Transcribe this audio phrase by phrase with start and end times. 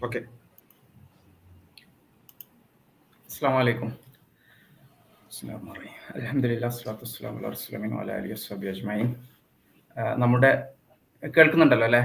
[0.00, 0.20] Okay.
[3.30, 3.90] അസ്സാം വലൈക്കും
[6.12, 9.08] അലഹമില്ല അസ്ലാത്തു വസ്സലാം അല്ലാ റസൂലമീൻ വല അലി വസ്ബി അജ്മൈൻ
[10.18, 10.50] നമ്മുടെ
[11.22, 12.02] കേൾക്കുന്നുണ്ടല്ലോ അല്ലേ?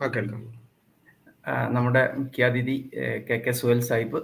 [0.00, 0.42] ആ കേൾക്കാം
[1.44, 2.76] ആ, നമ്മുടെ മുഖ്യാതിഥി
[3.28, 4.20] K K Suhail Sahib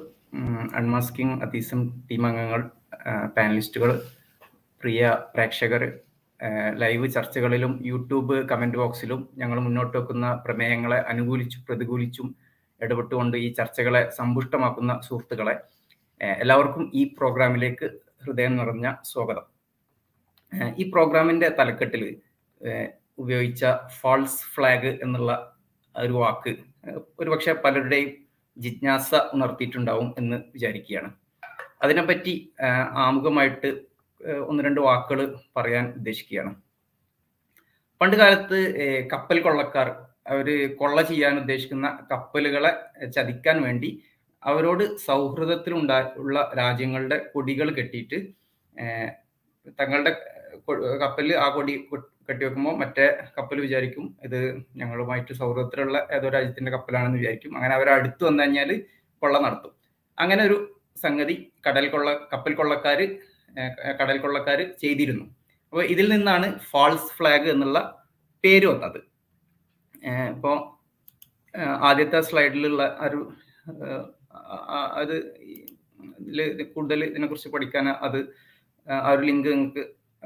[0.78, 2.60] unmasking atheism team അംഗങ്ങൾ
[3.36, 3.90] പാനലിസ്റ്റുകൾ
[4.82, 5.00] പ്രിയ
[5.32, 5.82] പ്രേക്ഷകർ
[6.78, 12.28] ലൈവ് ചർച്ചകളിലും യൂട്യൂബ് കമന്റ് ബോക്സിലും ഞങ്ങൾ മുന്നോട്ട് വെക്കുന്ന പ്രമേയങ്ങളെ അനുകൂലിച്ചും പ്രതികൂലിച്ചും
[12.82, 15.54] ഇടപെട്ടുകൊണ്ട് ഈ ചർച്ചകളെ സമ്പുഷ്ടമാക്കുന്ന സുഹൃത്തുക്കളെ
[16.42, 17.86] എല്ലാവർക്കും ഈ പ്രോഗ്രാമിലേക്ക്
[18.24, 19.46] ഹൃദയം നിറഞ്ഞ സ്വാഗതം.
[20.80, 22.02] ഈ പ്രോഗ്രാമിന്റെ തലക്കെട്ടിൽ
[23.18, 23.64] ഉപയോഗിച്ച
[24.00, 25.30] ഫാൾസ് ഫ്ലാഗ് എന്നുള്ള
[25.94, 26.52] ഒരു വാക്ക്
[27.20, 28.10] ഒരുപക്ഷെ പലരുടെയും
[28.56, 31.10] ജിജ്ഞാസ ഉണർത്തിയിട്ടുണ്ടാവും എന്ന് വിചാരിക്കുകയാണ്.
[31.82, 32.34] അതിനെപ്പറ്റി
[33.04, 33.70] ആമുഖമായിട്ട്
[34.50, 35.20] ഒന്ന് രണ്ട് വാക്കുകൾ
[35.56, 36.52] പറയാൻ ഉദ്ദേശിക്കുകയാണ്.
[38.00, 38.58] പണ്ട് കാലത്ത്
[39.12, 39.88] കപ്പൽ കൊള്ളക്കാർ
[40.26, 42.72] അവർ കൊള്ള ചെയ്യാൻ ഉദ്ദേശിക്കുന്ന കപ്പലുകളെ
[43.16, 43.90] ചതിക്കാൻ വേണ്ടി
[44.42, 48.18] അവരോട് സൗഹൃദത്തിലുണ്ടാ ഉള്ള രാജ്യങ്ങളുടെ കൊടികൾ കെട്ടിയിട്ട്
[49.78, 50.12] തങ്ങളുടെ
[51.02, 53.06] കപ്പലിൽ ആ കൊടി കെട്ടി കെട്ടിവെക്കുമ്പോൾ മറ്റേ
[53.38, 57.56] കപ്പൽ വിചാരിക്കും ഇത് ഞങ്ങളുമായിട്ട് സൗഹൃദത്തിലുള്ള ഏതോ രാജ്യത്തിന്റെ കപ്പലാണെന്ന് വിചാരിക്കും.
[57.56, 58.70] അങ്ങനെ അവർ അടുത്ത് വന്നു കഴിഞ്ഞാൽ
[59.22, 59.72] കൊള്ള നടത്തും.
[60.18, 60.56] അങ്ങനെ ഒരു
[61.02, 63.00] സംഗതി കടൽ കൊള്ള കപ്പൽ കൊള്ളക്കാർ
[64.00, 65.26] കടൽ കൊള്ളക്കാർ ചെയ്തിരുന്നു.
[65.72, 67.78] അപ്പോൾ ഇതിൽ നിന്നാണ് ഫാൾസ് ഫ്ലാഗ് എന്നുള്ള
[68.44, 69.09] പേര് വന്നത്.
[70.02, 70.52] ഏഹ് ഇപ്പോ
[71.88, 73.20] ആദ്യത്തെ സ്ലൈഡിലുള്ള ഒരു
[75.00, 75.14] അത്
[76.74, 78.18] കൂടുതൽ ഇതിനെക്കുറിച്ച് പഠിക്കാൻ അത്
[78.86, 79.82] ആ ഒരു ലിങ്ക് നിങ്ങൾക്ക്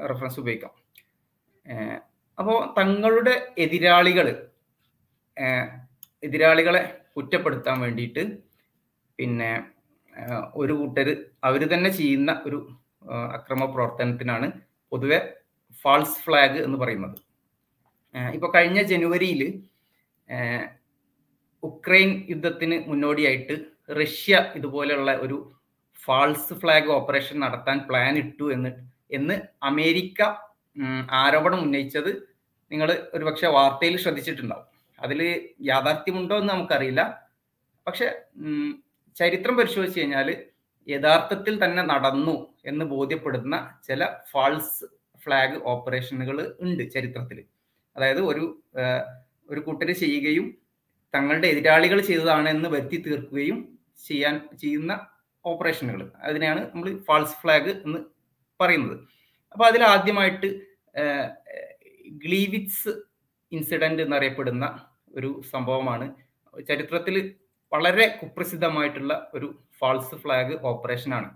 [0.09, 0.73] റെഫറൻസ് ഉപയോഗിക്കാം.
[2.37, 4.27] അപ്പോൾ അപ്പോ തങ്ങളുടെ എതിരാളികൾ
[6.23, 6.81] എതിരാളികളെ
[7.15, 8.23] കുറ്റപ്പെടുത്താൻ വേണ്ടിയിട്ട്
[9.19, 9.51] പിന്നെ
[10.55, 11.07] ഒരു കൂട്ടർ
[11.43, 12.57] അവർ തന്നെ ചെയ്യുന്ന ഒരു
[13.37, 14.47] അക്രമ പ്രവർത്തനത്തിനാണ്
[14.91, 15.19] പൊതുവെ
[15.73, 17.17] ഫാൾസ് ഫ്ലാഗ് എന്ന് പറയുന്നത്.
[18.15, 19.41] ഏഹ് ഇപ്പൊ കഴിഞ്ഞ ജനുവരിയിൽ
[21.63, 23.55] ഉക്രൈൻ യുദ്ധത്തിന് മുന്നോടിയായിട്ട്
[23.91, 25.37] റഷ്യ ഇതുപോലെയുള്ള ഒരു
[25.97, 28.71] ഫാൾസ് ഫ്ലാഗ് ഓപ്പറേഷൻ നടത്താൻ പ്ലാൻ ഇട്ടു എന്ന്
[29.11, 30.21] എന്ന് അമേരിക്ക
[31.11, 32.11] ആരോപണം ഉന്നയിച്ചത്
[32.71, 34.67] നിങ്ങൾ ഒരുപക്ഷെ വാർത്തയിൽ ശ്രദ്ധിച്ചിട്ടുണ്ടാവും.
[34.99, 35.19] അതിൽ
[35.61, 37.01] യാഥാർത്ഥ്യമുണ്ടോ എന്ന് നമുക്കറിയില്ല.
[37.87, 38.07] പക്ഷെ
[39.15, 40.29] ചരിത്രം പരിശോധിച്ച് കഴിഞ്ഞാൽ
[40.87, 42.35] യഥാർത്ഥത്തിൽ തന്നെ നടന്നു
[42.65, 44.85] എന്ന് ബോധ്യപ്പെടുന്ന ചില ഫാൾസ്
[45.21, 47.39] ഫ്ലാഗ് ഓപ്പറേഷനുകൾ ഉണ്ട് ചരിത്രത്തിൽ
[47.95, 48.45] അതായത് ഒരു
[49.49, 50.45] ഒരു കൂട്ടർ ചെയ്യുകയും
[51.13, 53.57] തങ്ങളുടെ എതിരാളികൾ ചെയ്തതാണ് എന്ന് വരുത്തി തീർക്കുകയും
[54.07, 54.91] ചെയ്യാൻ ചെയ്യുന്ന
[55.45, 56.11] ഓപ്പറേഷനുകൾ.
[56.23, 57.99] അതിനെയാണ് നമ്മൾ ഫാൾസ് ഫ്ലാഗ് എന്ന്
[58.59, 58.95] പറയുന്നത്.
[59.51, 60.49] അപ്പോൾ അതിൽ ആദ്യമായിട്ട്
[62.23, 62.93] ഗ്ലീവിറ്റ്സ്
[63.51, 64.65] ഇൻസിഡന്റ് എന്നറിയപ്പെടുന്ന
[65.15, 66.15] ഒരു സംഭവമാണ്.
[66.67, 67.35] ചരിത്രത്തിൽ
[67.71, 69.47] വളരെ കുപ്രസിദ്ധമായിട്ടുള്ള ഒരു
[69.79, 71.29] ഫാൾസ് ഫ്ലാഗ് ഓപ്പറേഷനാണ്.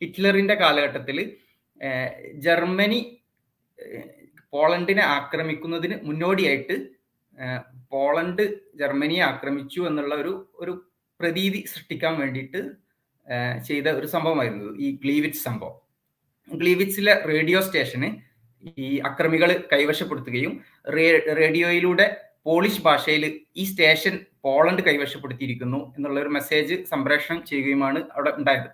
[0.00, 1.18] ഹിറ്റ്ലറിന്റെ കാലഘട്ടത്തിൽ
[2.46, 3.00] ജർമ്മനി
[4.54, 6.76] പോളണ്ടിനെ ആക്രമിക്കുന്നതിന് മുന്നോടിയായിട്ട്
[7.92, 8.44] പോളണ്ട്
[8.80, 10.72] ജർമ്മനിയെ ആക്രമിച്ചു എന്നുള്ള ഒരു ഒരു
[11.20, 12.60] പ്രതീതി സൃഷ്ടിക്കാൻ വേണ്ടിയിട്ട്
[13.68, 15.74] ചെയ്ത ഒരു സംഭവമായിരുന്നു ഈ ഗ്ലീവിറ്റ്സ് സംഭവം.
[16.48, 18.08] ഗ്ലീവിറ്റ്സിലെ റേഡിയോ സ്റ്റേഷന്
[18.78, 20.52] ഈ അക്രമികൾ കൈവശപ്പെടുത്തുകയും
[21.40, 22.06] റേഡിയോയിലൂടെ
[22.46, 23.24] പോളിഷ് ഭാഷയിൽ
[23.56, 24.14] ഈ സ്റ്റേഷൻ
[24.44, 28.68] പോളണ്ട് കൈവശപ്പെടുത്തിയിരിക്കുന്നു എന്നുള്ള ഒരു മെസ്സേജ് സംപ്രേഷണം ചെയ്യുകയുമാണ് അവിടെ ഉണ്ടായത്.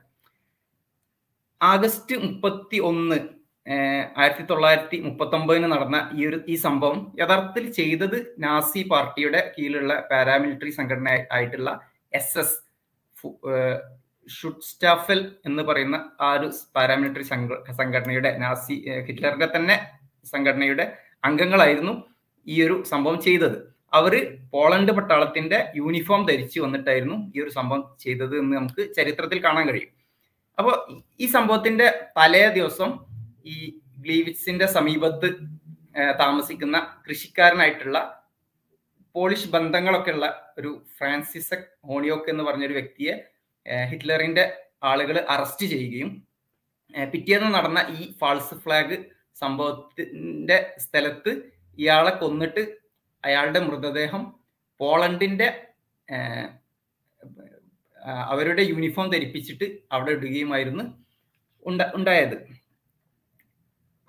[1.60, 3.18] ആഗസ്റ്റ് മുപ്പത്തി ഒന്ന്
[3.66, 10.72] ആയിരത്തി തൊള്ളായിരത്തി മുപ്പത്തി ഒമ്പതിന് നടന്ന ഈ ഒരു ഈ സംഭവം യഥാർത്ഥത്തിൽ ചെയ്തത് നാസി പാർട്ടിയുടെ കീഴിലുള്ള പാരാമിലിറ്ററി
[10.78, 11.70] സംഘടന ആയിട്ടുള്ള
[12.12, 12.56] എസ് എസ്
[14.28, 17.26] ഷുട്സ്റ്റാഫൽ എന്ന് പറയുന്ന ആ ഒരു പാരാമിലിറ്ററി
[17.80, 18.76] സംഘടനയുടെ നാസി
[19.06, 19.76] ഹിറ്റ്ലറിന്റെ തന്നെ
[20.26, 20.86] സംഘടനയുടെ
[21.24, 21.94] അംഗങ്ങളായിരുന്നു
[22.46, 23.56] ഈ ഒരു സംഭവം ചെയ്തത്.
[23.92, 24.12] അവർ
[24.52, 29.90] പോളണ്ട് പട്ടാളത്തിന്റെ യൂണിഫോം ധരിച്ചു വന്നിട്ടായിരുന്നു ഈ ഒരു സംഭവം ചെയ്തത് എന്ന് നമുക്ക് ചരിത്രത്തിൽ കാണാൻ കഴിയും.
[30.58, 30.74] അപ്പോൾ
[31.20, 31.86] ഈ സംഭവത്തിന്റെ
[32.18, 32.90] തലേ ദിവസം
[33.46, 33.56] ഈ
[33.98, 35.28] ഗ്ലീവിറ്റ്സിന്റെ സമീപത്ത്
[36.18, 37.98] താമസിക്കുന്ന കൃഷിക്കാരനായിട്ടുള്ള
[39.14, 40.26] പോളിഷ് ബന്ധങ്ങളൊക്കെ ഉള്ള
[40.58, 43.14] ഒരു ഫ്രാൻസിസക് ഹോണിയോക്ക് എന്ന് പറഞ്ഞൊരു വ്യക്തിയെ
[43.90, 44.44] ഹിറ്റ്ലറിന്റെ
[44.82, 46.10] ആളുകൾ അറസ്റ്റ് ചെയ്യുകയും
[47.12, 48.96] പിറ്റേന്ന് നടന്ന ഈ ഫാൾസ് ഫ്ലാഗ്
[49.36, 51.32] സംഭവത്തിന്റെ സ്ഥലത്ത്
[51.78, 52.62] ഇയാളെ കൊന്നിട്ട്
[53.24, 54.22] അയാളുടെ മൃതദേഹം
[54.80, 55.48] പോളണ്ടിന്റെ
[58.28, 60.84] അവരുടെ യൂണിഫോം ധരിപ്പിച്ചിട്ട് അവിടെ ഇടുകയുമായിരുന്നു
[61.64, 62.36] ഉണ്ട ഉണ്ടായത്.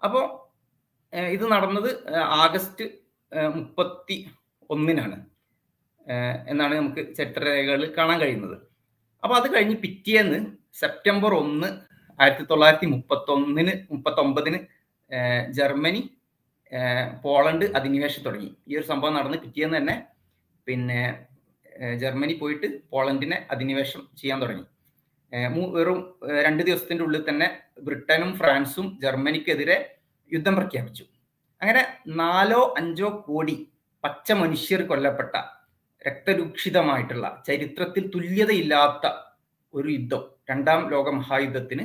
[0.05, 0.23] അപ്പോൾ
[1.35, 1.89] ഇത് നടന്നത്
[2.43, 2.85] ആഗസ്റ്റ്
[3.55, 4.17] മുപ്പത്തി
[4.73, 5.17] ഒന്നിനാണ്
[6.51, 8.55] എന്നാണ് നമുക്ക് ചരിത്രരേഖകളിൽ കാണാൻ കഴിയുന്നത്.
[9.23, 10.39] അപ്പോൾ അത് കഴിഞ്ഞ് പിറ്റേന്ന്
[10.81, 11.69] സെപ്റ്റംബർ ഒന്ന്
[12.19, 14.59] ആയിരത്തി തൊള്ളായിരത്തി മുപ്പത്തി ഒന്നിന് മുപ്പത്തി ഒമ്പതിന്
[15.57, 16.01] ജർമ്മനി
[17.23, 18.51] പോളണ്ട് അധിനിവേശം തുടങ്ങി.
[18.69, 19.95] ഈ ഒരു സംഭവം നടന്ന് പിറ്റേന്ന് തന്നെ
[20.67, 21.01] പിന്നെ
[22.01, 24.65] ജർമ്മനി പോയിട്ട് പോളണ്ടിനെ അധിനിവേശം ചെയ്യാൻ തുടങ്ങി.
[25.75, 25.99] വെറും
[26.45, 27.47] രണ്ട് ദിവസത്തിന്റെ ഉള്ളിൽ തന്നെ
[27.79, 29.77] ബ്രിട്ടനും ഫ്രാൻസും ജർമ്മനിക്കെതിരെ
[30.31, 31.03] യുദ്ധം പ്രഖ്യാപിച്ചു.
[31.61, 33.55] അങ്ങനെ നാലോ അഞ്ചോ കോടി
[34.03, 35.35] പച്ച മനുഷ്യർ കൊല്ലപ്പെട്ട
[36.07, 39.07] രക്തരൂക്ഷിതമായിട്ടുള്ള ചരിത്രത്തിൽ തുല്യതയില്ലാത്ത
[39.73, 41.83] ഒരു യുദ്ധം രണ്ടാം ലോക മഹായുദ്ധത്തിന്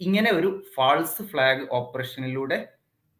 [0.00, 2.58] ഇങ്ങനെ ഒരു ഫാൾസ് ഫ്ലാഗ് ഓപ്പറേഷനിലൂടെ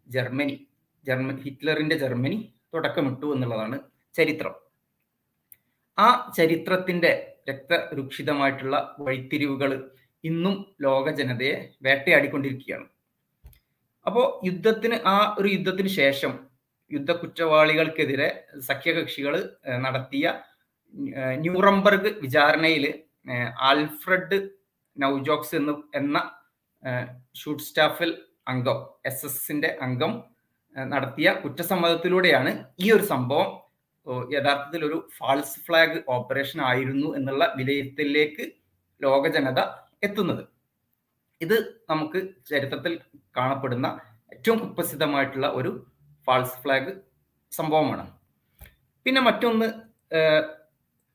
[0.07, 0.57] ജർമ്മനി
[1.05, 2.39] ജർമ്മ ഹിറ്റ്ലറിന്റെ ജർമ്മനി
[2.75, 3.77] തുടക്കമിട്ടു എന്നുള്ളതാണ്
[4.15, 4.55] ചരിത്രം.
[5.99, 9.73] ആ ചരിത്രത്തിന്റെ രക്തരൂക്ഷിതമായിട്ടുള്ള വഴിത്തിരിവുകൾ
[10.25, 12.87] ഇന്നും ലോക ജനതയെ വേട്ടയാടിക്കൊണ്ടിരിക്കുകയാണ്.
[14.07, 16.33] അപ്പോൾ യുദ്ധത്തിന് ആ ഒരു യുദ്ധത്തിന് ശേഷം
[16.91, 18.29] യുദ്ധ കുറ്റവാളികൾക്കെതിരെ
[18.61, 19.35] സഖ്യകക്ഷികൾ
[19.81, 20.27] നടത്തിയ
[21.37, 22.85] ന്യൂറംബർഗ് വിചാരണയിൽ
[23.61, 24.39] ആൽഫ്രഡ്
[24.97, 26.19] നൗജോക്സ് എന്ന് എന്ന
[27.35, 28.11] ഷൂട്ട് സ്റ്റാഫിൽ
[28.49, 30.13] അംഗം എസ് എസിന്റെ അംഗം
[30.77, 33.49] നടത്തിയ കുറ്റസമ്മതത്തിലൂടെയാണ് ഈ ഒരു സംഭവം
[34.35, 38.45] യഥാർത്ഥത്തിൽ ഒരു ഫാൾസ് ഫ്ലാഗ് ഓപ്പറേഷൻ ആയിരുന്നു എന്നുള്ള വിലയിരുത്തലിലേക്ക്
[39.01, 39.61] ലോക ജനത
[40.07, 40.43] എത്തുന്നത്.
[41.41, 41.57] ഇത്
[41.91, 42.19] നമുക്ക്
[42.51, 42.93] ചരിത്രത്തിൽ
[43.37, 43.87] കാണപ്പെടുന്ന
[44.35, 45.73] ഏറ്റവും കുപ്രസിദ്ധമായിട്ടുള്ള ഒരു
[46.27, 46.93] ഫാൾസ് ഫ്ലാഗ്
[47.53, 48.05] സംഭവമാണ്.
[49.07, 49.69] പിന്നെ മറ്റൊന്ന്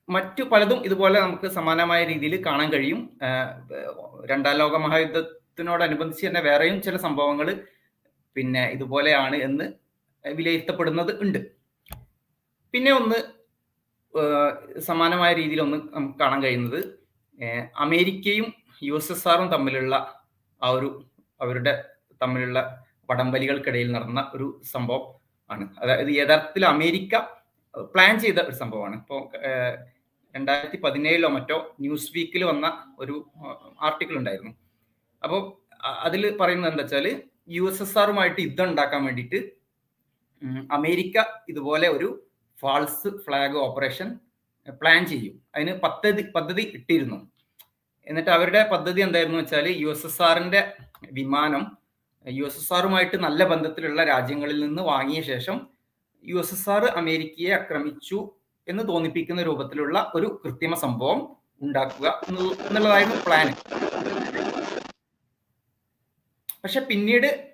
[0.10, 3.02] മറ്റു പലതും ഇതുപോലെ നമുക്ക് സമാനമായ രീതിയിൽ കാണാൻ കഴിയും.
[4.32, 7.48] രണ്ടാം ലോക മഹായുദ്ധത്തിനോടനുബന്ധിച്ച് തന്നെ വേറെയും ചില സംഭവങ്ങൾ
[8.36, 9.66] പിന്നെ ഇതുപോലെയാണ് എന്ന്
[10.26, 11.61] വിലയിരുത്തപ്പെടുന്നത് ഉണ്ട്.
[12.74, 13.20] പിന്നെ ഒന്ന്
[14.88, 16.80] സമാനമായ രീതിയിൽ ഒന്ന് നമുക്ക് കാണാൻ കഴിയുന്നത്
[17.86, 18.48] അമേരിക്കയും
[18.88, 19.96] യു എസ് എസ് ആറും തമ്മിലുള്ള
[20.62, 20.90] ആ ഒരു
[21.40, 21.74] അവരുടെ
[22.22, 22.60] തമ്മിലുള്ള
[23.10, 25.06] വടംവലികൾക്കിടയിൽ നടന്ന ഒരു സംഭവം
[25.50, 25.66] ആണ്.
[25.82, 27.16] അതായത് യഥാർത്ഥത്തിൽ അമേരിക്ക
[27.94, 28.96] പ്ലാൻ ചെയ്ത ഒരു സംഭവമാണ്.
[29.02, 29.22] ഇപ്പോൾ
[30.36, 32.68] രണ്ടായിരത്തി പതിനേഴിലോ മറ്റോ ന്യൂസ് വീക്കിൽ വന്ന
[33.00, 33.16] ഒരു
[33.88, 34.54] ആർട്ടിക്കിൾ ഉണ്ടായിരുന്നു.
[35.22, 35.42] അപ്പോൾ
[36.08, 37.08] അതിൽ പറയുന്നത് എന്താ വെച്ചാൽ
[37.56, 39.40] യു എസ് എസ് ആറുമായിട്ട് യുദ്ധം ഉണ്ടാക്കാൻ വേണ്ടിയിട്ട്
[40.78, 41.18] അമേരിക്ക
[41.52, 42.10] ഇതുപോലെ ഒരു
[42.62, 44.08] ഫാൾസ് ഫ്ലാഗ് ഓപ്പറേഷൻ
[44.82, 45.36] പ്ലാൻ ചെയ്യും.
[45.56, 47.18] അതിന് പദ്ധതി പദ്ധതി ഇട്ടിരുന്നു.
[48.08, 50.62] എന്നിട്ട് അവരുടെ പദ്ധതി എന്തായിരുന്നു വെച്ചാൽ യു എസ് എസ് ആറിന്റെ
[51.12, 51.64] വിമാനം
[52.26, 55.68] യു എസ് എസ് ആറുമായിട്ട് നല്ല ബന്ധത്തിലുള്ള രാജ്യങ്ങളിൽ നിന്ന് വാങ്ങിയ ശേഷം
[56.26, 58.20] യു എസ് എസ് ആർ അമേരിക്കയെ ആക്രമിച്ചു
[58.68, 61.22] എന്ന് തോന്നിപ്പിക്കുന്ന രൂപത്തിലുള്ള ഒരു കൃത്രിമ സംഭവം
[61.62, 63.48] ഉണ്ടാക്കുക എന്നുള്ളതായിരുന്നു പ്ലാൻ.
[66.64, 67.51] പക്ഷെ പിന്നീട്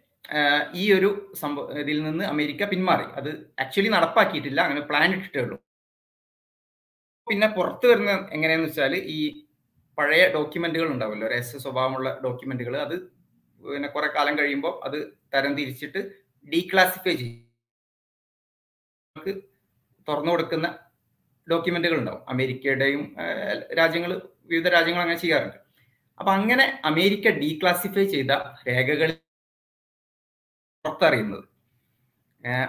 [0.81, 1.09] ഈ ഒരു
[1.41, 3.06] സംഭവ ഇതിൽ നിന്ന് അമേരിക്ക പിന്മാറി.
[3.19, 3.29] അത്
[3.63, 4.59] ആക്ച്വലി നടപ്പാക്കിയിട്ടില്ല.
[4.62, 5.57] അങ്ങനെ പ്ലാൻ ഇട്ടിട്ടേ ഉള്ളൂ.
[7.27, 9.19] പിന്നെ പുറത്തു വരുന്ന എങ്ങനെയാന്ന് വെച്ചാൽ ഈ
[9.97, 11.27] പഴയ ഡോക്യുമെന്റുകൾ ഉണ്ടാവുമല്ലോ.
[11.27, 12.95] രഹസ്യ സ്വഭാവമുള്ള ഡോക്യുമെന്റുകൾ അത്
[13.62, 14.97] പിന്നെ കുറെ കാലം കഴിയുമ്പോൾ അത്
[15.33, 16.00] തരം തിരിച്ചിട്ട്
[16.47, 17.44] ഡീക്ലാസിഫൈ ചെയ്യും.
[20.07, 20.68] തുറന്നു കൊടുക്കുന്ന
[21.47, 22.21] ഡോക്യുമെന്റുകൾ ഉണ്ടാവും.
[22.29, 23.03] അമേരിക്കയുടെയും
[23.79, 24.12] രാജ്യങ്ങൾ
[24.51, 25.57] വിവിധ രാജ്യങ്ങൾ അങ്ങനെ ചെയ്യാറുണ്ട്.
[26.19, 28.31] അപ്പൊ അങ്ങനെ അമേരിക്ക ഡീക്ലാസിഫൈ ചെയ്ത
[28.69, 29.09] രേഖകൾ
[30.88, 31.48] പുറത്തറിയുന്നത്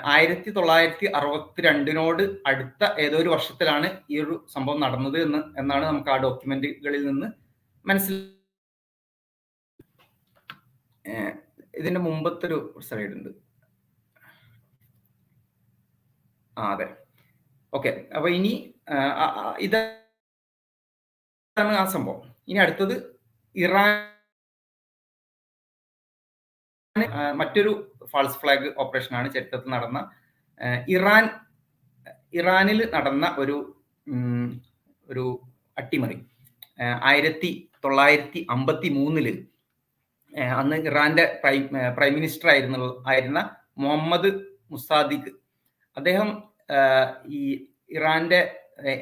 [0.04, 6.16] ആയിരത്തി തൊള്ളായിരത്തി അറുപത്തിരണ്ടിനോട് അടുത്ത ഏതോ ഒരു വർഷത്തിലാണ് ഈ ഒരു സംഭവം നടന്നത് എന്ന് എന്നാണ് നമുക്ക് ആ
[6.16, 7.28] ഡോക്യുമെന്റുകളിൽ നിന്ന്
[7.84, 8.38] മനസ്സിലാക്കി
[11.78, 13.30] ഇതിന്റെ മുമ്പത്തെ ഒരു സ്ലൈഡ് ഉണ്ട്.
[16.56, 16.86] ആ അതെ.
[17.72, 17.90] ഓക്കെ.
[18.16, 18.52] അപ്പൊ ഇനി
[19.60, 19.98] ഇതാണ്
[21.82, 22.20] ആ സംഭവം.
[22.48, 22.96] ഇനി അടുത്തത്
[23.56, 23.92] ഇറാൻ
[27.40, 27.72] മറ്റൊരു
[28.12, 29.98] ഫാൾസ് ഫ്ലാഗ് ഓപ്പറേഷനാണ് ചരിത്രത്തിൽ നടന്ന
[30.96, 31.24] ഇറാൻ
[32.40, 33.56] ഇറാനിൽ നടന്ന ഒരു
[35.08, 35.26] ഒരു
[35.80, 36.16] അട്ടിമറി.
[37.10, 37.50] ആയിരത്തി
[37.84, 39.28] തൊള്ളായിരത്തി അമ്പത്തി മൂന്നിൽ
[40.60, 41.62] അന്ന് ഇറാന്റെ പ്രൈം
[41.96, 42.76] പ്രൈം മിനിസ്റ്റർ ആയിരുന്ന
[43.12, 43.40] ആയിരുന്ന
[43.82, 44.30] മുഹമ്മദ്
[44.72, 45.30] മുസാദിഖ്.
[45.96, 46.28] അദ്ദേഹം
[47.38, 47.40] ഈ
[47.96, 48.40] ഇറാന്റെ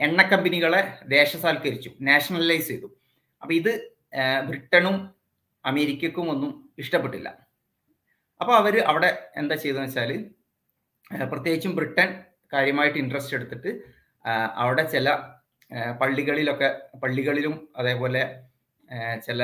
[0.06, 0.80] എണ്ണ കമ്പനികളെ
[1.14, 2.88] ദേശസാൽക്കരിച്ചു നാഷണലൈസ് ചെയ്തു.
[3.42, 3.72] അപ്പൊ ഇത്
[4.48, 4.96] ബ്രിട്ടനും
[5.64, 7.28] അമേരിക്കക്കും ഒന്നും ഇഷ്ടപ്പെട്ടില്ല.
[8.40, 10.10] അപ്പൊ അവർ അവിടെ എന്താ ചെയ്തതെന്ന് വെച്ചാൽ
[11.32, 12.08] പ്രത്യേകിച്ചും ബ്രിട്ടൻ
[12.52, 13.70] കാര്യമായിട്ട് ഇൻട്രസ്റ്റ് എടുത്തിട്ട്
[14.62, 15.08] അവിടെ ചില
[16.00, 16.68] പള്ളികളിലൊക്കെ
[17.02, 18.22] പള്ളികളിലും അതേപോലെ
[19.26, 19.42] ചില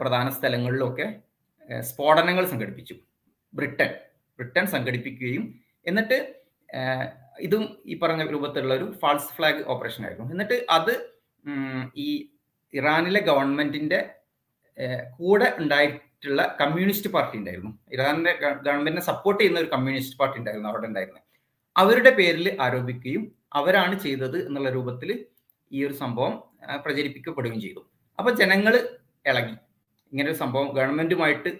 [0.00, 1.06] പ്രധാന സ്ഥലങ്ങളിലൊക്കെ
[1.88, 2.94] സ്ഫോടനങ്ങൾ സംഘടിപ്പിച്ചു.
[3.54, 3.90] ബ്രിട്ടൻ
[4.38, 5.44] ബ്രിട്ടൻ സംഘടിപ്പിക്കുകയും
[5.86, 6.18] എന്നിട്ട്
[7.46, 10.26] ഇതും ഈ പറഞ്ഞ രൂപത്തിലുള്ള ഒരു ഫാൾസ് ഫ്ലാഗ് ഓപ്പറേഷൻ ആയിരുന്നു.
[10.34, 10.92] എന്നിട്ട് അത്
[12.06, 12.08] ഈ
[12.74, 14.00] ഇറാനിലെ ഗവൺമെന്റിന്റെ
[15.18, 15.48] കൂടെ
[16.24, 17.72] ഉണ്ടായിട്ടുള്ള കമ്മ്യൂണിസ്റ്റ് പാർട്ടി ഉണ്ടായിരുന്നു.
[17.94, 18.32] ഇറാനിന്റെ
[18.66, 21.22] ഗവൺമെന്റിനെ സപ്പോർട്ട് ചെയ്യുന്ന ഒരു കമ്മ്യൂണിസ്റ്റ് പാർട്ടി ഉണ്ടായിരുന്നു അവിടെ ഉണ്ടായിരുന്നത്
[21.76, 23.22] അവരുടെ പേരിൽ ആരോപിക്കുകയും
[23.60, 25.10] അവരാണ് ചെയ്തത് എന്നുള്ള രൂപത്തിൽ
[25.70, 26.34] ഈ ഒരു സംഭവം
[26.84, 27.80] പ്രചരിപ്പിക്കപ്പെടുകയും ചെയ്തു.
[28.18, 28.74] അപ്പൊ ജനങ്ങൾ
[29.26, 29.54] ഇളകി.
[30.12, 31.50] ഇങ്ങനെ ഒരു സംഭവം ഗവൺമെന്റുമായിട്ട്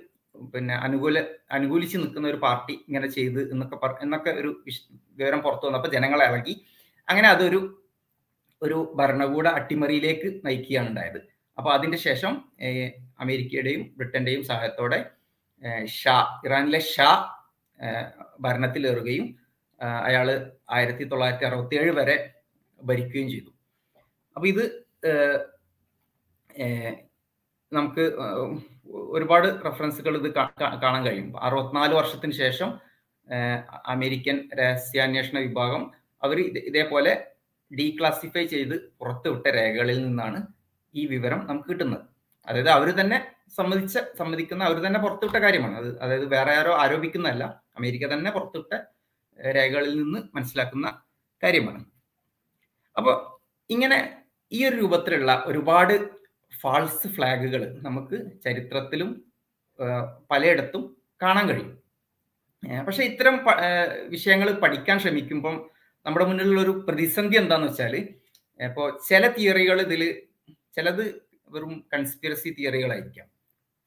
[0.53, 1.19] പിന്നെ അനുകൂല
[1.57, 4.51] അനുകൂലിച്ച് നിൽക്കുന്ന ഒരു പാർട്ടി ഇങ്ങനെ ചെയ്ത് എന്നൊക്കെ എന്നൊക്കെ ഒരു
[5.19, 6.55] വിവരം പുറത്തു വന്നപ്പോൾ ജനങ്ങൾ ഇളകി.
[7.09, 7.61] അങ്ങനെ അതൊരു
[8.63, 11.21] ഒരു ഭരണകൂട അട്ടിമറിയിലേക്ക് നയിക്കുകയാണ് ഉണ്ടായത്.
[11.59, 12.33] അപ്പോൾ അതിന്റെ ശേഷം
[13.19, 14.99] അമേരിക്കയുടെയും ബ്രിട്ടന്റെയും സഹായത്തോടെ
[15.87, 16.17] ഷാ
[16.47, 17.11] ഇറാനിലെ ഷാ
[18.41, 19.27] ഭരണത്തിലേറുകയും
[20.09, 20.29] അയാൾ
[20.71, 22.17] ആയിരത്തി തൊള്ളായിരത്തി അറുപത്തി ഏഴ് വരെ
[22.81, 23.51] ഭരിക്കുകയും ചെയ്തു.
[24.37, 24.65] അപ്പൊ ഇത്
[27.73, 28.05] നമുക്ക്
[29.17, 30.29] ഒരുപാട് റെഫറൻസുകൾ ഇത്
[30.83, 31.29] കാണാൻ കഴിയും.
[31.41, 32.71] അറുപത്തിനാല് വർഷത്തിന് ശേഷം
[33.95, 35.83] അമേരിക്കൻ രഹസ്യാന്വേഷണ വിഭാഗം
[36.23, 37.13] അവർ ഇതേപോലെ
[37.71, 40.41] ഡീക്ലാസിഫൈ ചെയ്ത് പുറത്തുവിട്ട രേഖകളിൽ നിന്നാണ്
[40.95, 42.14] ഈ വിവരം നമുക്ക് കിട്ടുന്നത്.
[42.49, 43.19] അതായത് അവർ തന്നെ
[43.57, 45.77] സമ്മതിച്ച സമ്മതിക്കുന്ന അവർ തന്നെ പുറത്തുവിട്ട കാര്യമാണ്.
[45.81, 47.45] അത് അതായത് വേറെ ആരോ ആരോപിക്കുന്നതല്ല.
[47.79, 48.75] അമേരിക്ക തന്നെ പുറത്തുവിട്ട
[49.57, 50.89] രേഖകളിൽ നിന്ന് മനസ്സിലാക്കുന്ന
[51.43, 51.81] കാര്യമാണ്.
[52.97, 53.15] അപ്പോൾ
[53.71, 53.99] ഇങ്ങനെ
[54.53, 55.95] ഈ ഒരു രൂപത്തിലുള്ള ഒരുപാട്
[56.53, 59.11] ഫാൾസ് ഫ്ലാഗുകൾ നമുക്ക് ചരിത്രത്തിലും
[60.31, 60.83] പലയിടത്തും
[61.23, 61.73] കാണാൻ കഴിയും.
[62.87, 63.37] പക്ഷെ ഇത്തരം
[64.15, 65.57] വിഷയങ്ങൾ പഠിക്കാൻ ശ്രമിക്കുമ്പം
[66.07, 67.95] നമ്മുടെ മുന്നിലുള്ള ഒരു പ്രതിസന്ധി എന്താന്ന് വെച്ചാൽ
[68.61, 70.03] ഇപ്പോൾ ചില തിയറികൾ ഇതിൽ
[70.77, 71.05] ചിലത്
[71.55, 73.29] വെറും കൺസ്പിറസി തിയറികളായിരിക്കാം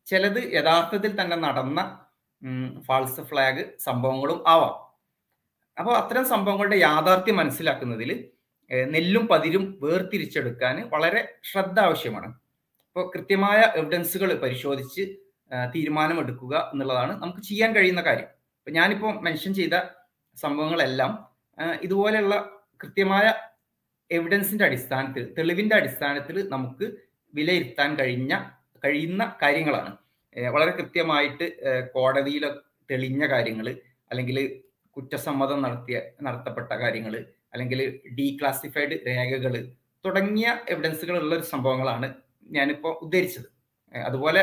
[0.07, 1.79] ചിലത് യഥാർത്ഥത്തിൽ തന്നെ നടന്ന
[2.87, 4.75] ഫാൾസ് ഫ്ലാഗ് സംഭവങ്ങളും ആവാം.
[5.77, 8.11] അപ്പോൾ അത്തരം സംഭവങ്ങളുടെ യാഥാർത്ഥ്യം മനസ്സിലാക്കുന്നതിൽ
[8.93, 12.29] നെല്ലും പതിരും വേർതിരിച്ചെടുക്കാൻ വളരെ ശ്രദ്ധ ആവശ്യമാണ്.
[12.87, 15.03] അപ്പോൾ കൃത്യമായ എവിഡൻസുകൾ പരിശോധിച്ച്
[15.73, 18.29] തീരുമാനമെടുക്കുക എന്നുള്ളതാണ് നമുക്ക് ചെയ്യാൻ കഴിയുന്ന കാര്യം.
[18.59, 19.75] ഇപ്പം ഞാനിപ്പോൾ മെൻഷൻ ചെയ്ത
[20.37, 21.11] സംഭവങ്ങളെല്ലാം
[21.85, 22.35] ഇതുപോലെയുള്ള
[22.81, 23.27] കൃത്യമായ
[24.11, 26.85] എവിഡൻസിന്റെ അടിസ്ഥാനത്തിൽ തെളിവിന്റെ അടിസ്ഥാനത്തിൽ നമുക്ക്
[27.33, 28.33] വിലയിരുത്താൻ കഴിഞ്ഞ
[28.85, 29.91] കഴിയുന്ന കാര്യങ്ങളാണ്.
[30.35, 31.45] വളരെ കൃത്യമായിട്ട്
[31.93, 32.43] കോടതിയിൽ
[32.91, 33.67] തെളിഞ്ഞ കാര്യങ്ങൾ
[34.11, 34.37] അല്ലെങ്കിൽ
[34.97, 37.79] കുറ്റസമ്മതം നടത്തിയ നടത്തപ്പെട്ട കാര്യങ്ങൾ അല്ലെങ്കിൽ
[38.19, 39.53] ഡീക്ലാസിഫൈഡ് രേഖകൾ
[40.05, 42.13] തുടങ്ങിയ എവിഡൻസുകൾ ഉള്ള ഒരു സംഭവങ്ങളാണ്
[42.51, 43.47] ഞാനിപ്പോൾ ഉദ്ധരിച്ചത്.
[43.93, 44.41] അതുപോലെ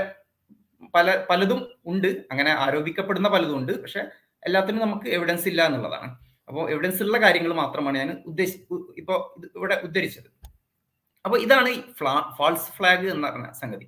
[0.95, 2.09] പല പലതും ഉണ്ട്.
[2.31, 3.73] അങ്ങനെ ആരോപിക്കപ്പെടുന്ന പലതും ഉണ്ട്.
[3.83, 4.03] പക്ഷെ
[4.47, 6.09] എല്ലാത്തിനും നമുക്ക് എവിഡൻസ് ഇല്ല എന്നുള്ളതാണ്.
[6.49, 8.57] അപ്പോൾ എവിഡൻസ് ഉള്ള കാര്യങ്ങൾ മാത്രമാണ് ഞാൻ ഉദ്ദേശി
[8.97, 9.19] ഇപ്പോൾ
[9.57, 10.29] ഇവിടെ ഉദ്ധരിച്ചത്.
[11.25, 13.87] അപ്പോൾ ഇതാണ് ഈ ഫ്ലാ ഫാൾസ് ഫ്ലാഗ് എന്ന് പറഞ്ഞ സംഗതി.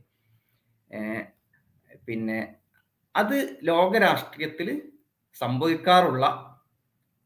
[2.08, 2.38] പിന്നെ
[3.14, 3.36] അത്
[3.68, 4.68] ലോകരാഷ്ട്രീയത്തിൽ
[5.36, 6.24] സംഭവിക്കാറുള്ള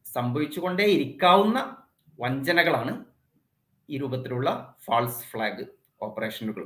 [0.05, 1.59] സംഭവിച്ചുകൊണ്ടേ ഇരിക്കാവുന്ന
[2.19, 2.93] വഞ്ചനകളാണ്
[3.89, 4.49] ഈ രൂപത്തിലുള്ള
[4.85, 5.65] ഫാൾസ് ഫ്ലാഗ്
[6.01, 6.63] ഓപ്പറേഷനുകൾ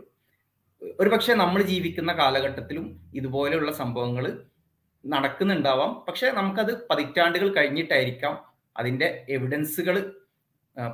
[1.00, 4.25] ഒരുപക്ഷെ നമ്മൾ ജീവിക്കുന്ന കാലഘട്ടത്തിലും ഇതുപോലെയുള്ള സംഭവങ്ങൾ
[5.04, 5.92] നടക്കുന്നുണ്ടാവാം.
[6.08, 8.36] പക്ഷെ നമുക്കത് പതിറ്റാണ്ടുകൾ കഴിഞ്ഞിട്ടായിരിക്കാം
[8.75, 9.98] അതിന്റെ എവിഡൻസുകൾ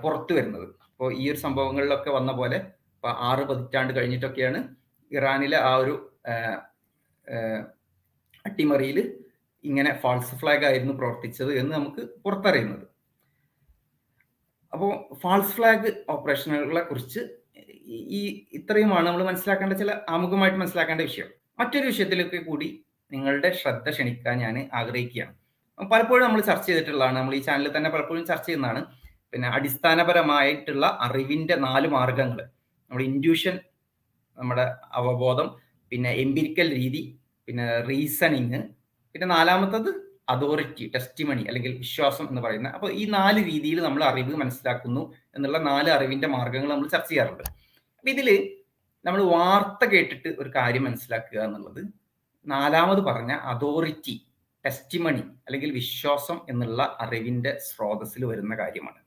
[0.03, 0.67] പുറത്തു വരുന്നത്.
[1.01, 2.57] അപ്പോൾ ഈ ഒരു സംഭവങ്ങളിലൊക്കെ വന്ന പോലെ
[2.95, 4.59] ഇപ്പോൾ ആറ് പതിറ്റാണ്ട് കഴിഞ്ഞിട്ടൊക്കെയാണ്
[5.11, 5.93] ഇറാനിലെ ആ ഒരു
[8.45, 8.99] അട്ടിമറിയിൽ
[9.63, 12.85] ഇങ്ങനെ ഫാൾസ് ഫ്ലാഗ് ആയിരുന്നു പ്രവർത്തിച്ചത് എന്ന് നമുക്ക് പുറത്തറിയുന്നത്.
[14.73, 14.91] അപ്പോൾ
[15.23, 17.23] ഫാൾസ് ഫ്ലാഗ് ഓപ്പറേഷനുകളെ കുറിച്ച്
[18.19, 18.21] ഈ
[18.59, 21.31] ഇത്രയുമാണ് നമ്മൾ മനസ്സിലാക്കേണ്ട ചില ആമുഖമായിട്ട് മനസ്സിലാക്കേണ്ട വിഷയം.
[21.61, 22.71] മറ്റൊരു വിഷയത്തിലൊക്കെ കൂടി
[23.11, 25.35] നിങ്ങളുടെ ശ്രദ്ധ ക്ഷണിക്കാൻ ഞാൻ ആഗ്രഹിക്കുകയാണ്.
[25.93, 28.83] പലപ്പോഴും നമ്മൾ ചർച്ച ചെയ്തിട്ടുള്ളതാണ് നമ്മൾ ഈ ചാനലിൽ തന്നെ പലപ്പോഴും ചർച്ച ചെയ്യുന്നതാണ്.
[29.33, 32.39] പിന്നെ അടിസ്ഥാനപരമായിട്ടുള്ള അറിവിന്റെ നാല് മാർഗങ്ങൾ.
[32.91, 33.55] നമ്മുടെ ഇൻഡ്യൂഷൻ
[34.37, 34.65] നമ്മുടെ
[34.99, 35.47] അവബോധം
[35.91, 37.01] പിന്നെ എംപിരിക്കൽ രീതി
[37.47, 38.59] പിന്നെ റീസണിങ്
[39.13, 39.89] പിന്നെ നാലാമത്തത്
[40.29, 42.69] അതോറിറ്റി ടെസ്റ്റിമണി അല്ലെങ്കിൽ വിശ്വാസം എന്ന് പറയുന്ന.
[42.77, 45.03] അപ്പോൾ ഈ നാല് രീതിയിൽ നമ്മൾ അറിവ് മനസ്സിലാക്കുന്നു
[45.35, 47.43] എന്നുള്ള നാല് അറിവിന്റെ മാർഗങ്ങൾ നമ്മൾ ചർച്ച ചെയ്യാറുണ്ട്.
[47.97, 48.29] അപ്പൊ ഇതിൽ
[49.05, 51.81] നമ്മൾ വാർത്ത കേട്ടിട്ട് ഒരു കാര്യം മനസ്സിലാക്കുക എന്നുള്ളത്
[52.45, 54.15] നാലാമത് പറഞ്ഞ അതോറിറ്റി
[54.65, 59.01] ടെസ്റ്റിമണി അല്ലെങ്കിൽ വിശ്വാസം എന്നുള്ള അറിവിന്റെ സ്രോതസ്സിൽ വരുന്ന കാര്യമാണ്.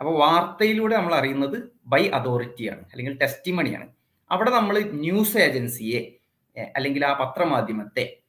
[0.00, 3.88] അപ്പോൾ വാർത്തയിലൂടെ നമ്മൾ അറിയുന്നത് ബൈ അതോറിറ്റിയാണ് അല്ലെങ്കിൽ ടെസ്റ്റിമണിയാണ്
[4.30, 6.18] അവിടെ നമ്മൾ ന്യൂസ് ഏജൻസിയെ
[6.76, 8.20] അല്ലെങ്കിൽ ആ പത്രമാധ്യമത്തെ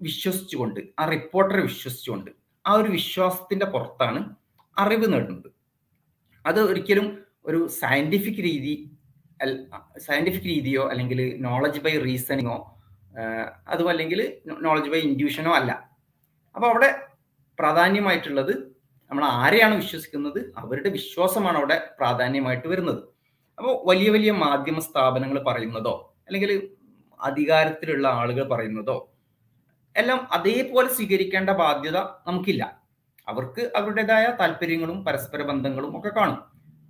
[0.00, 2.30] വിശ്വസിച്ചുകൊണ്ട് ആ റിപ്പോർട്ടറെ വിശ്വസിച്ചുകൊണ്ട്
[2.64, 4.34] ആ ഒരു വിശ്വാസത്തിന്റെ പുറത്താണ്
[4.78, 5.50] അറിവ് നേടുന്നത്.
[6.46, 8.90] അത് ഒരിക്കലും ഒരു സയന്റിഫിക് രീതി
[9.96, 12.78] സയന്റിഫിക് രീതിയോ അല്ലെങ്കിൽ നോളജ് ബൈ റീസണിങ്ങോ
[13.66, 15.90] അതും അല്ലെങ്കിൽ നോളജ് ബൈ ഇൻഡ്യൂഷനോ അല്ല.
[16.54, 17.08] അപ്പോൾ അവിടെ
[17.58, 18.67] പ്രാധാന്യമായിട്ടുള്ളത്
[19.10, 20.40] നമ്മൾ ആരെയാണ് വിശ്വസിക്കുന്നത്?
[20.62, 23.00] അവരുടെ വിശ്വാസമാണ് അവിടെ പ്രാധാന്യമായിട്ട് വരുന്നത്.
[23.58, 25.94] അപ്പോൾ വലിയ വലിയ മാധ്യമ സ്ഥാപനങ്ങൾ പറയുന്നതോ
[26.26, 26.50] അല്ലെങ്കിൽ
[27.20, 28.98] അധികാരത്തിലുള്ള ആളുകൾ പറയുന്നതോ
[29.96, 32.64] എല്ലാം അതേപോലെ സ്വീകരിക്കേണ്ട ബാധ്യത നമുക്കില്ല.
[33.30, 36.38] അവർക്ക് അവരുടേതായ താല്പര്യങ്ങളും പരസ്പര ബന്ധങ്ങളും ഒക്കെ കാണും.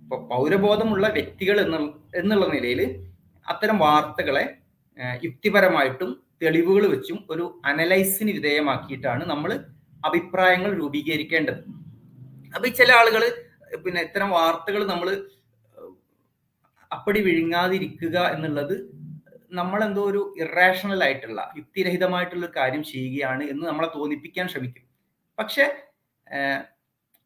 [0.03, 1.77] ഇപ്പോൾ പൗരബോധമുള്ള വ്യക്തികൾ എന്ന
[2.21, 2.81] എന്നുള്ള നിലയിൽ
[3.45, 4.45] അത്തരം വാർത്തകളെ
[5.25, 6.09] യുക്തിപരമായിട്ടും
[6.41, 9.51] തെളിവുകൾ വെച്ചും ഒരു അനലൈസിന് വിധേയമാക്കിയിട്ടാണ് നമ്മൾ
[10.05, 11.61] അഭിപ്രായങ്ങൾ രൂപീകരിക്കേണ്ടത്.
[12.55, 13.23] അപ്പൊ ഈ ചില ആളുകൾ
[13.83, 15.27] പിന്നെ ഇത്തരം വാർത്തകൾ നമ്മൾ
[16.91, 18.75] അപ്പടി വിഴുങ്ങാതിരിക്കുക എന്നുള്ളത്
[19.51, 24.83] നമ്മൾ എന്തോ ഒരു ഇറാഷണൽ ആയിട്ടുള്ള യുക്തിരഹിതമായിട്ടുള്ള ഒരു കാര്യം ചെയ്യുകയാണ് എന്ന് നമ്മളെ തോന്നിപ്പിക്കാൻ ശ്രമിക്കും.
[25.39, 25.65] പക്ഷെ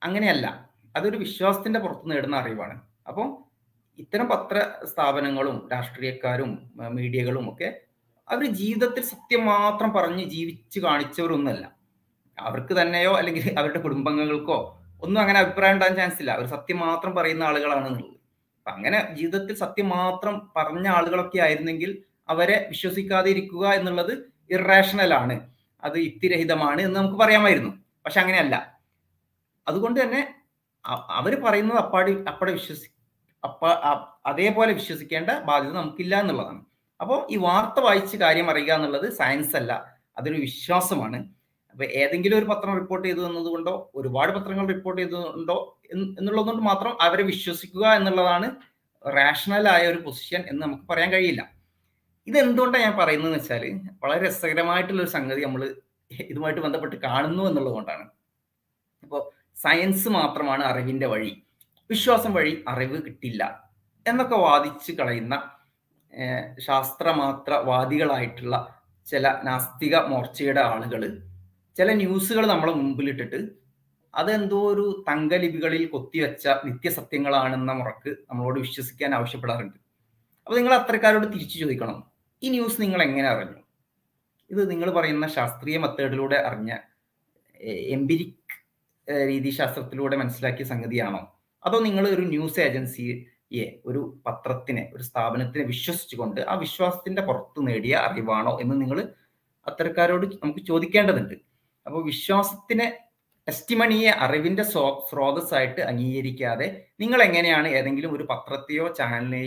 [0.03, 0.70] അങ്ങനെയല്ല.
[0.96, 2.82] അതൊരു വിശ്വാസത്തിന്റെ പുറത്ത് നേടുന്ന അറിവാണ്.
[3.08, 3.53] അപ്പോൾ
[4.00, 7.82] ഇത്തരം പത്ര സ്ഥാപനങ്ങളും രാഷ്ട്രീയക്കാരും മീഡിയകളും ഒക്കെ
[8.30, 11.75] അവർ ജീവിതത്തിൽ സത്യം മാത്രം പറഞ്ഞ് ജീവിച്ചു കാണിച്ചവരൊന്നുമല്ല.
[12.38, 16.31] അവർക്ക് തന്നെയോ അല്ലെങ്കിൽ അവരുടെ കുടുംബാംഗങ്ങൾക്കോ ഒന്നും അങ്ങനെ അഭിപ്രായം ഉണ്ടാകാൻ ചാൻസ് ഇല്ല.
[16.31, 18.19] അവർ സത്യം മാത്രം പറയുന്ന ആളുകളാണ് എന്നുള്ളത്.
[18.57, 25.50] അപ്പൊ അങ്ങനെ ജീവിതത്തിൽ സത്യം മാത്രം പറഞ്ഞ ആളുകളൊക്കെ ആയിരുന്നെങ്കിൽ അവരെ വിശ്വസിക്കാതെ ഇരിക്കുക എന്നുള്ളത് ഇറേഷണൽ ആണ്.
[25.83, 27.69] അത് യുക്തിരഹിതമാണ് എന്ന് നമുക്ക് പറയാമായിരുന്നു.
[28.05, 28.79] പക്ഷെ അങ്ങനെയല്ല.
[29.67, 30.36] അതുകൊണ്ട് തന്നെ
[31.10, 32.88] അവർ പറയുന്നത് അപ്പാടി അപ്പടെ വിശ്വസി
[33.43, 33.65] അപ്പ
[34.25, 36.62] അതേപോലെ വിശ്വസിക്കേണ്ട ബാധ്യത നമുക്കില്ല എന്നുള്ളതാണ്.
[37.01, 39.93] അപ്പോൾ ഈ വാർത്ത വായിച്ച് കാര്യം അറിയുക എന്നുള്ളത് സയൻസ് അല്ല.
[40.17, 41.29] അതൊരു വിശ്വാസമാണ്.
[41.74, 45.58] അപ്പൊ ഏതെങ്കിലും ഒരു പത്രം റിപ്പോർട്ട് ചെയ്തു എന്നതുകൊണ്ടോ ഒരുപാട് പത്രങ്ങൾ റിപ്പോർട്ട് ചെയ്തതുകൊണ്ടോ
[45.94, 48.48] എന്നുള്ളതുകൊണ്ട് മാത്രം അവരെ വിശ്വസിക്കുക എന്നുള്ളതാണ്
[49.03, 51.42] റാഷണൽ ആയ ഒരു പൊസിഷൻ എന്ന് നമുക്ക് പറയാൻ കഴിയില്ല.
[52.27, 53.63] ഇത് എന്തുകൊണ്ടാണ് ഞാൻ പറയുന്നതെന്ന് വെച്ചാൽ
[54.03, 55.63] വളരെ രസകരമായിട്ടുള്ള ഒരു സംഗതി നമ്മൾ
[56.30, 58.06] ഇതുമായിട്ട് ബന്ധപ്പെട്ട് കാണുന്നു എന്നുള്ളത് കൊണ്ടാണ്
[59.03, 59.22] ഇപ്പോൾ
[59.62, 61.32] സയൻസ് മാത്രമാണ് അറിവിന്റെ വഴി
[61.89, 63.44] വിശ്വാസം വഴി അറിവ് കിട്ടില്ല
[64.06, 65.36] എന്നൊക്കെ വാദിച്ച് കളയുന്ന
[66.58, 68.56] ശാസ്ത്രമാത്രവാദികളായിട്ടുള്ള
[69.08, 71.01] ചില നാസ്തിക മോർച്ചയുടെ ആളുകൾ
[71.77, 73.39] ചില ന്യൂസുകൾ നമ്മളെ മുമ്പിലിട്ടിട്ട്
[74.13, 79.77] അതെന്തോ ഒരു തങ്കലിപികളിൽ കൊത്തിവെച്ച നിത്യസത്യങ്ങളാണെന്ന മുറക്ക് നമ്മളോട് വിശ്വസിക്കാൻ ആവശ്യപ്പെടാറുണ്ട്.
[80.48, 81.98] അപ്പൊ നിങ്ങൾ അത്തരക്കാരോട് തിരിച്ചു ചോദിക്കണം
[82.42, 83.62] ഈ ന്യൂസ് നിങ്ങൾ എങ്ങനെ അറിഞ്ഞു?
[84.51, 86.72] ഇത് നിങ്ങൾ പറയുന്ന ശാസ്ത്രീയ മെത്തേഡിലൂടെ അറിഞ്ഞ
[87.96, 88.53] എംപിരിക്
[89.32, 91.22] രീതിശാസ്ത്രത്തിലൂടെ മനസ്സിലാക്കിയ സംഗതിയാണോ?
[91.63, 98.53] അതോ നിങ്ങൾ ഒരു ന്യൂസ് ഏജൻസിയെ ഒരു പത്രത്തിനെ ഒരു സ്ഥാപനത്തിനെ വിശ്വസിച്ചുകൊണ്ട് ആ വിശ്വാസത്തിന്റെ പുറത്ത് നേടിയ അറിവാണോ
[98.63, 99.00] എന്ന് നിങ്ങൾ
[99.68, 101.36] അത്തരക്കാരോട് നമുക്ക് ചോദിക്കേണ്ടതുണ്ട്.
[101.86, 102.88] അപ്പോൾ വിശ്വാസത്തിനെ
[103.48, 104.63] ടെസ്റ്റിമണിയെ അറിവിന്റെ
[105.10, 106.68] സ്രോതസ്സായിട്ട് അംഗീകരിക്കാതെ
[107.00, 109.42] നിങ്ങൾ എങ്ങനെയാണ് ഏതെങ്കിലും ഒരു പത്രത്തെയോ ചാനലിനെ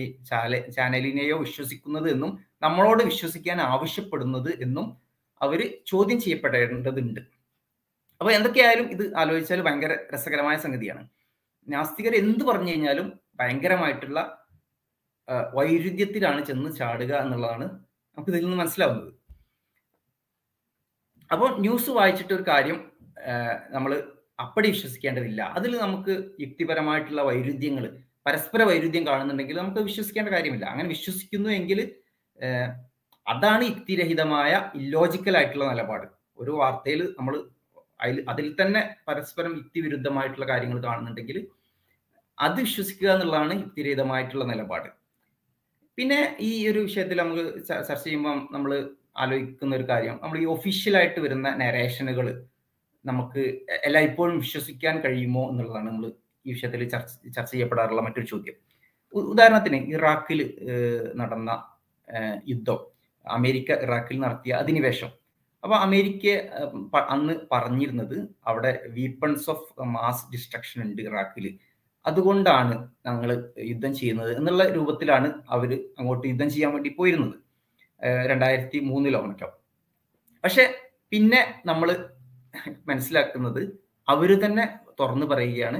[0.76, 4.87] ചാനലിനെയോ വിശ്വസിക്കുന്നത് എന്നും നമ്മളോട് വിശ്വസിക്കാൻ ആവശ്യപ്പെടുന്നത് എന്നും
[5.40, 7.21] അവർ ചോദ്യം ചെയ്യപ്പെടേണ്ടതുണ്ട്.
[8.21, 11.02] അപ്പൊ എന്തൊക്കെയായാലും ഇത് ആലോചിച്ചാൽ ഭയങ്കര രസകരമായ സംഗതിയാണ്.
[11.69, 14.21] നാസ്തികർ എന്ത് പറഞ്ഞു കഴിഞ്ഞാലും ഭയങ്കരമായിട്ടുള്ള
[15.57, 17.64] വൈരുദ്ധ്യത്തിലാണ് ചെന്ന് ചാടുക എന്നുള്ളതാണ്
[18.19, 19.15] നമുക്ക് ഇതിൽ നിന്ന് മനസ്സിലാവുന്നത്.
[21.30, 22.78] അപ്പോൾ ന്യൂസ് വായിച്ചിട്ട് ഒരു കാര്യം
[23.75, 23.92] നമ്മൾ
[24.45, 25.42] അപ്പടി വിശ്വസിക്കേണ്ടതില്ല.
[25.59, 27.85] അതിൽ നമുക്ക് യുക്തിപരമായിട്ടുള്ള വൈരുദ്ധ്യങ്ങൾ
[28.26, 30.66] പരസ്പര വൈരുദ്ധ്യം കാണുന്നുണ്ടെങ്കിൽ നമുക്ക് വിശ്വസിക്കേണ്ട കാര്യമില്ല.
[30.73, 31.80] അങ്ങനെ വിശ്വസിക്കുന്നു എങ്കിൽ
[33.26, 36.06] അതാണ് യുക്തിരഹിതമായ ഇല്ലോജിക്കൽ ആയിട്ടുള്ള നിലപാട്.
[36.38, 37.35] ഒരു വാർത്തയിൽ നമ്മൾ
[38.04, 41.38] അതിൽ അതിൽ തന്നെ പരസ്പരം യുക്തിവിരുദ്ധമായിട്ടുള്ള കാര്യങ്ങൾ കാണുന്നുണ്ടെങ്കിൽ
[42.38, 44.88] അത് വിശ്വസിക്കുക എന്നുള്ളതാണ് യുക്തിരഹിതമായിട്ടുള്ള നിലപാട്.
[45.99, 48.73] പിന്നെ ഈ ഒരു വിഷയത്തിൽ നമുക്ക് ചർച്ച ചെയ്യുമ്പോൾ നമ്മൾ
[49.23, 50.14] ആലോചിക്കുന്ന ഒരു കാര്യം.
[50.23, 52.26] നമ്മൾ ഈ ഒഫീഷ്യലായിട്ട് വരുന്ന നരേഷനുകൾ
[53.04, 53.42] നമുക്ക്
[53.87, 56.06] എല്ലായ്പ്പോഴും വിശ്വസിക്കാൻ കഴിയുമോ എന്നുള്ളതാണ് നമ്മൾ
[56.46, 58.56] ഈ വിഷയത്തിൽ ചർച്ച ചർച്ച ചെയ്യപ്പെടാറുള്ള മറ്റൊരു ചോദ്യം.
[59.14, 60.40] ഉദാഹരണത്തിന് ഇറാഖിൽ
[61.20, 61.50] നടന്ന
[62.52, 62.80] യുദ്ധം.
[63.25, 65.11] അമേരിക്ക ഇറാഖിൽ നടത്തിയ അധിനിവേശം.
[65.64, 66.26] അപ്പൊ അമേരിക്ക
[67.14, 71.46] അന്ന് പറഞ്ഞിരുന്നത് അവിടെ വീപ്പൺസ് ഓഫ് മാസ് ഡിസ്ട്രക്ഷൻ ഉണ്ട് ഇറാഖിൽ.
[72.05, 72.74] അതുകൊണ്ടാണ്
[73.07, 73.31] ഞങ്ങൾ
[73.70, 77.37] യുദ്ധം ചെയ്യുന്നത് എന്നുള്ള രൂപത്തിലാണ് അവർ അങ്ങോട്ട് യുദ്ധം ചെയ്യാൻ വേണ്ടി പോയിരുന്നത്.
[78.02, 79.48] രണ്ടായിരത്തി മൂന്നിലോ മറ്റോ
[80.44, 80.64] പക്ഷെ
[81.11, 81.88] പിന്നെ നമ്മൾ
[82.87, 83.62] മനസ്സിലാക്കുന്നത്
[84.09, 84.64] അവർ തന്നെ
[85.00, 85.78] തുറന്നു പറയുകയാണ്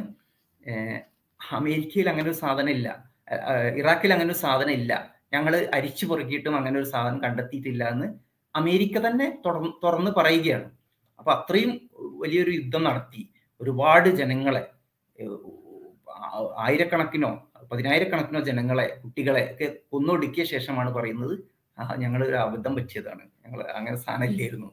[1.40, 2.88] അമേരിക്കയിൽ അങ്ങനെ ഒരു സാധനം ഇല്ല
[3.76, 4.92] ഇറാഖിൽ അങ്ങനെ ഒരു സാധനം ഇല്ല
[5.33, 8.09] ഞങ്ങൾ അരിച്ചു പൊറുക്കിയിട്ടും അങ്ങനെ ഒരു സാധനം കണ്ടെത്തിയിട്ടില്ല എന്ന്
[8.55, 9.26] അമേരിക്ക തന്നെ
[9.85, 10.70] തുറന്ന് പറയുകയാണ്.
[11.18, 11.72] അപ്പൊ അത്രയും
[12.18, 13.22] വലിയൊരു യുദ്ധം നടത്തി
[13.61, 14.62] ഒരുപാട് ജനങ്ങളെ
[16.57, 17.31] ആയിരക്കണക്കിനോ
[17.70, 21.35] പതിനായിരക്കണക്കിനോ ജനങ്ങളെ കുട്ടികളെ ഒക്കെ കൊന്നൊടുക്കിയ ശേഷമാണ് പറയുന്നത്
[22.03, 23.25] ഞങ്ങൾ ഒരു അബദ്ധം പറ്റിയതാണ്.
[23.45, 24.69] ഞങ്ങൾ അങ്ങനെ സാധനം ഇല്ലായിരുന്നു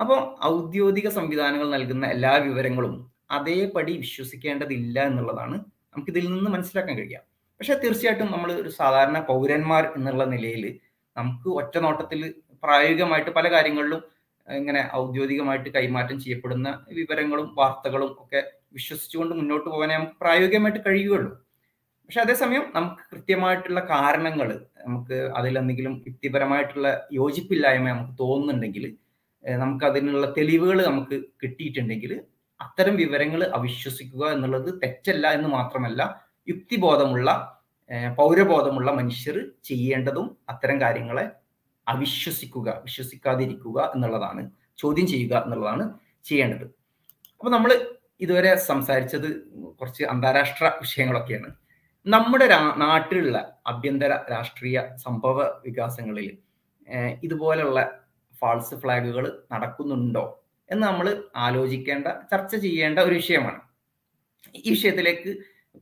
[0.00, 2.94] അപ്പോൾ ഔദ്യോഗിക സംവിധാനങ്ങൾ നൽകുന്ന എല്ലാ വിവരങ്ങളും
[3.30, 5.56] അതേപടി വിശ്വസിക്കേണ്ടതില്ല എന്നുള്ളതാണ്
[5.92, 7.22] നമുക്ക് ഇതിൽ നിന്ന് മനസ്സിലാക്കാൻ കഴിയുക.
[7.60, 10.64] പക്ഷെ തീർച്ചയായിട്ടും നമ്മൾ ഒരു സാധാരണ പൗരന്മാർ എന്നുള്ള നിലയിൽ
[11.16, 12.20] നമുക്ക് ഒറ്റ നോട്ടത്തിൽ
[12.62, 14.02] പ്രായോഗികമായിട്ട് പല കാര്യങ്ങളിലും
[14.48, 18.40] ഇങ്ങനെ ഔദ്യോഗികമായിട്ട് കൈമാറ്റം ചെയ്യപ്പെടുന്ന വിവരങ്ങളും വാർത്തകളും ഒക്കെ
[18.72, 21.32] വിശ്വസിച്ചുകൊണ്ട് മുന്നോട്ട് പോകാനേ നമുക്ക് പ്രായോഗികമായിട്ട് കഴിയുകയുള്ളൂ.
[22.04, 24.48] പക്ഷെ അതേസമയം നമുക്ക് കൃത്യമായിട്ടുള്ള കാരണങ്ങൾ
[24.86, 28.84] നമുക്ക് അതിലെന്തെങ്കിലും യുക്തിപരമായിട്ടുള്ള യോജിപ്പില്ലായ്മ നമുക്ക് തോന്നുന്നുണ്ടെങ്കിൽ
[29.44, 32.12] നമുക്ക് അതിനുള്ള തെളിവുകൾ നമുക്ക് കിട്ടിയിട്ടുണ്ടെങ്കിൽ
[32.60, 36.02] അത്തരം വിവരങ്ങൾ അവിശ്വസിക്കുക എന്നുള്ളത് തെറ്റല്ല എന്ന് മാത്രമല്ല
[36.48, 37.30] യുക്തിബോധമുള്ള
[38.18, 41.26] പൗരബോധമുള്ള മനുഷ്യർ ചെയ്യേണ്ടതും അത്തരം കാര്യങ്ങളെ
[41.86, 44.42] അവിശ്വസിക്കുക വിശ്വസിക്കാതിരിക്കുക എന്നുള്ളതാണ്
[44.78, 45.84] ചോദ്യം ചെയ്യുക എന്നുള്ളതാണ്
[46.24, 46.64] ചെയ്യേണ്ടത്.
[47.40, 47.70] അപ്പൊ നമ്മൾ
[48.20, 49.28] ഇതുവരെ സംസാരിച്ചത്
[49.80, 51.48] കുറച്ച് അന്താരാഷ്ട്ര വിഷയങ്ങളൊക്കെയാണ്.
[52.06, 52.46] നമ്മുടെ
[52.78, 56.28] നാട്ടിലുള്ള ആഭ്യന്തര രാഷ്ട്രീയ സംഭവ വികാസങ്ങളിൽ
[57.22, 57.80] ഇതുപോലുള്ള
[58.34, 60.24] ഫാൾസ് ഫ്ലാഗുകൾ നടക്കുന്നുണ്ടോ
[60.68, 63.60] എന്ന് നമ്മൾ ആലോചിക്കേണ്ട ചർച്ച ചെയ്യേണ്ട ഒരു വിഷയമാണ്.
[64.54, 65.32] ഈ വിഷയത്തിലേക്ക്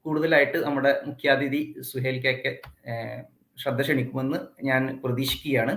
[0.04, 2.52] കൂടുതലായിട്ട് നമ്മുടെ മുഖ്യാതിഥി സുഹേൽ കെക്കെ
[3.58, 5.74] ശ്രദ്ധ ക്ഷണിക്കുമെന്ന് ഞാൻ പ്രതീക്ഷിക്കുകയാണ്.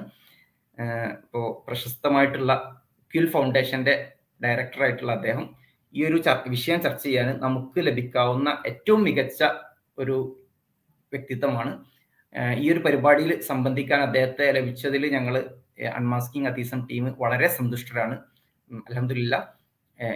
[1.23, 2.53] ഇപ്പോൾ പ്രശസ്തമായിട്ടുള്ള
[3.13, 3.95] ക്യുൽ ഫൗണ്ടേഷന്റെ
[4.41, 5.45] ഡയറക്ടറായിട്ടുള്ള അദ്ദേഹം
[5.93, 9.43] ഈ ഒരു വിഷയം ചർച്ച ചെയ്യാൻ നമുക്ക് ലഭിക്കാവുന്ന ഏറ്റവും മികച്ച
[9.97, 10.17] ഒരു
[11.13, 11.71] വ്യക്തിത്വമാണ്.
[12.61, 15.35] ഈ ഒരു പരിപാടിയിൽ സംബന്ധിക്കാൻ അദ്ദേഹത്തെ ലഭിച്ചതിൽ ഞങ്ങൾ
[15.99, 18.15] അൺമാസ്കിംഗ് അതീസം ടീം വളരെ സന്തുഷ്ടരാണ്.
[18.71, 19.35] അലഹമില്ല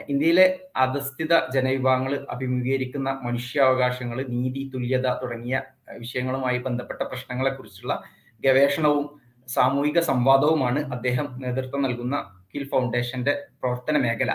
[0.09, 5.61] ഇന്ത്യയിലെ അധസ്ഥിത ജനവിഭാഗങ്ങൾ അഭിമുഖീകരിക്കുന്ന മനുഷ്യാവകാശങ്ങൾ നീതി തുല്യത തുടങ്ങിയ
[5.97, 7.95] വിഷയങ്ങളുമായി ബന്ധപ്പെട്ട പ്രശ്നങ്ങളെക്കുറിച്ചുള്ള
[8.43, 9.05] ഗവേഷണവും
[9.49, 12.17] സാമൂഹിക സംവാദവുമാണ് അദ്ദേഹം നേതൃത്വം നൽകുന്ന
[12.51, 14.31] കിൽ ഫൗണ്ടേഷന്റെ പ്രവർത്തന മേഖല.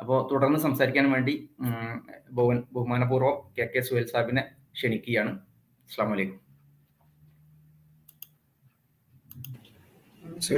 [0.00, 1.34] അപ്പോൾ തുടർന്ന് സംസാരിക്കാൻ വേണ്ടി
[2.30, 5.32] ബഹുമാനപൂർവം കെ കെ സുഹേൽ സാഹിബിനെ ക്ഷണിക്കുകയാണ്.
[5.88, 6.40] അസ്സാം വലൈക്കും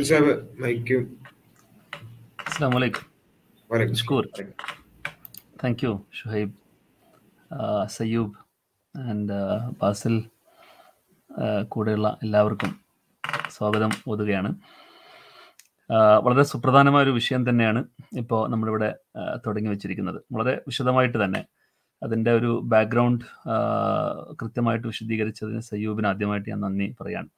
[0.05, 1.03] സാഹിബ് മൈക്കും.
[2.47, 3.05] അസ്സാം വലൈക്കും
[9.83, 10.25] ബാസിൽ
[11.69, 12.81] കൂടെയുള്ള എല്ലാവർക്കും
[13.51, 14.55] സ്വാഗതം ഓതുകയാണ്.
[16.23, 17.85] വളരെ സുപ്രധാനമായ ഒരു വിഷയം തന്നെയാണ്
[18.17, 20.23] ഇപ്പോൾ നമ്മളിവിടെ ആ, തുടങ്ങി വെച്ചിരിക്കുന്നത്.
[20.33, 21.45] വളരെ വിശദമായിട്ട് തന്നെ
[22.03, 23.25] അതിന്റെ ഒരു ബാക്ക്ഗ്രൗണ്ട്
[24.41, 27.29] കൃത്യമായിട്ട് വിശദീകരിച്ചതിന് സയ്യൂബിന് ആദ്യമായിട്ട് ഞാൻ നന്ദി പറയാണ്.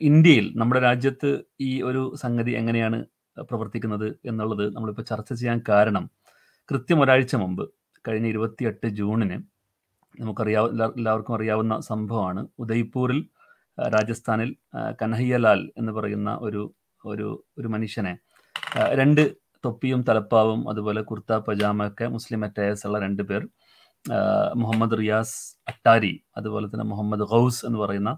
[0.00, 2.98] ഇന്ത്യയിൽ നമ്മുടെ രാജ്യത്ത് ഈ ഒരു സംഗതി എങ്ങനെയാണ്
[3.50, 6.10] പ്രവർത്തിക്കുന്നത് എന്നുള്ളത് നമ്മളിപ്പോൾ ചർച്ച ചെയ്യാൻ കാരണം
[6.68, 7.64] കൃത്യം ഒരാഴ്ച മുമ്പ്
[8.08, 9.38] കഴിഞ്ഞ ഇരുപത്തിയെട്ട് ജൂണിന്
[10.20, 10.66] നമുക്കറിയാവ
[10.98, 12.46] എല്ലാവർക്കും അറിയാവുന്ന സംഭവമാണ്.
[12.58, 13.18] ഉദയ്പൂരിൽ
[13.78, 14.50] രാജസ്ഥാനിൽ
[15.02, 16.62] കനഹയ്യലാൽ എന്ന് പറയുന്ന ഒരു
[17.06, 18.12] ഒരു ഒരു മനുഷ്യനെ
[18.92, 19.22] രണ്ട്
[19.64, 23.42] തൊപ്പിയും തലപ്പാവും അതുപോലെ കുർത്ത പജാമ ഒക്കെ മുസ്ലിം അറ്റയസ് ഉള്ള രണ്ട് പേർ.
[24.60, 25.36] മുഹമ്മദ് റിയാസ്
[25.70, 28.12] അട്ടാരി അതുപോലെ തന്നെ മുഹമ്മദ് ഗൗസ് എന്ന് പറയുന്ന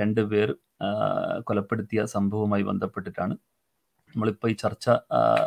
[0.00, 0.48] രണ്ട് പേർ
[1.48, 3.34] കൊലപ്പെടുത്തിയ സംഭവവുമായി ബന്ധപ്പെട്ടിട്ടാണ്
[4.14, 4.86] നമ്മളിപ്പോൾ ഈ ചർച്ച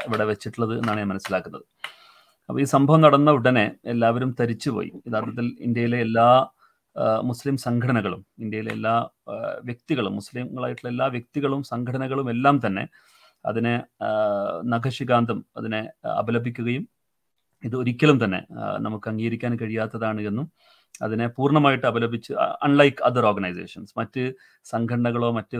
[0.07, 1.65] ഇവിടെ വെച്ചിട്ടുള്ളത് എന്നാണ് ഞാൻ മനസ്സിലാക്കുന്നത്.
[2.49, 4.91] അപ്പോൾ ഈ സംഭവം നടന്ന ഉടനെ എല്ലാവരും തരിച്ചുപോയി.
[5.07, 6.27] യഥാർത്ഥത്തിൽ ഇന്ത്യയിലെ എല്ലാ
[7.29, 8.93] മുസ്ലിം സംഘടനകളും ഇന്ത്യയിലെ എല്ലാ
[9.67, 12.83] വ്യക്തികളും മുസ്ലിങ്ങളായിട്ടുള്ള എല്ലാ വ്യക്തികളും സംഘടനകളും എല്ലാം തന്നെ
[13.45, 13.75] അതിനെ
[14.73, 15.81] നഖശികാന്തം അതിനെ
[16.21, 16.85] അപലപിക്കുകയും
[17.63, 18.39] ഇത് ഒരിക്കലും തന്നെ
[18.79, 20.47] നമുക്ക് അംഗീകരിക്കാൻ കഴിയാത്തതാണ് എന്നും
[21.01, 22.31] അതിനെ പൂർണമായിട്ട് അപലപിച്ച്
[22.65, 24.23] അൺലൈക്ക് അതർ ഓർഗനൈസേഷൻസ് മറ്റ്
[24.65, 25.57] സംഘടനകളോ മറ്റ്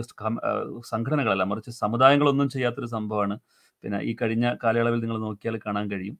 [0.92, 3.36] സംഘടനകളല്ല മറിച്ച് സമുദായങ്ങളൊന്നും ചെയ്യാത്തൊരു സംഭവമാണ്.
[3.84, 6.16] പിന്നെ ഈ കഴിഞ്ഞ കാലയളവിൽ നിങ്ങൾ നോക്കിയാൽ കാണാൻ കഴിയും.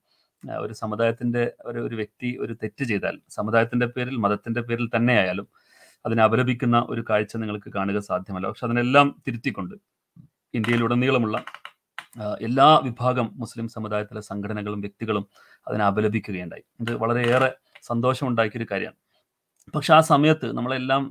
[0.65, 5.47] ഒരു സമുദായത്തിന്റെ ഒരു ഒരു വ്യക്തി ഒരു തെറ്റ് ചെയ്താൽ സമുദായത്തിന്റെ പേരിൽ മതത്തിന്റെ പേരിൽ തന്നെയായാലും
[6.07, 8.47] അതിനെ അപലപിക്കുന്ന ഒരു കാഴ്ച നിങ്ങൾക്ക് കാണുക സാധ്യമല്ല.
[8.51, 9.75] പക്ഷെ അതിനെല്ലാം തിരുത്തിക്കൊണ്ട്
[10.55, 11.37] ഇന്ത്യയിലുടനീളമുള്ള
[12.41, 15.25] എല്ലാ വിഭാഗം മുസ്ലിം സമുദായത്തിലെ സംഘടനകളും വ്യക്തികളും
[15.67, 16.65] അതിനെ അപലപിക്കുകയുണ്ടായി.
[16.81, 17.51] ഇത് വളരെയേറെ
[17.83, 18.99] സന്തോഷമുണ്ടാക്കിയൊരു കാര്യമാണ്.
[19.75, 21.03] പക്ഷെ ആ സമയത്ത് നമ്മളെല്ലാം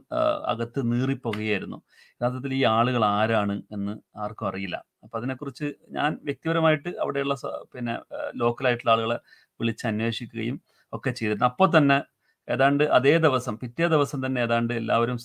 [0.45, 1.77] അകത്ത് നീറിപ്പോകുകയായിരുന്നു.
[2.15, 4.77] യഥാർത്ഥത്തിൽ ഈ ആളുകൾ ആരാണ് എന്ന് ആർക്കും അറിയില്ല.
[5.03, 7.35] അപ്പൊ അതിനെക്കുറിച്ച് ഞാൻ വ്യക്തിപരമായിട്ട് അവിടെയുള്ള
[7.73, 7.95] പിന്നെ
[8.35, 9.17] ലോക്കലായിട്ടുള്ള ആളുകളെ
[9.59, 10.57] വിളിച്ച് അന്വേഷിക്കുകയും
[10.93, 11.45] ഒക്കെ ചെയ്തിരുന്നു.
[11.45, 11.97] അപ്പോൾ തന്നെ
[12.47, 15.17] ഏതാണ്ട് അതേ ദിവസം പിറ്റേ ദിവസം തന്നെ ഏതാണ്ട് എല്ലാവരും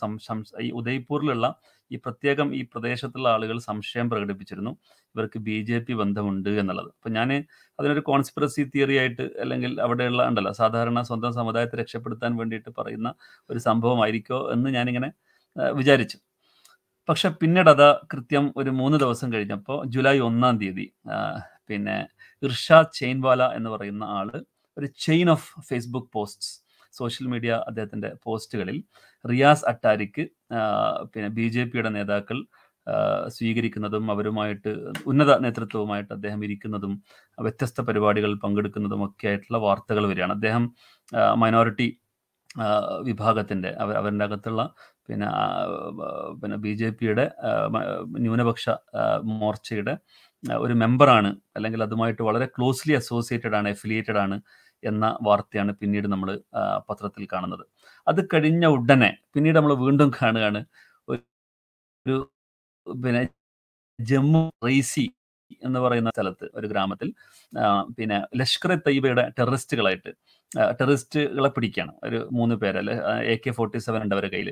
[0.61, 1.47] ഈ ഉദയ്പൂരിലുള്ള
[1.91, 4.73] ഈ പ്രത്യേകം ഈ പ്രദേശത്തുള്ള ആളുകൾ സംശയം പ്രകടിപ്പിച്ചിരുന്നു.
[5.15, 6.91] ഇവർക്ക് ബി ജെ പി ബന്ധമുണ്ട് എന്നുള്ളത്.
[6.97, 7.31] അപ്പം ഞാൻ
[7.79, 13.15] അതിനൊരു കോൺസ്പിറസി തിയറി ആയിട്ട് അല്ലെങ്കിൽ അവിടെയുള്ള ഉണ്ടല്ലോ സാധാരണ സ്വന്തം സമുദായത്തെ രക്ഷപ്പെടുത്താൻ വേണ്ടിയിട്ട് പറയുന്ന
[13.51, 15.11] ഒരു സംഭവമായിരിക്കോ എന്ന് ഞാനിങ്ങനെ
[15.81, 16.19] വിചാരിച്ചു.
[17.09, 20.87] പക്ഷെ പിന്നീട് അത് കൃത്യം ഒരു മൂന്ന് ദിവസം കഴിഞ്ഞപ്പോൾ ജൂലൈ ഒന്നാം തീയതി
[21.69, 21.97] പിന്നെ
[22.43, 24.29] ഇർഷാദ് ചെയിൻവാല എന്ന് പറയുന്ന ആൾ
[24.77, 26.53] ഒരു chain of Facebook posts
[26.99, 28.79] social media അദ്ദേഹത്തിന്റെ പോസ്റ്റുകളിൽ
[29.25, 30.25] റിയാസ് അട്ടാരിക്ക്
[31.13, 32.39] പിന്നെ ബി ജെ പിയുടെ നേതാക്കൾ
[33.27, 34.71] സ്വീകരിക്കുന്നതും അവരുമായിട്ട്
[35.07, 36.93] ഉന്നത നേതൃത്വവുമായിട്ട് അദ്ദേഹം ഇരിക്കുന്നതും
[37.39, 40.33] വ്യത്യസ്ത പരിപാടികളിൽ പങ്കെടുക്കുന്നതും ഒക്കെ ആയിട്ടുള്ള വാർത്തകൾ വരികയാണ്.
[40.33, 40.65] അദ്ദേഹം
[41.43, 41.89] മൈനോറിറ്റി
[43.03, 44.63] വിഭാഗത്തിന്റെ അവർ അവരുടെ അകത്തുള്ള
[45.09, 45.29] പിന്നെ
[46.43, 47.25] പിന്നെ ബി ജെ പിയുടെ
[48.19, 48.65] ന്യൂനപക്ഷ
[49.41, 49.95] മോർച്ചയുടെ
[50.59, 54.37] ഒരു മെമ്പറാണ് അല്ലെങ്കിൽ അതുമായിട്ട് വളരെ ക്ലോസ്ലി അസോസിയേറ്റഡ് ആണ് എഫിലിയേറ്റഡ് ആണ്
[54.91, 56.31] എന്ന വാർത്തയാണ് പിന്നീട് നമ്മൾ
[56.89, 57.65] പത്രത്തിൽ കാണുന്നത്.
[58.07, 60.63] അത് കഴിഞ്ഞ ഉടനെ പിന്നീട് നമ്മൾ വീണ്ടും കാണുകയാണ്
[62.07, 62.17] ഒരു
[62.87, 63.23] പിന്നെ
[63.99, 65.07] ജമ്മു റൈസി
[65.67, 67.09] എന്ന് പറയുന്ന സ്ഥലത്ത് ഒരു ഗ്രാമത്തിൽ
[67.99, 70.11] പിന്നെ ലഷ്കർ എ തയ്യബയുടെ ടെററിസ്റ്റുകളായിട്ട്
[70.81, 71.93] ടെററിസ്റ്റുകളെ പിടിക്കുകയാണ്.
[72.07, 72.95] ഒരു മൂന്ന് പേര് അല്ലെ
[73.33, 74.51] എ കെ ഫോർട്ടി സെവൻ ഉണ്ട് അവരുടെ കയ്യിൽ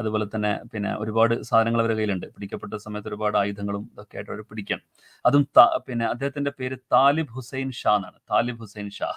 [0.00, 2.26] അതുപോലെ തന്നെ പിന്നെ ഒരുപാട് സാധനങ്ങൾ അവരുടെ കയ്യിലുണ്ട്.
[2.36, 4.84] പിടിക്കപ്പെട്ട സമയത്ത് ഒരുപാട് ആയുധങ്ങളും ഇതൊക്കെ ആയിട്ട് അവർ പിടിക്കണം
[5.24, 5.44] അതും
[5.88, 8.18] പിന്നെ അദ്ദേഹത്തിന്റെ പേര് താലിബ് ഹുസൈൻ ഷാ എന്നാണ്.
[8.32, 9.10] താലിബ് ഹുസൈൻ ഷാ.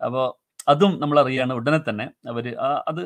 [0.00, 0.26] അപ്പോൾ
[0.72, 2.46] അതും നമ്മൾ അറിയാണ് ഉടനെ തന്നെ അവർ
[2.90, 3.02] അത്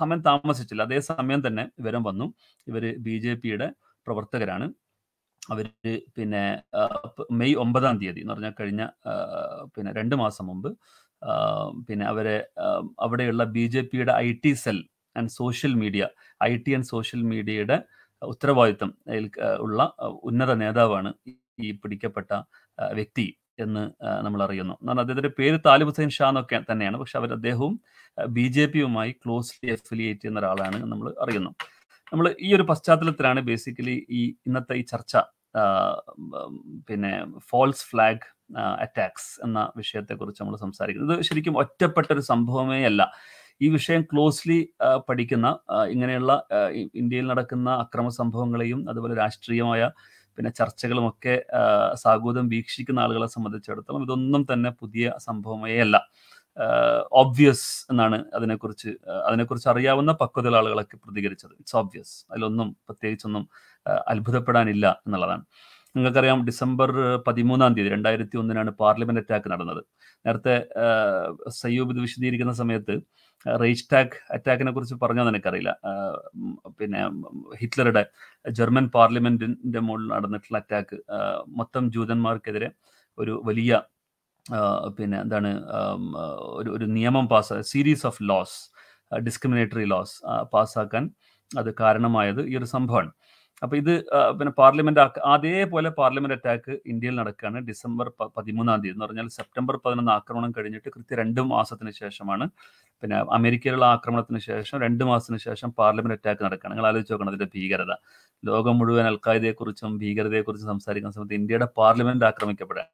[0.00, 0.82] സമയം താമസിച്ചില്ല.
[0.88, 2.26] അതേ സമയം തന്നെ വിവരം വന്നു.
[2.66, 3.68] ഇവർ ബി ജെ പിയുടെ
[4.06, 4.66] പ്രവർത്തകരാണ്.
[5.42, 5.66] അവർ
[6.16, 6.42] പിന്നെ
[7.40, 8.82] മെയ് ഒമ്പതാം തീയതി എന്ന് പറഞ്ഞാൽ കഴിഞ്ഞ
[9.74, 10.70] പിന്നെ രണ്ട് മാസം മുമ്പ്
[11.88, 12.36] പിന്നെ അവരെ
[13.06, 14.78] അവിടെയുള്ള ബി ജെ പിയുടെ I T cell
[15.16, 16.02] and social media
[16.40, 17.78] I T and social മീഡിയയുടെ
[18.22, 18.90] ഉത്തരവാദിത്തം
[19.66, 19.80] ഉള്ള
[20.30, 21.10] ഉന്നത നേതാവാണ്
[21.64, 22.30] ഈ പിടിക്കപ്പെട്ട
[22.78, 23.26] വ്യക്തി.
[23.66, 23.82] എന്ന്
[24.26, 26.96] നമ്മൾ അറിയുന്നു എന്നാൽ അദ്ദേഹത്തിന്റെ പേര് താലിബ് ഹുസൈൻ ഷാ എന്നൊക്കെ തന്നെയാണ്.
[27.02, 27.74] പക്ഷെ അവർ അദ്ദേഹവും
[28.36, 31.50] ബി ജെ പിയുമായി ക്ലോസ്ലി അഫിലിയേറ്റ് ചെയ്യുന്ന ഒരാളാണ് നമ്മൾ അറിയുന്നു.
[32.12, 35.16] നമ്മൾ ഈ ഒരു പശ്ചാത്തലത്തിലാണ് ബേസിക്കലി ഈ ഇന്നത്തെ ഈ ചർച്ച
[36.88, 37.12] പിന്നെ
[37.50, 38.26] ഫോൾസ് ഫ്ലാഗ്
[38.84, 41.12] അറ്റാക്സ് എന്ന വിഷയത്തെക്കുറിച്ച് നമ്മൾ സംസാരിക്കുന്നത്.
[41.18, 43.02] ഇത് ശരിക്കും ഒറ്റപ്പെട്ട ഒരു സംഭവമേ അല്ല.
[43.60, 44.58] ഈ വിഷയം ക്ലോസ്ലി
[45.08, 45.48] പഠിക്കുന്ന
[45.92, 46.32] ഇങ്ങനെയുള്ള
[47.00, 49.82] ഇന്ത്യയിൽ നടക്കുന്ന അക്രമ സംഭവങ്ങളെയും അതുപോലെ രാഷ്ട്രീയമായ
[50.40, 51.62] പിന്നെ ചർച്ചകളും ഒക്കെ ആ,
[51.94, 55.96] സാഗൂതം വീക്ഷിക്കുന്ന ആളുകളെ സംബന്ധിച്ചിടത്തോളം ഇതൊന്നും തന്നെ പുതിയ സംഭവമേ അല്ല.
[57.12, 58.90] ഓബ്വിയസ് എന്നാണ് അതിനെക്കുറിച്ച്
[59.26, 61.52] അതിനെക്കുറിച്ച് അറിയാവുന്ന പക്വതയുള്ള ആളുകളൊക്കെ പ്രതികരിച്ചത്.
[61.60, 63.44] ഇറ്റ്സ് ഓബ്വിയസ് അതിലൊന്നും പ്രത്യേകിച്ചൊന്നും
[64.08, 65.44] അത്ഭുതപ്പെടാനില്ല എന്നുള്ളതാണ്.
[65.94, 66.90] നിങ്ങൾക്കറിയാം ഡിസംബർ
[67.26, 69.82] പതിമൂന്നാം തീയതി രണ്ടായിരത്തി ഒന്നിനാണ് പാർലമെന്റ് അറ്റാക്ക് നടന്നത്.
[70.24, 70.54] നേരത്തെ
[71.60, 72.94] സയ്യൂബ് ഇത് വിശദീകരിക്കുന്ന സമയത്ത്
[73.62, 75.72] റേജ് ടാക്ക് അറ്റാക്കിനെ കുറിച്ച് പറഞ്ഞോ എനിക്കറിയില്ല.
[76.78, 77.00] പിന്നെ
[77.60, 78.02] ഹിറ്റ്ലറുടെ
[78.58, 80.98] ജർമ്മൻ പാർലമെന്റിന്റെ മുകളിൽ നടന്നിട്ടുള്ള അറ്റാക്ക്
[81.60, 82.68] മൊത്തം ജൂതന്മാർക്കെതിരെ
[83.18, 83.72] ഒരു വലിയ
[84.98, 85.50] പിന്നെ എന്താണ്
[86.58, 88.58] ഒരു ഒരു നിയമം pass series of laws
[89.26, 90.14] discriminatory laws
[90.54, 91.04] പാസ്സാക്കാൻ
[91.50, 93.10] അത് കാരണമായത് ഈ ഒരു സംഭവമാണ്.
[93.62, 93.92] അപ്പൊ ഇത്
[94.38, 95.00] പിന്നെ പാർലമെന്റ്
[95.34, 101.18] അതേപോലെ പാർലമെന്റ് അറ്റാക്ക് ഇന്ത്യയിൽ നടക്കുകയാണ് ഡിസംബർ പതിമൂന്നാം തീയതി എന്ന് പറഞ്ഞാൽ സെപ്റ്റംബർ പതിനൊന്ന് ആക്രമണം കഴിഞ്ഞിട്ട് കൃത്യം
[101.22, 102.46] രണ്ട് മാസത്തിന് ശേഷമാണ്.
[103.02, 106.74] പിന്നെ അമേരിക്കയിലുള്ള ആക്രമണത്തിന് ശേഷം രണ്ട് മാസത്തിന് ശേഷം പാർലമെന്റ് അറ്റാക്ക് നടക്കുകയാണ്.
[106.74, 107.92] നിങ്ങൾ ആലോചിച്ച് നോക്കണം അതിന്റെ ഭീകരത.
[108.42, 112.86] ലോകം മുഴുവൻ അൽഖായിദയെക്കുറിച്ചും ഭീകരതയെക്കുറിച്ചും സംസാരിക്കുന്ന സമയത്ത് ഇന്ത്യയുടെ പാർലമെന്റ് ആക്രമിക്കപ്പെടുക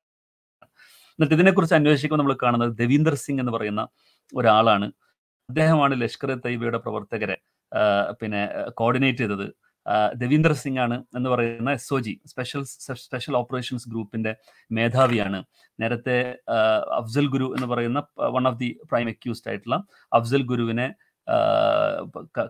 [1.18, 3.82] എന്നിട്ട് ഇതിനെക്കുറിച്ച് അന്വേഷിക്കുമ്പോൾ നമ്മൾ കാണുന്നത് ദേവീന്ദർ സിംഗ് എന്ന് പറയുന്ന
[4.32, 4.86] ഒരാളാണ്.
[5.48, 7.36] അദ്ദേഹമാണ് ലഷ്കർ തൈബയുടെ പ്രവർത്തകരെ
[8.20, 8.42] പിന്നെ
[8.80, 9.46] കോർഡിനേറ്റ് ചെയ്തത്.
[10.14, 12.62] ദേവീന്ദർ സിംഗ് ആണ് എന്ന് പറയുന്ന S O G special
[13.04, 14.32] special operations ഗ്രൂപ്പിന്റെ
[14.70, 15.40] മേധാവിയാണ്.
[15.80, 16.16] നേരത്തെ
[17.00, 18.00] അഫ്സൽ ഗുരു എന്ന് പറയുന്ന
[18.36, 19.78] one of the prime accused ആയിട്ടുള്ള
[20.12, 20.88] അഫ്സൽ ഗുരുവിനെ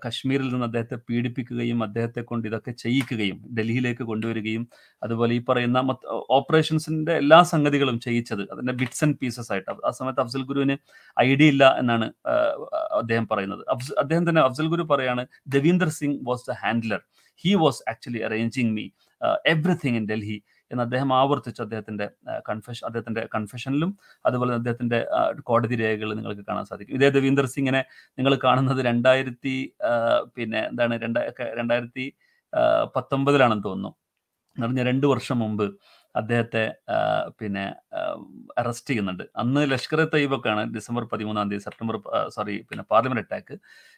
[0.04, 4.64] കശ്മീരിൽ നിന്ന് അദ്ദേഹത്തെ പീഡിപ്പിക്കുകയും അദ്ദേഹത്തെ കൊണ്ട് ഇതൊക്കെ ചെയ്യിക്കുകയും ഡൽഹിയിലേക്ക് കൊണ്ടുവരികയും
[5.02, 5.78] അതുപോലെ ഈ പറയുന്ന
[6.38, 9.70] ഓപ്പറേഷൻസിന്റെ എല്ലാ സംഗതികളും ചെയ്യിച്ചത് അതിന്റെ ബിറ്റ്സ് ആൻഡ് പീസസ് ആയിട്ട്.
[9.88, 10.76] ആ സമയത്ത് അഫ്സൽ ഗുരുവിന്
[11.16, 12.08] ഐഡിയ ഇല്ല എന്നാണ്
[13.00, 13.64] അദ്ദേഹം പറയുന്നത്.
[13.98, 15.24] അദ്ദേഹം തന്നെ അഫ്സൽ ഗുരു പറയാണ്
[15.56, 17.00] Davinder Singh was the handler.
[17.44, 18.86] He was actually arranging me
[19.54, 20.38] everything in Delhi.
[20.70, 22.06] എന്ന് അദ്ദേഹം ആവർത്തിച്ചു അദ്ദേഹത്തിന്റെ
[22.48, 23.90] കൺഫെഷൻ അദ്ദേഹത്തിന്റെ കൺഫെഷനിലും
[24.28, 25.00] അതുപോലെ അദ്ദേഹത്തിന്റെ
[25.48, 26.96] കോടതി രേഖകൾ നിങ്ങൾക്ക് കാണാൻ സാധിക്കും.
[26.98, 27.82] ഇതേ ദേവീന്ദർ സിംഗിനെ
[28.18, 29.56] നിങ്ങൾ കാണുന്നത് രണ്ടായിരത്തി
[30.36, 31.22] പിന്നെ എന്താണ് രണ്ടാ
[31.60, 32.06] രണ്ടായിരത്തി
[32.96, 33.92] പത്തൊമ്പതിലാണെന്ന് തോന്നുന്നു.
[34.56, 35.66] എന്ന് പറഞ്ഞാൽ രണ്ട് വർഷം മുമ്പ്
[36.14, 36.62] അദ്ദേഹത്തെ
[37.40, 37.64] പിന്നെ
[38.60, 39.24] അറസ്റ്റ് ചെയ്യുന്നുണ്ട്.
[39.42, 41.96] അന്ന് ലഷ്കർ തയ്യബൊക്കെയാണ് ഡിസംബർ പതിമൂന്നാം തീയതി സെപ്റ്റംബർ
[42.36, 43.54] സോറി പിന്നെ പാർലമെന്റ് അറ്റാക്ക്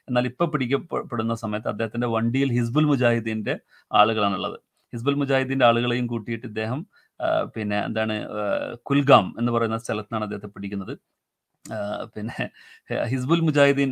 [0.08, 3.54] എന്നാൽ ഇപ്പൊ പിടിക്കപ്പെടുന്ന സമയത്ത് അദ്ദേഹത്തിന്റെ വണ്ടിയിൽ ഹിസ്ബുൽ മുജാഹിദീന്റെ
[3.90, 4.58] ആളുകളാണുള്ളത്.
[4.92, 6.80] ഹിസ്ബുൽ മുജാഹിദീന്റെ ആളുകളെയും കൂട്ടിയിട്ട് ഇദ്ദേഹം
[7.54, 8.14] പിന്നെ എന്താണ്
[8.90, 10.94] കുൽഗാം എന്ന് പറയുന്ന സ്ഥലത്താണ് അദ്ദേഹത്തെ പിടിക്കുന്നത്.
[12.14, 12.44] പിന്നെ
[13.12, 13.90] ഹിസ്ബുൽ മുജാഹിദ്ദീൻ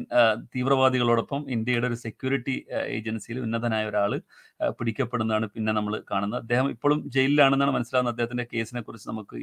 [0.54, 2.54] തീവ്രവാദികളോടൊപ്പം ഇന്ത്യയുടെ ഒരു സെക്യൂരിറ്റി
[2.96, 4.12] ഏജൻസിയിൽ ഉന്നതനായ ഒരാൾ
[4.78, 6.40] പിടിക്കപ്പെടുന്നതാണ് പിന്നെ നമ്മൾ കാണുന്നത്.
[6.44, 9.36] അദ്ദേഹം ഇപ്പോഴും ജയിലിലാണെന്നാണ് മനസ്സിലാകുന്നത് അദ്ദേഹത്തിന്റെ കേസിനെ കുറിച്ച് നമുക്ക്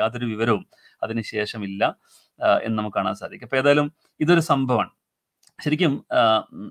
[0.00, 0.64] യാതൊരു വിവരവും
[1.06, 1.82] അതിനുശേഷമില്ല
[2.66, 3.48] എന്ന് നമുക്ക് കാണാൻ സാധിക്കും.
[3.48, 3.88] അപ്പൊ ഏതായാലും
[4.24, 4.92] ഇതൊരു സംഭവമാണ്.
[5.58, 5.92] ശരിക്കും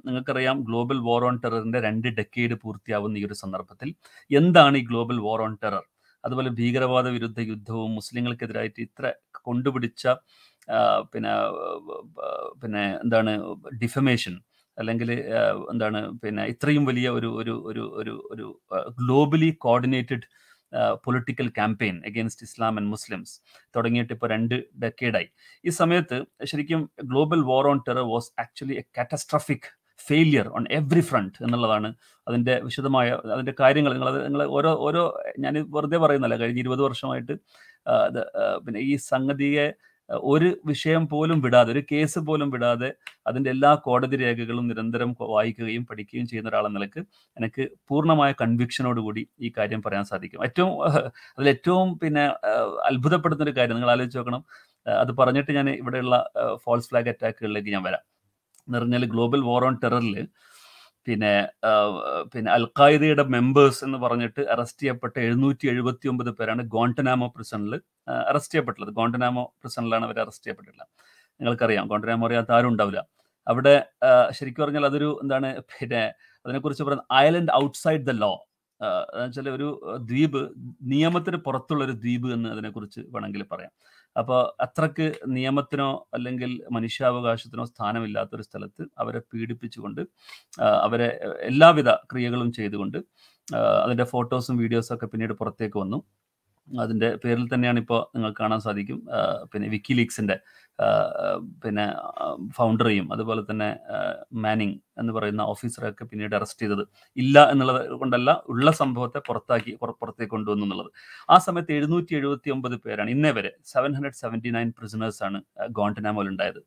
[0.06, 3.90] നിങ്ങൾക്കറിയാം ഗ്ലോബൽ വാർ ഓൺ ടെററിന്റെ രണ്ട് ഡെക്കേഡ് പൂർത്തിയാവുന്ന ഈ ഒരു സന്ദർഭത്തിൽ
[4.32, 5.84] എന്താണ് ഈ ഗ്ലോബൽ വാർ ഓൺ ടെറർ?
[6.24, 9.06] അതുപോലെ ഭീകരവാദ വിരുദ്ധ യുദ്ധവും മുസ്ലിങ്ങൾക്കെതിരായിട്ട് ഇത്ര
[9.42, 10.04] കൊണ്ടുപിടിച്ച
[11.14, 11.34] പിന്നെ
[12.62, 13.32] പിന്നെ എന്താണ്
[13.84, 14.36] ഡിഫമേഷൻ
[14.78, 15.10] അല്ലെങ്കിൽ
[15.74, 17.54] എന്താണ് പിന്നെ ഇത്രയും വലിയ ഒരു ഒരു
[18.00, 18.46] ഒരു ഒരു
[19.00, 20.26] globally coordinated
[21.04, 23.34] political campaign against Islam and Muslims
[23.76, 25.30] തുടങ്ങിയിട്ട് ഇപ്പോൾ രണ്ട് ഡെക്കേഡായി
[25.66, 29.68] ഈ സമയത്ത് ശരിക്കും global war on terror was actually a catastrophic
[30.08, 31.90] failure on every front എന്നുള്ളതാണ്
[32.28, 33.94] അതിന്റെ വിശദമായ അതിന്റെ കാര്യങ്ങൾ.
[33.94, 35.04] നിങ്ങൾ നിങ്ങൾ ഓരോ ഓരോ
[35.40, 37.34] ഞാൻ വെറുതെ പറയുന്നല്ല കഴിഞ്ഞ ഇരുപത് വർഷമായിട്ട്
[38.66, 39.68] പിന്നെ ഈ സംഗതിയെ
[40.10, 42.94] ഒരു വിഷയം പോലും വിടാതെ ഒരു കേസ് പോലും വിടാതെ
[43.28, 47.00] അതിന്റെ എല്ലാ കോടതി രേഖകളും നിരന്തരം വായിക്കുകയും പഠിക്കുകയും ചെയ്യുന്ന ഒരാളെന്ന നിലയ്ക്ക്
[47.38, 50.44] എനിക്ക് പൂർണമായ കൺവിക്ഷനോടുകൂടി ഈ കാര്യം പറയാൻ സാധിക്കും.
[50.44, 50.84] ഏറ്റവും
[51.38, 52.26] അതിൽ ഏറ്റവും പിന്നെ
[52.84, 54.46] അത്ഭുതപ്പെടുന്ന ഒരു കാര്യം നിങ്ങൾ ആലോചിച്ച് നോക്കണം.
[54.88, 56.30] അത് പറഞ്ഞിട്ട് ഞാൻ ഇവിടെയുള്ള
[56.66, 58.04] ഫോൾസ് ഫ്ലാഗ് അറ്റാക്കുകളിലേക്ക് ഞാൻ വരാം.
[58.68, 60.28] എന്ന് പറഞ്ഞാൽ ഗ്ലോബൽ വാർ ഓൺ ടെററിൽ
[61.08, 61.32] പിന്നെ
[62.34, 67.74] പിന്നെ അൽ ഖായ്ദയുടെ മെമ്പേഴ്സ് എന്ന് പറഞ്ഞിട്ട് അറസ്റ്റ് ചെയ്യപ്പെട്ട എഴുന്നൂറ്റി എഴുപത്തി ഒമ്പത് പേരാണ് ഗോണ്ടനാമോ പ്രിസണിൽ
[68.30, 68.92] അറസ്റ്റ് ചെയ്യപ്പെട്ടുള്ളത്.
[69.00, 70.90] ഗോണ്ടനാമോ പ്രിസണിലാണ് അവർ അറസ്റ്റ് ചെയ്യപ്പെട്ടിട്ടുള്ളത്.
[71.40, 73.02] നിങ്ങൾക്കറിയാം ഗോണ്ടനാമോ അറിയാത്ത ആരും ഉണ്ടാവില്ല.
[73.48, 73.76] അവിടെ
[74.38, 76.04] ശരിക്കും പറഞ്ഞാൽ അതൊരു എന്താണ് പിന്നെ
[76.46, 78.34] അതിനെക്കുറിച്ച് പറയുന്നത് ഐലൻഡ് ഔട്ട്സൈഡ് ദ ലോ
[79.24, 79.68] വെച്ചാൽ ഒരു
[80.10, 80.40] ദ്വീപ്
[80.94, 83.72] നിയമത്തിന് പുറത്തുള്ള ഒരു ദ്വീപ് എന്ന് അതിനെക്കുറിച്ച് വേണമെങ്കിൽ പറയാം.
[84.16, 90.02] അപ്പോൾ അത്രയ്ക്ക് നിയമത്തിനോ അല്ലെങ്കിൽ മനുഷ്യാവകാശത്തിനോ സ്ഥാനമില്ലാത്ത ഒരു സ്ഥലത്ത് അവരെ പീഡിപ്പിച്ചുകൊണ്ട്
[90.84, 91.10] അവരെ
[91.42, 93.00] എല്ലാവിധ ക്രിയകളും ചെയ്തുകൊണ്ട്
[93.84, 96.00] അതിന്റെ ഫോട്ടോസും വീഡിയോസും ഒക്കെ പിന്നീട് പുറത്തേക്ക് വന്നു.
[96.84, 99.00] അതിന്റെ പേരിൽ തന്നെയാണ് ഇപ്പോൾ നിങ്ങൾക്ക് കാണാൻ സാധിക്കും.
[99.52, 100.36] പിന്നെ വിക്കി വിക്കിലീക്സിന്റെ
[101.64, 101.86] പിന്നെ
[102.58, 103.68] ഫൗണ്ടറെയും അതുപോലെ തന്നെ
[104.46, 106.84] മാനിങ് എന്ന് പറയുന്ന ഓഫീസറെയൊക്കെ പിന്നീട് അറസ്റ്റ് ചെയ്തത്
[107.18, 110.90] ഇല്ല എന്നുള്ളത് കൊണ്ടല്ല ഉള്ള സംഭവത്തെ പുറത്താക്കി പുറത്തേക്ക് കൊണ്ടുവന്നു എന്നുള്ളത്.
[111.30, 115.40] ആ സമയത്ത് എഴുന്നൂറ്റി എഴുപത്തി ഒമ്പത് പേരാണ് ഇന്നേ വരെ seven hundred seventy nine prisoners ആണ്
[115.80, 116.60] ഗോണ്ടനാമോൽ ഉണ്ടായത്.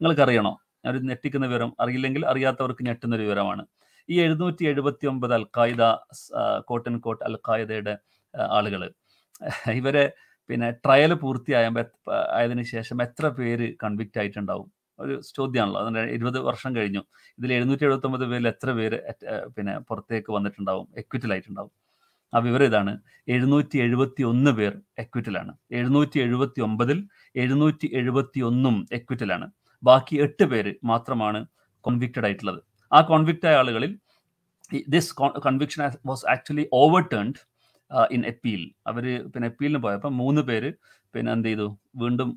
[0.00, 0.54] നിങ്ങൾക്ക് അറിയണോ
[0.90, 3.64] ഒരു ഞെട്ടിക്കുന്ന വിവരം അറിയില്ലെങ്കിൽ അറിയാത്തവർക്ക് ഞെട്ടുന്ന ഒരു വിവരമാണ്.
[4.08, 5.82] ഈ എഴുന്നൂറ്റി എഴുപത്തി ഒമ്പത് അൽഖായിദ
[6.70, 7.94] കോട്ടൻ കോട്ട് അൽ ഖായ്ദയുടെ
[8.58, 8.82] ആളുകൾ
[9.80, 10.04] ഇവരെ
[10.50, 11.66] പിന്നെ ട്രയൽ പൂർത്തിയായ
[12.38, 14.68] ആയതിനു ശേഷം എത്ര പേര് കൺവിക്റ്റ് ആയിട്ടുണ്ടാവും?
[14.98, 15.80] ഒരു ചോദ്യമാണല്ലോ.
[15.84, 17.02] അതിന് ഇരുപത് വർഷം കഴിഞ്ഞു.
[17.38, 18.98] ഇതിൽ എഴുന്നൂറ്റി എഴുപത്തി ഒമ്പത് പേരിൽ എത്ര പേര്
[19.56, 20.86] പിന്നെ പുറത്തേക്ക് വന്നിട്ടുണ്ടാവും?
[21.02, 21.72] എക്വിറ്റലായിട്ടുണ്ടാവും
[22.32, 22.92] ആ വിവരം ഇതാണ്.
[23.28, 24.72] എഴുന്നൂറ്റി എഴുപത്തി ഒന്ന് പേർ
[25.04, 26.98] എക്വിറ്റലാണ് എഴുന്നൂറ്റി എഴുപത്തി ഒമ്പതിൽ
[27.34, 29.46] എഴുന്നൂറ്റി എഴുപത്തി ഒന്നും എക്വിറ്റലാണ്
[29.82, 31.40] ബാക്കി എട്ട് പേര് മാത്രമാണ്
[31.84, 32.60] കോൺവിക്റ്റഡ് ആയിട്ടുള്ളത്.
[32.92, 33.92] ആ കോൺവിക്റ്റ് ആയ ആളുകളിൽ
[34.94, 35.12] this
[35.46, 36.66] conviction was actually
[37.14, 37.40] overturned
[38.16, 40.70] in appeal അവർ പിന്നെ അപ്പീലിന് പോയപ്പോൾ മൂന്ന് പേര്
[41.14, 41.66] പിന്നെ എന്ത് ചെയ്തു?
[42.02, 42.28] വീണ്ടും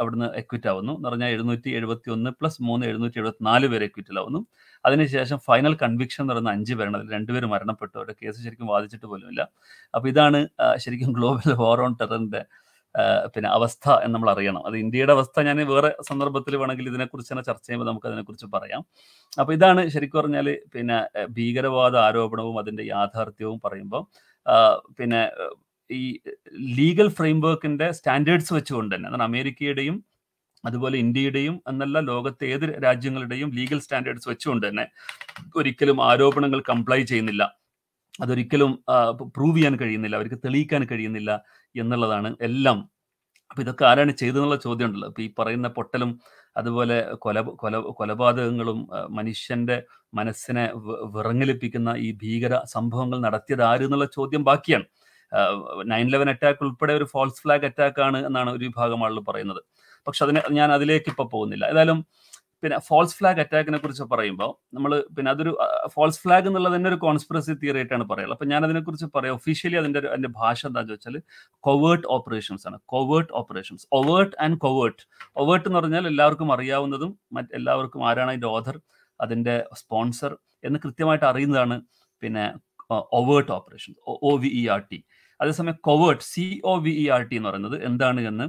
[0.00, 0.92] അവിടുന്ന് എക്വിറ്റ് ആവുന്നു.
[0.98, 4.40] എന്ന് പറഞ്ഞാൽ എഴുന്നൂറ്റി എഴുപത്തി ഒന്ന് പ്ലസ് മൂന്ന് എഴുന്നൂറ്റി എഴുപത്തി നാല് പേര് എക്വിറ്റിലാവുന്നു
[4.84, 6.96] അതിനുശേഷം ഫൈനൽ കൺവിക്ഷൻ എന്ന് പറയുന്ന അഞ്ച് പേരാണ്.
[7.00, 7.94] അതിൽ രണ്ടുപേർ മരണപ്പെട്ടു.
[7.98, 9.42] അവരുടെ കേസ് ശരിക്കും വാദിച്ചിട്ട് പോലുമില്ല
[9.94, 10.40] അപ്പോൾ ഇതാണ്
[10.84, 12.42] ശരിക്കും ഗ്ലോബൽ വാർ ഓൺ ടെററിന്റെ
[13.34, 14.62] പിന്നെ അവസ്ഥ എന്ന് നമ്മൾ അറിയണം.
[14.68, 18.82] അത് ഇന്ത്യയുടെ അവസ്ഥ ഞാൻ വേറെ സന്ദർഭത്തിൽ വേണമെങ്കിൽ ഇതിനെക്കുറിച്ച് തന്നെ ചർച്ച ചെയ്യുമ്പോൾ നമുക്ക് അതിനെക്കുറിച്ച് പറയാം.
[19.40, 20.98] അപ്പോൾ ഇതാണ് ശരിക്കും പറഞ്ഞാൽ പിന്നെ
[21.38, 24.02] ഭീകരവാദ ആരോപണവും അതിന്റെ യാഥാർത്ഥ്യവും പറയുമ്പോൾ
[24.98, 25.22] പിന്നെ
[25.90, 26.02] ഈ
[26.78, 29.96] ലീഗൽ ഫ്രെയിംവർക്കിന്റെ സ്റ്റാൻഡേർഡ്സ് വെച്ചുകൊണ്ട് തന്നെ അതാണ് അമേരിക്കയുടെയും
[30.64, 34.84] അതുപോലെ ഇന്ത്യയുടെയും എന്നല്ല ലോകത്തെ ഏത് രാജ്യങ്ങളുടെയും ലീഗൽ സ്റ്റാൻഡേർഡ്സ് വെച്ചുകൊണ്ട് തന്നെ
[35.56, 37.44] ഒരിക്കലും ആരോപണങ്ങൾ കംപ്ലൈ ചെയ്യുന്നില്ല.
[38.22, 38.72] അതൊരിക്കലും
[39.36, 41.32] പ്രൂവ് ചെയ്യാൻ കഴിയുന്നില്ല അവർക്ക് തെളിയിക്കാൻ കഴിയുന്നില്ല
[41.74, 42.78] എന്നുള്ളതാണ് എല്ലാം
[43.50, 46.10] അപ്പൊ ഇതൊക്കെ ആരാണ് ചെയ്തതെന്നുള്ള ചോദ്യം ഉണ്ടല്ലോ അപ്പൊ ഈ പറയുന്ന പൊട്ടലും
[46.56, 48.78] അതുപോലെ കൊല കൊല കൊലപാതകങ്ങളും
[49.18, 49.76] മനുഷ്യന്റെ
[50.14, 50.64] മനസ്സിനെ
[51.16, 54.86] വിറങ്ങലിപ്പിക്കുന്ന ഈ ഭീകര സംഭവങ്ങൾ നടത്തിയത് ആര് എന്നുള്ള ചോദ്യം ബാക്കിയാണ്.
[55.92, 59.60] നയൻ ലെവൻ അറ്റാക്ക് ഉൾപ്പെടെ ഒരു ഫോൾസ് ഫ്ലാഗ് അറ്റാക്ക് ആണ് എന്നാണ് ഒരു വിഭാഗം ആളുകൾ പറയുന്നത്.
[60.06, 61.64] പക്ഷെ അതിനെ ഞാൻ അതിലേക്ക് ഇപ്പൊ പോകുന്നില്ല.
[61.72, 61.98] ഏതായാലും
[62.62, 65.52] പിന്നെ ഫോൾസ് ഫ്ലാഗ് അറ്റാക്കിനെ കുറിച്ച് പറയുമ്പോൾ നമ്മൾ പിന്നെ അതൊരു
[65.94, 69.34] ഫോൾസ് ഫ്ലാഗ് എന്നുള്ളത് തന്നെ ഒരു കോൺസ്പിറസി തിയറി ആയിട്ടാണ് പറയുള്ളത് അപ്പൊ ഞാൻ അതിനെക്കുറിച്ച് പറയാം.
[69.34, 71.16] ഒഫീഷ്യലി അതിന്റെ ഒരു- അതിന്റെ ഭാഷ എന്താണെന്ന് വെച്ചാൽ
[71.64, 72.78] കൊവേർട്ട് ഓപ്പറേഷൻസ് ആണ്.
[72.86, 75.02] Covert operations overt and covert
[75.36, 78.78] overt എന്ന് പറഞ്ഞാൽ എല്ലാവർക്കും അറിയാവുന്നതും മറ്റ് എല്ലാവർക്കും ആരാണ് അതിന്റെ ഓഥർ
[79.20, 80.32] അതിന്റെ സ്പോൺസർ
[80.64, 81.76] എന്ന് കൃത്യമായിട്ട് അറിയുന്നതാണ്
[82.22, 82.44] പിന്നെ
[83.18, 83.92] overt operation
[84.24, 84.98] O V E R T
[85.40, 88.46] അതേസമയം covert C O V E R T എന്ന് പറയുന്നത് എന്താണ് എന്ന്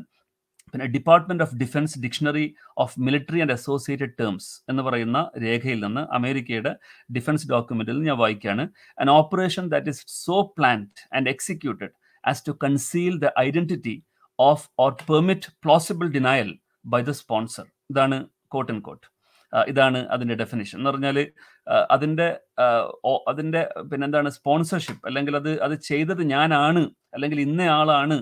[0.73, 2.45] പിന്നെ department of defense dictionary
[2.77, 6.71] of military and associated terms എന്ന് പറയുന്ന രേഖയിൽ നിന്ന് അമേരിക്കയുടെ
[7.09, 8.63] ഡിഫൻസ് ഡോക്യുമെന്റിൽ ഞാൻ വായിക്കുകയാണ്
[8.97, 11.91] an operation that is so planned and executed
[12.23, 13.95] as to conceal the identity
[14.39, 16.49] of or permit plausible denial
[16.85, 17.65] by the sponsor.
[17.89, 19.05] ഇതാണ് quote and quote
[19.53, 21.17] ഇതാണ് അതിന്റെ ഡെഫിനിഷൻ എന്ന് പറഞ്ഞാൽ
[21.89, 22.27] അതിന്റെ
[22.57, 22.65] ആ,
[23.05, 26.81] ഓ- അതിന്റെ പിന്നെന്താണ് സ്പോൺസർഷിപ്പ് അല്ലെങ്കിൽ അത് അത് ചെയ്തത് ഞാനാണ്
[27.13, 28.17] അല്ലെങ്കിൽ ഇന്നയാളാണ്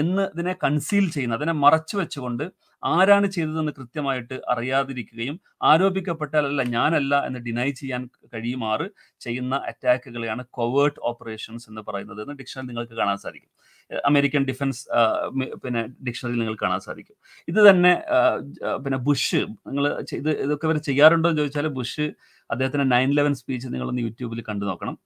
[0.00, 2.44] എന്ന് ഇതിനെ കൺസീൽ ചെയ്യുന്ന അതിനെ മറച്ചു വെച്ചുകൊണ്ട്
[2.82, 5.36] ആരാണ് ചെയ്തതെന്ന് കൃത്യമായിട്ട് അറിയാതിരിക്കുകയും
[5.70, 8.02] ആരോപിക്കപ്പെട്ടാൽ അല്ല ഞാനല്ല എന്ന് ഡിനൈ ചെയ്യാൻ
[8.34, 8.86] കഴിയുമാറ്
[9.20, 13.50] ചെയ്യുന്ന അറ്റാക്കുകളെയാണ് കൊവേർട്ട് ഓപ്പറേഷൻസ് എന്ന് പറയുന്നത് എന്ന് ഡിക്ഷണറി നിങ്ങൾക്ക് കാണാൻ സാധിക്കും.
[14.08, 14.82] അമേരിക്കൻ ഡിഫൻസ്
[15.62, 17.16] പിന്നെ ഡിക്ഷണറിയിൽ നിങ്ങൾക്ക് കാണാൻ സാധിക്കും.
[17.48, 17.92] ഇത് തന്നെ
[18.84, 19.86] പിന്നെ ബുഷ് നിങ്ങൾ
[20.20, 22.06] ഇത് ഇതൊക്കെ ഇവർ ചെയ്യാറുണ്ടോ എന്ന് ചോദിച്ചാൽ ബുഷ്
[22.50, 24.96] അദ്ദേഹത്തിന്റെ നയൻ ലെവൻ സ്പീച്ച് നിങ്ങളൊന്ന് യൂട്യൂബിൽ കണ്ടു നോക്കണം.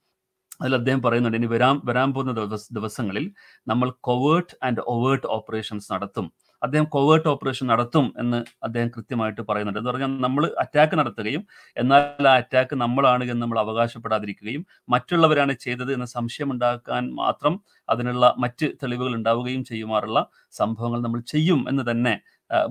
[0.61, 2.33] അതിൽ അദ്ദേഹം പറയുന്നുണ്ട് ഇനി വരാൻ വരാൻ പോകുന്ന
[2.79, 3.25] ദിവസങ്ങളിൽ
[3.71, 6.27] നമ്മൾ കൊവേർട്ട് ആൻഡ് ഒവേർട്ട് ഓപ്പറേഷൻസ് നടത്തും.
[6.62, 9.79] അദ്ദേഹം കൊവേർട്ട് ഓപ്പറേഷൻ നടത്തും എന്ന് അദ്ദേഹം കൃത്യമായിട്ട് പറയുന്നുണ്ട്.
[9.81, 11.42] എന്ന് പറഞ്ഞാൽ നമ്മൾ അറ്റാക്ക് നടത്തുകയും
[11.77, 14.62] എന്നാൽ ആ അറ്റാക്ക് നമ്മളാണ് എന്ന് നമ്മൾ അവകാശപ്പെടാതിരിക്കുകയും
[14.95, 17.57] മറ്റുള്ളവരാണ് ചെയ്തത് എന്ന് സംശയമുണ്ടാക്കാൻ മാത്രം
[17.88, 20.21] അതിനുള്ള മറ്റ് തെളിവുകൾ ഉണ്ടാവുകയും ചെയ്യുമാറുള്ള
[20.61, 22.14] സംഭവങ്ങൾ നമ്മൾ ചെയ്യും എന്ന് തന്നെ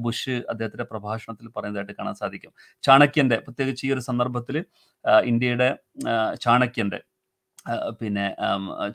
[0.03, 2.51] ബുഷ് അദ്ദേഹത്തിന്റെ പ്രഭാഷണത്തിൽ പറയുന്നതായിട്ട് കാണാൻ സാധിക്കും.
[2.83, 4.57] ചാണക്യന്റെ പ്രത്യേകിച്ച് ഈ ഒരു സന്ദർഭത്തിൽ
[5.31, 5.69] ഇന്ത്യയുടെ
[6.45, 6.99] ചാണക്യന്റെ
[7.99, 8.25] പിന്നെ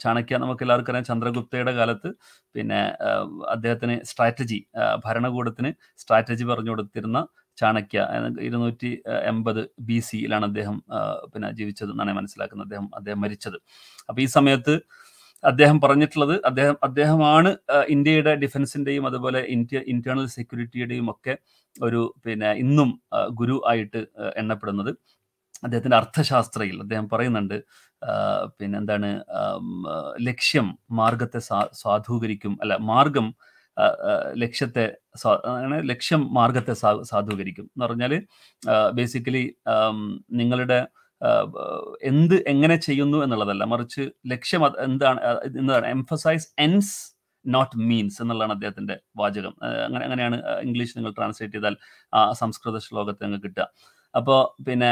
[0.02, 1.06] ചാണക്യ നമുക്ക് എല്ലാവർക്കും അറിയാം.
[1.10, 2.10] ചന്ദ്രഗുപ്തയുടെ കാലത്ത്
[2.54, 2.80] പിന്നെ
[3.54, 4.58] അദ്ദേഹത്തിന് സ്ട്രാറ്റജി
[5.06, 5.70] ഭരണകൂടത്തിന്
[6.02, 7.20] സ്ട്രാറ്റജി പറഞ്ഞു കൊടുത്തിരുന്ന
[7.58, 8.00] ചാണക്യ
[8.46, 8.90] ഇരുന്നൂറ്റി
[9.30, 10.76] എൺപത് ബി സിയിലാണ് അദ്ദേഹം
[11.32, 12.66] പിന്നെ ജീവിച്ചത് എന്നാണ് മനസ്സിലാക്കുന്നത്.
[12.68, 13.58] അദ്ദേഹം അദ്ദേഹം മരിച്ചത്.
[14.08, 14.74] അപ്പൊ ഈ സമയത്ത്
[15.44, 17.50] അദ്ദേഹം പറഞ്ഞിട്ടുള്ളത് അദ്ദേഹം അദ്ദേഹമാണ്
[17.94, 21.34] ഇന്ത്യയുടെ ഡിഫൻസിന്റെയും അതുപോലെ ഇന്ത്യ ഇന്റേണൽ സെക്യൂരിറ്റിയുടെയും ഒക്കെ
[21.76, 22.90] ഒരു പിന്നെ ഇന്നും
[23.38, 24.00] ഗുരു ആയിട്ട്
[24.40, 24.90] എണ്ണപ്പെടുന്നത്.
[25.62, 27.56] അദ്ദേഹത്തിന്റെ അർത്ഥശാസ്ത്രയിൽ അദ്ദേഹം പറയുന്നുണ്ട്
[28.60, 29.10] പിന്നെന്താണ്
[30.20, 31.40] ലക്ഷ്യം മാർഗത്തെ
[31.82, 33.34] സാധൂകരിക്കും അല്ല മാർഗം
[34.32, 34.84] ലക്ഷ്യത്തെ
[35.90, 36.74] ലക്ഷ്യം മാർഗത്തെ
[37.10, 37.64] സാധൂകരിക്കും.
[37.64, 38.12] എന്ന് പറഞ്ഞാൽ
[38.90, 39.44] ബേസിക്കലി
[40.30, 40.80] നിങ്ങളുടെ
[42.02, 43.64] എന്ത് എങ്ങനെ ചെയ്യുന്നു എന്നുള്ളതല്ല.
[43.64, 45.20] മറിച്ച് ലക്ഷ്യം എന്താണ്
[45.60, 46.94] എന്താണ് എംഫസൈസ് എൻസ്
[47.46, 49.54] നോട്ട് മീൻസ് എന്നുള്ളതാണ് അദ്ദേഹത്തിന്റെ വാചകം.
[49.86, 51.76] അങ്ങനെ അങ്ങനെയാണ് ഇംഗ്ലീഷ് നിങ്ങൾ ട്രാൻസ്ലേറ്റ് ചെയ്താൽ
[52.14, 53.66] ആ സംസ്കൃത ശ്ലോകത്തെ അങ്ങ് കിട്ടുക.
[54.14, 54.90] അപ്പോൾ പിന്നെ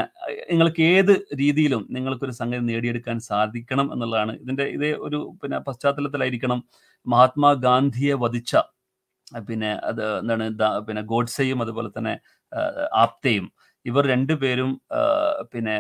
[0.50, 4.33] നിങ്ങൾക്ക് ഏത് രീതിയിലും നിങ്ങൾക്കൊരു സംഗതി നേടിയെടുക്കാൻ സാധിക്കണം എന്നുള്ളതാണ്.
[4.42, 6.61] ഇതിന്റെ ഇതേ ഒരു പിന്നെ പശ്ചാത്തലത്തിലായിരിക്കണം.
[7.07, 8.52] മഹാത്മാഗാന്ധിയെ വധിച്ച
[9.48, 10.44] പിന്നെ അത് എന്താണ്
[10.88, 12.14] പിന്നെ ഗോഡ്സെയും അതുപോലെ തന്നെ
[13.04, 13.46] ആപ്തയും
[13.87, 14.70] ഇവർ രണ്ടുപേരും
[15.52, 15.74] പിന്നെ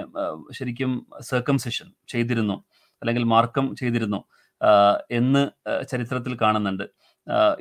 [0.58, 0.92] ശരിക്കും
[1.30, 2.56] സർക്കംസെഷൻ ചെയ്തിരുന്നു
[3.02, 4.20] അല്ലെങ്കിൽ മാർക്കം ചെയ്തിരുന്നു
[5.18, 5.42] എന്ന്
[5.90, 6.84] ചരിത്രത്തിൽ കാണുന്നുണ്ട്.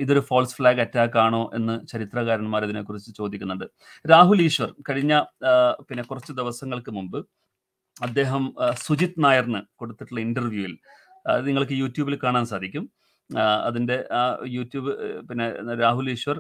[0.04, 3.66] ഇതൊരു ഫോൾസ് ഫ്ലാഗ് അറ്റാക്ക് ആണോ എന്ന് ചരിത്രകാരന്മാർ ഇതിനെക്കുറിച്ച് ചോദിക്കുന്നുണ്ട്.
[4.12, 5.14] രാഹുൽ ഈശ്വർ കഴിഞ്ഞ
[5.90, 7.20] പിന്നെ കുറച്ച് ദിവസങ്ങൾക്ക് മുമ്പ്
[8.08, 8.44] അദ്ദേഹം
[8.86, 10.74] സുജിത് നായറിന് കൊടുത്തിട്ടുള്ള ഇന്റർവ്യൂവിൽ
[11.32, 12.84] അത് നിങ്ങൾക്ക് യൂട്യൂബിൽ കാണാൻ സാധിക്കും.
[13.68, 13.96] അതിന്റെ
[14.56, 14.92] യൂട്യൂബ്
[15.30, 15.46] പിന്നെ
[15.82, 16.38] രാഹുൽ ഈശ്വർ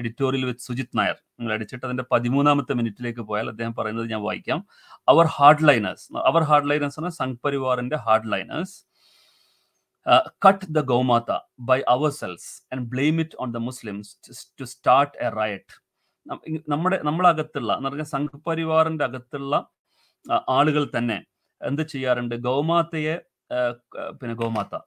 [0.00, 1.16] എഡിറ്റോറിയൽ വിത്ത് സുജിത് നായർ.
[1.38, 4.60] നിങ്ങൾ അടിച്ചിട്ട് അതിന്റെ പതിമൂന്നാമത്തെ മിനിറ്റിലേക്ക് പോയാൽ അദ്ദേഹം പറയുന്നത് ഞാൻ വായിക്കാം.
[5.12, 7.98] അവർ ഹാർഡ് ലൈനേഴ്സ് അവർ ഹാർഡ് ലൈനേഴ്സ് ആണ് Sangh പരിവാറിന്റെ
[8.34, 8.76] hardliners
[10.28, 15.36] cut the Gaumata by ourselves and blame it on the Muslims to, to start a
[15.36, 15.66] riot.
[16.68, 19.68] നമ്മുടെ നമ്മളകത്തുള്ള എന്ന് പറഞ്ഞാൽ സംഘപരിവാറിന്റെ അകത്തുള്ള
[20.48, 21.24] ആളുകൾ തന്നെ
[21.62, 22.34] എന്ത് ചെയ്യാറുണ്ട്?
[22.34, 23.16] ഗൗമാതയെ
[24.22, 24.80] പിന്നെ ക-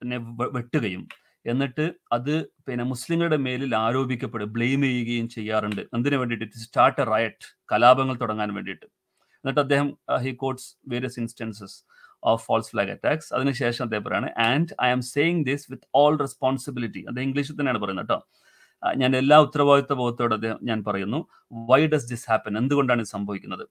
[0.00, 0.18] പിന്നെ
[0.52, 1.08] വെട്ടുകയും
[1.46, 5.80] എന്നിട്ട് അത് പിന്നെ മുസ്ലിങ്ങളുടെ മേലിൽ ആരോപിക്കപ്പെടും ബ്ലെയിം ചെയ്യുകയും ചെയ്യാറുണ്ട്.
[5.80, 6.58] എന്തിനു വേണ്ടിയിട്ട്?
[6.58, 8.86] സ്റ്റാർട്ട് എ റയറ്റ് കലാപങ്ങൾ തുടങ്ങാൻ വേണ്ടിയിട്ട്.
[9.34, 11.84] എന്നിട്ട് അദ്ദേഹം he quotes various instances
[12.22, 17.02] of false flag attacks അതിനുശേഷം അദ്ദേഹം പറയുകയാണ് and I am saying this with all responsibility
[17.10, 18.18] അത് ഇംഗ്ലീഷിൽ തന്നെയാണ് പറയുന്നത് കേട്ടോ.
[18.82, 21.20] ഞാൻ എല്ലാ ഉത്തരവാദിത്വ ബോധത്തോടെ അദ്ദേഹം ഞാൻ പറയുന്നു
[21.70, 23.64] വൈ ഡസ് ദിസ് ഹാപ്പൻ എന്തുകൊണ്ടാണ് ഇത് സംഭവിക്കുന്നത്?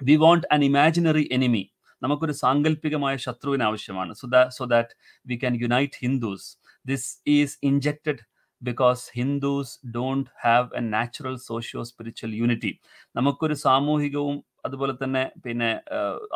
[0.00, 1.64] We want an imaginary enemy
[2.02, 4.12] നമുക്കൊരു സാങ്കല്പികമായ ശത്രുവിന് ആവശ്യമാണ്.
[4.20, 4.94] So the so that
[5.26, 6.46] we can unite Hindus
[6.86, 8.22] this is injected
[8.62, 12.72] because Hindus don't have a natural socio spiritual unity
[13.16, 14.36] നമുക്കൊരു സാമൂഹികവും
[14.66, 15.70] അതുപോലെ തന്നെ പിന്നെ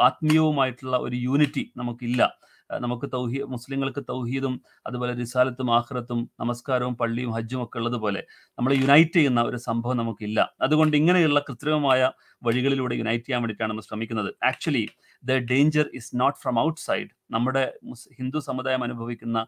[0.09, 2.22] ആത്മീയവുമായിട്ടുള്ള ഒരു യൂണിറ്റി നമുക്കില്ല.
[2.85, 4.55] നമുക്ക് തൗഹീ മുസ്ലിങ്ങൾക്ക് തൗഹീദും
[4.89, 8.20] അതുപോലെ റിസാലത്തും ആഹ്റത്തും നമസ്കാരവും പള്ളിയും ഹജ്ജും ഒക്കെ ഉള്ളതുപോലെ
[8.59, 10.39] നമ്മൾ യുണൈറ്റ് ചെയ്യുന്ന ഒരു സംഭവം നമുക്കില്ല.
[10.66, 12.11] അതുകൊണ്ട് ഇങ്ങനെയുള്ള കൃത്രിമമായ
[12.47, 14.31] വഴികളിലൂടെ യുണൈറ്റ് ചെയ്യാൻ വേണ്ടിയിട്ടാണ് നമ്മൾ ശ്രമിക്കുന്നത്.
[14.51, 14.85] Actually
[15.25, 17.64] the danger is not from outside നമ്മുടെ
[18.18, 19.39] ഹിന്ദു സമുദായം അനുഭവിക്കുന്ന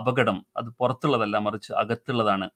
[0.00, 2.48] അപകടം അത് പുറത്തുള്ളതല്ല മറിച്ച് അകത്തുള്ളതാണ്.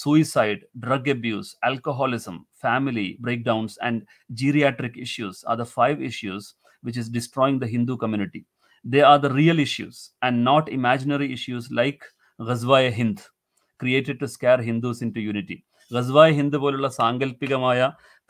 [0.00, 3.08] Suicide drug abuse alcoholism family
[3.44, 4.00] breakdowns and
[4.40, 6.48] geriatric issues are the five issues
[6.82, 8.42] which is destroying the Hindu community
[8.84, 12.02] they are the real issues and not imaginary issues like
[12.40, 13.18] Ghazwa-e Hind,
[13.80, 15.58] created to scare Hindus into unity.
[15.90, 17.80] Ghazwa e Hind പോലുള്ള സാങ്കല്പികമായ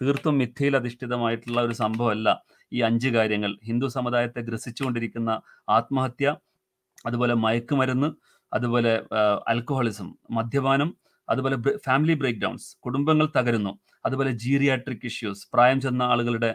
[0.01, 2.29] തീർത്തും മിഥ്യയിൽ അധിഷ്ഠിതമായിട്ടുള്ള ഒരു സംഭവമല്ല
[2.73, 5.31] ഈ അഞ്ച് കാര്യങ്ങൾ ഹിന്ദു സമുദായത്തെ ഗ്രസിച്ചുകൊണ്ടിരിക്കുന്ന
[5.69, 6.29] ആത്മഹത്യ
[7.05, 8.09] അതുപോലെ മയക്കുമരുന്ന്
[8.53, 8.93] അതുപോലെ
[9.53, 10.91] ആൽക്കഹോളിസം മദ്യപാനം
[11.29, 11.57] അതുപോലെ
[11.87, 13.73] ഫാമിലി ബ്രേക്ക് ഡൗൺസ് കുടുംബങ്ങൾ തകരുന്നു.
[14.07, 16.51] അതുപോലെ ജീറിയാട്രിക് ഇഷ്യൂസ് പ്രായം ചെന്ന ആളുകളുടെ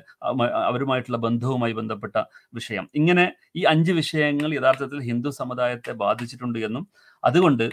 [0.70, 2.18] അവരുമായിട്ടുള്ള ബന്ധവുമായി ബന്ധപ്പെട്ട
[2.60, 2.86] വിഷയം.
[2.96, 6.86] ഇങ്ങനെ ഈ അഞ്ച് വിഷയങ്ങൾ യഥാർത്ഥത്തിൽ ഹിന്ദു സമുദായത്തെ ബാധിച്ചിട്ടുണ്ട് എന്നും
[7.24, 7.66] അതുകൊണ്ട്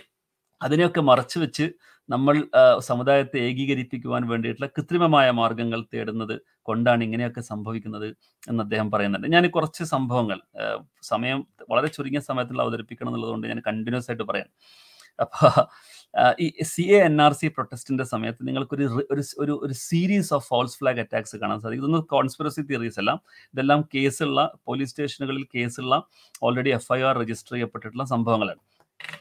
[0.61, 1.67] അതിനെയൊക്കെ മറച്ചു വെച്ച്
[2.09, 2.37] നമ്മൾ
[2.89, 6.35] സമുദായത്തെ ഏകീകരിപ്പിക്കുവാൻ വേണ്ടിയിട്ടുള്ള കൃത്രിമമായ മാർഗങ്ങൾ തേടുന്നത്
[6.69, 8.09] കൊണ്ടാണ് ഇങ്ങനെയൊക്കെ സംഭവിക്കുന്നത്
[8.51, 9.29] എന്ന് അദ്ദേഹം പറയുന്നുണ്ട്.
[9.35, 10.39] ഞാൻ കുറച്ച് സംഭവങ്ങൾ
[11.13, 11.41] സമയം
[11.71, 14.49] വളരെ ചുരുങ്ങിയ സമയത്തിൽ അവതരിപ്പിക്കണം എന്നുള്ളതുകൊണ്ട് ഞാൻ കണ്ടിന്യൂസ് ആയിട്ട് പറയാം.
[16.45, 18.87] ഈ C A N R C പ്രൊട്ടസ്റ്റിന്റെ സമയത്ത് നിങ്ങൾക്ക് ഒരു
[19.65, 21.85] ഒരു series of false flag attacks കാണാൻ സാധിക്കും.
[21.85, 23.13] ഇതൊന്നും കോൺസ്പിറസി തിയറീസ് അല്ല.
[23.55, 25.95] ഇതെല്ലാം കേസുള്ള പോലീസ് സ്റ്റേഷനുകളിൽ കേസുള്ള
[26.43, 28.61] already F I R register ചെയ്യപ്പെട്ടിട്ടുള്ള സംഭവങ്ങളാണ്.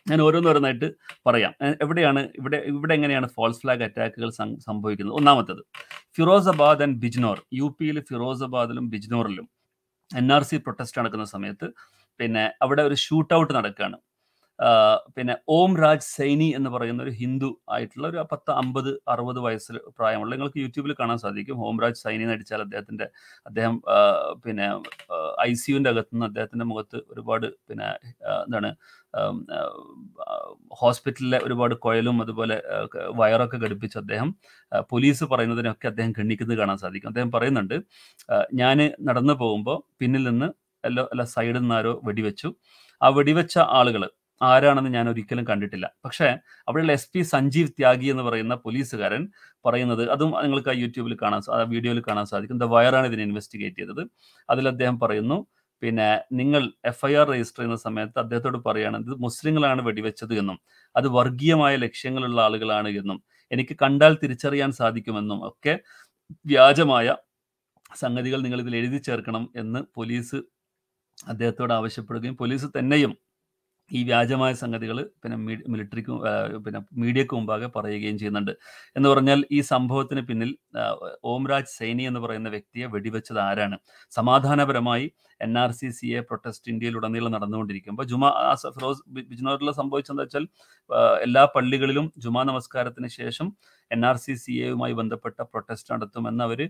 [0.09, 0.87] ഞാൻ ഓരോന്നോരോന്നായിട്ട്
[1.27, 1.53] പറയാം.
[1.83, 4.29] എവിടെയാണ് ഇവിടെ ഇവിടെ എങ്ങനെയാണ് ഫോൾസ് ഫ്ലാഗ് അറ്റാക്കുകൾ
[4.67, 5.15] സംഭവിക്കുന്നത്?
[5.15, 5.61] ഒന്നാമത്തത്
[6.17, 9.47] ഫിറോസാബാദ് ആൻഡ് ബിജ്നോർ യു പിയിൽ ഫിറോസാബാദിലും ബിജ്നോറിലും
[10.11, 11.67] എൻ ആർ സി പ്രൊട്ടസ്റ്റ് നടക്കുന്ന സമയത്ത്
[12.19, 13.97] പിന്നെ അവിടെ ഒരു ഷൂട്ട് ഔട്ട് നടക്കുകയാണ്
[15.15, 20.31] പിന്നെ ഓം രാജ് സൈനി എന്ന് പറയുന്ന ഒരു ഹിന്ദു ആയിട്ടുള്ള ഒരു പത്ത് അമ്പത് അറുപത് വയസ്സിൽ പ്രായമുള്ള
[20.35, 21.57] നിങ്ങൾക്ക് യൂട്യൂബിൽ കാണാൻ സാധിക്കും.
[21.67, 23.05] ഓം രാജ് സൈനി എന്ന് അടിച്ചാൽ അദ്ദേഹത്തിന്റെ
[23.45, 23.75] അദ്ദേഹം
[24.45, 24.67] പിന്നെ
[25.47, 27.87] ഐ സിയുവിന്റെ അകത്തു നിന്ന് അദ്ദേഹത്തിന്റെ മുഖത്ത് ഒരുപാട് പിന്നെ
[28.45, 28.71] എന്താണ്
[30.81, 32.57] ഹോസ്പിറ്റലിലെ ഒരുപാട് കൊയലും അതുപോലെ
[33.21, 34.29] വയറൊക്കെ ഘടിപ്പിച്ച് അദ്ദേഹം
[34.91, 37.09] പോലീസ് പറയുന്നതിനൊക്കെ അദ്ദേഹം ഖണ്ഡിക്കുന്നത് കാണാൻ സാധിക്കും.
[37.11, 37.77] അദ്ദേഹം പറയുന്നുണ്ട്
[38.61, 38.77] ഞാൻ
[39.09, 40.49] നടന്നു പോകുമ്പോൾ പിന്നിൽ നിന്ന്
[40.83, 42.49] എല്ലാ എല്ലാ സൈഡിൽ നിന്നാരോ വെടിവെച്ചു.
[43.01, 44.03] ആ വെടിവെച്ച ആളുകൾ
[44.41, 45.87] ആരാണെന്ന് ഞാൻ ഒരിക്കലും കണ്ടിട്ടില്ല.
[46.05, 46.27] പക്ഷേ
[46.67, 49.23] അവിടെയുള്ള എസ് പി സഞ്ജീവ് ത്യാഗി എന്ന് പറയുന്ന പോലീസുകാരൻ
[49.65, 52.59] പറയുന്നത് അതും നിങ്ങൾക്ക് ആ യൂട്യൂബിൽ കാണാൻ ആ വീഡിയോയിൽ കാണാൻ സാധിക്കും.
[52.63, 54.03] ദ വയറാണ് ഇതിനെ ഇൻവെസ്റ്റിഗേറ്റ് ചെയ്തത്.
[54.49, 55.39] അതിൽ അദ്ദേഹം പറയുന്നു
[55.81, 56.07] പിന്നെ
[56.39, 60.57] നിങ്ങൾ എഫ് ഐ ആർ രജിസ്റ്റർ ചെയ്യുന്ന സമയത്ത് അദ്ദേഹത്തോട് പറയുകയാണ് ഇത് മുസ്ലിങ്ങളാണ് വെടിവെച്ചത് എന്നും
[60.95, 63.19] അത് വർഗീയമായ ലക്ഷ്യങ്ങളുള്ള ആളുകളാണ് എന്നും
[63.51, 65.73] എനിക്ക് കണ്ടാൽ തിരിച്ചറിയാൻ സാധിക്കുമെന്നും ഒക്കെ
[66.45, 67.15] വ്യാജമായ
[67.97, 70.39] സംഗതികൾ നിങ്ങൾ ഇതിൽ എഴുതി ചേർക്കണം എന്ന് പോലീസ്
[71.27, 73.13] അദ്ദേഹത്തോട് ആവശ്യപ്പെടുകയും പോലീസ് തന്നെയും
[73.97, 75.37] ഈ വ്യാജമായ സംഗതികൾ പിന്നെ
[75.73, 76.13] മിലിറ്ററിക്ക്
[76.65, 78.53] പിന്നെ മീഡിയക്ക് മുമ്പാകെ പറയുകയും ചെയ്യുന്നുണ്ട്.
[78.97, 80.51] എന്ന് പറഞ്ഞാൽ ഈ സംഭവത്തിന് പിന്നിൽ
[81.33, 83.77] ഓംരാജ് സൈനി എന്ന് പറയുന്ന വ്യക്തിയെ വെടിവെച്ചത് ആരാണ്?
[84.11, 85.07] സമാധാനപരമായി
[85.41, 88.29] N R C C A protest ഇന്ത്യയിൽ ഉടനീളം നടന്നുകൊണ്ടിരിക്കുമ്പോൾ ജുമാ
[88.75, 90.45] ഫിറോസ് ബിജ്നോറിൽ സംഭവിച്ചതെന്ന് വെച്ചാൽ
[91.27, 93.49] എല്ലാ പള്ളികളിലും ജുമാ നമസ്കാരത്തിന് ശേഷം
[93.95, 96.61] എൻ ആർ സി സി എയുമായി ബന്ധപ്പെട്ട പ്രൊട്ടസ്റ്റ് നടത്തുമെന്ന് അവർ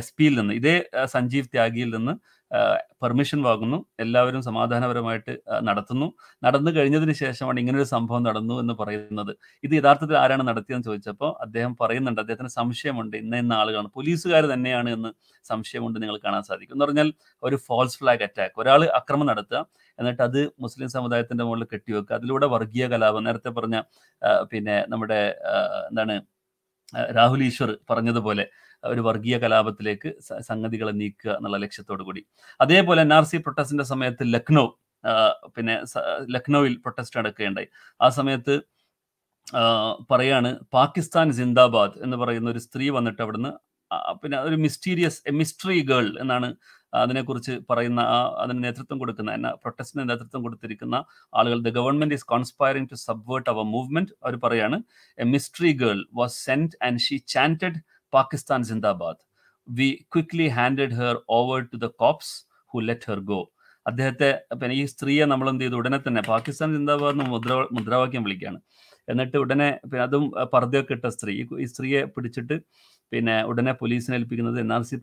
[0.00, 0.74] എസ് പിയിൽ നിന്ന് ഇതേ
[1.14, 2.14] സഞ്ജീവ് ത്യാഗിയിൽ നിന്ന്
[3.02, 5.32] പെർമിഷൻ വാങ്ങുന്നു എല്ലാവരും സമാധാനപരമായിട്ട്
[5.68, 6.06] നടത്തുന്നു.
[6.44, 9.32] നടന്നു കഴിഞ്ഞതിന് ശേഷമാണ് ഇങ്ങനൊരു സംഭവം നടന്നു എന്ന് പറയുന്നത്.
[9.64, 13.90] ഇത് യഥാർത്ഥത്തിൽ ആരാണ് നടത്തിയെന്ന് ചോദിച്ചപ്പോൾ അദ്ദേഹം പറയുന്നുണ്ട് അദ്ദേഹത്തിന് സംശയമുണ്ട് ഇന്ന ഇന്ന ആളുകളാണ്.
[13.96, 15.10] പോലീസുകാർ തന്നെയാണ് എന്ന്
[15.50, 16.74] സംശയമുണ്ട് നിങ്ങൾ കാണാൻ സാധിക്കും.
[16.76, 17.10] എന്ന് പറഞ്ഞാൽ
[17.42, 19.60] ഒരു ഫോൾസ് ഫ്ലാഗ് അറ്റാക്ക് ഒരാൾ അക്രമം നടത്തുക
[19.98, 22.14] എന്നിട്ട് അത് മുസ്ലിം സമുദായത്തിന്റെ മുകളിൽ കെട്ടിവെക്കുക.
[22.18, 23.24] അതിലൂടെ വർഗീയ കലാപം.
[23.28, 23.76] നേരത്തെ പറഞ്ഞ
[24.52, 25.20] പിന്നെ നമ്മുടെ
[25.90, 26.16] എന്താണ്
[27.18, 28.44] രാഹുൽ ഈശ്വർ പറഞ്ഞതുപോലെ
[28.84, 30.10] ഒരു വർഗീയ കലാപത്തിലേക്ക്
[30.50, 32.22] സംഗതികളെ നീക്കുക എന്നുള്ള ലക്ഷ്യത്തോടു കൂടി.
[32.60, 34.66] അതേപോലെ എൻ ആർ സി പ്രൊട്ടസ്റ്റിന്റെ സമയത്ത് ലക്നൗ
[35.56, 35.74] പിന്നെ
[36.36, 37.68] ലക്നൌവിൽ പ്രൊട്ടസ്റ്റ് നടക്കുകയുണ്ടായി.
[38.00, 38.54] ആ സമയത്ത്
[40.10, 43.52] പറയാണ് പാകിസ്ഥാൻ ജിന്ദാബാദ് എന്ന് പറയുന്ന ഒരു സ്ത്രീ വന്നിട്ട് അവിടുന്ന്
[44.22, 46.48] പിന്നെ ഒരു മിസ്റ്റീരിയസ് മിസ്റ്ററി ഗേൾ എന്നാണ്
[46.92, 50.96] അതിനെക്കുറിച്ച് പറയുന്ന ആ അതിന് നേതൃത്വം കൊടുക്കുന്ന എന്നാ പ്രൊട്ടസ്റ്റിന് നേതൃത്വം കൊടുത്തിരിക്കുന്ന
[51.32, 54.78] ആളുകൾ the government is conspiring to subvert our movement അവർ പറയാണ്
[55.18, 57.80] a mystery girl was sent and she chanted
[58.12, 59.20] Pakistan Zindabad
[59.68, 62.34] we quickly handed her over to the cops
[62.70, 63.40] who let her go
[63.86, 64.28] അദ്ദേഹത്തെ
[64.60, 65.76] പിന്നെ ഈ സ്ത്രീയെ നമ്മൾ എന്ത് ചെയ്തു?
[65.80, 68.58] ഉടനെ തന്നെ പാകിസ്ഥാൻ സിന്ദാബാദ് മുദ്ര മുദ്രാവാക്യം വിളിക്കുകയാണ്.
[69.08, 70.24] എന്നിട്ട് ഉടനെ പിന്നെ അതും
[70.54, 71.34] പർദ്ദയൊക്കെ ഇട്ട സ്ത്രീ
[71.64, 72.56] ഈ സ്ത്രീയെ പിടിച്ചിട്ട്
[73.12, 74.96] പിന്നെ ഉടനെ പോലീസിനെ ഏൽപ്പിക്കുന്നത് എൻ ആർ സി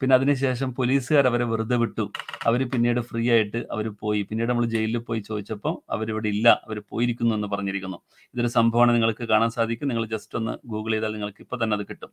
[0.00, 2.04] പിന്നെ അതിനുശേഷം പോലീസുകാർ അവരെ വെറുതെ വിട്ടു.
[2.48, 4.20] അവർ പിന്നീട് ഫ്രീ ആയിട്ട് അവർ പോയി.
[4.28, 6.48] പിന്നീട് നമ്മൾ ജയിലിൽ പോയി ചോദിച്ചപ്പോൾ അവരിവിടെ ഇല്ല.
[6.66, 7.98] അവർ പോയിരിക്കുന്നു എന്ന് പറഞ്ഞിരിക്കുന്നു.
[8.34, 9.88] ഇതൊരു സംഭവമാണ് നിങ്ങൾക്ക് കാണാൻ സാധിക്കും.
[9.88, 12.10] നിങ്ങൾ ജസ്റ്റ് ഒന്ന് ഗൂഗിൾ ചെയ്താൽ നിങ്ങൾക്ക് ഇപ്പൊ തന്നെ അത് കിട്ടും.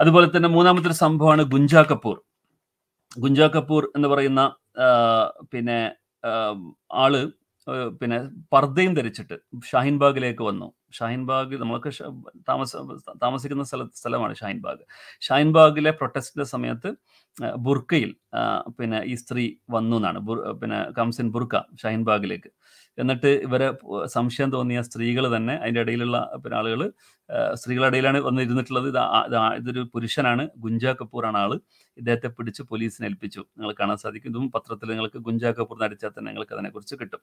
[0.00, 2.16] അതുപോലെ തന്നെ മൂന്നാമത്തെ ഒരു സംഭവമാണ് ഗുഞ്ചാ കപൂർ.
[3.24, 4.42] ഗുഞ്ചാ കപൂർ എന്ന് പറയുന്ന
[5.52, 5.80] പിന്നെ
[7.04, 7.14] ആൾ
[8.00, 8.18] പിന്നെ
[8.52, 9.36] പർദ്ദയും ധരിച്ചിട്ട്
[9.70, 10.66] ഷാഹിൻബാഗിലേക്ക് വന്നു.
[10.98, 11.90] ഷാഹിൻബാഗ് നമ്മൾക്ക്
[12.50, 12.72] താമസ
[13.24, 14.82] താമസിക്കുന്ന സ്ഥല സ്ഥലമാണ് ഷാഹിൻബാഗ്.
[15.26, 16.90] ഷാഹിൻബാഗിലെ ഷാഹിൻ പ്രൊട്ടസ്റ്റിന്റെ സമയത്ത്
[17.66, 18.10] ബുർക്കയിൽ
[18.78, 19.44] പിന്നെ ഈ സ്ത്രീ
[19.76, 20.20] വന്നു എന്നാണ്.
[20.60, 22.50] പിന്നെ കംസിൻ ബുർക്ക ഷാഹിൻബാഗിലേക്ക്.
[22.98, 23.68] എന്നിട്ട് ഇവരെ
[24.16, 26.82] സംശയം തോന്നിയ സ്ത്രീകൾ തന്നെ അതിന്റെ ഇടയിലുള്ള പിന്നെ ആളുകൾ
[27.60, 28.86] സ്ത്രീകളുടെ ഇടയിലാണ് വന്നിരുന്നിട്ടുള്ളത്.
[28.92, 29.00] ഇത്
[29.60, 30.44] ഇതൊരു പുരുഷനാണ്.
[30.64, 30.92] ഗുഞ്ചാ
[31.30, 31.52] ആണ് ആൾ.
[32.00, 33.42] ഇദ്ദേഹത്തെ പിടിച്ച് പോലീസിനെ ഏൽപ്പിച്ചു.
[33.56, 34.30] നിങ്ങൾ കാണാൻ സാധിക്കും.
[34.34, 37.22] ഇതും പത്രത്തിൽ നിങ്ങൾക്ക് ഗുഞ്ചാ കപൂർ നടിച്ചാൽ തന്നെ നിങ്ങൾക്ക് അതിനെക്കുറിച്ച് കിട്ടും.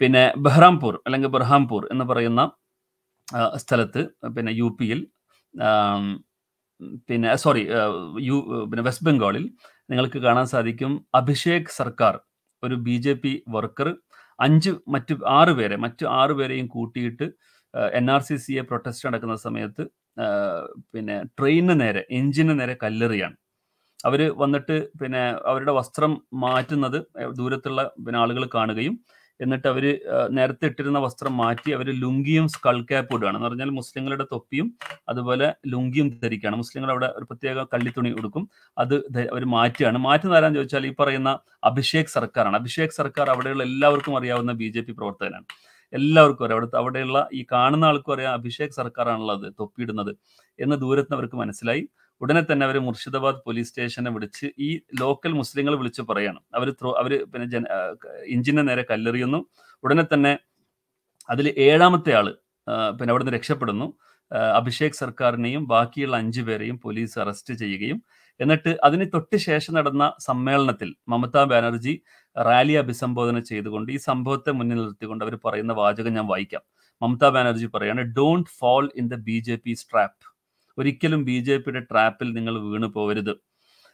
[0.00, 2.42] പിന്നെ ബഹ്റാംപൂർ അല്ലെങ്കിൽ ബർഹാംപൂർ എന്ന് പറയുന്ന
[3.62, 4.02] സ്ഥലത്ത്
[4.36, 5.00] പിന്നെ യു പിയിൽ
[7.08, 7.62] പിന്നെ സോറി
[8.28, 8.36] യു
[8.70, 9.44] പിന്നെ വെസ്റ്റ് ബംഗാളിൽ
[9.90, 12.14] നിങ്ങൾക്ക് കാണാൻ സാധിക്കും അഭിഷേക് സർക്കാർ
[12.62, 13.88] ഒരു ബി ജെ പി വർക്കർ.
[14.38, 17.26] അഞ്ച് മറ്റ് ആറ് പേരെ മറ്റു ആറ് പേരെയും കൂട്ടിയിട്ട്
[17.98, 19.84] എൻ ആർ സി സിയെ പ്രൊട്ടസ്റ്റ് നടക്കുന്ന സമയത്ത്
[20.94, 23.36] പിന്നെ ട്രെയിനിന് നേരെ എഞ്ചിന് നേരെ കല്ലെറിയാണ്.
[24.08, 26.12] അവർ വന്നിട്ട് പിന്നെ അവരുടെ വസ്ത്രം
[26.44, 26.98] മാറ്റുന്നത്
[27.38, 28.96] ദൂരത്തുള്ള പിന്നെ ആളുകൾ കാണുകയും
[29.40, 29.84] എന്നിട്ട് അവർ
[30.36, 33.36] നേരത്തെ ഇട്ടിരുന്ന വസ്ത്രം മാറ്റി അവർ ലുങ്കിയും സ്കൾ ക്യാപ്പ് ഇടുകയാണ്.
[33.38, 34.66] എന്ന് പറഞ്ഞാൽ മുസ്ലിങ്ങളുടെ തൊപ്പിയും
[35.10, 36.56] അതുപോലെ ലുങ്കിയും ധരിക്കുകയാണ്.
[36.62, 38.44] മുസ്ലിങ്ങൾ അവിടെ ഒരു പ്രത്യേക കള്ളിത്തുണി ഉടുക്കും.
[38.82, 38.94] അത്
[39.34, 39.98] അവർ മാറ്റുകയാണ്.
[40.08, 41.32] മാറ്റുന്ന ആരാന്ന് ചോദിച്ചാൽ ഈ പറയുന്ന
[41.70, 42.56] അഭിഷേക് സർക്കാരാണ്.
[42.62, 44.68] അഭിഷേക് സർക്കാർ അവിടെയുള്ള എല്ലാവർക്കും അറിയാവുന്ന ബി
[45.00, 45.46] പ്രവർത്തകനാണ്.
[45.98, 46.58] എല്ലാവർക്കും അറിയാം.
[46.58, 50.12] അവിടുത്തെ അവിടെയുള്ള ഈ കാണുന്ന ആൾക്കും അറിയാം അഭിഷേക് സർക്കാരാണുള്ളത് തൊപ്പിയിടുന്നത്
[50.58, 51.82] എന്ന് ദൂരത്ത് അവർക്ക് മനസ്സിലായി.
[52.20, 54.68] ഉടനെ തന്നെ അവർ മുർഷിദാബാദ് പോലീസ് സ്റ്റേഷനെ വിളിച്ച് ഈ
[55.00, 56.40] ലോക്കൽ മുസ്ലിങ്ങൾ വിളിച്ച് പറയാണ്.
[56.54, 57.64] അവർ ത്രോ അവർ പിന്നെ ജന
[58.34, 59.40] ഇഞ്ചിനെ നേരെ കല്ലെറിയുന്നു.
[59.84, 60.32] ഉടനെ തന്നെ
[61.28, 62.26] അതിൽ ഏഴാമത്തെ ആൾ
[62.98, 63.86] പിന്നെ അവിടുന്ന് രക്ഷപ്പെടുന്നു.
[64.58, 67.98] അഭിഷേക് സർക്കാരിനെയും ബാക്കിയുള്ള അഞ്ചു പേരെയും പോലീസ് അറസ്റ്റ് ചെയ്യുകയും.
[68.40, 71.94] എന്നിട്ട് അതിന് തൊട്ട് ശേഷം നടന്ന സമ്മേളനത്തിൽ മമതാ ബാനർജി
[72.36, 76.62] റാലി അഭിസംബോധന ചെയ്തുകൊണ്ട് ഈ സംഭവത്തെ മുന്നിൽ നിർത്തിക്കൊണ്ട് അവർ പറയുന്ന വാചകം ഞാൻ വായിക്കാം.
[77.02, 80.24] മമതാ ബാനർജി പറയാണ് don't fall in the B J P strap
[80.78, 83.34] ഒരിക്കലും ബി ജെ പിയുടെ ട്രാപ്പിൽ നിങ്ങൾ വീണു പോകരുത്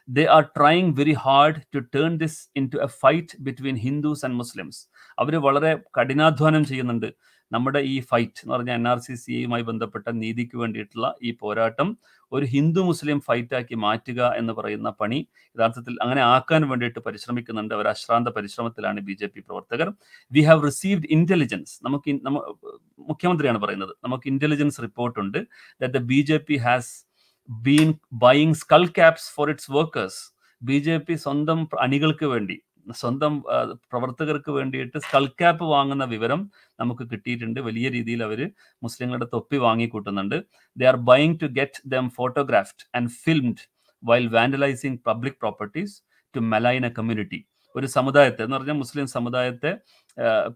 [0.09, 2.39] they are trying very hard to turn this
[2.73, 4.79] into a fight between Hindus and Muslims
[5.19, 7.09] അവർ വളരെ കഠിനാധ്വാനം ചെയ്യുന്നുണ്ട്.
[7.51, 11.89] നമ്മുടെ ഈ ഫൈറ്റ് എന്ന് പറഞ്ഞാൽ എൻ ആർ സി സിയുമായി ബന്ധപ്പെട്ട നീതിക്ക് വേണ്ടിയിട്ടുള്ള ഈ പോരാട്ടം
[12.31, 15.19] ഒരു ഹിന്ദു മുസ്ലിം ഫൈറ്റാക്കി മാറ്റുക എന്ന് പറയുന്ന പണി
[15.57, 19.87] യഥാർത്ഥത്തിൽ അങ്ങനെ ആക്കാൻ വേണ്ടിയിട്ട് പരിശ്രമിക്കുന്നുണ്ട് അവർ അശ്രാന്ത പരിശ്രമത്തിലാണ് ബി ജെ പി പ്രവർത്തകർ.
[20.31, 22.11] വി ഹാവ് റിസീവ്ഡ് ഇന്റലിജൻസ് നമുക്ക്
[23.09, 23.93] മുഖ്യമന്ത്രിയാണ് പറയുന്നത്.
[24.03, 25.39] നമുക്ക് ഇന്റലിജൻസ് റിപ്പോർട്ട് ഉണ്ട്
[25.81, 26.91] that the B J P has
[27.49, 27.89] been
[28.25, 30.21] buying skull caps for its workers
[30.61, 32.57] B J P സ്വന്തം അണികൾക്ക് വേണ്ടി
[32.95, 33.33] സ്വന്തം
[33.91, 36.41] പ്രവർത്തകർക്ക് വേണ്ടിയിട്ട് സ്കൾ ക്യാപ്പ് വാങ്ങുന്ന വിവരം
[36.79, 37.59] നമുക്ക് കിട്ടിയിട്ടുണ്ട്.
[37.67, 38.41] വലിയ രീതിയിൽ അവർ
[38.83, 40.37] മുസ്ലിങ്ങളുടെ തൊപ്പി വാങ്ങിക്കൂട്ടുന്നുണ്ട്.
[40.77, 43.63] They are buying to get them photographed and filmed
[44.03, 45.95] while vandalising public properties
[46.33, 47.39] to malign a community
[47.75, 49.71] ഒരു സമുദായത്തെ എന്ന് പറഞ്ഞാൽ മുസ്ലിം സമുദായത്തെ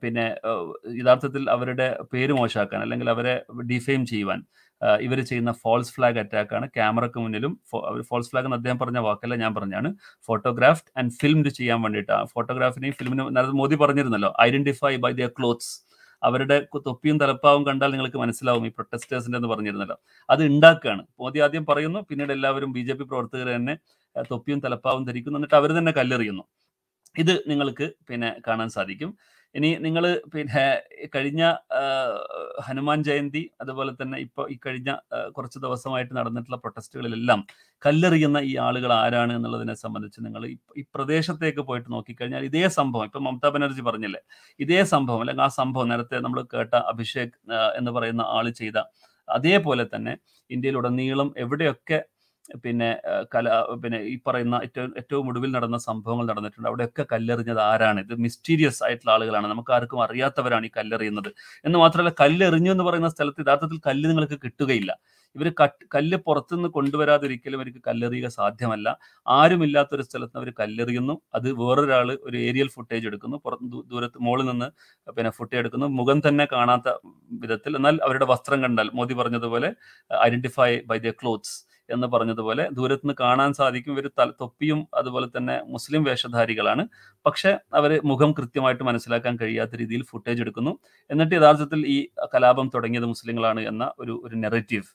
[0.01, 0.26] പിന്നെ
[0.99, 4.39] യഥാർത്ഥത്തിൽ അവരുടെ പേര് മോശമാക്കാൻ അല്ലെങ്കിൽ അവരെ ഡിഫെയിം ചെയ്യുവാൻ
[5.05, 7.53] ഇവർ ചെയ്യുന്ന ഫോൾസ് ഫ്ലാഗ് അറ്റാക്കാണ് ക്യാമറക്ക് മുന്നിലും
[8.09, 9.89] ഫോൾസ് ഫ്ലാഗ് എന്ന് അദ്ദേഹം പറഞ്ഞ വാക്കല്ല ഞാൻ പറഞ്ഞാണ്.
[10.28, 12.17] ഫോട്ടോഗ്രാഫ്ഡ് ആൻഡ് ഫിലിംഡ് ചെയ്യാൻ വേണ്ടിയിട്ട്.
[12.34, 15.73] ഫോട്ടോഗ്രാഫിനെയും ഫിലിമിനും നരേന്ദ്ര മോദി പറഞ്ഞിരുന്നല്ലോ ഐഡന്റിഫൈ ബൈ ദിയർ ക്ലോത്ത്സ്
[16.28, 16.57] അവരുടെ
[16.88, 19.97] തൊപ്പിയും തലപ്പാവും കണ്ടാൽ നിങ്ങൾക്ക് മനസ്സിലാവും ഈ പ്രൊട്ടസ്റ്റേഴ്സിന്റെ എന്ന് പറഞ്ഞിരുന്നല്ലോ.
[20.34, 23.76] അത് ഉണ്ടാക്കുകയാണ് മോദി ആദ്യം പറയുന്നു പിന്നീട് എല്ലാവരും ബി ജെ പി പ്രവർത്തകർ തന്നെ
[24.32, 25.39] തൊപ്പിയും തലപ്പാവും ധരിക്കുന്നു.
[25.39, 26.43] എന്നിട്ട് അവർ തന്നെ കല്ലെറിയുന്നു.
[27.23, 29.11] ഇത് നിങ്ങൾക്ക് പിന്നെ കാണാൻ സാധിക്കും.
[29.55, 30.03] ഇനി നിങ്ങൾ
[30.33, 30.63] പിന്നെ
[31.15, 31.43] കഴിഞ്ഞ
[32.59, 34.91] ഹനുമാൻ ജയന്തി അതുപോലെ തന്നെ ഇപ്പൊ ഈ കഴിഞ്ഞ
[35.31, 37.41] കുറച്ച് ദിവസമായിട്ട് നടന്നിട്ടുള്ള പ്രൊട്ടസ്റ്റുകളിലെല്ലാം
[37.81, 40.43] കല്ലെറിയുന്ന ഈ ആളുകൾ ആരാണ് എന്നുള്ളതിനെ സംബന്ധിച്ച് നിങ്ങൾ
[40.75, 44.21] ഈ പ്രദേശത്തേക്ക് പോയിട്ട് നോക്കിക്കഴിഞ്ഞാൽ ഇതേ സംഭവം ഇപ്പൊ മമതാ ബാനർജി പറഞ്ഞില്ലേ
[44.59, 47.37] ഇതേ സംഭവം അല്ലെങ്കിൽ ആ സംഭവം നേരത്തെ നമ്മൾ കേട്ട അഭിഷേക്
[47.77, 48.79] എന്ന് പറയുന്ന ആൾ ചെയ്ത
[49.27, 50.15] അതേപോലെ തന്നെ
[50.49, 51.99] ഇന്ത്യയിലുടനീളം എവിടെയൊക്കെ
[52.63, 52.89] പിന്നെ
[53.35, 53.45] കല
[53.83, 56.67] പിന്നെ ഈ പറയുന്ന ഏറ്റവും ഏറ്റവും ഒടുവിൽ നടന്ന സംഭവങ്ങൾ നടന്നിട്ടുണ്ട്.
[56.69, 57.99] അവിടെയൊക്കെ കല്ലെറിഞ്ഞത് ആരാണ്?
[58.05, 59.47] ഇത് മിസ്റ്റീരിയസ് ആയിട്ടുള്ള ആളുകളാണ്.
[59.53, 61.29] നമുക്ക് ആർക്കും അറിയാത്തവരാണ് ഈ കല്ലെറിയുന്നത്.
[61.65, 64.91] എന്ന് മാത്രമല്ല കല്ലെറിഞ്ഞു എന്ന് പറയുന്ന സ്ഥലത്ത് യഥാർത്ഥത്തിൽ കല്ല് നിങ്ങൾക്ക് കിട്ടുകയില്ല.
[65.35, 65.47] ഇവർ
[65.95, 68.87] കല്ല് പുറത്തുനിന്ന് കൊണ്ടുവരാതിരിക്കലും അവർക്ക് കല്ലെറിയുക സാധ്യമല്ല.
[69.27, 71.15] ആരുമില്ലാത്തൊരു സ്ഥലത്ത് അവർ കല്ലെറിയുന്നു.
[71.37, 73.37] അത് വേറൊരാൾ ഒരു ഏരിയൽ ഫുട്ടേജ് എടുക്കുന്നു.
[73.45, 74.67] പുറത്ത് ദൂരത്ത് മുകളിൽ നിന്ന്
[75.17, 75.87] പിന്നെ ഫുട്ടേജ് എടുക്കുന്നു.
[75.99, 76.89] മുഖം തന്നെ കാണാത്ത
[77.43, 79.71] വിധത്തിൽ എന്നാൽ അവരുടെ വസ്ത്രം കണ്ടാൽ മോദി പറഞ്ഞതുപോലെ
[80.27, 81.55] ഐഡന്റിഫൈ ബൈ ദിയർ ക്ലോത്ത്സ്.
[81.93, 83.91] എന്ന് പറഞ്ഞതുപോലെ ദൂരത്തുനിന്ന് കാണാൻ സാധിക്കും.
[83.95, 84.07] ഇവർ
[84.41, 86.83] തൊപ്പിയും അതുപോലെ തന്നെ മുസ്ലിം വേഷധാരികളാണ്.
[87.25, 90.73] പക്ഷെ അവർ മുഖം കൃത്യമായിട്ട് മനസ്സിലാക്കാൻ കഴിയാത്ത രീതിയിൽ ഫുട്ടേജ് എടുക്കുന്നു.
[91.09, 91.97] എന്നിട്ട് യഥാർത്ഥത്തിൽ ഈ
[92.36, 94.88] കലാപം തുടങ്ങിയത് മുസ്ലിങ്ങളാണ് എന്ന ഒരു ഒരു നെറേറ്റീവ്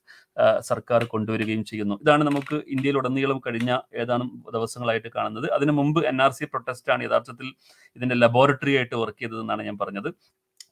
[0.70, 1.94] സർക്കാർ കൊണ്ടുവരികയും ചെയ്യുന്നു.
[2.04, 3.70] ഇതാണ് നമുക്ക് ഇന്ത്യയിലുടനീളം കഴിഞ്ഞ
[4.02, 5.48] ഏതാനും ദിവസങ്ങളായിട്ട് കാണുന്നത്.
[5.56, 7.48] അതിനു മുമ്പ് എൻ ആർ സി പ്രൊട്ടസ്റ്റാണ് യഥാർത്ഥത്തിൽ
[7.96, 10.10] ഇതിന്റെ ലബോറട്ടറി ആയിട്ട് വർക്ക് ചെയ്തതെന്നാണ് ഞാൻ പറഞ്ഞത്.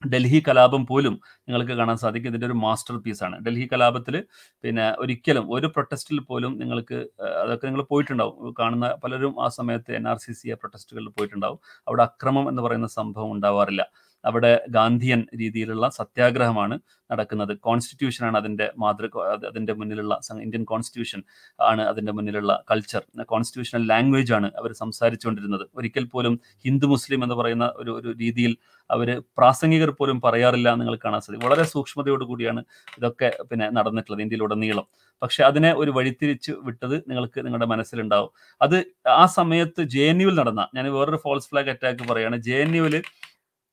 [0.03, 1.15] ഡൽഹി കലാപം പോലും
[1.49, 2.31] നിങ്ങൾക്ക് കാണാൻ സാധിക്കും.
[2.33, 4.17] ഇതിന്റെ ഒരു മാസ്റ്റർ പീസാണ് ഡൽഹി കലാപത്തിൽ
[4.65, 6.99] പിന്നെ ഒരിക്കലും ഒരു പ്രൊട്ടസ്റ്റിൽ പോലും നിങ്ങൾക്ക്
[7.43, 8.37] അതൊക്കെ നിങ്ങൾ പോയിട്ടുണ്ടാവും.
[8.61, 11.59] കാണുന്ന പലരും ആ സമയത്ത് എൻ ആർ സി സി പ്രൊട്ടസ്റ്റുകളിൽ പോയിട്ടുണ്ടാവും.
[11.89, 13.85] അവിടെ അക്രമം എന്ന് പറയുന്ന സംഭവം ഉണ്ടാവാറില്ല.
[14.25, 16.79] അവിടെ ഗാന്ധിയൻ രീതിയിലുള്ള സത്യാഗ്രഹമാണ്
[17.12, 17.53] നടക്കുന്നത്.
[17.66, 19.07] കോൺസ്റ്റിറ്റ്യൂഷനാണ് അതിന്റെ മാതൃ
[19.49, 21.23] അതിന്റെ മുന്നിലുള്ള ഇന്ത്യൻ കോൺസ്റ്റിറ്റ്യൂഷൻ
[21.59, 23.03] ആണ് അതിന്റെ മുന്നിലുള്ള കൾച്ചർ
[23.33, 25.64] കോൺസ്റ്റിറ്റ്യൂഷണൽ ലാംഗ്വേജ് ആണ് അവർ സംസാരിച്ചുകൊണ്ടിരുന്നത്.
[25.75, 28.57] ഒരിക്കൽ പോലും ഹിന്ദു മുസ്ലിം എന്ന് പറയുന്ന ഒരു ഒരു രീതിയിൽ
[28.91, 31.47] അവർ പ്രാസംഗികർ പോലും പറയാറില്ല നിങ്ങൾ കാണാൻ സാധിക്കും.
[31.49, 32.64] വളരെ സൂക്ഷ്മതയോട് കൂടിയാണ്
[32.99, 34.87] ഇതൊക്കെ പിന്നെ നടന്നിട്ടുള്ളത് ഇന്ത്യയിലുടനീളം.
[35.23, 38.31] പക്ഷെ അതിനെ ഒരു വഴിത്തിരിച്ച് വിട്ടത് നിങ്ങൾക്ക് നിങ്ങളുടെ മനസ്സിലുണ്ടാവും.
[38.61, 38.77] അത്
[39.21, 43.03] ആ സമയത്ത് ജെ എൻ യുവിൽ നടന്ന ഞാൻ വേറൊരു ഫോൾസ് ഫ്ലാഗ് അറ്റാക്ക് പറയുകയാണ് ജെ എൻ യുവിൽ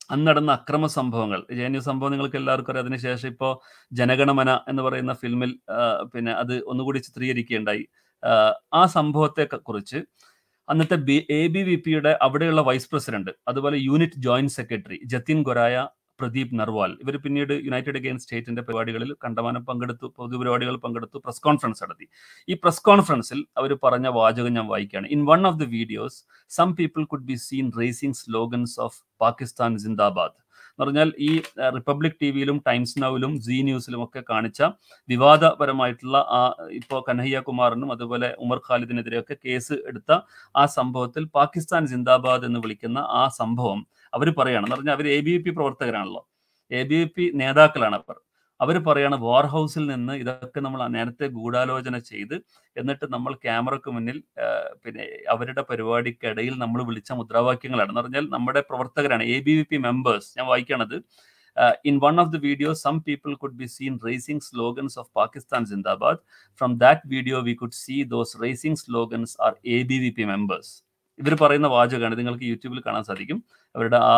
[0.09, 1.39] അന്ന് നടന്ന അക്രമ സംഭവങ്ങൾ.
[1.57, 2.85] ജെ എൻ യു സംഭവം നിങ്ങൾക്ക് എല്ലാവർക്കും അറിയാം.
[2.85, 3.53] അതിനുശേഷം ഇപ്പോൾ
[3.91, 5.51] ജനഗണമന എന്ന് പറയുന്ന ഫിലിമിൽ
[6.13, 7.83] പിന്നെ അത് ഒന്നുകൂടി ചിത്രീകരിക്കുകയുണ്ടായി.
[8.73, 9.99] ആ സംഭവത്തെ കുറിച്ച്
[10.67, 15.75] അന്നത്തെ ബി എ ബി വി പിയുടെ അവിടെയുള്ള വൈസ് പ്രസിഡന്റ് അതുപോലെ unit joint secretary Jatin Goraya
[16.19, 22.07] Pradeep Narwal ഇവർ പിന്നീട് യുണൈറ്റഡ് അഗെയിൻസ്റ്റ് സ്റ്റേറ്റിന്റെ പരിപാടികളിൽ കണ്ടമാനം പങ്കെടുത്തു പൊതുപരിപാടികൾ പങ്കെടുത്തു പ്രസ് കോൺഫറൻസ് നടത്തി.
[22.47, 25.09] ഈ പ്രസ് കോൺഫറൻസിൽ അവർ പറഞ്ഞ വാചകം ഞാൻ വായിക്കുകയാണ്.
[25.15, 26.17] In one of the videos
[26.51, 30.37] some people could be seen raising slogans of Pakistan Zindabad
[30.69, 31.29] എന്ന് പറഞ്ഞാൽ ഈ
[31.75, 34.61] റിപ്പബ്ലിക് ടി വിയിലും ടൈംസ് നൗവിലും ജി ന്യൂസിലും ഒക്കെ കാണിച്ച
[35.09, 36.41] വിവാദപരമായിട്ടുള്ള ആ
[36.79, 40.11] ഇപ്പോൾ കനഹയ്യ കുമാറിനും അതുപോലെ ഉമർ ഖാലിദിനെതിരെയൊക്കെ കേസ് എടുത്ത
[40.55, 43.81] ആ സംഭവത്തിൽ പാകിസ്ഥാൻ ജിന്ദാബാദ് എന്ന് വിളിക്കുന്ന ആ സംഭവം
[44.15, 46.21] അവർ പറയുകയാണ് എന്ന് പറഞ്ഞാൽ അവർ എ ബി പി പ്രവർത്തകരാണല്ലോ.
[46.71, 48.17] എ ബി പി നേതാക്കളാണ് അവർ.
[48.59, 52.35] അവർ പറയാണ് വാർ ഹൗസിൽ നിന്ന് ഇതൊക്കെ നമ്മൾ നേരത്തെ ഗൂഢാലോചന ചെയ്ത്
[52.79, 54.17] എന്നിട്ട് നമ്മൾ ക്യാമറക്ക് മുന്നിൽ
[54.83, 57.89] പിന്നെ അവരുടെ പരിപാടിക്കിടയിൽ നമ്മൾ വിളിച്ച മുദ്രാവാക്യങ്ങളാണ്.
[57.91, 60.97] എന്ന് പറഞ്ഞാൽ നമ്മുടെ പ്രവർത്തകരാണ് A B V P members ഞാൻ വായിക്കണത്.
[61.89, 66.19] In one of the video some people could be seen raising slogans of Pakistan Zindabad
[66.61, 70.73] from that video we could see those raising slogans are A B V P members
[71.19, 73.39] ഇവർ പറയുന്ന വാചകമാണ് നിങ്ങൾക്ക് യൂട്യൂബിൽ കാണാൻ സാധിക്കും.
[73.75, 74.15] അവരുടെ ആ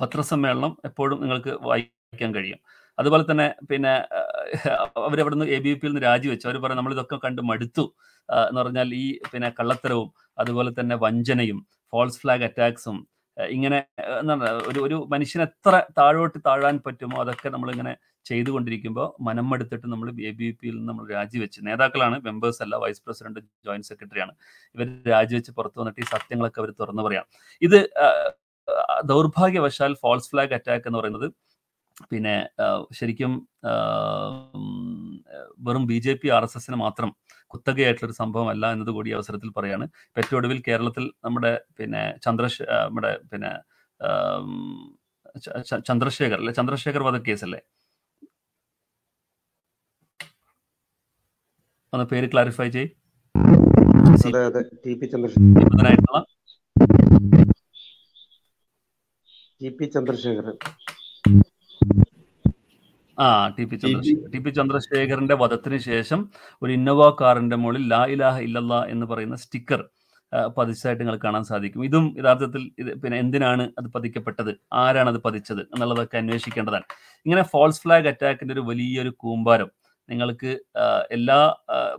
[0.00, 2.60] പത്രസമ്മേളനം എപ്പോഴും നിങ്ങൾക്ക് വായിക്കാൻ കഴിയും.
[2.98, 3.92] അതുപോലെ തന്നെ പിന്നെ
[5.06, 6.46] അവരവിടുന്ന് എ ബി പിയിൽ നിന്ന് രാജിവെച്ചു.
[6.48, 7.84] അവർ പറയും നമ്മളിതൊക്കെ കണ്ട് മടുത്തു.
[8.48, 10.08] എന്ന് പറഞ്ഞാൽ ഈ പിന്നെ കള്ളത്തരവും
[10.38, 11.58] അതുപോലെ തന്നെ വഞ്ചനയും
[11.92, 12.96] ഫോൾസ് ഫ്ലാഗ് അറ്റാക്സും
[13.36, 13.78] ഇങ്ങനെ
[14.20, 17.92] എന്താണ് ഒരു ഒരു മനുഷ്യൻ എത്ര താഴോട്ട് താഴാൻ പറ്റുമോ അതൊക്കെ നമ്മളിങ്ങനെ
[18.26, 23.88] ചെയ്തുകൊണ്ടിരിക്കുമ്പോൾ മനമെടുത്തിട്ട് നമ്മൾ എ ബി പിയിൽ നിന്ന് നമ്മൾ രാജിവെച്ച് നേതാക്കളാണ് മെമ്പേഴ്സ് അല്ല വൈസ് പ്രസിഡന്റ് ജോയിന്റ്
[23.90, 24.32] സെക്രട്ടറിയാണ്
[24.76, 27.26] ഇവർ രാജിവെച്ച് പുറത്തു വന്നിട്ട് ഈ സത്യങ്ങളൊക്കെ അവർ തുറന്നു പറയാം.
[27.62, 27.78] ഇത്
[29.04, 31.26] ദൗർഭാഗ്യവശാൽ ഫോൾസ് ഫ്ലാഗ് അറ്റാക്ക് എന്ന് പറയുന്നത്
[32.10, 32.34] പിന്നെ
[32.98, 33.32] ശരിക്കും
[35.66, 37.10] വെറും B J P R S എസിന് മാത്രം
[37.52, 39.84] കുത്തകയായിട്ടുള്ള ഒരു സംഭവമല്ല എന്നത് കൂടി അവസരത്തിൽ പറയാണ്.
[40.20, 43.52] ഏറ്റവും ഒടുവിൽ കേരളത്തിൽ നമ്മുടെ പിന്നെ ചന്ദ്രശ നമ്മുടെ പിന്നെ
[45.88, 46.52] ചന്ദ്രശേഖർ അല്ലെ?
[46.58, 47.60] ചന്ദ്രശേഖർ വധക്കേസല്ലേ?
[51.92, 52.88] ഒന്ന് പേര് ക്ലാരിഫൈ ചെയ്
[59.96, 60.48] ചന്ദ്രശേഖർ
[63.18, 66.20] ആ T P Chandrasekhar T P ചന്ദ്രശേഖറിന്റെ വധത്തിന് ശേഷം
[66.62, 69.82] ഒരു ഇന്നോവ കാറിന്റെ മുകളിൽ ലാ ഇലാഹ ഇല്ലല്ല എന്ന് പറയുന്ന സ്റ്റിക്കർ
[70.56, 71.84] പതിച്ചതായിട്ട് നിങ്ങൾ കാണാൻ സാധിക്കും.
[71.84, 74.50] ഇതും യഥാർത്ഥത്തിൽ ഇത് പിന്നെ എന്തിനാണ് അത് പതിക്കപ്പെട്ടത്?
[74.72, 75.62] ആരാണ് അത് പതിച്ചത്?
[75.74, 76.86] എന്നുള്ളതൊക്കെ അന്വേഷിക്കേണ്ടതാണ്.
[77.26, 79.70] ഇങ്ങനെ ഫോൾസ് ഫ്ലാഗ് അറ്റാക്കിന്റെ ഒരു വലിയൊരു കൂമ്പാരം
[80.08, 80.50] നിങ്ങൾക്ക്
[81.10, 81.38] എല്ലാ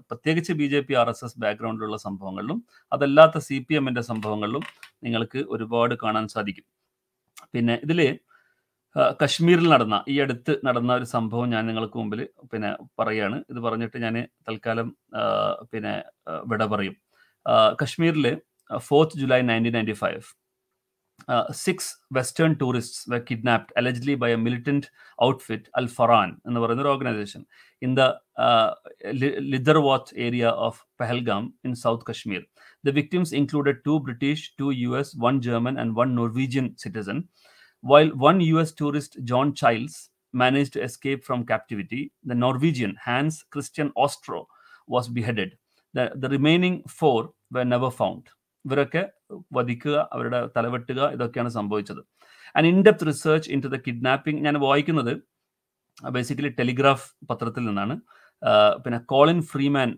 [0.09, 2.57] പ്രത്യേകിച്ച് B J P R S S ബാക്ക്ഗ്രൗണ്ടിലുള്ള സംഭവങ്ങളിലും
[2.91, 4.63] അതല്ലാത്ത സി പി എമ്മിന്റെ സംഭവങ്ങളിലും
[5.03, 6.65] നിങ്ങൾക്ക് ഒരുപാട് കാണാൻ സാധിക്കും.
[7.53, 7.99] പിന്നെ ഇതിൽ
[9.21, 12.21] കശ്മീരിൽ നടന്ന ഈ അടുത്ത് നടന്ന ഒരു സംഭവം ഞാൻ നിങ്ങൾക്ക് മുമ്പിൽ
[12.51, 12.69] പിന്നെ
[12.99, 13.37] പറയാണ്.
[13.51, 14.15] ഇത് പറഞ്ഞിട്ട് ഞാൻ
[14.47, 14.87] തൽക്കാലം
[15.71, 15.93] പിന്നെ
[16.51, 16.95] വിട പറയും.
[17.81, 18.25] കശ്മീരിൽ
[18.87, 20.21] fourth July nineteen ninety five
[21.63, 24.87] six western tourist were kidnapped allegedly by a militant
[25.19, 27.41] outfit Al Faran എന്ന് പറയുന്ന ഒരു organisation
[27.81, 28.03] in the
[29.53, 32.41] Lidder valley area of Pahalgam in south Kashmir
[32.83, 37.19] the victims included two British two U S one German and one Norwegian citizen
[37.85, 39.95] While one US tourist, John Childs,
[40.33, 44.47] managed to escape from captivity, the Norwegian Hans Christian Ostro
[44.87, 45.51] was beheaded.
[45.93, 47.19] The, the remaining four
[47.51, 48.23] were never found.
[48.65, 49.01] ഇവരൊക്കെ
[49.53, 52.01] വധിക്കുക അവരുടെ തലവെട്ടുക ഇതൊക്കെയാണ് സംഭവിച്ചത്
[52.55, 55.13] and in depth research into the kidnapping ഞാൻ വായിക്കുന്നത്
[56.15, 57.95] basically telegraph പത്രത്തിൽ നിന്നാണ്
[58.83, 59.91] പിന്നെ കോളിൻ ഫ്രീമാൻ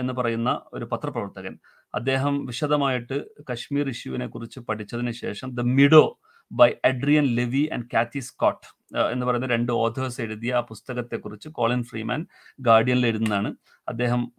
[0.00, 1.56] എന്ന് പറയുന്ന ഒരു പത്രപ്രവർത്തകൻ
[1.94, 3.18] അദ്ദേഹം വിശദമായിട്ട്
[3.50, 6.04] കശ്മീർ ഇഷ്യൂവിനെ കുറിച്ച് പഠിച്ചതിന് ശേഷം the Meadow
[6.52, 8.66] by Adrian Levy and Cathy Scott
[9.12, 12.26] എന്ന് പറയുന്ന രണ്ട് ഓഥേഴ്സ് എഴുതിയ ആ പുസ്തകത്തെക്കുറിച്ച് കോളിൻ ഫ്രീമാൻ
[12.60, 13.50] ഗാർഡിയനിൽ എഴുതുന്നതാണ്.
[13.88, 14.32] അദ്ദേഹം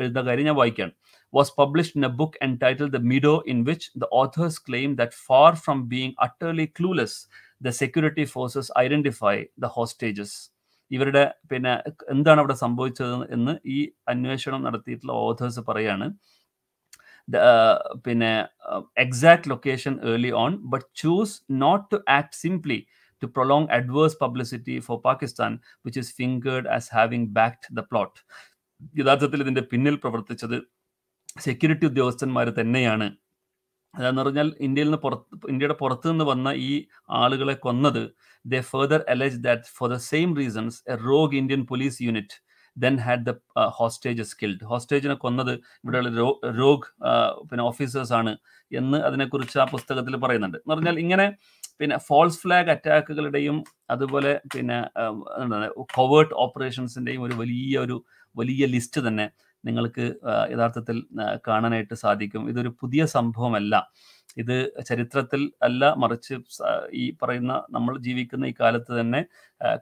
[0.00, 0.94] എഴുതുന്ന കാര്യം ഞാൻ വായിക്കുകയാണ്.
[1.32, 5.50] Was published in a book entitled The Meadow, in which the authors claim that far
[5.56, 7.14] from being utterly clueless,
[7.66, 10.30] the security forces identify the hostages.
[10.90, 11.72] ഇവരുടെ പിന്നെ
[12.14, 13.78] എന്താണ് അവിടെ സംഭവിച്ചത് എന്ന് ഈ
[14.08, 16.06] അന്വേഷണം നടത്തിയിട്ടുള്ള ഓഥേഴ്സ് പറയാണ്.
[18.04, 18.48] പിന്നെ
[18.96, 22.86] exact location early on but choose not to act simply
[23.22, 28.20] to prolong adverse publicity for Pakistan which is fingered as having backed the plot
[28.98, 30.58] യഥാർത്ഥത്തിൽ ഇതിന്റെ പിന്നിൽ പ്രവർത്തിച്ചത്
[31.40, 33.08] സെക്യൂരിറ്റി ഉദ്യോഗസ്ഥന്മാർ തന്നെയാണ്.
[33.94, 38.02] അതെന്ന് പറഞ്ഞാൽ ഇന്ത്യയിൽ നിന്ന് പുറത്ത് ഇന്ത്യയുടെ പുറത്തു നിന്ന് വന്ന ഈ ആളുകളെ കൊന്നത്
[38.44, 42.36] the further alleged that for the same reasons a rogue Indian police unit
[42.84, 43.32] then had the
[43.78, 45.52] hostages killed ഹോസ്റ്റേജിനെ കൊന്നത്
[45.82, 46.10] ഇവിടെയുള്ള
[46.60, 46.88] രോഗ്
[47.50, 48.32] പിന്നെ ഓഫീസേഴ്സ് ആണ്
[48.72, 50.58] എന്ന് അതിനെക്കുറിച്ച് ആ പുസ്തകത്തിൽ പറയുന്നുണ്ട്.
[50.58, 51.26] എന്ന് പറഞ്ഞാൽ ഇങ്ങനെ
[51.80, 53.56] പിന്നെ ഫോൾസ് ഫ്ലാഗ് അറ്റാക്കുകളുടെയും
[53.90, 54.78] അതുപോലെ പിന്നെ
[55.42, 57.96] എന്താണ് കൊവേർട്ട് ഓപ്പറേഷൻസിന്റെയും ഒരു വലിയ ഒരു
[58.36, 59.26] വലിയ ലിസ്റ്റ് തന്നെ
[59.64, 60.04] നിങ്ങൾക്ക്
[60.52, 60.96] യഥാർത്ഥത്തിൽ
[61.48, 62.42] കാണാനായിട്ട് സാധിക്കും.
[62.50, 63.74] ഇതൊരു പുതിയ സംഭവമല്ല.
[64.42, 64.56] ഇത്
[64.88, 66.34] ചരിത്രത്തിൽ അല്ല മറിച്ച്
[67.02, 69.20] ഈ പറയുന്ന നമ്മൾ ജീവിക്കുന്ന ഈ കാലത്ത് തന്നെ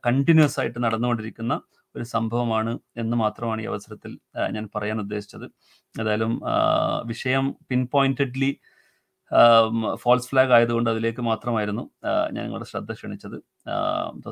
[0.06, 1.54] കണ്ടിന്യൂസ് ആയിട്ട് നടന്നുകൊണ്ടിരിക്കുന്ന
[1.96, 2.72] ഒരു സംഭവമാണ്
[3.02, 4.12] എന്ന് മാത്രമാണ് ഈ അവസരത്തിൽ
[4.56, 5.46] ഞാൻ പറയാൻ ഉദ്ദേശിച്ചത്.
[6.00, 6.32] ഏതായാലും
[7.12, 8.50] വിഷയം പിൻ പോയിന്റഡ്ലി
[10.02, 11.84] ഫോൾസ് ഫ്ലാഗ് ആയതുകൊണ്ട് അതിലേക്ക് മാത്രമായിരുന്നു
[12.34, 13.36] ഞാൻ നിങ്ങളുടെ ശ്രദ്ധ ക്ഷണിച്ചത്.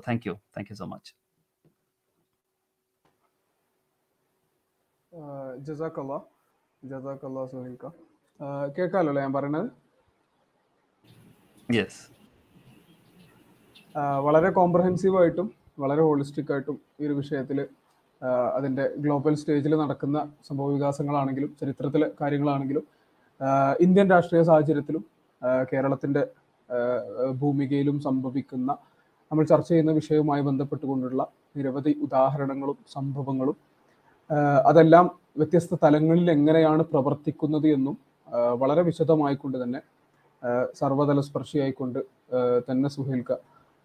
[0.09, 1.13] Thank you thank you so much
[5.67, 6.15] ജസാക്കല്ല.
[6.83, 7.87] ജസാക്കല്ല സുഹൈൽക്ക
[8.77, 9.69] കേൾക്കാമല്ലോ ഞാൻ പറയണത്?
[11.69, 12.01] യെസ്
[14.27, 15.49] വളരെ കോംപ്രഹെൻസീവ് ആയിട്ടും
[15.83, 17.59] വളരെ ഹോളിസ്റ്റിക് ആയിട്ടും ഈ ഒരു വിഷയത്തിൽ
[18.57, 20.19] അതിന്റെ ഗ്ലോബൽ സ്റ്റേജിൽ നടക്കുന്ന
[20.49, 22.85] സംഭവ വികാസങ്ങളാണെങ്കിലും ചരിത്രത്തിലെ കാര്യങ്ങളാണെങ്കിലും
[23.81, 25.03] ഇന്ത്യൻ രാഷ്ട്രീയ സാഹചര്യത്തിലും
[25.73, 26.23] കേരളത്തിന്റെ
[27.41, 28.71] ഭൂമികയിലും സംഭവിക്കുന്ന
[29.31, 31.23] നമ്മൾ ചർച്ച ചെയ്യുന്ന വിഷയവുമായി ബന്ധപ്പെട്ടുകൊണ്ടുള്ള
[31.57, 33.57] നിരവധി ഉദാഹരണങ്ങളും സംഭവങ്ങളും
[34.67, 37.97] അതെല്ലാം വ്യത്യസ്ത തലങ്ങളിൽ എങ്ങനെയാണ് പ്രവർത്തിക്കുന്നത് എന്നും
[38.59, 39.81] വളരെ വിശദമായിക്കൊണ്ട് തന്നെ
[40.75, 42.01] സർവതല സ്പർശിയായിക്കൊണ്ട്
[42.69, 43.33] തന്നെ സുഹേൽക്ക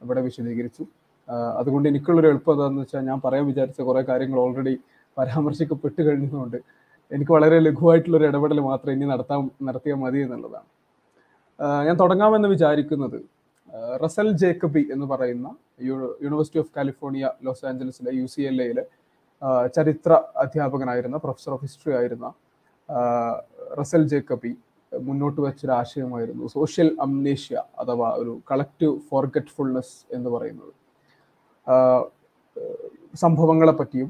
[0.02, 0.84] ഇവിടെ വിശദീകരിച്ചു.
[1.60, 4.76] അതുകൊണ്ട് എനിക്കുള്ളൊരു എളുപ്പം എന്താണെന്ന് വെച്ചാൽ ഞാൻ പറയാൻ വിചാരിച്ച കുറേ കാര്യങ്ങൾ ഓൾറെഡി
[5.18, 6.58] പരാമർശിക്കപ്പെട്ട് കഴിഞ്ഞതുകൊണ്ട്
[7.12, 10.68] എനിക്ക് വളരെ ലഘുവായിട്ടുള്ളൊരു ഇടപെടൽ മാത്രം ഇനി നടത്താൻ നടത്തിയാൽ മതി എന്നുള്ളതാണ്.
[11.88, 13.20] ഞാൻ തുടങ്ങാമെന്ന് വിചാരിക്കുന്നത്
[14.04, 15.48] റസൽ ജേക്കബി എന്ന് പറയുന്ന
[16.26, 18.84] യൂണിവേഴ്സിറ്റി ഓഫ് കാലിഫോർണിയ ലോസ് ആഞ്ചലസിലെ യു സി എൽ എയിലെ
[19.76, 20.14] ചരിത്ര
[20.44, 22.28] അധ്യാപകനായിരുന്ന പ്രൊഫസർ ഓഫ് ഹിസ്റ്ററി ആയിരുന്ന
[23.82, 24.52] റസൽ ജേക്കബി
[24.92, 30.74] മുന്നോട്ട് വെച്ചൊരു ആശയമായിരുന്നു സോഷ്യൽ അംനേഷ്യ അഥവാ ഒരു കളക്റ്റീവ് ഫോർഗറ്റ്ഫുൾനെസ് എന്ന് പറയുന്നത്.
[33.16, 34.10] സംഭവങ്ങളെ പറ്റിയും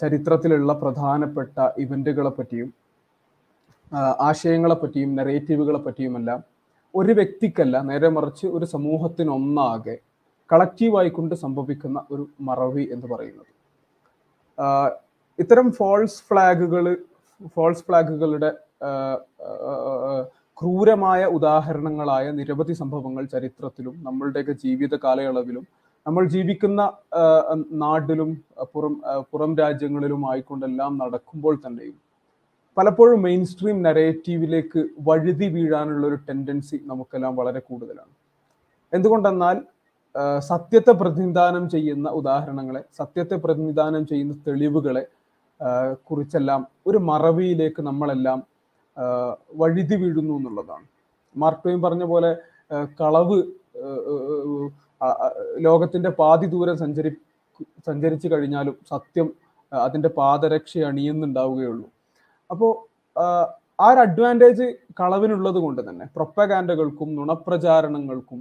[0.00, 2.74] ചരിത്രത്തിലുള്ള പ്രധാനപ്പെട്ട ഇവന്റുകളെ പറ്റിയും
[4.20, 6.40] ആശയങ്ങളെ പറ്റിയും നെറേറ്റീവുകളെ പറ്റിയുമെല്ലാം
[6.94, 9.96] ഒരു വ്യക്തിക്കല്ല നേരെ മറിച്ച് ഒരു സമൂഹത്തിനൊന്നാകെ
[10.52, 13.50] കളക്റ്റീവായിക്കൊണ്ട് സംഭവിക്കുന്ന ഒരു മറവി എന്ന് പറയുന്നത്.
[15.38, 16.96] ഇത്തരം ഫോൾസ് ഫ്ലാഗുകൾ
[17.56, 18.50] ഫോൾസ് ഫ്ലാഗുകളുടെ
[20.62, 25.66] ക്രൂരമായ ഉദാഹരണങ്ങളായ നിരവധി സംഭവങ്ങൾ ചരിത്രത്തിലും നമ്മളുടെയൊക്കെ ജീവിത കാലയളവിലും
[26.08, 26.82] നമ്മൾ ജീവിക്കുന്ന
[27.84, 28.28] നാട്ടിലും
[28.74, 28.94] പുറം
[29.30, 31.96] പുറം രാജ്യങ്ങളിലും ആയിക്കൊണ്ടെല്ലാം നടക്കുമ്പോൾ തന്നെയും
[32.76, 38.12] പലപ്പോഴും മെയിൻ സ്ട്രീം നരേറ്റീവിലേക്ക് വഴുതി വീഴാനുള്ള ഒരു ടെൻഡൻസി നമുക്കെല്ലാം വളരെ കൂടുതലാണ്.
[38.92, 39.56] എന്തുകൊണ്ടെന്നാൽ
[40.50, 45.04] സത്യത്തെ പ്രതിനിധാനം ചെയ്യുന്ന ഉദാഹരണങ്ങളെ സത്യത്തെ പ്രതിനിധാനം ചെയ്യുന്ന തെളിവുകളെ
[46.10, 48.38] കുറിച്ചെല്ലാം ഒരു മറവിയിലേക്ക് നമ്മളെല്ലാം
[49.62, 50.86] വഴുതി വീഴുന്നു എന്നുള്ളതാണ്.
[51.36, 52.30] മാർക്ടോയും പറഞ്ഞ പോലെ
[53.00, 53.38] കളവ്
[55.66, 57.10] ലോകത്തിന്റെ പാതി ദൂരം സഞ്ചരി
[57.88, 59.28] സഞ്ചരിച്ചു കഴിഞ്ഞാലും സത്യം
[59.72, 61.86] അതിന്റെ പാദരക്ഷ അണിയുന്നുണ്ടാവുകയുള്ളൂ.
[62.50, 62.70] അപ്പോൾ
[63.78, 64.66] ആ ഒരു അഡ്വാന്റേജ്
[65.00, 68.40] കളവിനുള്ളത് കൊണ്ട് തന്നെ പ്രൊപ്പഗാൻഡകൾക്കും നുണപ്രചാരണങ്ങൾക്കും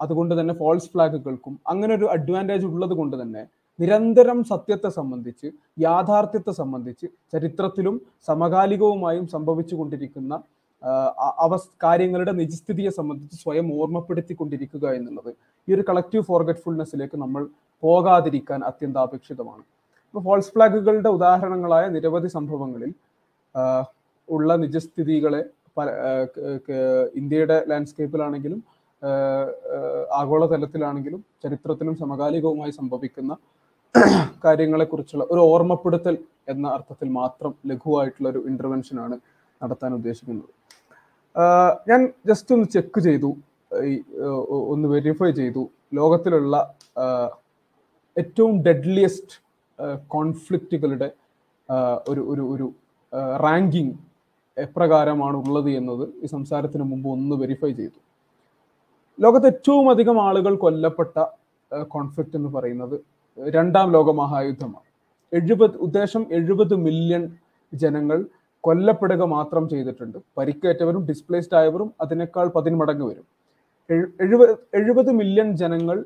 [0.00, 3.42] അതുകൊണ്ട് തന്നെ ഫോൾസ് ഫ്ലാഗുകൾക്കും അങ്ങനെ ഒരു അഡ്വാന്റേജ് ഉള്ളത് കൊണ്ട് തന്നെ
[3.78, 5.48] നിരന്തരം സത്യത്തെ സംബന്ധിച്ച്
[5.78, 7.94] യാഥാർത്ഥ്യത്തെ സംബന്ധിച്ച് ചരിത്രത്തിലും
[8.28, 10.34] സമകാലികവുമായും സംഭവിച്ചു കൊണ്ടിരിക്കുന്ന
[11.44, 15.30] അവ കാര്യങ്ങളുടെ നിജസ്ഥിതിയെ സംബന്ധിച്ച് സ്വയം ഓർമ്മപ്പെടുത്തിക്കൊണ്ടിരിക്കുക എന്നുള്ളത്
[15.68, 17.42] ഈ ഒരു കളക്റ്റീവ് ഫോർഗറ്റ്ഫുൾനെസ്സിലേക്ക് നമ്മൾ
[17.82, 19.64] പോകാതിരിക്കാൻ അത്യന്താപേക്ഷിതമാണ്.
[20.14, 22.92] ഫോൾസ് ഫ്ലാഗുകളുടെ ഉദാഹരണങ്ങളായ നിരവധി സംഭവങ്ങളിൽ
[24.28, 25.42] ഉള്ള നിജസ്ഥിതികളെ
[27.20, 28.60] ഇന്ത്യയുടെ ലാൻഡ്സ്കേപ്പിലാണെങ്കിലും
[30.20, 33.32] ആഗോളതലത്തിലാണെങ്കിലും ചരിത്രത്തിലും സമകാലികവുമായി സംഭവിക്കുന്ന
[34.44, 36.14] കാര്യങ്ങളെക്കുറിച്ചുള്ള ഒരു ഓർമ്മപ്പെടുത്തൽ
[36.48, 39.16] എന്ന അർത്ഥത്തിൽ മാത്രം ലഘുവായിട്ടുള്ള ഒരു ഇന്റർവെൻഷനാണ്
[39.64, 40.50] നടത്താൻ ഉദ്ദേശിക്കുന്നത്.
[41.90, 43.30] ഞാൻ ജസ്റ്റ് ഒന്ന് ചെക്ക് ചെയ്തു.
[44.72, 45.62] ഒന്ന് വെരിഫൈ ചെയ്തു.
[45.98, 46.56] ലോകത്തിലുള്ള
[48.18, 49.36] ഏറ്റവും ഡെഡ്ലിയസ്റ്റ്
[50.14, 51.08] കോൺഫ്ലിക്റ്റുകളുടെ
[52.08, 52.66] ഒരു ഒരു ഒരു
[53.44, 53.94] റാങ്കിങ്
[54.64, 57.98] എപ്രകാരമാണ് ഉള്ളത് എന്നത് ഈ സംസാരത്തിന് മുമ്പ് ഒന്ന് വെരിഫൈ ചെയ്തു.
[59.20, 61.16] ലോകത്ത് ഏറ്റവും അധികം ആളുകൾ കൊല്ലപ്പെട്ട
[61.94, 62.96] കോൺഫ്ലിക്റ്റ് എന്ന് പറയുന്നത്
[63.56, 64.88] രണ്ടാം ലോക മഹായുദ്ധമാണ്.
[65.38, 67.24] എഴുപത് ഉദ്ദേശം എഴുപത് മില്യൺ
[67.72, 68.18] ജനങ്ങൾ
[68.66, 70.18] കൊല്ലപ്പെടുക മാത്രം ചെയ്തിട്ടുണ്ട്.
[70.38, 73.26] പരിക്കേറ്റവരും ഡിസ്പ്ലേസ്ഡ് ആയവരും അതിനേക്കാൾ പതിന്മടങ്ങ് വരും.
[74.24, 75.98] എഴുപത് എഴുപത് മില്യൺ ജനങ്ങൾ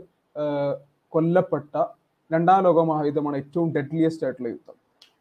[1.14, 1.74] കൊല്ലപ്പെട്ട
[2.30, 4.76] രണ്ടാം ലോക മഹായുദ്ധമാണ് ഏറ്റവും ഡെഡ്ലിയസ്റ്റ് ആയിട്ടുള്ള യുദ്ധം.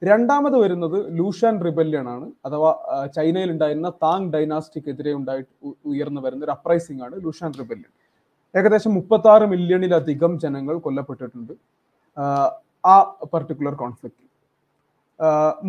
[0.07, 2.25] രണ്ടാമത് വരുന്നത് ലൂഷാൻ റിബല്യൺ ആണ്.
[2.47, 2.71] അഥവാ
[3.15, 5.43] ചൈനയിൽ ഉണ്ടായിരുന്ന താങ് ഡൈനാസ്റ്റിക്കെതിരെ ഉണ്ടായി
[5.91, 7.91] ഉയർന്നു വരുന്ന ഒരു അപ്രൈസിംഗ് ആണ് ലൂഷാൻ റിബല്യൺ
[8.55, 11.53] ഏകദേശം മുപ്പത്തി ആറ് മില്യണിലധികം ജനങ്ങൾ കൊല്ലപ്പെട്ടിട്ടുണ്ട്.
[12.85, 12.95] ആ
[13.33, 14.26] പർട്ടിക്കുലർ കോൺഫ്ലിക്റ്റിൽ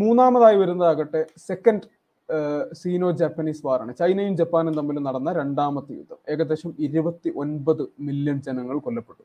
[0.01, 1.87] മൂന്നാമതായി വരുന്നതാകട്ടെ സെക്കൻഡ്
[2.81, 6.19] സീനോ ജാപ്പനീസ് വാറാണ് ചൈനയും ജപ്പാനും തമ്മിൽ നടന്ന രണ്ടാമത്തെ യുദ്ധം.
[6.33, 9.23] ഏകദേശം ഇരുപത്തി ഒൻപത് മില്യൺ ജനങ്ങൾ കൊല്ലപ്പെട്ടു.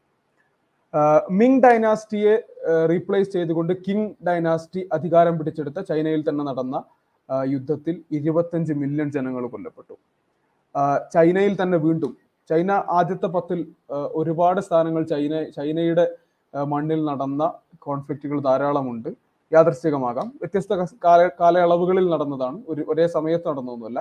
[1.39, 2.33] മിങ് ഡൈനാസ്റ്റിയെ
[2.91, 6.77] റീപ്ലേസ് ചെയ്തുകൊണ്ട് കിങ് ഡൈനാസ്റ്റി അധികാരം പിടിച്ചെടുത്ത ചൈനയിൽ തന്നെ നടന്ന
[7.53, 9.95] യുദ്ധത്തിൽ ഇരുപത്തഞ്ച് മില്യൺ ജനങ്ങൾ കൊല്ലപ്പെട്ടു.
[11.15, 12.11] ചൈനയിൽ തന്നെ വീണ്ടും
[12.49, 13.59] ചൈന ആദ്യത്തെ പത്തിൽ
[14.21, 16.05] ഒരുപാട് സ്ഥാനങ്ങൾ ചൈന ചൈനയുടെ
[16.53, 17.43] മണ്ണിൽ നടന്ന
[17.85, 19.11] കോൺഫ്ലിക്റ്റുകൾ ധാരാളമുണ്ട്.
[19.55, 20.73] യാദർശികമാകാം വ്യത്യസ്ത
[21.05, 22.57] കാല കാലയളവുകളിൽ നടന്നതാണ്.
[22.71, 23.99] ഒരു ഒരേ സമയത്ത് നടന്നതൊന്നുമല്ല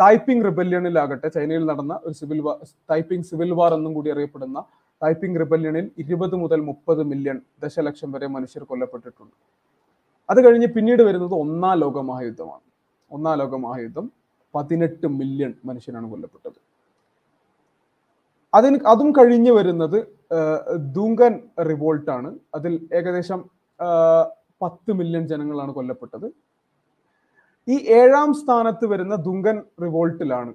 [0.00, 2.56] തായ്പിങ് റിബല്യണിലാകട്ടെ ചൈനയിൽ നടന്ന ഒരു civil war
[2.90, 4.58] Taiping civil war എന്നും കൂടി അറിയപ്പെടുന്ന
[5.02, 9.34] തായ്പിങ് റിബല്യണിൽ ഇരുപത് മുതൽ മുപ്പത് മില്യൺ ദശലക്ഷം വരെ മനുഷ്യർ കൊല്ലപ്പെട്ടിട്ടുണ്ട്.
[10.28, 12.64] അത് കഴിഞ്ഞ് പിന്നീട് വരുന്നത് ഒന്നാം ലോക മഹായുദ്ധമാണ്
[13.10, 14.06] ഒന്നാം ലോക മഹായുദ്ധം
[14.54, 16.58] പതിനെട്ട് മില്യൺ മനുഷ്യനാണ് കൊല്ലപ്പെട്ടത്.
[18.58, 19.98] അതിന് അതും കഴിഞ്ഞ് വരുന്നത്
[20.96, 21.34] ദൂങ്കൻ
[21.70, 23.40] റിവോൾട്ടാണ് അതിൽ ഏകദേശം
[24.62, 26.26] പത്ത് മില്യൺ ജനങ്ങളാണ് കൊല്ലപ്പെട്ടത്.
[27.68, 30.52] ഈ ഏഴാം സ്ഥാനത്ത് വരുന്ന ദുങ്കൻ റിവോൾട്ടിലാണ്.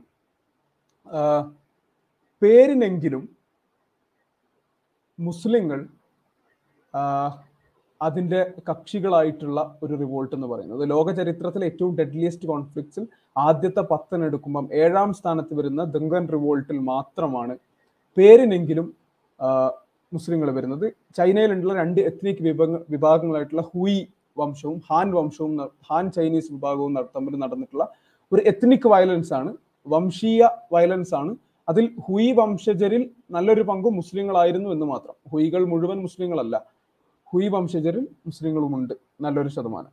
[2.41, 3.23] പേരിനെങ്കിലും
[5.19, 5.79] മുസ്ലിങ്ങൾ
[8.01, 10.89] അതിന്റെ കക്ഷികളായിട്ടുള്ള ഒരു റിവോൾട്ട് എന്ന് പറയുന്നത്.
[10.89, 13.03] ലോക ചരിത്രത്തിലെ ഏറ്റവും ഡെഡ്ലിയസ്റ്റ് കോൺഫ്ലിക്ട്സിൽ
[13.37, 17.55] ആദ്യത്തെ പത്തനെടുക്കുമ്പം ഏഴാം സ്ഥാനത്ത് വരുന്ന ദുങ്കൻ റിവോൾട്ടിൽ മാത്രമാണ്
[18.17, 18.87] പേരിനെങ്കിലും
[20.13, 20.93] മുസ്ലിങ്ങൾ വരുന്നത്.
[21.17, 24.07] ചൈനയിലുള്ള രണ്ട് എത്നിക് വിഭാഗ വിഭാഗങ്ങളായിട്ടുള്ള ഹുയി
[24.37, 27.87] വംശവും ഹാൻ വംശവും ഹാൻ ചൈനീസ് വിഭാഗവും തമ്മിൽ നടന്നിട്ടുള്ള
[28.33, 29.57] ഒരു എത്നിക് വയലൻസ് ആണ്
[29.87, 31.35] വംശീയ വയലൻസ് ആണ്.
[31.69, 35.15] അതിൽ ഹുയി വംശജരിൽ നല്ലൊരു പങ്ക് മുസ്ലിങ്ങളായിരുന്നു എന്ന് മാത്രം.
[35.31, 36.65] ഹുയികൾ മുഴുവൻ മുസ്ലിങ്ങളല്ല.
[37.33, 38.93] ഹുയി വംശജരിൽ മുസ്ലിങ്ങളുമുണ്ട്.
[39.21, 39.91] നല്ലൊരു ശതമാനം.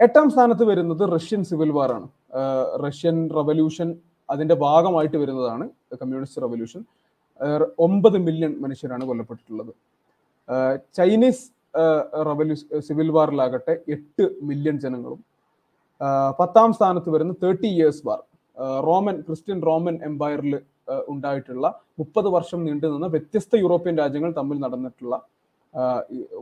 [0.00, 2.08] എട്ടാം സ്ഥാനത്ത് വരുന്നത് റഷ്യൻ സിവിൽ വാർ ആണ്.
[2.86, 3.94] റഷ്യൻ റവല്യൂഷൻ
[4.30, 5.68] അതിന്റെ ഭാഗമായിട്ട് വരുന്നതാണ്
[6.02, 6.84] കമ്മ്യൂണിസ്റ്റ് റവല്യൂഷൻ.
[7.84, 9.72] ഒമ്പത് മില്യൺ മനുഷ്യരാണ് കൊല്ലപ്പെട്ടിട്ടുള്ളത്.
[10.98, 11.44] ചൈനീസ്
[12.28, 12.56] റവല്യൂ
[12.88, 15.20] സിവിൽ വാറിലാകട്ടെ എട്ട് മില്യൺ ജനങ്ങളും
[16.40, 18.20] പത്താം സ്ഥാനത്ത് വരുന്ന thirty years war
[18.88, 20.54] Roman Christian Roman എംപയറിൽ
[21.08, 21.66] ഉണ്ടായിട്ടുള്ള
[21.98, 25.16] മുപ്പത് വർഷം നീണ്ടു നിന്ന വ്യത്യസ്ത യൂറോപ്യൻ രാജ്യങ്ങൾ തമ്മിൽ നടന്നിട്ടുള്ള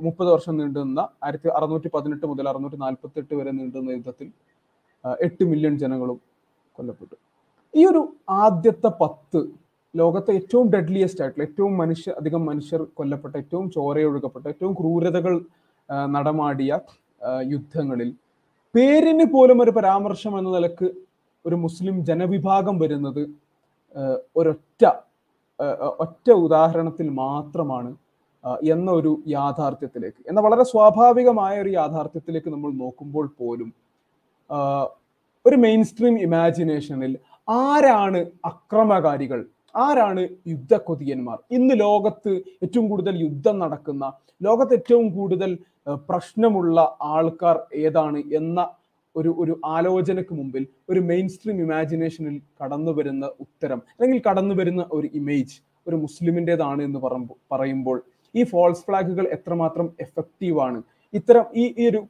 [0.06, 4.28] മുപ്പത് വർഷം നീണ്ടു നിന്ന ആയിരത്തി അറുന്നൂറ്റി പതിനെട്ട് മുതൽ അറുന്നൂറ്റി നാൽപ്പത്തി എട്ട് വരെ നീണ്ടുന്ന യുദ്ധത്തിൽ
[5.26, 6.18] എട്ട് മില്യൺ ജനങ്ങളും
[6.78, 7.16] കൊല്ലപ്പെട്ടു.
[7.74, 8.02] ഈ ഒരു
[8.44, 9.40] ആദ്യത്തെ പത്ത്
[9.94, 15.34] ലോകത്തെ ഏറ്റവും ഡെഡ്ലിയസ്റ്റ് ആയിട്ടുള്ള ഏറ്റവും മനുഷ്യ അധികം മനുഷ്യർ കൊല്ലപ്പെട്ട ഏറ്റവും ചോരയൊഴുകപ്പെട്ട ഏറ്റവും ക്രൂരതകൾ
[16.08, 16.78] നടമാടിയ
[17.48, 18.10] യുദ്ധങ്ങളിൽ
[18.74, 20.88] പേരിന് പോലും ഒരു പരാമർശം എന്ന നിലയ്ക്ക്
[21.44, 23.22] ഒരു മുസ്ലിം ജനവിഭാഗം വരുന്നത്
[24.36, 24.84] ഒരൊറ്റ
[25.98, 27.90] ഒറ്റ ഉദാഹരണത്തിൽ മാത്രമാണ്
[28.68, 33.70] എന്ന ഒരു യാഥാർത്ഥ്യത്തിലേക്ക് എന്ന വളരെ സ്വാഭാവികമായ ഒരു യാഥാർത്ഥ്യത്തിലേക്ക് നമ്മൾ നോക്കുമ്പോൾ പോലും
[35.46, 37.12] ഒരു മെയിൻ സ്ട്രീം ഇമാജിനേഷനിൽ
[37.48, 39.40] ആരാണ് അക്രമകാരികൾ
[39.74, 41.38] ആരാണ് യുദ്ധക്കൊതിയന്മാർ?
[41.50, 44.04] ഇന്ന് ലോകത്ത് ഏറ്റവും കൂടുതൽ യുദ്ധം നടക്കുന്ന
[44.42, 45.50] ലോകത്ത് ഏറ്റവും കൂടുതൽ
[46.08, 46.80] പ്രശ്നമുള്ള
[47.14, 47.56] ആൾക്കാർ
[47.86, 48.60] ഏതാണ് എന്ന
[49.16, 55.08] ഒരു ഒരു ആലോചനക്ക് മുമ്പിൽ ഒരു മെയിൻ സ്ട്രീം ഇമാജിനേഷനിൽ കടന്നു വരുന്ന ഉത്തരം അല്ലെങ്കിൽ കടന്നു വരുന്ന ഒരു
[55.14, 55.56] ഇമേജ്
[55.86, 57.00] ഒരു മുസ്ലിമിന്റെതാണ് എന്ന്
[57.52, 57.98] പറയുമ്പോൾ
[58.34, 60.80] ഈ ഫോൾസ് ഫ്ലാഗുകൾ എത്രമാത്രം എഫക്റ്റീവ് ആണ്?
[61.14, 62.00] ഇത്തരം ഈ ഈ ഒരു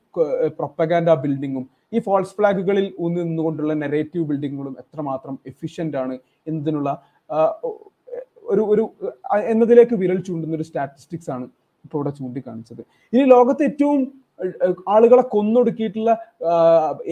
[0.59, 2.87] പ്രൊപ്പഗാൻഡ ബിൽഡിങ്ങും ഈ ഫോൾസ് ഫ്ലാഗുകളിൽ
[3.19, 6.15] നിന്നുകൊണ്ടുള്ള നെറേറ്റീവ് ബിൽഡിങ്ങുകളും എത്രമാത്രം എഫിഷ്യന്റ് ആണ്
[6.47, 6.91] എന്നതിനുള്ള
[8.53, 8.85] ഒരു ഒരു
[9.47, 11.45] എന്നതിലേക്ക് വിരൽ ചൂണ്ടുന്ന ഒരു സ്റ്റാറ്റിസ്റ്റിക്സ് ആണ്
[11.85, 12.83] ഇപ്പോൾ ഇവിടെ ചൂണ്ടിക്കാണിച്ചത്.
[13.13, 14.01] ഇനി ലോകത്തെ ഏറ്റവും
[14.89, 16.11] ആളുകളെ കൊന്നൊടുക്കിയിട്ടുള്ള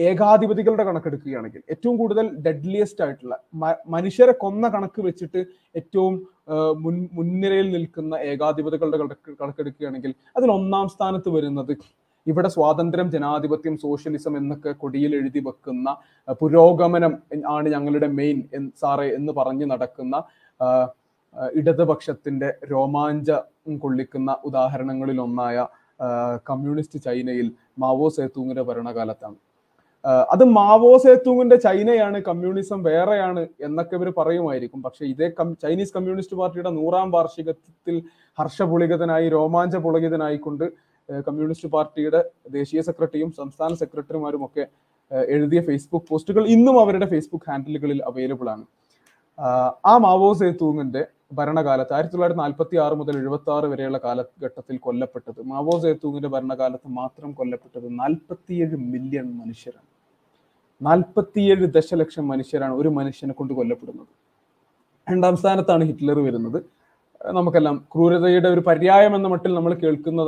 [0.09, 3.35] ഏകാധിപതികളുടെ കണക്കെടുക്കുകയാണെങ്കിൽ ഏറ്റവും കൂടുതൽ ഡെഡ്ലിയസ്റ്റ് ആയിട്ടുള്ള
[3.87, 5.41] മനുഷ്യരെ കൊന്ന കണക്ക് വെച്ചിട്ട്
[5.75, 6.15] ഏറ്റവും
[6.85, 8.99] മുൻ മുൻനിരയിൽ നിൽക്കുന്ന ഏകാധിപതികളുടെ
[9.39, 11.73] കണക്കെടുക്കുകയാണെങ്കിൽ അതിൽ ഒന്നാം സ്ഥാനത്ത് വരുന്നത്
[12.27, 15.95] ഇവിടെ സ്വാതന്ത്ര്യം ജനാധിപത്യം സോഷ്യലിസം എന്നൊക്കെ കൊടിയിൽ എഴുതി വെക്കുന്ന
[16.41, 17.13] പുരോഗമനം
[17.47, 18.39] ആണ് ഞങ്ങളുടെ മെയിൻ
[18.81, 20.15] സാറേ എന്ന് പറഞ്ഞു നടക്കുന്ന
[21.59, 25.67] ഇടതുപക്ഷത്തിന്റെ രോമാഞ്ചം കൊള്ളിക്കുന്ന ഉദാഹരണങ്ങളിൽ ഒന്നായ
[26.49, 27.47] കമ്മ്യൂണിസ്റ്റ് ചൈനയിൽ
[27.79, 29.37] മാവോ സേത്തൂങ്ങിന്റെ ഭരണകാലത്താണ്.
[30.33, 34.79] അത് മാവോ സേത്തൂങ്ങിന്റെ ചൈനയാണ് കമ്മ്യൂണിസം വേറെയാണ് എന്നൊക്കെ ഇവർ പറയുമായിരിക്കും.
[34.81, 35.27] പക്ഷെ ഇതേ
[35.63, 37.95] ചൈനീസ് കമ്മ്യൂണിസ്റ്റ് പാർട്ടിയുടെ നൂറാം വാർഷികത്തിൽ
[38.37, 40.65] ഹർഷപുളികതനായി രോമാഞ്ച പുളകിതനായിക്കൊണ്ട്
[41.27, 42.19] കമ്മ്യൂണിസ്റ്റ് പാർട്ടിയുടെ
[42.57, 44.63] ദേശീയ സെക്രട്ടറിയും സംസ്ഥാന സെക്രട്ടറിമാരും ഒക്കെ
[45.35, 48.65] എഴുതിയ ഫേസ്ബുക്ക് പോസ്റ്റുകൾ ഇന്നും അവരുടെ ഫേസ്ബുക്ക് ഹാൻഡിലുകളിൽ അവൈലബിൾ ആണ്.
[49.91, 51.01] ആ മാവോ സേത്തൂങ്ങിന്റെ
[51.33, 57.31] ഭരണകാലത്ത് ആയിരത്തി തൊള്ളായിരത്തി നാൽപ്പത്തി ആറ് മുതൽ എഴുപത്തി ആറ് വരെയുള്ള കാലഘട്ടത്തിൽ കൊല്ലപ്പെട്ടത് മാവോ സേത്തൂങ്ങിന്റെ ഭരണകാലത്ത് മാത്രം
[57.39, 59.87] കൊല്ലപ്പെട്ടത് നാൽപ്പത്തിയേഴ് മില്യൺ മനുഷ്യരാണ്.
[60.81, 64.11] നാൽപ്പത്തിയേഴ് ദശലക്ഷം മനുഷ്യരാണ് ഒരു മനുഷ്യനെ കൊണ്ട് കൊല്ലപ്പെടുന്നത്.
[65.07, 66.59] രണ്ടാം സ്ഥാനത്താണ് ഹിറ്റ്ലർ വരുന്നത്.
[67.37, 70.21] നമുക്കെല്ലാം ക്രൂരതയുടെ ഒരു പര്യായം എന്ന മട്ടിൽ നമ്മൾ കേൾക്കുന്ന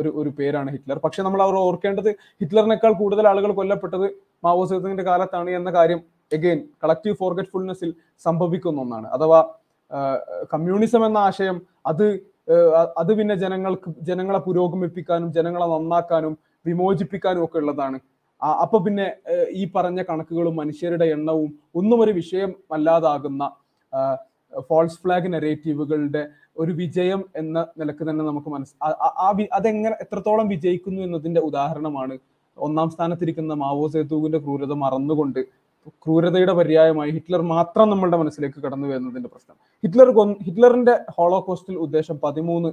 [0.00, 0.98] ഒരു ഒരു പേരാണ് ഹിറ്റ്ലർ.
[1.04, 4.06] പക്ഷെ നമ്മൾ അവർ ഓർക്കേണ്ടത് ഹിറ്റ്ലറിനേക്കാൾ കൂടുതൽ ആളുകൾ കൊല്ലപ്പെട്ടത്
[4.46, 4.64] മാവോ
[5.10, 6.02] കാലത്താണ് എന്ന കാര്യം
[6.36, 7.90] എഗെയിൻ കളക്റ്റീവ് ഫോർഗറ്റ്ഫുൾനെസ്സിൽ
[8.26, 9.06] സംഭവിക്കുന്ന ഒന്നാണ്.
[9.16, 9.40] അഥവാ
[10.54, 11.58] കമ്മ്യൂണിസം എന്ന ആശയം
[11.90, 12.06] അത്
[13.00, 16.34] അത് പിന്നെ ജനങ്ങൾക്ക് ജനങ്ങളെ പുരോഗമിപ്പിക്കാനും ജനങ്ങളെ നന്നാക്കാനും
[16.66, 17.98] വിമോചിപ്പിക്കാനും ഒക്കെ ഉള്ളതാണ്.
[18.62, 19.06] അപ്പൊ പിന്നെ
[19.60, 23.44] ഈ പറഞ്ഞ കണക്കുകളും മനുഷ്യരുടെ എണ്ണവും ഒന്നും ഒരു വിഷയം അല്ലാതാകുന്ന
[24.68, 31.40] ഫോൾസ് ഫ്ലാഗ് നെറേറ്റീവുകളുടെ ഒരു വിജയം എന്ന നിലയ്ക്ക് തന്നെ നമുക്ക് മനസ്സ് ആ- അതെങ്ങനെ എത്രത്തോളം വിജയിക്കുന്നു എന്നതിന്റെ
[31.40, 32.18] ഉദാഹരണമാണ്
[32.58, 35.40] ഒന്നാം സ്ഥാനത്തിരിക്കുന്ന മാവോ സേതുവിന്റെ ക്രൂരത മറന്നുകൊണ്ട്
[36.02, 39.56] ക്രൂരതയുടെ പര്യായമായി ഹിറ്റ്ലർ മാത്രം നമ്മളുടെ മനസ്സിലേക്ക് കടന്നു വരുന്നതിന്റെ പ്രശ്നം.
[39.84, 40.08] ഹിറ്റ്ലർ
[40.42, 42.70] ഹിറ്റ്ലറിന്റെ ഹോളോകോസ്റ്റിൽ ഉദ്ദേശം പതിമൂന്ന്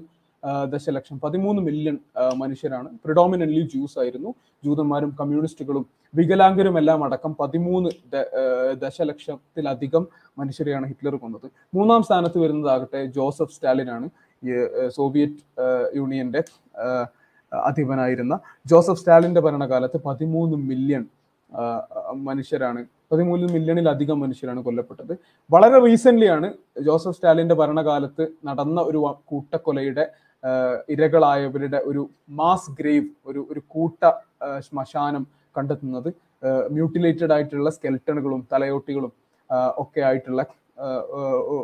[0.74, 1.98] ദശലക്ഷം പതിമൂന്ന് മില്യൺ
[2.42, 2.90] മനുഷ്യരാണ്.
[3.04, 4.32] പ്രിഡോമിനന്റ്ലി ജൂസ് ആയിരുന്നു.
[4.66, 5.86] ജൂതന്മാരും കമ്മ്യൂണിസ്റ്റുകളും
[6.16, 7.90] വികലാംഗരും എല്ലാം അടക്കം പതിമൂന്ന്
[8.84, 10.04] ദശലക്ഷത്തിലധികം
[10.40, 11.48] മനുഷ്യരെയാണ് ഹിറ്റ്ലർ കൊന്നത്.
[11.78, 14.10] മൂന്നാം സ്ഥാനത്ത് വരുന്നതാകട്ടെ ജോസഫ് സ്റ്റാലിൻ ആണ്.
[14.98, 15.42] സോവിയറ്റ്
[15.98, 16.42] യൂണിയന്റെ
[17.52, 18.36] അധിപനായിരുന്ന.
[18.72, 21.06] ജോസഫ് സ്റ്റാലിന്റെ ഭരണകാലത്ത് പതിമൂന്ന് മില്യൺ
[22.28, 22.82] മനുഷ്യരാണ്
[23.12, 25.12] പതിമൂന്ന് മില്യണിലധികം മനുഷ്യരാണ് കൊല്ലപ്പെട്ടത്.
[25.54, 26.48] വളരെ റീസെന്റ് ആണ്
[26.88, 30.06] ജോസഫ് സ്റ്റാലിന്റെ ഭരണകാലത്ത് നടന്ന ഒരു കൂട്ടക്കൊലയുടെ
[30.90, 34.12] ഇരകളായവരുടെ ഒരു മാസ് ഗ്രേവ് ഒരു ഒരു കൂട്ട
[34.60, 35.28] ശ്മശാനം
[35.58, 36.10] കണ്ടെത്തുന്നത്
[36.72, 39.12] മ്യൂട്ടിലേറ്റഡ് ആയിട്ടുള്ള സ്കെൽട്ടണുകളും തലയോട്ടികളും
[39.78, 40.46] ഒക്കെ ആയിട്ടുള്ള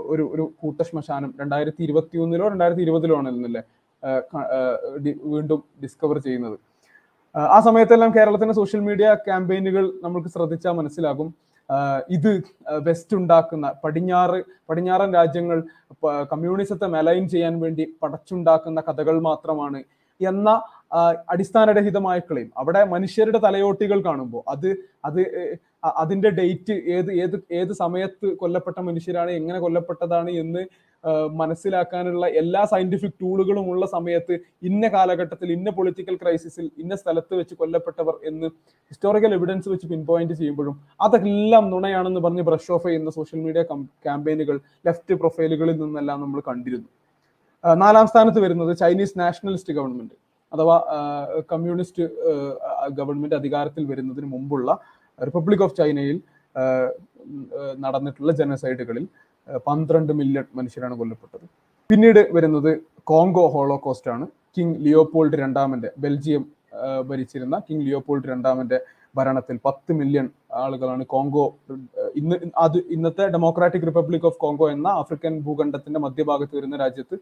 [0.08, 3.64] ഒരു ഒരു കൂട്ട ശ്മശാനം രണ്ടായിരത്തി ഇരുപത്തി ഒന്നിലോ രണ്ടായിരത്തി ഇരുപതിലോ ആണെന്നല്ലേ
[5.26, 6.58] വീണ്ടും ഡിസ്കവർ ചെയ്യുന്നത്.
[7.36, 11.34] ആ, സമയത്തെല്ലാം കേരളത്തിന്റെ സോഷ്യൽ മീഡിയ ക്യാമ്പയിനുകൾ നമുക്ക് ശ്രദ്ധിച്ചാൽ മനസ്സിലാകും.
[12.10, 12.32] ഇത്
[12.84, 14.40] വെസ്റ്റ് ഉണ്ടാക്കുന്ന പടിഞ്ഞാറ്
[14.70, 15.60] പടിഞ്ഞാറൻ രാജ്യങ്ങൾ
[16.32, 19.82] കമ്മ്യൂണിസത്തെ മെലൈൻ ചെയ്യാൻ വേണ്ടി പടച്ചുണ്ടാക്കുന്ന കഥകൾ മാത്രമാണ്.
[20.22, 20.50] എന്ന
[21.32, 24.70] അടിസ്ഥാനരഹിതമായ ക്ലെയിം അവിടെ മനുഷ്യരുടെ തലയോട്ടികൾ കാണുമ്പോൾ അത്
[25.06, 25.20] അത്
[26.02, 30.64] അതിന്റെ ഡേറ്റ് ഏത് ഏത് ഏത് സമയത്ത് കൊല്ലപ്പെട്ട മനുഷ്യരാണ് എങ്ങനെ കൊല്ലപ്പെട്ടതാണ് എന്ന്
[31.34, 34.34] മനസ്സിലാക്കാനുള്ള എല്ലാ സയന്റിഫിക് ടൂളുകളും ഉള്ള സമയത്ത്
[34.64, 38.48] ഇന്ന കാലഘട്ടത്തിൽ ഇന്ന പൊളിറ്റിക്കൽ ക്രൈസിസിൽ ഇന്ന സ്ഥലത്ത് വെച്ച് കൊല്ലപ്പെട്ടവർ എന്ന്
[38.92, 43.64] ഹിസ്റ്റോറിക്കൽ എവിഡൻസ് വെച്ച് പിൻ പോയിന്റ് ചെയ്യുമ്പോഴും അതെല്ലാം നുണയാണെന്ന് പറഞ്ഞ് ബ്രഷ് ഓഫ് ചെയ്യുന്ന സോഷ്യൽ മീഡിയ
[44.06, 46.90] ക്യാമ്പയിനുകൾ ലെഫ്റ്റ് പ്രൊഫൈലുകളിൽ നിന്നെല്ലാം നമ്മൾ കണ്ടിരുന്നു.
[47.64, 50.16] നാലാം സ്ഥാനത്ത് വരുന്നത് ചൈനീസ് നാഷണലിസ്റ്റ് ഗവൺമെന്റ്
[50.52, 50.76] അഥവാ
[51.52, 52.04] കമ്മ്യൂണിസ്റ്റ്
[52.90, 54.70] ഗവൺമെന്റ് അധികാരത്തിൽ വരുന്നതിന് മുമ്പുള്ള
[55.20, 56.18] റിപ്പബ്ലിക് ഓഫ് ചൈനയിൽ
[57.80, 59.06] നടന്നിട്ടുള്ള ജനസൈഡുകളിൽ
[59.68, 61.46] പന്ത്രണ്ട് മില്യൺ മനുഷ്യരാണ് കൊല്ലപ്പെട്ടത്.
[61.90, 62.72] പിന്നീട് വരുന്നത്
[63.12, 64.26] കോങ്കോ ഹോളോകോസ്റ്റ് ആണ്
[64.56, 66.44] കിങ് ലിയോപോൾഡ് രണ്ടാമന്റെ ബെൽജിയം
[67.10, 68.80] ഭരിച്ചിരുന്ന കിങ് ലിയോപോൾഡ് രണ്ടാമന്റെ
[69.18, 70.26] ഭരണത്തിൽ പത്ത് മില്യൺ
[70.64, 71.46] ആളുകളാണ് കോങ്കോ
[72.20, 77.18] ഇന്ന് അത് ഇന്നത്തെ ഡെമോക്രാറ്റിക് റിപ്പബ്ലിക് ഓഫ് കോങ്കോ എന്ന ആഫ്രിക്കൻ ഭൂഖണ്ഡത്തിന്റെ മധ്യഭാഗത്ത് വരുന്ന രാജ്യത്ത്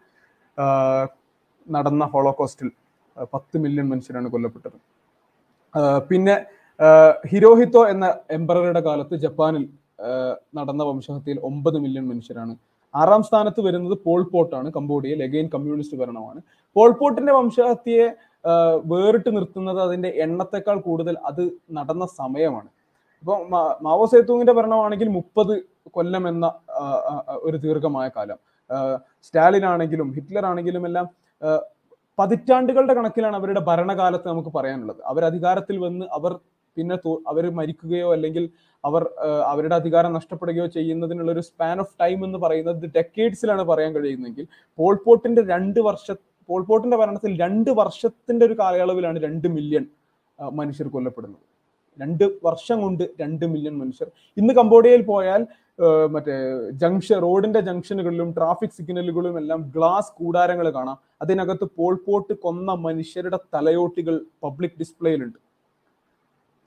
[1.68, 2.70] നടന്ന ഹോളോകോസ്റ്റിൽ
[3.34, 4.78] പത്ത് മില്യൺ മനുഷ്യരാണ് കൊല്ലപ്പെട്ടത്.
[6.10, 6.36] പിന്നെ
[7.32, 8.06] ഹിരോഹിത്തോ എന്ന
[8.38, 9.64] എംപററുടെ കാലത്ത് ജപ്പാനിൽ
[10.58, 12.54] നടന്ന വംശഹത്യയിൽ ഒമ്പത് മില്യൺ മനുഷ്യരാണ്.
[12.94, 16.40] ആറാം സ്ഥാനത്ത് വരുന്നത് പോൾ പോട്ടാണ് കംബോഡിയയിൽ എഗെയിൻ കമ്മ്യൂണിസ്റ്റ് ഭരണമാണ്.
[16.76, 18.08] പോൾ പോട്ടിന്റെ വംശഹത്യയെ
[18.92, 21.44] വേറിട്ട് നിർത്തുന്നത് അതിന്റെ എണ്ണത്തെക്കാൾ കൂടുതൽ അത്
[21.78, 22.70] നടന്ന സമയമാണ്.
[23.22, 23.36] ഇപ്പൊ
[23.86, 25.54] മാവോ സേത്തുവിന്റെ ഭരണമാണെങ്കിൽ മുപ്പത്
[25.96, 26.46] കൊല്ലം എന്ന
[27.48, 28.38] ഒരു ദീർഘമായ കാലം.
[29.28, 31.08] സ്റ്റാലിൻ ആണെങ്കിലും ഹിറ്റ്ലർ ആണെങ്കിലും എല്ലാം
[32.20, 35.02] പതിറ്റാണ്ടുകളുടെ കണക്കിലാണ് അവരുടെ ഭരണകാലത്ത് നമുക്ക് പറയാനുള്ളത്.
[35.12, 36.32] അവർ അധികാരത്തിൽ വന്ന് അവർ
[36.78, 36.96] പിന്നെ
[37.32, 38.44] അവർ മരിക്കുകയോ അല്ലെങ്കിൽ
[38.86, 39.04] അവർ
[39.46, 44.48] അവരുടെ അധികാരം നഷ്ടപ്പെടുകയോ ചെയ്യുന്നതിനുള്ള ഒരു സ്പാൻ ഓഫ് ടൈം എന്ന് പറയുന്നത് ഡെക്കേഡ്സിലാണ് പറയാൻ കഴിയുന്നതെങ്കിൽ
[44.80, 46.12] പോൾപോട്ടിന്റെ രണ്ട് വർഷ
[46.50, 49.86] പോൾപോട്ടിന്റെ ഭരണത്തിൽ രണ്ട് വർഷത്തിന്റെ ഒരു കാലയളവിലാണ് രണ്ട് മില്യൺ
[50.40, 51.44] മനുഷ്യർ കൊല്ലപ്പെടുന്നത്.
[52.00, 54.08] രണ്ട് വർഷം കൊണ്ട് രണ്ട് മില്യൺ മനുഷ്യർ.
[54.38, 55.48] ഇന്ന് കംബോഡിയയിൽ പോയാൽ
[56.12, 56.36] മറ്റേ
[56.82, 60.98] ജംഗ്ഷൻ റോഡിന്റെ ജംഗ്ഷനുകളിലും ട്രാഫിക് സിഗ്നലുകളിലും എല്ലാം ഗ്ലാസ് കൂടാരങ്ങൾ കാണാം.
[61.22, 65.38] അതിനകത്ത് പോൾപോട്ട് കൊന്ന മനുഷ്യരുടെ തലയോട്ടികൾ പബ്ലിക് ഡിസ്പ്ലേയിലുണ്ട്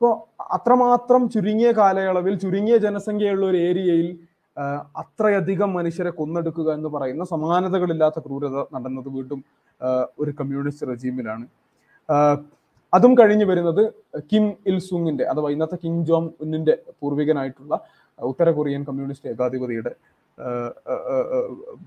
[0.01, 0.13] ഇപ്പോൾ
[0.55, 4.07] അത്രമാത്രം ചുരുങ്ങിയ കാലയളവിൽ ചുരുങ്ങിയ ജനസംഖ്യയുള്ള ഒരു ഏരിയയിൽ
[4.97, 9.41] അത്രയധികം മനുഷ്യരെ കൊന്നെടുക്കുക എന്ന് പറയുന്ന സമാനതകളില്ലാത്ത ക്രൂരത നടന്നത് വീണ്ടും
[10.19, 11.45] ഒരു കമ്മ്യൂണിസ്റ്റ് റെജീമിലാണ്.
[12.93, 13.83] അതും കഴിഞ്ഞു വരുന്നത്
[14.33, 17.75] കിം ഇൽ സുങ്ങിന്റെ അഥവാ ഇന്നത്തെ കിം ജോങ് ഉന്നിന്റെ പൂർവികനായിട്ടുള്ള
[18.19, 19.95] ഉത്തര കൊറിയൻ കമ്മ്യൂണിസ്റ്റ് ഏകാധിപതിയുടെ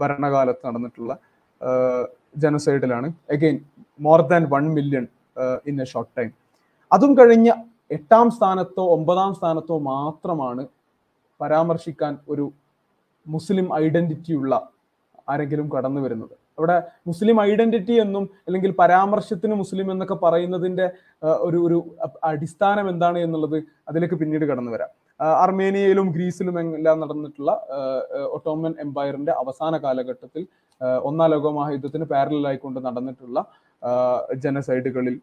[0.02, 1.14] ഭരണകാലത്ത് നടന്നിട്ടുള്ള
[2.38, 3.60] ജനസൈഡിലാണ് again
[4.00, 5.08] more than one million
[5.66, 6.34] in a short time
[6.92, 7.52] അതും കഴിഞ്ഞ
[7.96, 10.64] എട്ടാം സ്ഥാനത്തോ ഒമ്പതാം സ്ഥാനത്തോ മാത്രമാണ്
[11.40, 12.46] പരാമർശിക്കാൻ ഒരു
[13.26, 14.54] മുസ്ലിം ഐഡന്റിറ്റി ഉള്ള
[15.30, 16.36] ആരെങ്കിലും കടന്നു വരുന്നത്.
[16.58, 16.76] അവിടെ
[17.08, 20.86] മുസ്ലിം ഐഡന്റിറ്റി എന്നും അല്ലെങ്കിൽ പരാമർശത്തിന് മുസ്ലിം എന്നൊക്കെ പറയുന്നതിന്റെ
[21.48, 21.78] ഒരു ഒരു
[22.24, 23.58] അടിസ്ഥാനം എന്താണ് എന്നുള്ളത്
[23.90, 24.92] അതിലേക്ക് പിന്നീട് കടന്നു വരാം.
[25.44, 27.52] അർമേനിയയിലും ഗ്രീസിലും എല്ലാം നടന്നിട്ടുള്ള
[28.36, 30.44] ഒട്ടോമൻ എംപയറിന്റെ അവസാന കാലഘട്ടത്തിൽ
[31.10, 33.40] ഒന്നാം ലോക മഹായുദ്ധത്തിന് പാരലായിക്കൊണ്ട് നടന്നിട്ടുള്ള
[34.44, 35.16] ജനസൈഡുകളിൽ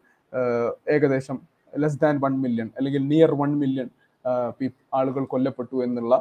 [0.87, 1.37] ഏകദേശം
[1.73, 3.89] ലെസ് ദാൻ വൺ മില്യൺ അല്ലെങ്കിൽ നിയർ വൺ മില്യൺ
[4.93, 6.15] ആളുകൾ കൊല്ലപ്പെട്ടു എന്നുള്ള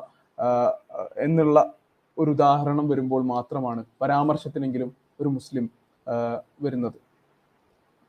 [1.18, 1.74] എന്നുള്ള
[2.18, 5.70] ഒരു ഉദാഹരണം വരുമ്പോൾ മാത്രമാണ് പരാമർശത്തിനെങ്കിലും ഒരു മുസ്ലിം
[6.60, 6.98] വരുന്നത്.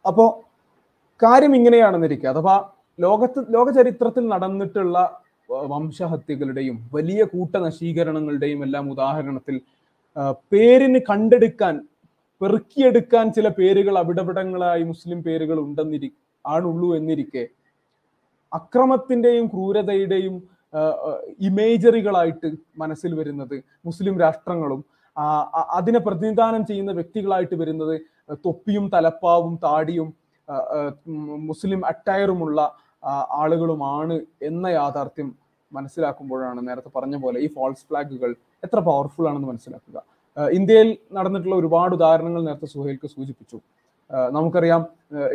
[0.07, 0.25] അപ്പോ
[1.23, 2.55] കാര്യം ഇങ്ങനെയാണെന്നിരിക്കുക അഥവാ
[2.99, 4.97] ലോകത്ത് ലോക ചരിത്രത്തിൽ നടന്നിട്ടുള്ള
[5.49, 9.61] വംശഹത്യകളുടെയും വലിയ കൂട്ടനശീകരണങ്ങളുടെയും എല്ലാം ഉദാഹരണത്തിൽ
[10.51, 11.75] പേരിന് കണ്ടെടുക്കാൻ
[12.41, 16.09] പെറുക്കിയെടുക്കാൻ ചില പേരുകൾ അവിടവിടങ്ങളായി മുസ്ലിം പേരുകൾ ഉണ്ടെന്നിരി
[16.45, 17.47] ആണുള്ളൂ എന്നിരിക്കെ
[18.51, 20.35] അക്രമത്തിന്റെയും ക്രൂരതയുടെയും
[21.39, 24.81] ഇമേജറികളായിട്ട് മനസ്സിൽ വരുന്നത് മുസ്ലിം രാഷ്ട്രങ്ങളും
[25.71, 27.95] അതിനെ പ്രതിനിധാനം ചെയ്യുന്ന വ്യക്തികളായിട്ട് വരുന്നത്
[28.45, 30.13] തൊപ്പിയും തലപ്പാവും താടിയും
[31.49, 32.61] മുസ്ലിം അറ്റയറുമുള്ള
[33.31, 35.35] ആളുകളുമാണ് എന്ന യാഥാർത്ഥ്യം
[35.71, 38.31] മനസ്സിലാക്കുമ്പോഴാണ് നേരത്തെ പറഞ്ഞ പോലെ ഈ ഫോൾസ് ഫ്ലാഗുകൾ
[38.63, 39.97] എത്ര പവർഫുൾ ആണെന്ന് മനസ്സിലാക്കുക.
[40.37, 43.57] ഇന്ത്യയിൽ നടന്നിട്ടുള്ള ഒരുപാട് ഉദാഹരണങ്ങൾ നേരത്തെ സുഹേൽക്ക് സൂചിപ്പിച്ചു.
[44.35, 44.81] നമുക്കറിയാം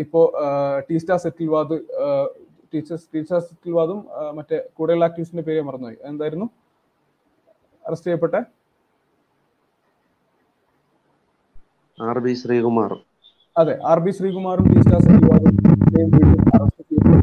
[0.05, 0.49] ഇപ്പോ ആ,
[0.89, 1.77] ടീസ്റ്റ സെറ്റിൽവാദ്
[2.73, 3.99] ടീച്ചേഴ്സ് ടീച്ചർ ടീസ്റ്റ സെറ്റിൽവാദും
[4.39, 5.99] മറ്റേ കൂടെയുള്ള ആക്ടിവിസ്റ്റിന്റെ പേര് മറന്നുപോയി.
[6.11, 6.47] എന്തായിരുന്നു?
[7.85, 8.37] അറസ്റ്റ് ചെയ്യപ്പെട്ട?
[11.99, 12.93] R B Sreekumar.
[13.57, 15.55] അതെ ആർ ബി ശ്രീകുമാറും ടീസ്റ്റ സെറ്റിൽവാദും
[16.57, 17.23] അറസ്റ്റ് ചെയ്യപ്പെട്ടു.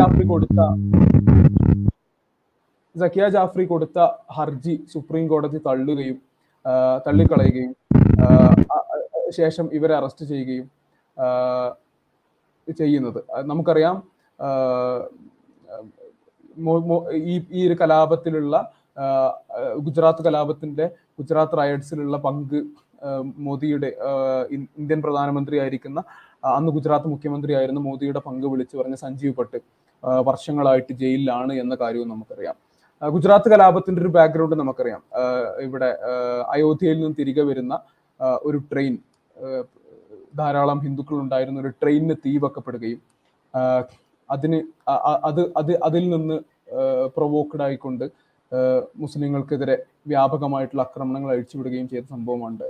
[0.00, 0.60] ജാഫ്രി കൊടുത്ത
[2.94, 3.98] സക്കിയ ജാഫ്രി കൊടുത്ത
[4.36, 6.18] ഹർജി സുപ്രീം കോടതി തള്ളുകയും
[7.06, 7.72] തള്ളിക്കളയുകയും
[9.30, 10.66] ശേഷം ഇവരെ അറസ്റ്റ് ചെയ്യുകയും
[12.80, 13.20] ചെയ്യുന്നത്.
[13.44, 13.96] നമുക്കറിയാം
[17.32, 18.56] ഈ ഈ ഒരു കലാപത്തിലുള്ള
[19.86, 20.86] ഗുജറാത്ത് കലാപത്തിന്റെ
[21.18, 22.58] ഗുജറാത്ത് റയഡ്സിലുള്ള പങ്ക്
[23.38, 23.90] മോദിയുടെ
[24.78, 26.00] ഇന്ത്യൻ പ്രധാനമന്ത്രി ആയിരിക്കുന്ന
[26.56, 29.58] അന്ന് ഗുജറാത്ത് മുഖ്യമന്ത്രി ആയിരുന്ന മോദിയുടെ പങ്ക് വിളിച്ചു പറഞ്ഞ സഞ്ജീവ് പട്ട്
[30.28, 32.56] വർഷങ്ങളായിട്ട് ജയിലിലാണ് എന്ന കാര്യവും നമുക്കറിയാം.
[33.02, 35.02] ഗുജറാത്ത് കലാപത്തിന്റെ ഒരു ബാക്ക്ഗ്രൗണ്ട് നമുക്കറിയാം.
[35.66, 35.90] ഇവിടെ
[36.54, 37.74] അയോധ്യയിൽ നിന്ന് തിരികെ വരുന്ന
[38.42, 38.98] ഒരു ട്രെയിൻ
[40.36, 43.00] ധാരാളം ഹിന്ദുക്കൾ ഉണ്ടായിരുന്ന ഒരു ട്രെയിനിന് തീ വെക്കപ്പെടുകയും
[44.28, 44.58] അതിന്
[45.28, 46.36] അത് അത് അതിൽ നിന്ന്
[47.16, 48.04] പ്രൊവോക്ഡ് ആയിക്കൊണ്ട്
[48.96, 49.76] മുസ്ലിങ്ങൾക്കെതിരെ
[50.06, 52.68] വ്യാപകമായിട്ടുള്ള ആക്രമണങ്ങൾ അഴിച്ചുവിടുകയും ചെയ്ത സംഭവമാണ്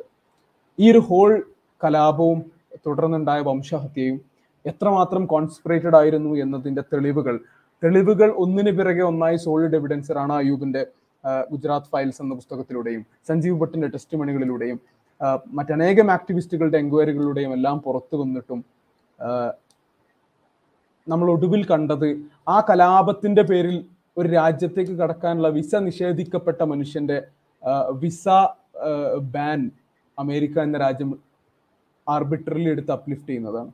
[0.78, 1.30] ഈ ഒരു ഹോൾ
[1.80, 2.40] കലാപവും
[2.86, 4.18] തുടർന്നുണ്ടായ വംശഹത്യയും
[4.64, 7.36] എത്രമാത്രം കോൺസ്പിറേറ്റഡ് ആയിരുന്നു എന്നതിന്റെ തെളിവുകൾ
[7.82, 10.32] തെളിവുകൾ ഒന്നിന് പിറകെ ഒന്നായി solid evidence Rana
[11.50, 14.78] Gujarat files എന്ന പുസ്തകത്തിലൂടെയും സഞ്ജീവ് ഭട്ടിന്റെ ടെസ്റ്റ് മണികളിലൂടെയും
[15.52, 18.60] മറ്റനേകം ആക്ടിവിസ്റ്റുകളുടെ എൻക്വയറികളുടെയും എല്ലാം പുറത്തു വന്നിട്ടും
[21.06, 22.08] നമ്മൾ ഒടുവിൽ കണ്ടത്
[22.48, 23.76] ആ കലാപത്തിന്റെ പേരിൽ
[24.18, 27.18] ഒരു രാജ്യത്തേക്ക് കടക്കാനുള്ള വിസ നിഷേധിക്കപ്പെട്ട മനുഷ്യന്റെ
[27.90, 28.28] വിസ
[29.34, 29.60] ബാൻ
[30.18, 31.10] അമേരിക്ക എന്ന രാജ്യം
[32.06, 33.70] ആർബിട്രലി എടുത്ത് അപ്ലിഫ്റ്റ് ചെയ്യുന്നതാണ്.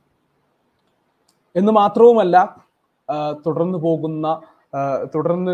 [1.55, 2.37] എന്ന് മാത്രവുമല്ല
[3.45, 4.27] തുടർന്നു പോകുന്ന
[5.15, 5.53] തുടർന്ന്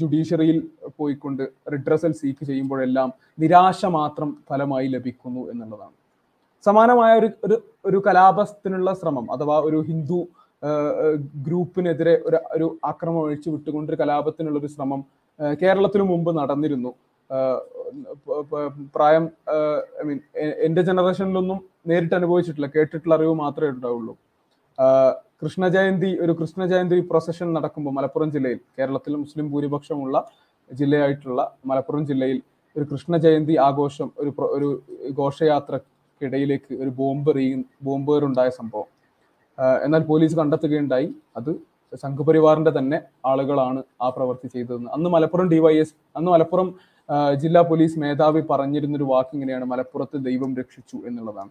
[0.00, 0.58] ജുഡീഷ്യറിയിൽ
[0.98, 1.42] പോയിക്കൊണ്ട്
[1.72, 5.96] റിഡ്രസൽ സീക്ക് ചെയ്യുമ്പോഴെല്ലാം നിരാശ മാത്രം ഫലമായി ലഭിക്കുന്നു എന്നുള്ളതാണ്.
[6.66, 7.56] സമാനമായ ഒരു
[7.88, 10.20] ഒരു കലാപത്തിനുള്ള ശ്രമം അഥവാ ഒരു ഹിന്ദു
[11.46, 15.00] ഗ്രൂപ്പിനെതിരെ ഒരു ഒരു ആക്രമണം ഒഴിച്ചു വിട്ടുകൊണ്ട് ഒരു കലാപത്തിനുള്ള ഒരു ശ്രമം
[15.62, 16.90] കേരളത്തിനു മുമ്പ് നടന്നിരുന്നു.
[18.94, 19.24] പ്രായം
[20.00, 20.18] ഐ മീൻ
[20.66, 21.58] എന്റെ ജനറേഷനിലൊന്നും
[21.90, 22.68] നേരിട്ട് അനുഭവിച്ചിട്ടില്ല.
[22.76, 24.14] കേട്ടിട്ടുള്ള അറിവ് മാത്രമേ ഉണ്ടാവുള്ളൂ.
[25.38, 30.16] ആ, കൃഷ്ണ ജയന്തി ഒരു കൃഷ്ണജയന്തി പ്രൊസഷൻ നടക്കുമ്പോൾ മലപ്പുറം ജില്ലയിൽ കേരളത്തിൽ മുസ്ലിം ഭൂരിപക്ഷമുള്ള
[30.70, 32.38] ജില്ലയായിട്ടുള്ള മലപ്പുറം ജില്ലയിൽ
[32.76, 34.68] ഒരു കൃഷ്ണജയന്തി ആഘോഷം ഒരു ഒരു
[35.18, 38.88] ഘോഷയാത്രക്കിടയിലേക്ക് ഒരു ബോംബ് എറിയും ബോംബേർ ഉണ്ടായ സംഭവം.
[39.84, 41.08] എന്നാൽ പോലീസ് കണ്ടെത്തുകയുണ്ടായി.
[41.36, 41.50] അത്
[42.02, 44.90] സംഘപരിവാറിന്റെ തന്നെ ആളുകളാണ് ആ പ്രവൃത്തി ചെയ്തതെന്ന്.
[44.96, 46.68] അന്ന് മലപ്പുറം ഡിവൈഎസ് അന്ന് മലപ്പുറം
[47.42, 51.50] ജില്ലാ പോലീസ് മേധാവി പറഞ്ഞിരുന്നൊരു വാക്ക് ഇങ്ങനെയാണ് മലപ്പുറത്ത് ദൈവം രക്ഷിച്ചു എന്നുള്ളതാണ്.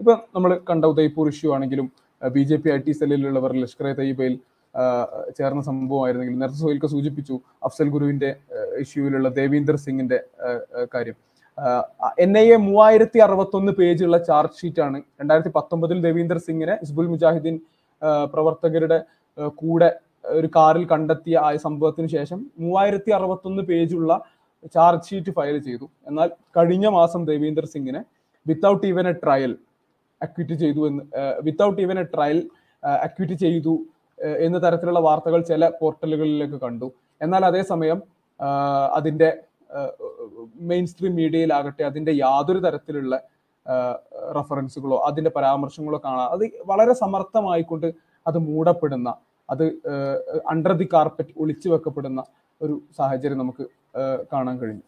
[0.00, 1.86] ഇപ്പൊ നമ്മൾ കണ്ട ഉദയ്പൂർ ഇഷ്യൂ ആണെങ്കിലും
[2.22, 4.34] B J P I T സെല്ലിലുള്ളവർ Lashkar e തയ്യബയിൽ
[5.38, 7.34] ചേർന്ന സംഭവമായിരുന്നെങ്കിൽ നേരത്തെ സോയിൽക്ക് സൂചിപ്പിച്ചു
[7.66, 8.30] അഫ്സൽ ഗുരുവിന്റെ
[8.82, 10.18] ഇഷ്യൂവിലുള്ള ദേവീന്ദർ സിംഗിന്റെ
[10.94, 11.16] കാര്യം.
[12.24, 17.56] എൻ ഐ എ മൂവായിരത്തി അറുപത്തൊന്ന് പേജുള്ള ചാർജ് ഷീറ്റ് ആണ് രണ്ടായിരത്തി പത്തൊമ്പതിൽ ദേവീന്ദർ സിംഗിനെ ഹിസ്ബുൽ മുജാഹിദ്ദീൻ
[18.32, 18.98] പ്രവർത്തകരുടെ
[19.62, 19.88] കൂടെ
[20.38, 24.12] ഒരു കാറിൽ കണ്ടെത്തിയ ആ സംഭവത്തിന് ശേഷം മൂവായിരത്തി അറുപത്തൊന്ന് പേജുള്ള
[24.74, 25.86] ചാർജ് ഷീറ്റ് ഫയൽ ചെയ്തു.
[26.08, 28.00] എന്നാൽ കഴിഞ്ഞ മാസം ദേവീന്ദർ സിംഗിനെ
[28.46, 29.52] without even a trial
[30.20, 31.02] acquit ചെയ്തു എന്ന്
[31.42, 32.38] without even a trial
[33.02, 33.74] acquit ചെയ്തു
[34.38, 36.88] എന്ന തരത്തിലുള്ള വാർത്തകൾ ചില പോർട്ടലുകളിലേക്ക് കണ്ടു.
[37.20, 37.98] എന്നാൽ അതേസമയം
[38.94, 39.28] അതിന്റെ
[40.60, 43.14] മെയിൻ സ്ട്രീം മീഡിയയിലാകട്ടെ അതിന്റെ യാതൊരു തരത്തിലുള്ള
[44.32, 47.88] റഫറൻസുകളോ അതിന്റെ പരാമർശങ്ങളോ കാണാം അത് വളരെ സമർത്ഥമായിക്കൊണ്ട്
[48.26, 49.08] അത് മൂടപ്പെടുന്ന
[49.48, 49.64] അത്
[50.50, 52.20] അണ്ടർ ദി കാർപ്പറ്റ് ഒളിച്ചു വെക്കപ്പെടുന്ന
[52.60, 53.64] ഒരു സാഹചര്യം നമുക്ക്
[54.32, 54.84] കാണാൻ കഴിഞ്ഞു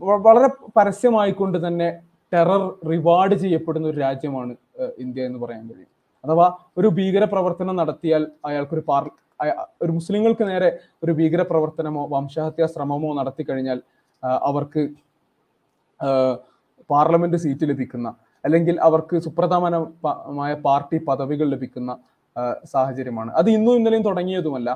[0.00, 1.88] വളരെ പരസ്യമായിക്കൊണ്ട് തന്നെ
[2.32, 2.62] ടെറർ
[2.92, 4.52] റിവാർഡ് ചെയ്യപ്പെടുന്ന ഒരു രാജ്യമാണ്
[4.98, 5.90] ഇന്ത്യ എന്ന് പറയാൻ കഴിയും.
[6.24, 6.46] അഥവാ
[6.78, 9.04] ഒരു ഭീകര പ്രവർത്തനം നടത്തിയാൽ അയാൾക്കൊരു പാർ
[9.82, 10.68] ഒരു മുസ്ലിങ്ങൾക്ക് നേരെ
[11.04, 13.78] ഒരു ഭീകര പ്രവർത്തനമോ വംശഹത്യാ ശ്രമമോ നടത്തി കഴിഞ്ഞാൽ
[14.50, 14.82] അവർക്ക്
[16.90, 18.08] പാർലമെന്റ് സീറ്റ് ലഭിക്കുന്ന
[18.44, 21.92] അല്ലെങ്കിൽ അവർക്ക് സുപ്രധാനമായ പാർട്ടി പദവികൾ ലഭിക്കുന്ന
[22.74, 23.30] സാഹചര്യമാണ്.
[23.38, 24.70] അത് ഇന്നും ഇന്നലെയും തുടങ്ങിയതുമല്ല.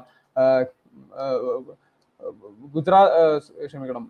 [2.74, 4.04] ഗുജറാത്ത് ആ, ക്ഷമിക്കണം.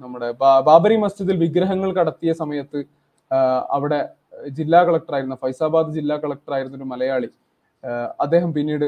[0.00, 0.28] നമ്മുടെ
[0.66, 2.80] ബാബരി മസ്ജിദിൽ വിഗ്രഹങ്ങൾ കടത്തിയ സമയത്ത്
[3.70, 4.00] അവിടെ
[4.48, 7.28] ജില്ലാ കളക്ടറായിരുന്ന ഫൈസാബാദ് ജില്ലാ കളക്ടറായിരുന്ന ഒരു മലയാളി
[8.20, 8.86] അദ്ദേഹം പിന്നീട്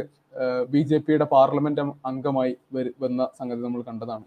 [0.68, 2.56] ബി ജെ പിയുടെ പാർലമെന്റ് അംഗമായി
[3.00, 4.24] വന്ന സംഗതി നമ്മൾ കണ്ടതാണ്.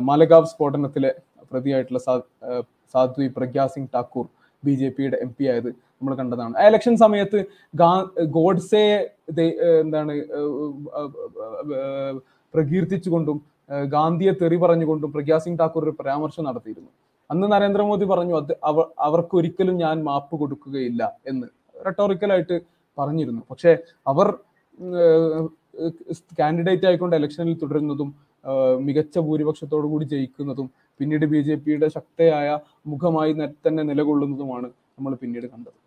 [0.00, 1.10] മാലഗാവ് സ്ഫോടനത്തിലെ
[1.52, 2.00] പ്രതിയായിട്ടുള്ള
[2.94, 4.26] സാധ്വി പ്രഗ്യാ സിംഗ് ഠാക്കൂർ
[4.62, 6.56] ബി ജെ പിയുടെ എം പി ആയത് നമ്മൾ കണ്ടതാണ്.
[6.56, 7.38] ആ ഇലക്ഷൻ സമയത്ത്
[7.76, 8.96] ഗാ- ഗോഡ്സെയെ
[9.30, 10.12] ദേ- എന്താണ്
[12.54, 13.38] പ്രകീർത്തിച്ചുകൊണ്ടും
[13.94, 16.90] ഗാന്ധിയെ തെറി പറഞ്ഞുകൊണ്ടും പ്രഗ്യാ സിംഗ് ഠാക്കൂർ ഒരു പരാമർശം നടത്തിയിരുന്നു.
[17.30, 21.46] അന്ന് നരേന്ദ്രമോദി പറഞ്ഞു അത് അവർ അവർക്കൊരിക്കലും ഞാൻ മാപ്പ് കൊടുക്കുകയില്ല എന്ന്
[21.86, 22.56] റെട്ടോറിക്കലായിട്ട്
[22.98, 23.42] പറഞ്ഞിരുന്നു.
[23.50, 23.72] പക്ഷെ
[24.12, 24.28] അവർ
[26.40, 28.08] കാൻഡിഡേറ്റ് ആയിക്കൊണ്ട് ഇലക്ഷനിൽ തുടരുന്നതും
[28.86, 30.66] മികച്ച ഭൂരിപക്ഷത്തോടു കൂടി ജയിക്കുന്നതും
[31.00, 32.48] പിന്നീട് ബി ജെ പിയുടെ ശക്തയായ
[32.92, 33.32] മുഖമായി
[33.66, 35.78] തന്നെ നിലകൊള്ളുന്നതുമാണ് നമ്മൾ പിന്നീട് കണ്ടത്.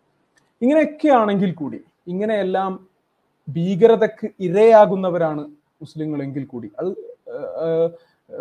[0.62, 1.80] ഇങ്ങനെയൊക്കെ ആണെങ്കിൽ കൂടി
[2.12, 2.72] ഇങ്ങനെയെല്ലാം
[3.48, 5.44] ഭീകരതക്ക് ഇരയാകുന്നവരാണ്
[5.84, 6.68] മുസ്ലിങ്ങളെങ്കിൽ കൂടി.
[6.80, 6.90] അത്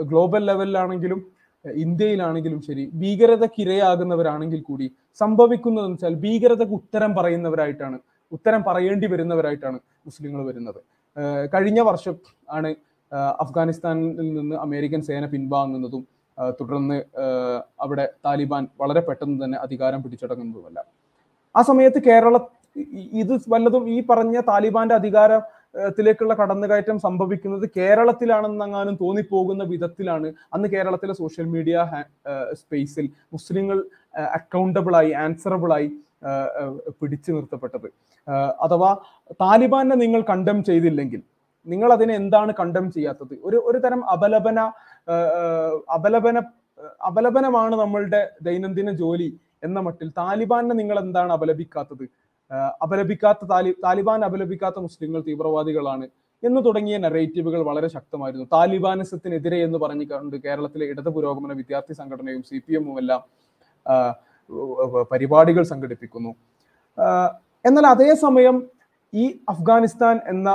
[0.10, 1.20] ഗ്ലോബൽ ലെവലിലാണെങ്കിലും
[1.66, 4.88] ഇന്ത്യയിലാണെങ്കിലും ശരി ഭീകരതയ്ക്ക് ഇരയാകുന്നവരാണെങ്കിൽ കൂടി
[5.22, 7.98] സംഭവിക്കുന്നതെന്ന് വെച്ചാൽ ഭീകരതയ്ക്ക് ഉത്തരം പറയുന്നവരായിട്ടാണ്
[8.36, 10.80] ഉത്തരം പറയേണ്ടി വരുന്നവരായിട്ടാണ് മുസ്ലിങ്ങൾ വരുന്നത്.
[11.54, 12.16] കഴിഞ്ഞ വർഷം
[12.58, 12.70] ആണ്
[13.44, 16.04] അഫ്ഗാനിസ്ഥാനിൽ നിന്ന് അമേരിക്കൻ സേന പിൻവാങ്ങുന്നതും
[16.60, 16.98] തുടർന്ന്
[17.84, 20.80] അവിടെ താലിബാൻ വളരെ പെട്ടെന്ന് തന്നെ അധികാരം പിടിച്ചടങ്ങുന്നതുമല്ല.
[21.56, 22.38] ആ സമയത്ത് കേരള
[23.24, 24.96] ഇത് വല്ലതും ഈ പറഞ്ഞ താലിബാന്റെ
[25.74, 31.78] അധികാരത്തിലേക്കുള്ള കടന്നുകയറ്റം സംഭവിക്കുന്നത് കേരളത്തിലാണെന്നെങ്ങാനും തോന്നിപ്പോകുന്ന വിധത്തിലാണ് അന്ന് കേരളത്തിലെ സോഷ്യൽ മീഡിയ
[32.54, 33.78] സ്പേസിൽ മുസ്ലിങ്ങൾ
[34.34, 35.88] അക്കൗണ്ടബിൾ ആയി ആൻസറബിൾ ആയി
[37.02, 37.88] പിടിച്ചു നിർത്തപ്പെട്ടത്.
[38.66, 38.92] അഥവാ
[39.42, 41.22] താലിബാനെ നിങ്ങൾ കണ്ടം ചെയ്തില്ലെങ്കിൽ
[41.68, 43.34] നിങ്ങൾ അതിനെ എന്താണ് കണ്ടം ചെയ്യാത്തത്?
[43.44, 44.60] ഒരു ഒരു തരം അപലപന
[45.98, 46.38] അപലപന
[47.08, 49.30] അപലപനമാണ് നമ്മളുടെ ദൈനംദിന ജോലി
[49.64, 52.06] എന്ന മട്ടിൽ താലിബാനെ നിങ്ങൾ എന്താണ് അപലപിക്കാത്തത്?
[52.84, 56.06] അപലപിക്കാത്ത താലി താലിബാൻ അപലപിക്കാത്ത മുസ്ലിങ്ങൾ തീവ്രവാദികളാണ്
[56.44, 58.46] എന്ന് തുടങ്ങിയ നറേറ്റീവുകൾ വളരെ ശക്തമായിരുന്നു.
[58.56, 63.22] താലിബാനിസത്തിനെതിരെ എന്ന് പറഞ്ഞുകൊണ്ട് കേരളത്തിലെ ഇടത് പുരോഗമന വിദ്യാർത്ഥി സംഘടനയും സി പി എമ്മും എല്ലാം
[65.12, 66.32] പരിപാടികൾ സംഘടിപ്പിക്കുന്നു.
[67.66, 68.58] എന്നാൽ അതേസമയം
[69.14, 70.50] ഈ അഫ്ഗാനിസ്ഥാൻ എന്ന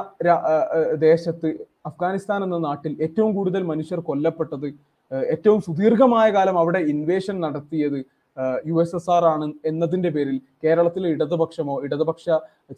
[1.06, 1.48] ദേശത്ത്
[1.88, 4.68] അഫ്ഗാനിസ്ഥാൻ എന്ന നാട്ടിൽ ഏറ്റവും കൂടുതൽ മനുഷ്യർ കൊല്ലപ്പെട്ടത്
[5.34, 7.98] ഏറ്റവും സുദീർഘമായ കാലം അവിടെ ഇൻവേഷൻ നടത്തിയത്
[8.66, 12.30] യു എസ് എസ് ആർ ആണ് എന്നതിന്റെ പേരിൽ കേരളത്തിലെ ഇടതുപക്ഷമോ ഇടതുപക്ഷ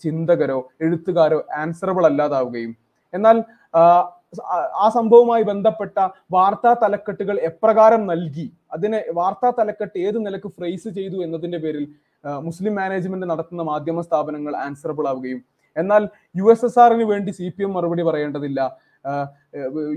[0.02, 2.76] ചിന്തകരോ എഴുത്തുകാരോ ആൻസറബിൾ അല്ലാതാവുകയും.
[3.14, 11.24] എന്നാൽ ആ- സംഭവവുമായി ബന്ധപ്പെട്ട വാർത്താ തലക്കെട്ടുകൾ എപ്രകാരം നൽകി അതിനെ വാർത്താ തലക്കെട്ട് ഏത് നിലയ്ക്ക് ഫ്രേസ് ചെയ്തു
[11.24, 11.88] എന്നതിന്റെ പേരിൽ
[12.40, 15.42] മുസ്ലിം മാനേജ്മെന്റ് നടത്തുന്ന മാധ്യമ സ്ഥാപനങ്ങൾ ആൻസറബിൾ ആവുകയും.
[15.76, 18.76] എന്നാൽ യു എസ് എസ് ആറിന് വേണ്ടി സി പി എം മറുപടി പറയേണ്ടതില്ല.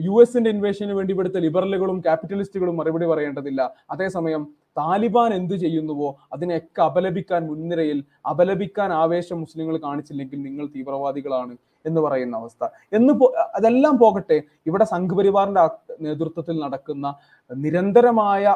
[0.01, 3.73] യു എസിന്റെ ഇൻവേഷന് വേണ്ടി ഇവിടുത്തെ ലിബറലുകളും ക്യാപിറ്റലിസ്റ്റുകളും മറുപടി പറയേണ്ടതില്ല.
[3.91, 11.53] അതേസമയം താലിബാൻ എന്ത് ചെയ്യുന്നുവോ അതിനെയൊക്കെ അപലപിക്കാൻ മുൻനിരയിൽ അപലപിക്കാൻ ആവേശം മുസ്ലിങ്ങൾ കാണിച്ചില്ലെങ്കിൽ നിങ്ങൾ തീവ്രവാദികളാണ്
[11.85, 12.63] എന്ന് പറയുന്ന അവസ്ഥ.
[12.93, 13.13] എന്ന്
[13.53, 15.63] അതെല്ലാം പോകട്ടെ ഇവിടെ സംഘപരിവാറിന്റെ
[16.01, 17.07] നേതൃത്വത്തിൽ നടക്കുന്ന
[17.51, 18.55] നിരന്തരമായ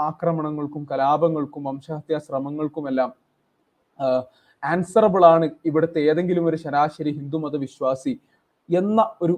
[0.00, 3.10] ആക്രമണങ്ങൾക്കും കലാപങ്ങൾക്കും വംശഹത്യാ ശ്രമങ്ങൾക്കുമെല്ലാം
[4.62, 8.12] ആൻസറബിൾ ആണ് ഇവിടുത്തെ ഏതെങ്കിലും ഒരു ശരാശരി ഹിന്ദുമത വിശ്വാസി
[8.68, 9.34] എന്ന ഒരു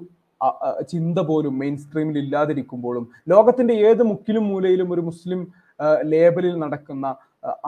[0.89, 5.41] ചിന്ത പോലും മെയിൻ സ്ട്രീമിൽ ഇല്ലാതിരിക്കുമ്പോഴും ലോകത്തിന്റെ ഏത് മുക്കിലും മൂലയിലും ഒരു മുസ്ലിം
[6.03, 7.05] ലേബലിൽ നടക്കുന്ന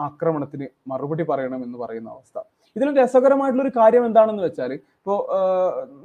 [0.06, 2.38] ആക്രമണത്തിന് മറുപടി പറയണം എന്ന് പറയുന്ന അവസ്ഥ.
[2.76, 5.14] ഇതിൽ രസകരമായിട്ടുള്ള ഒരു കാര്യം എന്താണെന്ന് വെച്ചാൽ ഇപ്പോ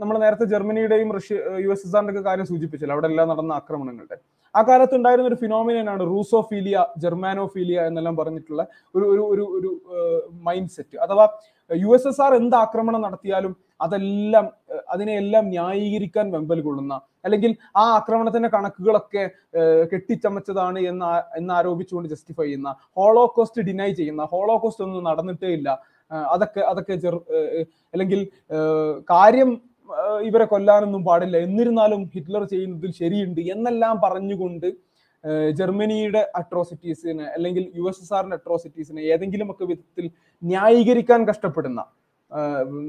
[0.02, 1.36] നമ്മൾ നേരത്തെ ജർമ്മനിയുടെയും റഷ്യ
[1.66, 4.18] യു എസ് എസ് ആറിന്റെ ഒക്കെ കാര്യം സൂചിപ്പിച്ചല്ലോ അവിടെ എല്ലാം നടന്ന ആക്രമണങ്ങളുടെ.
[4.56, 8.64] ആ കാലത്ത് ഉണ്ടായിരുന്ന ഒരു ഫിനോമിനാണ് റൂസോഫീലിയ ജർമാനോഫീലിയ എന്നെല്ലാം പറഞ്ഞിട്ടുള്ള
[8.96, 9.72] ഒരു ഒരു ഒരു ഒരു
[10.48, 11.26] മൈൻഡ് സെറ്റ് അഥവാ
[11.70, 14.46] യു എസ് എസ് ആർ എന്ത് ആക്രമണം നടത്തിയാലും അതെല്ലാം
[14.94, 16.94] അതിനെയെല്ലാം ന്യായീകരിക്കാൻ വെമ്പൽ കൊള്ളുന്ന
[17.26, 19.24] അല്ലെങ്കിൽ ആ ആക്രമണത്തിന്റെ കണക്കുകളൊക്കെ
[19.92, 21.10] കെട്ടിച്ചമച്ചതാണ് എന്ന്
[21.40, 25.70] എന്നാരോപിച്ചുകൊണ്ട് ജസ്റ്റിഫൈ ചെയ്യുന്ന ഹോളോകോസ്റ്റ് ഡിനൈ ചെയ്യുന്ന ഹോളോകോസ്റ്റ് ഒന്നും നടന്നിട്ടേ ഇല്ല.
[26.34, 27.20] അതൊക്കെ അതൊക്കെ ചെറു
[27.94, 28.20] അല്ലെങ്കിൽ
[29.14, 29.52] കാര്യം
[30.28, 31.38] ഇവരെ കൊല്ലാനൊന്നും പാടില്ല.
[31.48, 34.68] എന്നിരുന്നാലും ഹിറ്റ്ലർ ചെയ്യുന്നതിൽ ശരിയുണ്ട് എന്നെല്ലാം പറഞ്ഞുകൊണ്ട്
[35.52, 40.06] ജർമ്മനിയുടെ അട്രോസിറ്റീസിനെ അല്ലെങ്കിൽ യു എസ് എസ് ആറിന്റെ അട്രോസിറ്റീസിനെ ഏതെങ്കിലും ഒക്കെ വിധത്തിൽ
[40.42, 41.82] ന്യായീകരിക്കാൻ കഷ്ടപ്പെടുന്ന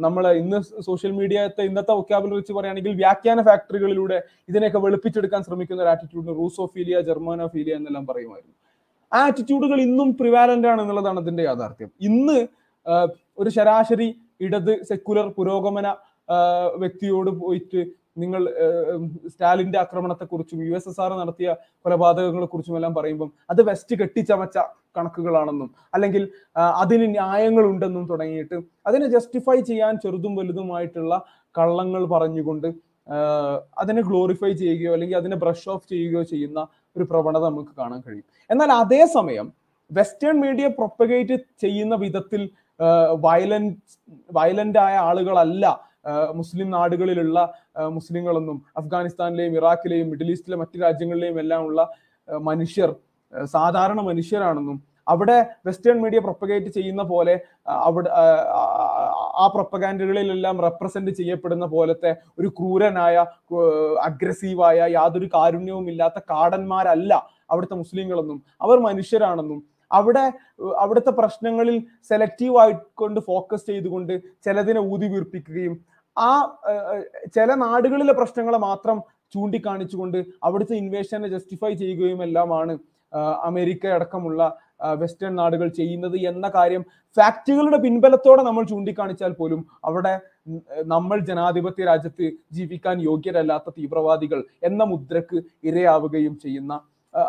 [0.00, 6.34] നമ്മൾ ഇന്ന് സോഷ്യൽ മീഡിയത്തെ ഇന്നത്തെ വൊക്കാബുലറി വെച്ച് പറയുകയാണെങ്കിൽ വ്യാഖ്യാന ഫാക്ടറികളിലൂടെ ഇതിനെയൊക്കെ വെളുപ്പിച്ചെടുക്കാൻ ശ്രമിക്കുന്ന ഒരു ആറ്റിറ്റ്യൂഡിന്
[6.42, 8.54] റൂസോഫീലിയ ജർമാനോഫീലിയ എന്നെല്ലാം പറയുമായിരുന്നു.
[9.12, 11.90] ആ ആറ്റിറ്റ്യൂഡുകൾ ഇന്നും പ്രിവാലന്റ് ആണ് എന്നുള്ളതാണ് അതിന്റെ യാഥാർത്ഥ്യം.
[12.08, 12.38] ഇന്ന്
[13.38, 14.08] ഒരു ശരാശരി
[14.46, 15.88] ഇടത് സെക്കുലർ പുരോഗമന
[16.82, 17.80] വ്യക്തിയോട് പോയിട്ട്
[18.16, 18.42] നിങ്ങൾ
[19.28, 24.58] സ്റ്റാലിന്റെ ആക്രമണത്തെക്കുറിച്ചും യു എസ് എസ് ആർ നടത്തിയ കൊലപാതകങ്ങളെ കുറിച്ചും എല്ലാം പറയുമ്പം അത് വെസ്റ്റ് കെട്ടിച്ചമച്ച
[24.96, 31.16] കണക്കുകളാണെന്നും അല്ലെങ്കിൽ അതിന് ന്യായങ്ങളുണ്ടെന്നും തുടങ്ങിയിട്ട് അതിനെ ജസ്റ്റിഫൈ ചെയ്യാൻ ചെറുതും വലുതുമായിട്ടുള്ള
[31.58, 32.68] കള്ളങ്ങൾ പറഞ്ഞുകൊണ്ട്
[33.78, 36.60] അതിനെ ഗ്ലോറിഫൈ ചെയ്യുകയോ അല്ലെങ്കിൽ അതിനെ ബ്രഷ് ഓഫ് ചെയ്യുകയോ ചെയ്യുന്ന
[36.96, 38.24] ഒരു പ്രവണത നമുക്ക് കാണാൻ കഴിയും.
[38.50, 39.52] എന്നാൽ അതേസമയം
[39.90, 42.42] വെസ്റ്റേൺ മീഡിയ പ്രൊപ്പഗേറ്റ് ചെയ്യുന്ന വിധത്തിൽ
[43.20, 43.74] വയലന്റ്
[44.30, 45.93] വയലന്റ് ആയ ആളുകളല്ല
[46.32, 47.38] മുസ്ലിം നാടുകളിലുള്ള
[47.88, 51.80] മുസ്ലിങ്ങളൊന്നും അഫ്ഗാനിസ്ഥാനിലെയും ഇറാഖിലെയും മിഡിൽ ഈസ്റ്റിലെ മറ്റു രാജ്യങ്ങളിലെയും എല്ലാം ഉള്ള
[52.28, 52.90] മനുഷ്യർ
[53.48, 54.76] സാധാരണ മനുഷ്യരാണെന്നും
[55.06, 55.36] അവിടെ
[55.66, 57.32] വെസ്റ്റേൺ മീഡിയ പ്രൊപ്പഗേറ്റ് ചെയ്യുന്ന പോലെ
[57.80, 58.10] അവിടെ
[59.34, 63.16] ആ, പ്രൊപ്പഗാൻഡുകളിലെല്ലാം റെപ്രസെന്റ് ചെയ്യപ്പെടുന്ന പോലത്തെ ഒരു ക്രൂരനായ
[64.02, 67.12] അഗ്രസീവായ യാതൊരു കാരുണ്യവും ഇല്ലാത്ത കാടന്മാരല്ല
[67.50, 68.38] അവിടുത്തെ മുസ്ലിങ്ങളെന്നും.
[68.60, 69.58] അവർ മനുഷ്യരാണെന്നും.
[69.90, 70.24] അവിടെ
[70.78, 71.76] അവിടുത്തെ പ്രശ്നങ്ങളിൽ
[72.10, 74.14] സെലക്റ്റീവ് ആയിക്കൊണ്ട് ഫോക്കസ് ചെയ്തുകൊണ്ട്
[74.46, 75.74] ചിലതിനെ ഊതി വീർപ്പിക്കുകയും
[76.16, 76.30] ആ
[77.34, 78.98] ചില നാടുകളിലെ പ്രശ്നങ്ങളെ മാത്രം
[79.34, 82.78] ചൂണ്ടിക്കാണിച്ചുകൊണ്ട് അവിടുത്തെ ഇൻവേഷനെ ജസ്റ്റിഫൈ ചെയ്യുകയും എല്ലാമാണ്
[83.44, 84.58] അമേരിക്ക അടക്കമുള്ള
[84.96, 86.82] വെസ്റ്റേൺ നാടുകൾ ചെയ്യുന്നത് എന്ന കാര്യം
[87.16, 90.20] ഫാക്റ്റുകളുടെ പിൻബലത്തോടെ നമ്മൾ ചൂണ്ടിക്കാണിച്ചാൽ പോലും അവിടെ
[90.86, 96.80] നമ്മൾ ജനാധിപത്യ രാജ്യത്ത് ജീവിക്കാൻ യോഗ്യരല്ലാത്ത തീവ്രവാദികൾ എന്ന മുദ്രക്ക് ഇരയാവുകയും ചെയ്യുന്ന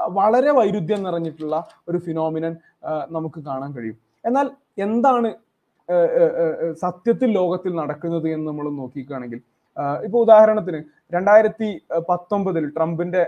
[0.09, 1.55] വളരെ വൈരുദ്ധ്യം നിറഞ്ഞിട്ടുള്ള
[1.87, 2.57] ഒരു ഫിനോമിനൻ
[3.09, 3.97] നമുക്ക് കാണാൻ കഴിയും.
[4.25, 5.29] എന്നാൽ എന്താണ്
[6.83, 9.39] സത്യത്തിൽ ലോകത്തിൽ നടക്കുന്നത് എന്ന് നമ്മൾ നോക്കിക്കുകയാണെങ്കിൽ
[10.05, 10.79] ഇപ്പൊ ഉദാഹരണത്തിന്
[11.15, 11.69] രണ്ടായിരത്തി
[12.09, 13.23] പത്തൊമ്പതിൽ ട്രംപിന്റെ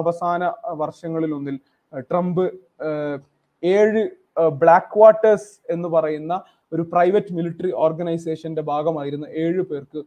[0.00, 0.52] അവസാന
[0.82, 1.56] വർഷങ്ങളിൽ ഒന്നിൽ
[2.10, 2.44] ട്രംപ്
[3.62, 4.02] ഏഴ്
[4.62, 6.34] ബ്ലാക്ക് വാട്ടേഴ്സ് എന്ന് പറയുന്ന
[6.72, 10.00] ഒരു പ്രൈവറ്റ് മിലിറ്ററി ഓർഗനൈസേഷന്റെ ഭാഗമായിരുന്ന ഏഴ് പേർക്ക്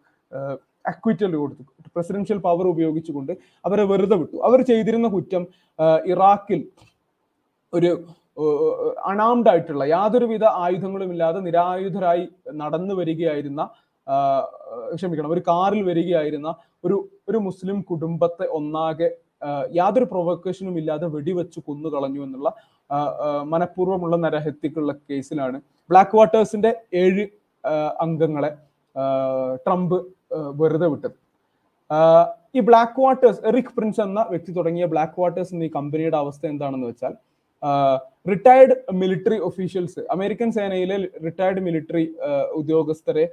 [0.92, 1.64] അക്വിറ്റൽ കൊടുത്തു.
[1.96, 3.34] പ്രസിഡൻഷ്യൽ പവർ ഉപയോഗിച്ചുകൊണ്ട്
[3.66, 4.38] അവരെ വെറുതെ വിട്ടു.
[4.48, 5.44] അവർ ചെയ്തിരുന്ന കുറ്റം
[6.14, 6.62] ഇറാഖിൽ
[7.74, 7.92] ഒരു
[9.06, 12.24] അണാംഡ് ആയിട്ടുള്ള യാതൊരുവിധ ആയുധങ്ങളും ഇല്ലാതെ നിരായുധരായി
[12.54, 13.64] നടന്നു വരികയായിരുന്ന
[14.96, 16.50] ക്ഷമിക്കണം ഒരു കാറിൽ വരികയായിരുന്ന
[16.84, 16.96] ഒരു
[17.30, 19.10] ഒരു മുസ്ലിം കുടുംബത്തെ ഒന്നാകെ
[19.72, 22.50] യാതൊരു പ്രൊവക്കേഷനും ഇല്ലാതെ വെടിവെച്ച് കൊന്നു കളഞ്ഞു എന്നുള്ള
[23.44, 25.58] മനഃപൂർവമുള്ള നരഹത്യക്കുള്ള കേസിലാണ്.
[25.90, 27.24] ബ്ലാക്ക് വാട്ടേഴ്സിന്റെ ഏഴ്
[28.02, 28.52] അംഗങ്ങളെ
[29.66, 29.98] ട്രംപ്
[30.62, 31.18] വെറുതെ വിട്ടത്.
[32.56, 36.88] ഈ ബ്ലാക്ക് വാട്ടേഴ്സ് എറിക് പ്രിൻസ് എന്ന വ്യക്തി തുടങ്ങിയ ബ്ലാക്ക് വാട്ടേഴ്സ് എന്ന ഈ കമ്പനിയുടെ അവസ്ഥ എന്താണെന്ന്
[36.88, 37.14] വെച്ചാൽ
[38.32, 42.04] റിട്ടയർഡ് മിലിറ്ററി ഒഫീഷ്യൽസ് അമേരിക്കൻ സേനയിലെ റിട്ടയർഡ് മിലിറ്ററി
[42.60, 43.26] ഉദ്യോഗസ്ഥരെ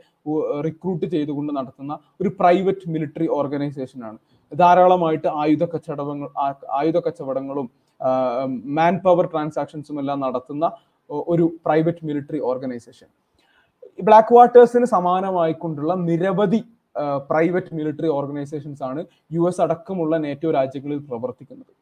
[0.66, 4.18] റിക്രൂട്ട് ചെയ്തുകൊണ്ട് നടത്തുന്ന ഒരു പ്രൈവറ്റ് മിലിറ്ററി ഓർഗനൈസേഷൻ ആണ്.
[4.52, 6.28] ധാരാളമായിട്ട് ആയുധ കച്ചവടങ്ങൾ
[6.80, 7.68] ആയുധ കച്ചവടങ്ങളും
[8.78, 10.66] മാൻ പവർ ട്രാൻസാക്ഷൻസും എല്ലാം നടത്തുന്ന
[11.32, 13.08] ഒരു പ്രൈവറ്റ് മിലിറ്ററി ഓർഗനൈസേഷൻ
[14.08, 16.60] ബ്ലാക്ക് വാട്ടേഴ്സിന് സമാനമായിക്കൊണ്ടുള്ള നിരവധി
[17.30, 19.00] പ്രൈവറ്റ് മിലിറ്ററി ഓർഗനൈസേഷൻസ് ആണ്
[19.36, 21.72] യു എസ് അടക്കമുള്ള നേറ്റോ രാജ്യങ്ങളിൽ പ്രവർത്തിക്കുന്നത്.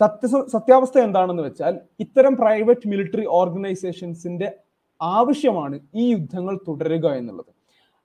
[0.00, 1.74] സത്യ സത്യാവസ്ഥ എന്താണെന്ന് വെച്ചാൽ
[2.04, 4.48] ഇത്തരം പ്രൈവറ്റ് മിലിറ്ററി ഓർഗനൈസേഷൻസിന്റെ
[5.00, 7.50] ആവശ്യമാണ് ഈ യുദ്ധങ്ങൾ തുടരുക എന്നുള്ളത്.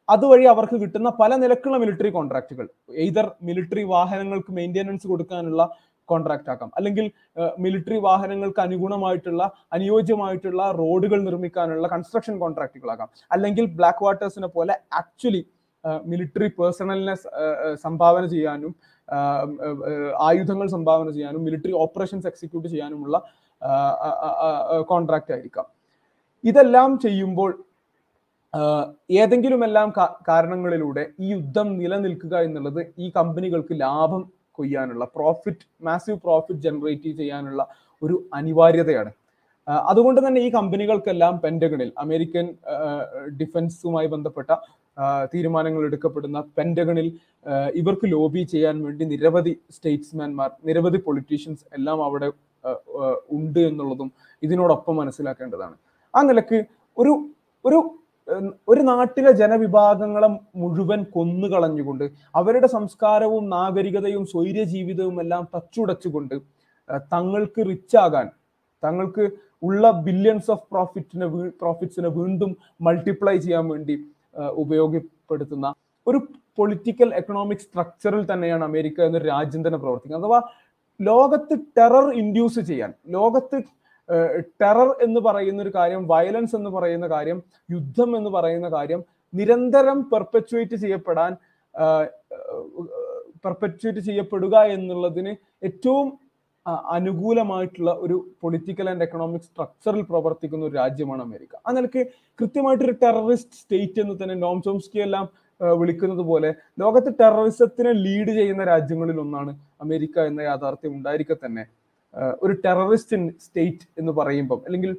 [0.10, 2.66] അതുവഴി അവർക്ക് കിട്ടുന്ന പല നിലക്കുള്ള മിലിറ്ററി കോൺട്രാക്റ്റുകൾ
[3.04, 5.64] എയ്തർ മിലിറ്ററി വാഹനങ്ങൾക്ക് മെയിന്റെനൻസ് കൊടുക്കാനുള്ള
[6.10, 6.70] കോൺട്രാക്റ്റ് ആക്കാം.
[6.78, 7.06] അല്ലെങ്കിൽ
[7.66, 9.44] മിലിറ്ററി വാഹനങ്ങൾക്ക് അനുഗുണമായിട്ടുള്ള
[9.78, 15.44] അനുയോജ്യമായിട്ടുള്ള റോഡുകൾ നിർമ്മിക്കാനുള്ള കൺസ്ട്രക്ഷൻ കോൺട്രാക്റ്റുകളാകാം അല്ലെങ്കിൽ ബ്ലാക്ക് വാട്ടേഴ്സിനെ പോലെ ആക്ച്വലി
[16.12, 17.16] മിലിറ്ററി പേഴ്സണലിനെ
[17.86, 18.74] സംഭാവന ചെയ്യാനും
[20.28, 23.16] ആയുധങ്ങൾ സംഭാവന ചെയ്യാനും മിലിറ്ററി ഓപ്പറേഷൻസ് എക്സിക്യൂട്ട് ചെയ്യാനുമുള്ള
[24.92, 25.68] കോൺട്രാക്റ്റ് ആയിരിക്കാം.
[26.44, 27.52] ഇതെല്ലാം ചെയ്യുമ്പോൾ
[29.22, 29.90] ഏതെങ്കിലും എല്ലാം
[30.30, 34.22] കാരണങ്ങളിലൂടെ ഈ യുദ്ധം നിലനിൽക്കുക എന്നുള്ളത് ഈ കമ്പനികൾക്ക് ലാഭം
[34.58, 37.62] കൊയ്യാനുള്ള പ്രോഫിറ്റ് മാസീവ് പ്രോഫിറ്റ് ജനറേറ്റ് ചെയ്യാനുള്ള
[38.02, 39.12] ഒരു അനിവാര്യതയാണ്.
[39.68, 42.46] അതുകൊണ്ട് തന്നെ ഈ കമ്പനികൾക്കെല്ലാം പെന്റഗണിൽ അമേരിക്കൻ
[43.42, 44.52] ഡിഫൻസുമായി ബന്ധപ്പെട്ട
[45.34, 47.08] തീരുമാനങ്ങൾ എടുക്കപ്പെടുന്ന പെന്റഗണിൽ
[47.76, 52.30] ഇവർക്ക് ലോബി ചെയ്യാൻ വേണ്ടി നിരവധി സ്റ്റേറ്റ്സ്മാൻമാർ നിരവധി പൊളിറ്റീഷ്യൻസ് എല്ലാം അവിടെ
[53.30, 54.10] ഉണ്ട് എന്നുള്ളതും
[54.44, 55.76] ഇതിനോടൊപ്പം മനസ്സിലാക്കേണ്ടതാണ്.
[56.14, 56.60] ആ നിലയ്ക്ക്
[56.98, 57.14] ഒരു
[57.66, 57.80] ഒരു
[58.68, 62.06] ഒരു നാട്ടിലെ ജനവിഭാഗങ്ങളെ മുഴുവൻ കൊന്നുകളഞ്ഞുകൊണ്ട്
[62.36, 66.36] അവരുടെ സംസ്കാരവും നാഗരികതയും സ്വൈര്യ ജീവിതവും എല്ലാം തച്ചുടച്ചുകൊണ്ട്
[67.14, 68.28] തങ്ങൾക്ക് റിച്ചാകാൻ
[68.84, 69.24] തങ്ങൾക്ക്
[69.62, 71.28] ഉള്ള ബില്യൺസ് ഓഫ് പ്രോഫിറ്റിനെ
[71.62, 72.52] പ്രോഫിറ്റ്സിനെ വീണ്ടും
[72.82, 73.96] മൾട്ടിപ്ലൈ ചെയ്യാൻ വേണ്ടി
[74.56, 75.70] ഉപയോഗപ്പെടുത്തുന്ന
[76.08, 76.20] ഒരു
[76.58, 80.24] പൊളിറ്റിക്കൽ എക്കണോമിക് സ്ട്രക്ചറിൽ തന്നെയാണ് അമേരിക്ക എന്നൊരു രാജ്യം തന്നെ പ്രവർത്തിക്കുന്നത്.
[80.26, 80.40] അഥവാ
[81.00, 83.58] ലോകത്ത് ടെറർ ഇൻഡ്യൂസ് ചെയ്യാൻ ലോകത്ത്
[84.62, 87.38] ടെറർ എന്ന് പറയുന്ന ഒരു കാര്യം വയലൻസ് എന്ന് പറയുന്ന കാര്യം
[87.70, 89.02] യുദ്ധം എന്ന് പറയുന്ന കാര്യം
[89.34, 91.32] നിരന്തരം പെർപ്പച്വേറ്റ് ചെയ്യപ്പെടാൻ
[93.46, 95.32] പെർപ്പച്വേറ്റ് ചെയ്യപ്പെടുക എന്നുള്ളതിന്
[95.64, 96.08] ഏറ്റവും
[96.66, 101.56] അനുകൂലമായിട്ടുള്ള ഒരു പൊളിറ്റിക്കൽ ആൻഡ് എക്കണോമിക് സ്ട്രക്ചറിൽ പ്രവർത്തിക്കുന്ന ഒരു രാജ്യമാണ് അമേരിക്ക.
[101.68, 102.06] ആ നിലയ്ക്ക്
[102.40, 105.30] കൃത്യമായിട്ടൊരു ടെററിസ്റ്റ് സ്റ്റേറ്റ് എന്ന് തന്നെ നോം ചോംസ്കി എല്ലാം
[105.62, 111.64] വിളിക്കുന്നത് പോലെ ലോകത്ത് ടെററിസത്തിനെ ലീഡ് ചെയ്യുന്ന രാജ്യങ്ങളിൽ ഒന്നാണ് അമേരിക്ക എന്ന യാഥാർത്ഥ്യം ഉണ്ടായിരിക്കെ തന്നെ.
[112.44, 114.96] ഒരു ടെററിസ്റ്റ് സ്റ്റേറ്റ് എന്ന് പറയുമ്പം അല്ലെങ്കിൽ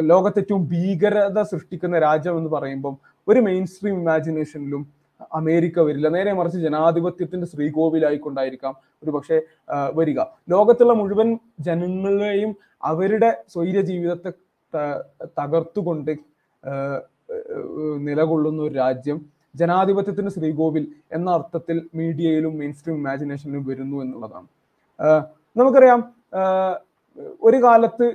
[0.00, 2.98] ലോകത്തേറ്റവും ഭീകരത സൃഷ്ടിക്കുന്ന രാജ്യം എന്ന് പറയുമ്പം
[3.28, 4.97] ഒരു മെയിൻ സ്ട്രീം ഇമാജിനേഷനിലും
[5.38, 6.08] അമേരിക്ക വരില്ല.
[6.08, 9.36] നേരെ മറിച്ച് ജനാധിപത്യത്തിന്റെ ശ്രീകോവിലായിക്കൊണ്ടായിരിക്കാം ഒരു പക്ഷേ
[9.94, 10.20] വരിക.
[10.52, 14.30] ലോകത്തുള്ള മുഴുവൻ ജനങ്ങളെയും അവരുടെ സ്വൈര്യ ജീവിതത്തെ
[15.38, 16.12] തകർത്തുകൊണ്ട്
[18.08, 19.18] നിലകൊള്ളുന്ന ഒരു രാജ്യം
[19.54, 24.48] ജനാധിപത്യത്തിന്റെ ശ്രീകോവിൽ എന്ന അർത്ഥത്തിൽ മീഡിയയിലും മെയിൻ സ്ട്രീം ഇമാജിനേഷനിലും വരുന്നു എന്നുള്ളതാണ്.
[25.56, 26.00] നമുക്കറിയാം
[27.42, 28.06] ഒരു കാലത്ത്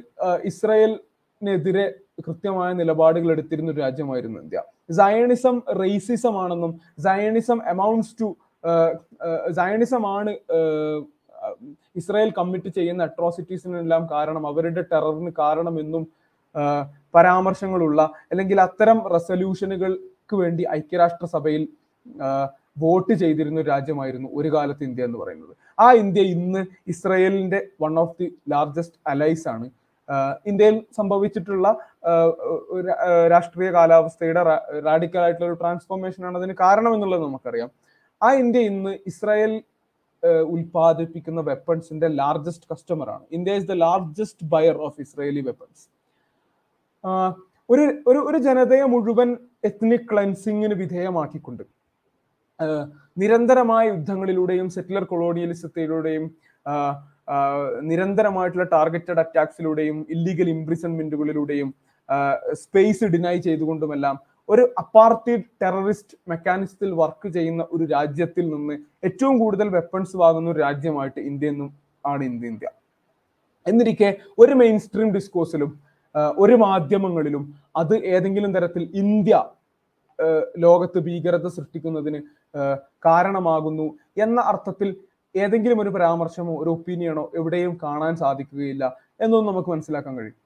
[0.43, 1.85] ഇസ്രായേലിനെതിരെ
[2.21, 4.61] കൃത്യമായ നിലപാടുകൾ എടുത്തിരുന്ന ഒരു രാജ്യമായിരുന്നു ഇന്ത്യ.
[4.91, 8.35] സയണിസം റേസിസം ആണെന്നും സയണിസം അമൗണ്ട്സ് ടു
[9.51, 10.31] സയണിസം ആണ്
[11.95, 16.07] ഇസ്രായേൽ കമ്മിറ്റ് ചെയ്യുന്ന അട്രോസിറ്റീസിനെല്ലാം കാരണം അവരുടെ ടെററിന് കാരണമെന്നും
[17.15, 25.17] പരാമർശങ്ങളുള്ള അല്ലെങ്കിൽ അത്തരം റെസൊല്യൂഷനുകൾക്ക് വേണ്ടി ഐക്യരാഷ്ട്രസഭയിൽ സഭയിൽ വോട്ട് ചെയ്തിരുന്ന ഒരു രാജ്യമായിരുന്നു ഒരു കാലത്ത് ഇന്ത്യ എന്ന്
[25.17, 25.55] പറയുന്നത്.
[25.79, 29.67] ആ ഇന്ത്യ ഇന്ന് ഇസ്രയേലിന്റെ one of the largest allies ആണ്.
[30.45, 31.67] ഇന്ത്യയിൽ സംഭവിച്ചിട്ടുള്ള
[33.33, 34.41] രാഷ്ട്രീയ കാലാവസ്ഥയുടെ
[34.87, 37.69] റാഡിക്കൽ ആയിട്ടുള്ള ഒരു ട്രാൻസ്ഫോർമേഷൻ ആണ് അതിന് കാരണം എന്നുള്ളത് നമുക്കറിയാം.
[38.21, 39.53] ആ ഇന്ത്യ ഇന്ന് ഇസ്രായേൽ
[40.53, 43.23] ഉൽപ്പാദിപ്പിക്കുന്ന വെപ്പൺസിന്റെ ലാർജസ്റ്റ് കസ്റ്റമർ ആണ്.
[43.31, 45.85] India is the largest buyer of Israeli weapons
[47.69, 49.29] ഒരു ഒരു ഒരു ജനതയെ മുഴുവൻ
[49.69, 51.63] എത്നിക് ക്ലൻസിങ്ങിന് വിധേയമാക്കിക്കൊണ്ട്
[53.17, 56.25] നിരന്തരമായ യുദ്ധങ്ങളിലൂടെയും സെറ്റിലർ കൊളോണിയലിസത്തിലൂടെയും
[57.81, 61.73] നിരന്തരമായിട്ടുള്ള ടാർഗറ്റഡ് അറ്റാക്സിലൂടെയും ഇല്ലീഗൽ ഇംപ്രിസൺമെന്റുകളിലൂടെയും
[62.53, 64.19] സ്പേസ് ഡിനൈ ചെയ്തുകൊണ്ടുമെല്ലാം
[64.49, 68.73] ഒരു അപ്പാർത്തി ടെററിസ്റ്റ് മെക്കാനിസത്തിൽ വർക്ക് ചെയ്യുന്ന ഒരു രാജ്യത്തിൽ നിന്ന്
[69.03, 71.69] ഏറ്റവും കൂടുതൽ വെപ്പൺസ് വാങ്ങുന്ന ഒരു രാജ്യമായിട്ട് ഇന്ത്യ എന്നും
[72.05, 72.67] ആണ് ഇന്ത്യ ഇന്ത്യ.
[73.67, 75.79] എന്നിരിക്കെ ഒരു മെയിൻ സ്ട്രീം ഡിസ്കോഴ്സിലും
[76.37, 79.43] ഒരു മാധ്യമങ്ങളിലും അത് ഏതെങ്കിലും തരത്തിൽ ഇന്ത്യ
[80.57, 82.19] ലോകത്ത് ഭീകരത സൃഷ്ടിക്കുന്നതിന്
[83.05, 84.95] കാരണമാകുന്നു എന്ന അർത്ഥത്തിൽ
[85.35, 88.83] ഏതെങ്കിലും ഒരു പരാമർശമോ ഒരു ഒപ്പീനിയനോ എവിടെയും കാണാൻ സാധിക്കുകയില്ല
[89.21, 90.39] എന്നൊന്നും നമുക്ക് മനസ്സിലാക്കാൻ കഴിയും.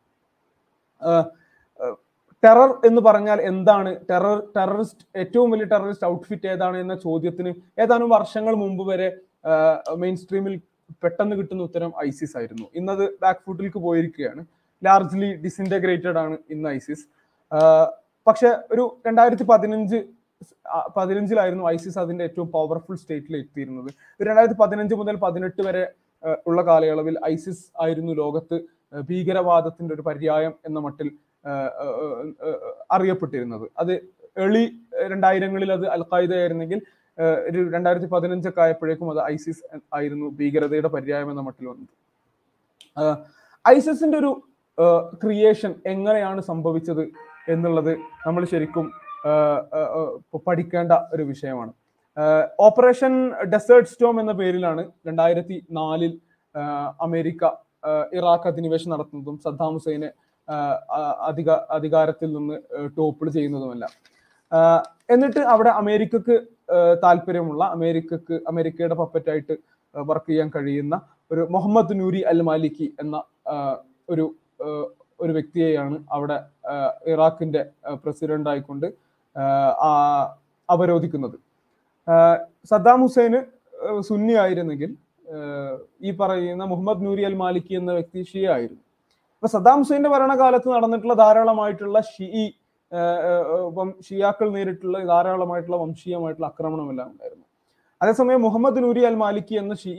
[2.43, 3.91] ടെറർ എന്ന് പറഞ്ഞാൽ എന്താണ്?
[4.09, 7.51] ടെറർ ടെററിസ്റ്റ് ഏറ്റവും വലിയ ടെററിസ്റ്റ് ഔട്ട്ഫിറ്റ് ഏതാണ് എന്ന ചോദ്യത്തിന്
[7.83, 9.07] ഏതാനും വർഷങ്ങൾ മുമ്പ് വരെ
[10.03, 10.55] മെയിൻ സ്ട്രീമിൽ
[11.03, 12.65] പെട്ടെന്ന് കിട്ടുന്ന ഉത്തരം ഐസിസ് ആയിരുന്നു.
[12.75, 14.41] ഇന്നത് ബാക്ക് ഫുട്ടിലേക്ക് പോയിരിക്കുകയാണ്.
[14.85, 17.05] ലാർജ്ലി ഡിസിന്റഗ്രേറ്റഡ് ആണ് ഇന്ന് ഐസിസ്.
[18.27, 19.97] പക്ഷെ ഒരു രണ്ടായിരത്തി പതിനഞ്ച്
[20.95, 23.89] പതിനഞ്ചിലായിരുന്നു ഐസിസ് അതിന്റെ ഏറ്റവും പവർഫുൾ സ്റ്റേറ്റിൽ എത്തിയിരുന്നത്.
[24.27, 25.83] രണ്ടായിരത്തി പതിനഞ്ച് മുതൽ പതിനെട്ട് വരെ
[26.49, 28.57] ഉള്ള കാലയളവിൽ ഐസിസ് ആയിരുന്നു ലോകത്ത്
[29.09, 31.07] ഭീകരവാദത്തിന്റെ ഒരു പര്യായം എന്ന മട്ടിൽ
[32.95, 33.65] അറിയപ്പെട്ടിരുന്നത്.
[33.81, 33.93] അത്
[34.45, 34.63] എളി
[35.13, 36.79] രണ്ടായിരങ്ങളിൽ അത് അൽ ഖായിദ ആയിരുന്നെങ്കിൽ
[37.49, 39.63] ഒരു രണ്ടായിരത്തി പതിനഞ്ചൊക്കെ ആയപ്പോഴേക്കും അത് ഐസിസ്
[39.97, 41.93] ആയിരുന്നു ഭീകരതയുടെ പര്യായം എന്ന മട്ടിൽ വന്നത്.
[43.65, 44.31] ഐസിസിന്റെ ഒരു
[45.21, 47.03] ക്രിയേഷൻ എങ്ങനെയാണ് സംഭവിച്ചത്
[47.53, 47.93] എന്നുള്ളത്
[48.25, 48.85] നമ്മൾ ശരിക്കും
[50.47, 51.71] പഠിക്കേണ്ട ഒരു വിഷയമാണ്.
[52.59, 53.13] ഓപ്പറേഷൻ
[53.53, 56.13] ഡെസേർട്ട് സ്റ്റോം എന്ന പേരിലാണ് രണ്ടായിരത്തി നാലിൽ
[57.05, 57.51] അമേരിക്ക
[58.19, 60.09] ഇറാഖ് അധിനിവേശം നടത്തുന്നതും സദ്ദാം ഹുസൈനെ
[61.29, 62.57] അധിക അധികാരത്തിൽ നിന്ന്
[62.97, 63.85] ടോപ്പിൾ ചെയ്യുന്നതുമല്ല.
[65.13, 66.35] എന്നിട്ട് അവിടെ അമേരിക്കക്ക്
[67.03, 69.55] താല്പര്യമുള്ള അമേരിക്കക്ക് അമേരിക്കയുടെ പപ്പറ്റായിട്ട്
[69.93, 70.95] വർക്ക് ചെയ്യാൻ കഴിയുന്ന
[71.31, 73.17] ഒരു മുഹമ്മദ് നൂരി അൽ മാലിക്കി എന്ന
[74.09, 74.25] ഒരു
[75.19, 76.37] ഒരു വ്യക്തിയെയാണ് അവിടെ
[77.13, 77.61] ഇറാഖിന്റെ
[78.03, 78.87] പ്രസിഡന്റ് ആയിക്കൊണ്ട്
[80.69, 81.37] അവരോധിക്കുന്നത്.
[82.71, 83.39] സദ്ദാം ഹുസൈന്
[84.09, 84.91] സുന്നി ആയിരുന്നെങ്കിൽ
[86.07, 88.83] ഈ പറയുന്ന മുഹമ്മദ് നൂരി അൽ മാലിക്കി എന്ന വ്യക്തി ഷിയ ആയിരുന്നു.
[89.37, 92.45] അപ്പൊ സദ്ദാം ഹുസൈന്റെ ഭരണകാലത്ത് നടന്നിട്ടുള്ള ധാരാളമായിട്ടുള്ള ഷീ
[94.07, 97.45] ഷിയാക്കൾ നേരിട്ടുള്ള ധാരാളമായിട്ടുള്ള വംശീയമായിട്ടുള്ള ആക്രമണമെല്ലാം ഉണ്ടായിരുന്നു.
[98.01, 99.93] അതേസമയം മുഹമ്മദ് നൂരി അൽ മാലിക്കി എന്ന ഷീ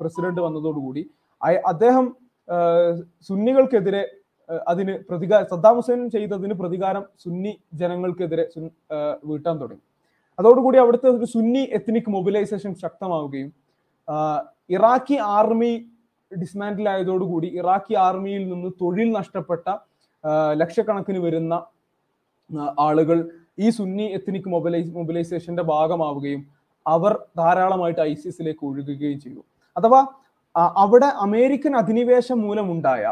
[0.00, 1.02] പ്രസിഡന്റ് വന്നതോടുകൂടി
[1.72, 2.06] അദ്ദേഹം
[3.28, 4.02] സുന്നികൾക്കെതിരെ
[4.70, 8.44] അതിന് പ്രതികാരം സദ്ദാം ഹുസൈൻ ചെയ്തതിന് പ്രതികാരം സുന്നി ജനങ്ങൾക്കെതിരെ
[9.30, 9.82] വീട്ടാൻ തുടങ്ങി.
[10.38, 13.50] അതോടുകൂടി അവിടുത്തെ ഒരു സുന്നി എത്നിക് മൊബിലൈസേഷൻ ശക്തമാവുകയും
[14.76, 15.72] ഇറാഖി ആർമി
[16.32, 19.66] ഡിസ്മാൻഡിൽ ആയതോടുകൂടി ഇറാഖി ആർമിയിൽ നിന്ന് തൊഴിൽ നഷ്ടപ്പെട്ട
[20.60, 21.54] ലക്ഷക്കണക്കിന് വരുന്ന
[22.86, 23.18] ആളുകൾ
[23.64, 26.42] ഈ സുന്നി എത്നിക് മൊബിലൈ മൊബിലൈസേഷന്റെ ഭാഗമാവുകയും
[26.86, 29.42] അവർ ധാരാളമായിട്ട് ഐസിസിലേക്ക് ഒഴുകുകയും ചെയ്തു.
[29.76, 30.00] അഥവാ
[30.84, 33.04] അവിടെ അമേരിക്കൻ അധിനിവേശം മൂലമുണ്ടായ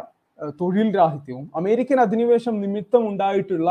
[0.61, 3.71] തൊഴിൽ രാഹിത്യവും അമേരിക്കൻ അധിനിവേശം നിമിത്തം ഉണ്ടായിട്ടുള്ള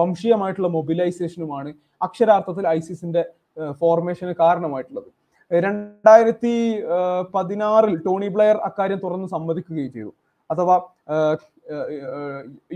[0.00, 1.72] വംശീയമായിട്ടുള്ള മൊബിലൈസേഷനുമാണ്
[2.06, 3.22] അക്ഷരാർത്ഥത്തിൽ ഐസിസിന്റെ
[3.80, 5.10] ഫോർമേഷന് കാരണമായിട്ടുള്ളത്.
[5.50, 6.54] രണ്ടായിരത്തി
[7.34, 10.12] പതിനാറിൽ ടോണി ബ്ലെയർ അക്കാര്യം തുറന്ന് സമ്മതിക്കുകയും ചെയ്തു.
[10.50, 10.76] അഥവാ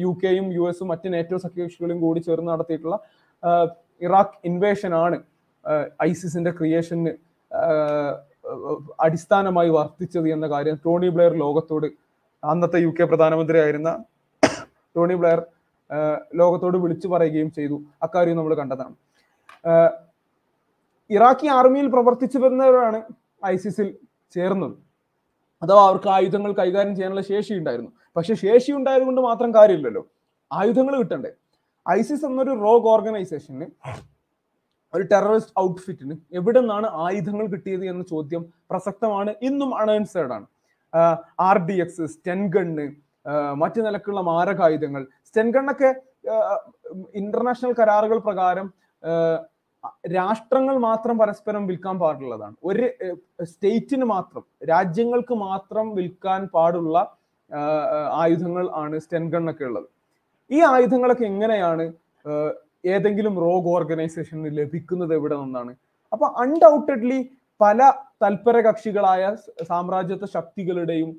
[0.05, 2.97] യു കെയും യു എസും മറ്റ് നേറ്റോ സഖ്യകക്ഷികളും കൂടി ചേർന്ന് നടത്തിയിട്ടുള്ള
[4.07, 5.19] ഇറാഖ് ഇൻവേഷൻ ആണ്
[6.09, 7.13] ഐസിസിന്റെ ക്രിയേഷന്
[9.07, 11.89] അടിസ്ഥാനമായി വർത്തിച്ചത് എന്ന കാര്യം ടോണി ബ്ലെയർ ലോകത്തോട്
[12.43, 13.91] അന്നത്തെ യു കെ പ്രധാനമന്ത്രിയായിരുന്ന
[14.97, 15.41] ടോണി ബ്ലെയർ
[16.35, 17.77] ലോകത്തോട് വിളിച്ചു പറയുകയും ചെയ്തു.
[18.03, 18.95] അക്കാര്യം നമ്മൾ കണ്ടതാണ്
[21.11, 22.99] ഇറാഖി ആർമിയിൽ പ്രവർത്തിച്ചു വരുന്നവരാണ്
[23.47, 23.89] ഐസിസിൽ
[24.35, 24.75] ചേർന്നത്.
[25.63, 27.91] അഥവാ അവർക്ക് ആയുധങ്ങൾ കൈകാര്യം ചെയ്യാനുള്ള ശേഷി ഉണ്ടായിരുന്നു.
[28.17, 30.03] പക്ഷെ ശേഷി ഉണ്ടായത് കൊണ്ട് മാത്രം കാര്യമില്ലല്ലോ.
[30.53, 31.31] ആയുധങ്ങൾ കിട്ടണ്ടേ.
[31.89, 33.67] ഐസിസ് എന്നൊരു റോഗ് ഓർഗനൈസേഷന്
[34.95, 39.35] ഒരു ടെററിസ്റ്റ് ഔട്ട്ഫിറ്റിന് എവിടെ നിന്നാണ് ആയുധങ്ങൾ കിട്ടിയത് എന്ന ചോദ്യം പ്രസക്തമാണ്.
[39.43, 40.47] ഇന്നും അൺആൻസേർഡ് ആണ്.
[41.49, 42.41] ആർ ഡി എക്സ് സ്റ്റെൻ
[43.63, 45.03] മറ്റു നിലക്കുള്ള മാരകായുധങ്ങൾ.
[45.29, 45.91] സ്റ്റെൻ ഗണ്ണൊക്കെ
[47.21, 48.67] ഇന്റർനാഷണൽ കരാറുകൾ പ്രകാരം
[50.17, 52.57] രാഷ്ട്രങ്ങൾ മാത്രം പരസ്പരം വിൽക്കാൻ പാടുള്ളതാണ്.
[52.69, 52.87] ഒരു
[53.53, 56.97] സ്റ്റേറ്റിന് മാത്രം രാജ്യങ്ങൾക്ക് മാത്രം വിൽക്കാൻ പാടുള്ള
[58.23, 59.25] ആയുധങ്ങൾ ആണ് സ്റ്റെൻ
[59.69, 59.89] ഉള്ളത്.
[60.51, 61.87] ഈ ആയുധങ്ങളൊക്കെ എങ്ങനെയാണ്
[62.95, 65.73] ഏതെങ്കിലും റോഗ് ഓർഗനൈസേഷന് ലഭിക്കുന്നത് എവിടെ നിന്നാണ്?
[66.13, 67.19] അപ്പൊ അൺഡൗട്ടഡ്ലി
[67.61, 67.79] പല
[68.23, 69.23] തൽപര കക്ഷികളായ
[69.71, 71.11] സാമ്രാജ്യത്വ ശക്തികളുടെയും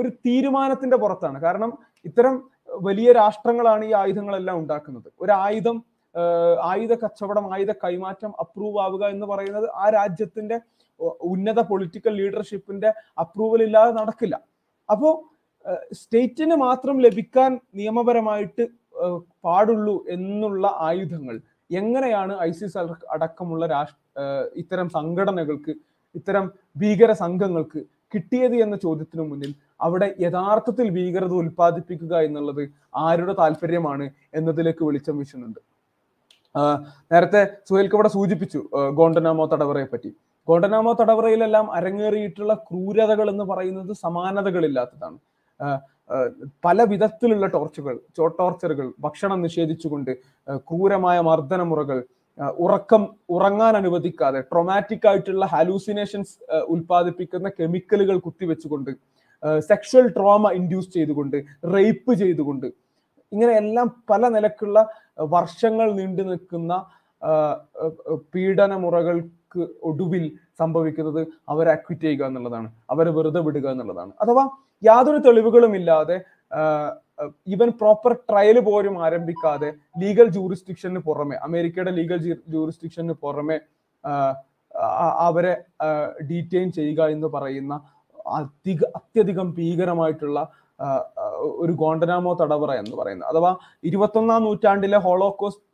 [0.00, 1.38] ഒരു തീരുമാനത്തിന്റെ പുറത്താണ്.
[1.44, 1.70] കാരണം
[2.08, 2.34] ഇത്തരം
[2.86, 5.08] വലിയ രാഷ്ട്രങ്ങളാണ് ഈ ആയുധങ്ങളെല്ലാം ഉണ്ടാക്കുന്നത്.
[5.22, 5.76] ഒരു ആയുധം
[6.70, 10.56] ആയുധ കച്ചവടം ആയുധ കൈമാറ്റം അപ്രൂവ് ആവുക എന്ന് പറയുന്നത് ആ രാജ്യത്തിന്റെ
[11.32, 12.88] ഉന്നത പൊളിറ്റിക്കൽ ലീഡർഷിപ്പിന്റെ
[13.22, 14.36] അപ്രൂവൽ ഇല്ലാതെ നടക്കില്ല.
[14.88, 15.10] അപ്പോ
[16.00, 18.64] സ്റ്റേറ്റിന് മാത്രം ലഭിക്കാൻ നിയമപരമായിട്ട്
[19.44, 21.36] പാടുള്ളൂ എന്നുള്ള ആയുധങ്ങൾ
[21.80, 22.78] എങ്ങനെയാണ് ഐസിസ്
[23.14, 24.04] അടക്കമുള്ള രാഷ്ട്ര
[24.56, 25.72] ഇത്തരം സംഘടനകൾക്ക്
[26.14, 26.44] ഇത്തരം
[26.80, 27.80] ഭീകര സംഘങ്ങൾക്ക്
[28.14, 29.50] കിട്ടിയത് എന്ന ചോദ്യത്തിനു മുന്നിൽ
[29.86, 32.62] അവിടെ യഥാർത്ഥത്തിൽ ഭീകരത ഉൽപ്പാദിപ്പിക്കുക എന്നുള്ളത്
[33.02, 35.60] ആരുടെ താല്പര്യമാണ് എന്നതിലേക്ക് വെളിച്ചം വീശുന്നുണ്ട്.
[37.12, 38.60] നേരത്തെ സുഹേൽക്ക് ഇവിടെ സൂചിപ്പിച്ചു
[38.98, 40.10] ഗോണ്ടനാമോ തടവറയെ പറ്റി.
[40.48, 45.18] ഗോണ്ടനാമോ തടവറയിലെല്ലാം അരങ്ങേറിയിട്ടുള്ള ക്രൂരതകൾ എന്ന് പറയുന്നത് സമാനതകളില്ലാത്തതാണ്.
[46.64, 50.12] പല വിധത്തിലുള്ള ടോർച്ചുകൾ ടോർച്ചറുകൾ ഭക്ഷണം നിഷേധിച്ചുകൊണ്ട്
[50.68, 51.98] ക്രൂരമായ മർദ്ദനമുറകൾ
[52.38, 56.34] ഉറക്കം ഉറങ്ങാൻ അനുവദിക്കാതെ ട്രൊമാറ്റിക് ആയിട്ടുള്ള ഹാലൂസിനേഷൻസ്
[56.68, 58.90] ഉൽപ്പാദിപ്പിക്കുന്ന കെമിക്കലുകൾ കുത്തിവെച്ചുകൊണ്ട്
[59.58, 61.36] സെക്ഷൽ ട്രോമ ഇൻഡ്യൂസ് ചെയ്തുകൊണ്ട്
[61.74, 62.66] റേപ്പ് ചെയ്തുകൊണ്ട്
[63.32, 64.78] ഇങ്ങനെ എല്ലാം പല നിലക്കുള്ള
[65.18, 66.74] വർഷങ്ങൾ നീണ്ടു നിൽക്കുന്ന
[68.34, 70.24] പീഡനമുറകൾക്ക് ഒടുവിൽ
[70.58, 72.68] സംഭവിക്കുന്നത് അവരെ അക്വിറ്റ് ചെയ്യുക എന്നുള്ളതാണ്.
[72.90, 74.12] അവരെ വെറുതെ വിടുക എന്നുള്ളതാണ്.
[74.20, 74.44] അഥവാ
[74.82, 76.16] യാതൊരു തെളിവുകളും ഇല്ലാതെ
[77.46, 79.68] ഈവൻ പ്രോപ്പർ ട്രയൽ പോലും ആരംഭിക്കാതെ
[80.00, 83.58] ലീഗൽ ജൂറിസ്ഡിക്ഷന് പുറമെ അമേരിക്കയുടെ ലീഗൽ ജൂറിസ്ഡിക്ഷന് പുറമെ
[85.18, 85.54] അവരെ
[86.30, 87.74] ഡീറ്റെയിൻ ചെയ്യുക എന്ന് പറയുന്ന
[88.32, 90.38] അധിക അത്യധികം ഭീകരമായിട്ടുള്ള
[91.42, 93.28] ഒരു ഗോണ്ടനാമോ തടവറ എന്ന് പറയുന്നത്.
[93.28, 93.50] അഥവാ
[93.84, 95.64] ഇരുപത്തൊന്നാം നൂറ്റാണ്ടിലെ ഹോളോകോസ്റ്റ്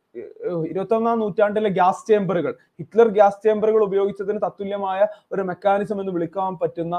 [0.69, 5.01] ഇരുപത്തൊന്നാം നൂറ്റാണ്ടിലെ ഗ്യാസ് ചേംബറുകൾ ഹിറ്റ്ലർ ഗ്യാസ് ചേംബറുകൾ ഉപയോഗിച്ചതിന് തത്തുല്യമായ
[5.31, 6.95] ഒരു മെക്കാനിസം എന്ന് വിളിക്കാൻ പറ്റുന്ന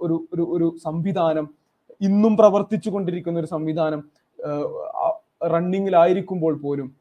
[0.00, 0.16] ഒരു
[0.56, 1.46] ഒരു സംവിധാനം
[2.00, 4.02] ഇന്നും പ്രവർത്തിച്ചു കൊണ്ടിരിക്കുന്ന ഒരു സംവിധാനം
[5.42, 6.92] റണ്ണിങ്ങിലായിരിക്കുമ്പോൾ പോലും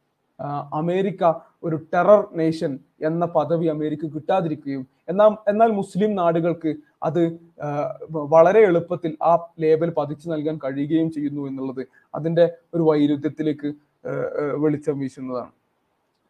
[0.74, 1.34] അമേരിക്ക
[1.64, 7.40] ഒരു ടെറർ നേഷൻ എന്ന പദവി അമേരിക്ക കിട്ടാതിരിക്കുകയും എന്നാൽ എന്നാൽ മുസ്ലിം നാടുകൾക്ക് അത്
[8.12, 13.74] വളരെ എളുപ്പത്തിൽ ആ ലേബൽ പതിച്ചു നൽകാൻ കഴിയുകയും ചെയ്യുന്നു എന്നുള്ളത് അതിന്റെ ഒരു വൈരുദ്ധ്യത്തിലേക്ക്
[14.58, 15.52] വെളിച്ചം വീശുന്നതാണ്.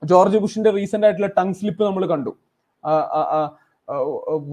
[0.03, 2.31] ജോർജ് ബുഷിന്റെ റീസെന്റ് ആയിട്ടുള്ള ടങ് സ്ലിപ്പ് നമ്മൾ കണ്ടു.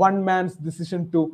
[0.03, 1.31] One man's decision to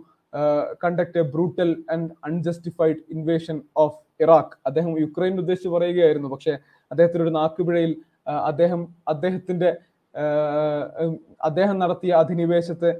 [0.85, 6.29] conduct a brutal and unjustified invasion of Iraq അദ്ദേഹം യുക്രൈൻ ഉദ്ദേശിച്ച് പറയുകയായിരുന്നു.
[6.29, 6.53] പക്ഷെ
[6.91, 7.93] അദ്ദേഹത്തിന് ഒരു നാക്കുപിഴയിൽ
[8.29, 9.71] ആ, അദ്ദേഹം അദ്ദേഹത്തിന്റെ
[11.05, 12.91] ഉം, അദ്ദേഹം നടത്തിയ അധിനിവേശത്തെ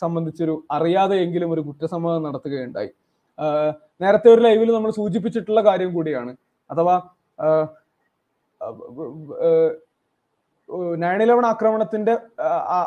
[0.00, 2.90] സംബന്ധിച്ചൊരു അറിയാതെയെങ്കിലും ഒരു കുറ്റസമ്മതം നടത്തുകയുണ്ടായി.
[3.38, 3.44] ആ,
[4.00, 6.36] നേരത്തെ ഒരു ലൈവിൽ നമ്മൾ സൂചിപ്പിച്ചിട്ടുള്ള കാര്യം കൂടിയാണ്.
[6.70, 6.96] അഥവാ
[10.98, 12.12] നയൻ ഇലവൻ ആക്രമണത്തിന്റെ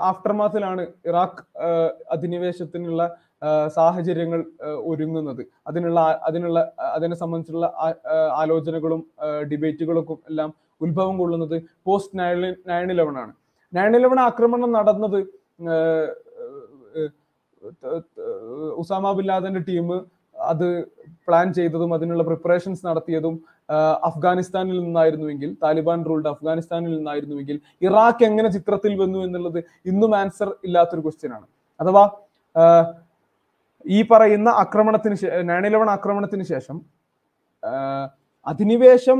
[0.10, 1.44] ആഫ്റ്റർമാത്തിലാണ് ഇറാഖ്
[2.11, 3.02] അധിനിവേശത്തിനുള്ള
[3.68, 4.44] സാഹചര്യങ്ങൾ
[4.91, 5.41] ഒരുങ്ങുന്നത്.
[5.68, 6.60] അതിനുള്ള അതിനുള്ള
[6.94, 7.68] അതിനെ സംബന്ധിച്ചുള്ള
[8.41, 9.03] ആലോചനകളും
[9.52, 13.34] ഡിബേറ്റുകളും എല്ലാം ഉത്ഭവം കൊള്ളുന്നത് പോസ്റ്റ് നയൻ നയൻ ഇലവൻ ആണ്.
[13.74, 15.20] നയൻ ഇലവൻ ആക്രമണം നടന്നത്
[18.82, 19.88] ഉസാമ ബിൻ ലാദന്റെ ടീം
[20.38, 20.68] അത്
[21.28, 23.36] പ്ലാൻ ചെയ്തതും അതിനുള്ള പ്രിപ്പറേഷൻസ് നടത്തിയതും
[24.03, 31.34] അഫ്ഗാനിസ്ഥാനിൽ നിന്നായിരുന്നുവെങ്കിൽ താലിബാൻ റൂൾഡ് അഫ്ഗാനിസ്ഥാനിൽ നിന്നായിരുന്നുവെങ്കിൽ ഇറാഖ് എങ്ങനെ ചിത്രത്തിൽ വന്നു എന്നുള്ളത് ഇന്നും ആൻസർ ഇല്ലാത്തൊരു ക്വസ്റ്റ്യൻ
[31.34, 31.48] ആണ്.
[31.80, 32.03] അഥവാ
[33.85, 35.15] ഈ പറയുന്ന ആക്രമണത്തിന്
[35.49, 36.77] നയൻ ഇലവൻ ആക്രമണത്തിന് ശേഷം
[38.45, 39.19] അധിനിവേശം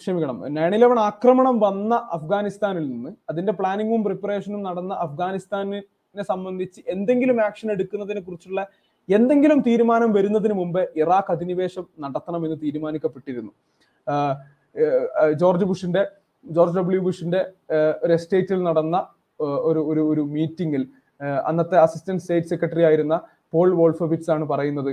[0.00, 0.36] ക്ഷമിക്കണം.
[0.54, 8.20] നയൻ ഇലവൻ ആക്രമണം വന്ന അഫ്ഗാനിസ്ഥാനിൽ നിന്ന് അതിന്റെ പ്ലാനിങ്ങും പ്രിപ്പറേഷനും നടന്ന അഫ്ഗാനിസ്ഥാനിനെ സംബന്ധിച്ച് എന്തെങ്കിലും ആക്ഷൻ എടുക്കുന്നതിനെ
[8.20, 8.66] കുറിച്ചുള്ള
[9.08, 13.52] എന്തെങ്കിലും തീരുമാനം വരുന്നതിന് മുമ്പ് ഇറാഖ് അധിനിവേശം നടത്തണമെന്ന് തീരുമാനിക്കപ്പെട്ടിരുന്നു.
[15.40, 16.02] ജോർജ് ബുഷിന്റെ
[16.44, 17.52] ജോർജ് ഡബ്ല്യു ബുഷിന്റെ
[18.02, 19.06] ഒരു എസ്റ്റേറ്റിൽ നടന്ന
[19.40, 20.88] ഒരു ഒരു ഒരു മീറ്റിംഗിൽ
[21.46, 23.14] അന്നത്തെ അസിസ്റ്റന്റ് സ്റ്റേറ്റ് സെക്രട്ടറി ആയിരുന്ന
[23.52, 24.90] പോൾ വോൾഫോവിറ്റ്സ് ആണ് പറയുന്നത്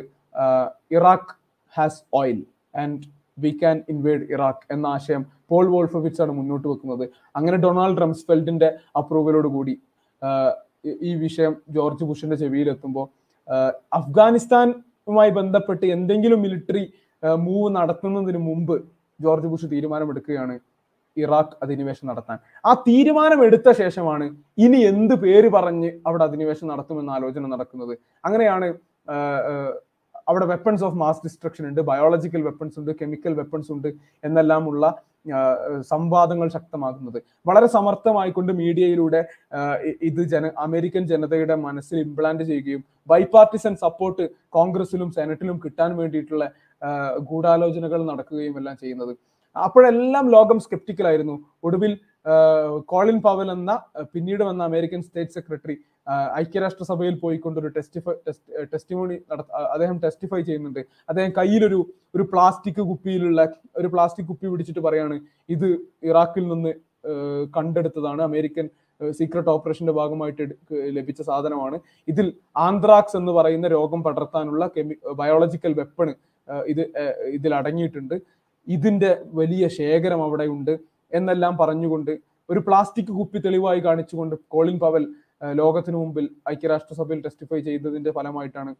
[0.91, 1.36] Iraq
[1.77, 2.45] has oil
[2.76, 3.03] and
[3.40, 7.10] we can invade Iraq എന്ന ആശയം പോൾ വോൾഫോവിറ്റ്സ് ആണ് മുന്നോട്ട് വെക്കുന്നത്.
[7.36, 9.80] അങ്ങനെ ഡൊണാൾഡ് റംസ്ഫെൽഡിന്റെ അപ്രൂവലോട് കൂടി
[10.86, 13.07] ഈ- വിഷയം ജോർജ് ബുഷിന്റെ ചെവിയിലെത്തുമ്പോൾ
[13.94, 16.94] അഫ്ഗാനിസ്ഥാനുമായി ബന്ധപ്പെട്ട് എന്തെങ്കിലും മിലിറ്ററി
[17.36, 18.86] മൂവ് നടത്തുന്നതിന് മുമ്പ്
[19.22, 20.60] ജോർജ് ബുഷ് തീരുമാനമെടുക്കുകയാണ്.
[21.24, 22.38] ഇറാഖ് അധിനിവേശം നടത്താൻ.
[22.70, 24.28] ആ തീരുമാനം എടുത്ത ശേഷമാണ്
[24.66, 27.94] ഇനി എന്ത് പേര് പറഞ്ഞ് അവിടെ അധിനിവേശം നടത്തുമെന്ന ആലോചന നടക്കുന്നത്.
[28.28, 28.70] അങ്ങനെയാണ്
[30.30, 33.90] അവിടെ വെപ്പൺസ് ഓഫ് മാസ് ഡിസ്ട്രക്ഷൻ ഉണ്ട് ബയോളജിക്കൽ വെപ്പൺസ് ഉണ്ട് കെമിക്കൽ വെപ്പൺസ് ഉണ്ട്
[34.28, 34.86] എന്നെല്ലാമുള്ള
[35.92, 37.20] സംവാദങ്ങൾ ശക്തമാക്കുന്നത്.
[37.48, 39.22] വളരെ സമർത്ഥമായിക്കൊണ്ട് മീഡിയയിലൂടെ
[40.10, 42.82] ഇത് ജന അമേരിക്കൻ ജനതയുടെ മനസ്സിൽ ഇംപ്ലാന്റ് ചെയ്യുകയും
[43.12, 44.24] ബൈപാർട്ടിസൺ സപ്പോർട്ട്
[44.58, 46.46] കോൺഗ്രസിലും സെനറ്റിലും കിട്ടാൻ വേണ്ടിയിട്ടുള്ള
[47.30, 49.14] ഗൂഢാലോചനകൾ നടക്കുകയും എല്ലാം ചെയ്യുന്നത്.
[49.64, 51.94] അപ്പോഴെല്ലാം ലോകം സ്കെപ്റ്റിക്കലായിരുന്നു ഒടുവിൽ
[52.91, 53.72] കോളിൻ പവൽ എന്ന
[54.14, 55.76] പിന്നീട് വന്ന അമേരിക്കൻ സ്റ്റേറ്റ് സെക്രട്ടറി
[56.41, 58.14] ഐക്യരാഷ്ട്രസഭയിൽ പോയിക്കൊണ്ട് ഒരു ടെസ്റ്റിഫൈ
[58.73, 60.82] ടെസ്റ്റിമോണി നടത്ത അദ്ദേഹം ടെസ്റ്റിഫൈ ചെയ്യുന്നുണ്ട്.
[61.10, 61.80] അദ്ദേഹം കയ്യിലൊരു
[62.15, 63.44] ഒരു പ്ലാസ്റ്റിക് കുപ്പിയിലുള്ള
[63.76, 65.18] ഒരു പ്ലാസ്റ്റിക് കുപ്പി പിടിച്ചിട്ട് പറയാണ്
[65.56, 65.68] ഇത്
[66.10, 66.73] ഇറാഖിൽ നിന്ന്
[67.57, 68.22] കണ്ടെടുത്തതാണ്.
[68.30, 68.68] അമേരിക്കൻ
[69.02, 70.44] സീക്രട്ട് ഓപ്പറേഷന്റെ ഭാഗമായിട്ട്
[70.98, 71.77] ലഭിച്ച സാധനമാണ്.
[72.07, 72.27] ഇതിൽ
[72.68, 76.14] ആന്ത്രാക്സ് എന്ന് പറയുന്ന രോഗം പടർത്താനുള്ള കെമി ബയോളജിക്കൽ വെപ്പണ്
[76.72, 76.82] ഇത്
[77.38, 78.15] ഇതിൽ അടങ്ങിയിട്ടുണ്ട്
[78.68, 80.74] ഇതിന്റെ വലിയ ശേഖരം അവിടെ ഉണ്ട്
[81.12, 82.14] എന്നെല്ലാം പറഞ്ഞുകൊണ്ട്
[82.50, 85.04] ഒരു പ്ലാസ്റ്റിക് കുപ്പി തെളിവായി കാണിച്ചുകൊണ്ട് കോളിൻ പവൽ
[85.60, 88.72] ലോകത്തിനു മുമ്പിൽ ഐക്യരാഷ്ട്രസഭയിൽ ടെസ്റ്റിഫൈ ചെയ്തതിന്റെ ഫലമായിട്ടാണ്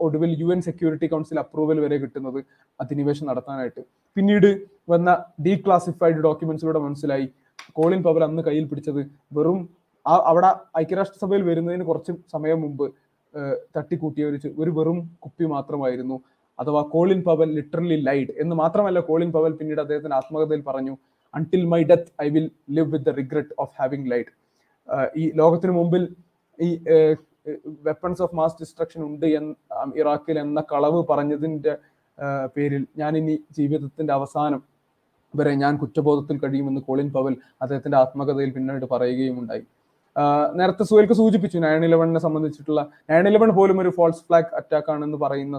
[0.00, 2.38] ഒടുവിൽ U N security council approval വരെ കിട്ടുന്നത്
[2.80, 3.82] അധിനിവേശം നടത്താനായിട്ട്.
[4.16, 4.48] പിന്നീട്
[4.92, 5.10] വന്ന
[5.46, 7.26] ഡീക്ലാസിഫൈഡ് ഡോക്യുമെന്റ്സിലൂടെ മനസ്സിലായി.
[7.78, 9.00] കോളിൻ പവൽ അന്ന് കയ്യിൽ പിടിച്ചത്
[9.38, 9.58] വെറും
[10.06, 10.50] ആ അവിടെ
[10.82, 12.86] ഐക്യരാഷ്ട്രസഭയിൽ വരുന്നതിന് കുറച്ച് സമയം മുമ്പ്
[13.76, 16.16] തട്ടിക്കൂട്ടിയ ഒരു ഒരു വെറും കുപ്പി മാത്രമായിരുന്നു.
[16.58, 20.94] അഥവാ കോളിൻ പവൽ ലിറ്ററലി ലൈഡ് എന്ന് മാത്രമല്ല കോളിൻ പവൽ പിന്നീട് അദ്ദേഹത്തിന്റെ ആത്മകഥയിൽ പറഞ്ഞു
[21.34, 24.30] until my death I will live with the regret of having lied
[25.16, 26.04] ഈ ലോകത്തിന് മുമ്പിൽ
[26.58, 26.68] ഈ
[27.84, 29.54] വെപ്പൺസ് ഓഫ് മാസ് ഡിസ്ട്രക്ഷൻ ഉണ്ട് എന്ന്
[29.96, 31.74] ഇറാഖിൽ എന്ന കളവ് പറഞ്ഞതിന്റെ
[32.56, 34.60] പേരിൽ ഞാൻ ഇനി ജീവിതത്തിന്റെ അവസാനം
[35.34, 39.64] വരെ ഞാൻ കുറ്റബോധത്തിൽ കഴിയുമെന്ന് കോളിൻ പവൽ അദ്ദേഹത്തിന്റെ ആത്മകഥയിൽ പിന്നീട് പറയുകയും ഉണ്ടായി
[40.58, 45.58] നേരത്തെ സുഹേൽക്ക് സൂചിപ്പിച്ചു നയൻ ഇലവനെ സംബന്ധിച്ചിട്ടുള്ള നയൻ ഇലവൻ പോലും ഒരു ഫോൾസ് ഫ്ലാഗ് അറ്റാക്ക് ആണെന്ന് പറയുന്ന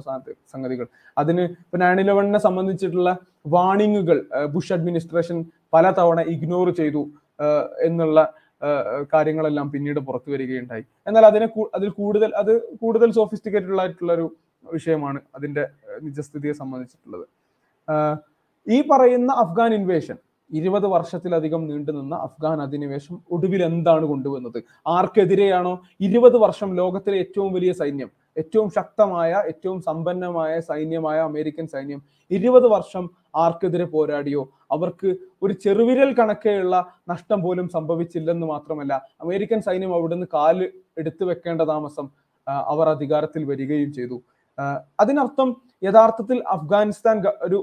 [0.53, 0.87] സംഗതികൾ.
[1.21, 3.11] അതിന് ഇപ്പൊ നയൻ ഇലവനെ സംബന്ധിച്ചിട്ടുള്ള
[3.55, 4.17] വാണിങ്ങുകൾ
[4.53, 5.39] ബുഷ് അഡ്മിനിസ്ട്രേഷൻ
[5.75, 7.03] പല തവണ ഇഗ്നോർ ചെയ്തു
[7.87, 8.19] എന്നുള്ള
[9.13, 10.83] കാര്യങ്ങളെല്ലാം പിന്നീട് പുറത്തു വരികയുണ്ടായി.
[11.07, 12.51] എന്നാൽ അതിനെ അതിൽ കൂടുതൽ അത്
[12.83, 14.27] കൂടുതൽ സോഫിസ്റ്റിക്കേറ്റഡ് ആയിട്ടുള്ള ഒരു
[14.63, 15.63] വിഷയമാണ് അതിന്റെ
[16.05, 17.25] നിജസ്ഥിതിയെ സംബന്ധിച്ചിട്ടുള്ളത്.
[18.67, 20.17] ഈ പറയുന്ന അഫ്ഗാൻ ഇൻവേഷൻ
[20.51, 24.63] ഇരുപത് വർഷത്തിലധികം നീണ്ടുനിന്ന അഫ്ഗാൻ അധിനിവേശം ഒടുവിൽ എന്താണ് കൊണ്ടുവന്നത്?
[24.87, 32.01] ആർക്കെതിരെയാണോ ഇരുപത് വർഷം ലോകത്തിലെ ഏറ്റവും വലിയ സൈന്യം ഏറ്റവും ശക്തമായ ഏറ്റവും സമ്പന്നമായ സൈന്യമായ അമേരിക്കൻ സൈന്യം
[32.31, 34.51] ഇരുപത് വർഷം ആർക്കെതിരെ പോരാടിയോ?
[34.71, 35.09] അവർക്ക്
[35.41, 36.75] ഒരു ചെറുവിരൽ കണക്കെയുള്ള
[37.09, 42.09] നഷ്ടം പോലും സംഭവിച്ചില്ലെന്ന് മാത്രമല്ല അമേരിക്കൻ സൈന്യം അവിടുന്ന് കാൽ എടുത്തു വെക്കേണ്ട താമസം
[42.47, 44.23] അവർ അധികാരത്തിൽ വരികയും ചെയ്തു.
[44.99, 45.49] അതിനർത്ഥം
[45.83, 47.59] യഥാർത്ഥത്തിൽ അഫ്ഗാനിസ്ഥാൻ ഒരു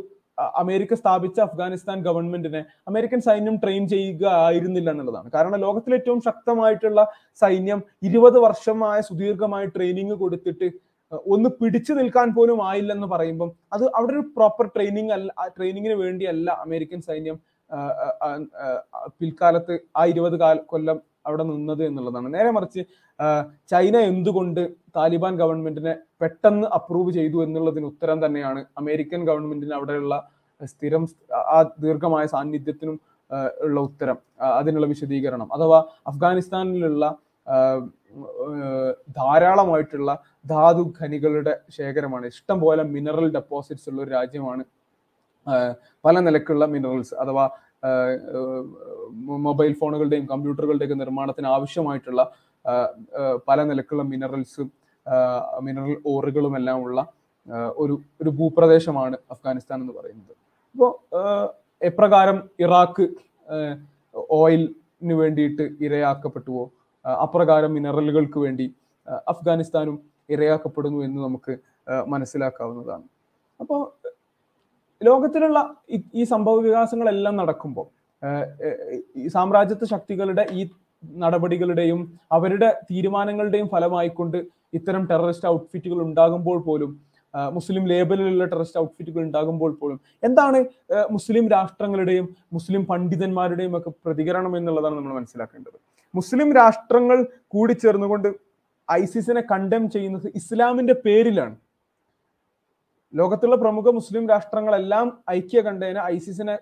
[0.61, 5.29] അമേരിക്ക സ്ഥാപിച്ച അഫ്ഗാനിസ്ഥാൻ ഗവൺമെന്റിനെ അമേരിക്കൻ സൈന്യം ട്രെയിൻ ചെയ്യുക ആയിരുന്നില്ല എന്നുള്ളതാണ്.
[5.35, 7.03] കാരണം ലോകത്തിലെ ഏറ്റവും ശക്തമായിട്ടുള്ള
[7.43, 10.69] സൈന്യം ഇരുപത് വർഷമായ സുദീർഘമായ ട്രെയിനിങ് കൊടുത്തിട്ട്
[11.33, 17.01] ഒന്ന് പിടിച്ചു നിൽക്കാൻ പോലും ആയില്ലെന്ന് പറയുമ്പം അത് അവിടെ ഒരു പ്രോപ്പർ ട്രെയിനിങ് അല്ല ട്രെയിനിങ്ങിന് വേണ്ടിയല്ല അമേരിക്കൻ
[17.09, 17.39] സൈന്യം
[19.21, 20.99] പിൽക്കാലത്ത് ആ ഇരുപത് കാല കൊല്ലം
[21.29, 22.29] അവിടെ നിന്നത് എന്നുള്ളതാണ്.
[22.37, 22.83] നേരെ മറിച്ച്
[23.73, 24.63] ചൈന എന്തുകൊണ്ട്
[24.97, 30.17] താലിബാൻ ഗവൺമെന്റിനെ പെട്ടെന്ന് അപ്രൂവ് ചെയ്തു എന്നുള്ളതിന് ഉത്തരം തന്നെയാണ് അമേരിക്കൻ ഗവൺമെന്റിന് അവിടെയുള്ള
[30.67, 31.05] സ്ഥിരം
[31.55, 32.97] ആ ദീർഘമായ സാന്നിധ്യത്തിനും
[33.65, 34.19] ഉള്ള ഉത്തരം
[34.59, 35.49] അതിനുള്ള വിശദീകരണം.
[35.57, 37.05] അഥവാ അഫ്ഗാനിസ്ഥാനിലുള്ള
[39.19, 40.11] ധാരാളമായിട്ടുള്ള
[40.47, 42.25] ധാതു ഖനികളുടെ ശേഖരമാണ്.
[42.27, 44.65] ഇഷ്ടം പോലെ മിനറൽ ഡെപ്പോസിറ്റ്സ് ഉള്ള ഒരു രാജ്യമാണ്
[46.05, 47.45] പല നിലക്കുള്ള മിനറൽസ് അഥവാ
[49.47, 52.23] മൊബൈൽ ഫോണുകളുടെയും കമ്പ്യൂട്ടറുകളുടെയൊക്കെ നിർമ്മാണത്തിന് ആവശ്യമായിട്ടുള്ള
[53.49, 54.69] പല നിലക്കുള്ള മിനറൽസും
[55.61, 57.07] മിനറൽ ഓറുകളും എല്ലാം ഉള്ള
[57.77, 60.37] ഒരു ഒരു ഭൂപ്രദേശമാണ് അഫ്ഗാനിസ്ഥാൻ എന്ന് പറയുന്നത്.
[60.75, 61.01] അപ്പോൾ
[61.83, 63.09] എപ്രകാരം ഇറാഖ്
[64.31, 66.71] ഓയിലിന് വേണ്ടിയിട്ട് ഇരയാക്കപ്പെട്ടുവോ?
[67.07, 68.75] അപ്രകാരം മിനറലുകൾക്ക് വേണ്ടി
[69.29, 71.59] അഫ്ഗാനിസ്ഥാനും ഇരയാക്കപ്പെടുന്നു എന്ന് നമുക്ക്
[72.07, 73.03] മനസ്സിലാക്കാവുന്നതാണ്.
[73.61, 74.09] അപ്പോൾ
[75.05, 75.75] ലോകത്തിലുള്ള
[76.15, 78.03] ഈ- സംഭവ വികാസങ്ങളെല്ലാം നടക്കുമ്പോൾ
[79.29, 80.71] സാമ്രാജ്യത്വ ശക്തികളുടെ ഈ
[81.05, 86.93] നടപടികളുടെയും അവരുടെ തീരുമാനങ്ങളുടെയും ഫലമായിക്കൊണ്ട് ഇത്തരം ടെററിസ്റ്റ് ഔട്ട്ഫിറ്റുകൾ ഉണ്ടാകുമ്പോൾ പോലും
[87.57, 90.59] മുസ്ലിം ലേബലിലുള്ള ടെററിസ്റ്റ് ഔട്ട്ഫിറ്റുകൾ ഉണ്ടാകുമ്പോൾ പോലും എന്താണ്
[91.17, 95.79] മുസ്ലിം രാഷ്ട്രങ്ങളുടെയും മുസ്ലിം പണ്ഡിതന്മാരുടെയും ഒക്കെ പ്രതികരണം എന്നുള്ളതാണ് നമ്മൾ മനസ്സിലാക്കേണ്ടത്.
[96.15, 97.19] മുസ്ലിം രാഷ്ട്രങ്ങൾ
[97.55, 98.29] കൂടി ചേർന്നുകൊണ്ട്
[98.89, 101.57] ഐസിസിനെ കണ്ടം ചെയ്യുന്നത് ഇസ്ലാമിന്റെ പേരിലാണ്.
[103.15, 106.55] ലോകത്തുള്ള പ്രമുഖ മുസ്ലിം രാഷ്ട്രങ്ങളെല്ലാം ഐക്യ കണ്ടതിന് ഐസിസിനെ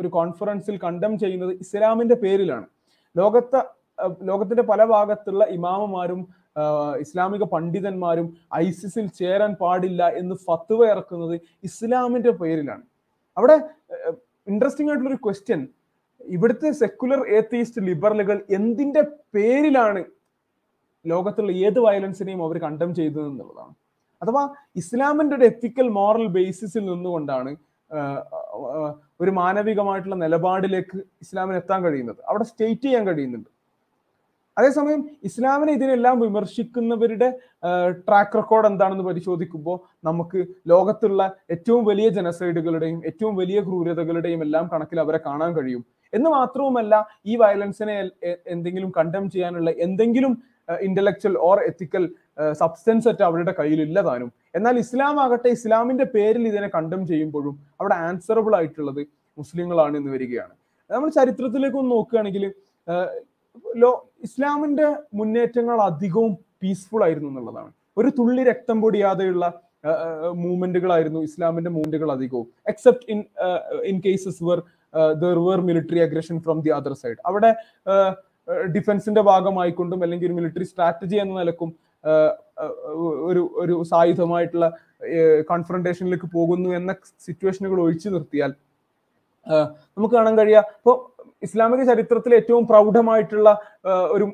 [0.00, 2.66] ഒരു കോൺഫറൻസിൽ കണ്ടം ചെയ്യുന്നത് ഇസ്ലാമിന്റെ പേരിലാണ്.
[3.16, 3.60] ലോകത്തെ
[4.28, 6.20] ലോകത്തിന്റെ പല ഭാഗത്തുള്ള ഇമാമമാരും
[7.04, 8.26] ഇസ്ലാമിക പണ്ഡിതന്മാരും
[8.64, 11.34] ഐസിസിൽ ചേരാൻ പാടില്ല എന്ന് ഫത്വ ഇറക്കുന്നത്
[11.68, 12.84] ഇസ്ലാമിന്റെ പേരിലാണ്.
[13.36, 13.56] അവിടെ
[14.52, 15.60] ഇൻട്രസ്റ്റിംഗ് ആയിട്ടുള്ള ഒരു ക്വസ്റ്റ്യൻ
[16.36, 19.02] ഇവിടുത്തെ സെക്കുലർ ഏത്തീസ്റ്റ് ലിബറലുകൾ എന്തിന്റെ
[19.34, 20.00] പേരിലാണ്
[21.04, 23.74] ലോകത്തുള്ള ഏത് വയലൻസിനെയും അവർ കണ്ടം ചെയ്തത് എന്നുള്ളതാണ്.
[24.22, 24.42] അഥവാ
[24.80, 27.52] ഇസ്ലാമിന്റെ ഒരു എത്തിക്കൽ മോറൽ ബേസിസിൽ നിന്നുകൊണ്ടാണ്
[29.22, 32.20] ഒരു മാനവികമായിട്ടുള്ള നിലപാടിലേക്ക് ഇസ്ലാമിന് എത്താൻ കഴിയുന്നത്.
[32.28, 33.50] അവിടെ സ്റ്റേറ്റ് ചെയ്യാൻ കഴിയുന്നുണ്ട്.
[34.58, 37.28] അതേസമയം ഇസ്ലാമിനെ ഇതിനെല്ലാം വിമർശിക്കുന്നവരുടെ
[38.06, 39.78] ട്രാക്ക് റെക്കോർഡ് എന്താണെന്ന് പരിശോധിക്കുമ്പോൾ
[40.08, 40.40] നമുക്ക്
[40.72, 41.22] ലോകത്തുള്ള
[41.56, 45.84] ഏറ്റവും വലിയ ജനസൈഡുകളുടെയും ഏറ്റവും വലിയ ക്രൂരതകളുടെയും എല്ലാം കണക്കിൽ അവരെ കാണാൻ കഴിയും.
[46.12, 46.94] എന്ന് മാത്രവുമല്ല
[47.26, 47.96] ഈ വയലൻസിനെ
[48.54, 50.34] എന്തെങ്കിലും കണ്ടം ചെയ്യാനുള്ള എന്തെങ്കിലും
[50.86, 52.04] intellectual or ethical
[52.60, 58.54] substance set അവരുടെ കയ്യിലില്ല താനും എന്നാൽ ഇസ്ലാം ആകട്ടെ ഇസ്ലാമിന്റെ പേരിൽ ഇതിനെ കണ്ടം ചെയ്യുമ്പോഴും അവിടെ ആൻസറബിൾ
[58.56, 59.02] ആയിട്ടുള്ളത്
[59.38, 60.54] മുസ്ലിങ്ങളാണ് എന്ന് വരികയാണ്.
[60.90, 62.44] നമ്മൾ ചരിത്രത്തിലേക്ക് ഒന്ന് നോക്കുകയാണെങ്കിൽ
[63.82, 63.90] ലോ
[64.24, 66.32] ഇസ്ലാമിന്റെ മുന്നേറ്റങ്ങൾ അധികവും
[66.62, 67.70] പീസ്ഫുൾ ആയിരുന്നു എന്നുള്ളതാണ്.
[67.96, 69.46] ഒരു തുള്ളി രക്തം പൊടിയാതെയുള്ള
[70.44, 72.46] മൂവ്മെന്റുകളായിരുന്നു ഇസ്ലാമിന്റെ മൂവ്മെന്റുകൾ അധികവും.
[72.66, 73.20] Except in
[73.84, 74.60] in cases where
[75.22, 77.50] there were military aggression from the other side അവിടെ
[78.76, 81.70] ഡിഫൻസിന്റെ ഭാഗമായിക്കൊണ്ടും അല്ലെങ്കിൽ ഒരു മിലിറ്ററി സ്ട്രാറ്റജി എന്ന നിലക്കും
[83.28, 84.68] ഒരു ഒരു സായുധമായിട്ടുള്ള
[85.50, 86.92] കൺഫ്രണ്ടേഷനിലേക്ക് പോകുന്നു എന്ന
[87.26, 88.52] സിറ്റുവേഷനുകൾ ഒഴിച്ചു നിർത്തിയാൽ
[89.96, 90.96] നമുക്ക് കാണാൻ കഴിയുക ഇപ്പോൾ
[91.42, 93.48] ഇസ്ലാമിക ചരിത്രത്തിൽ ഏറ്റവും പ്രൗഢമായിട്ടുള്ള
[94.14, 94.24] ഒരു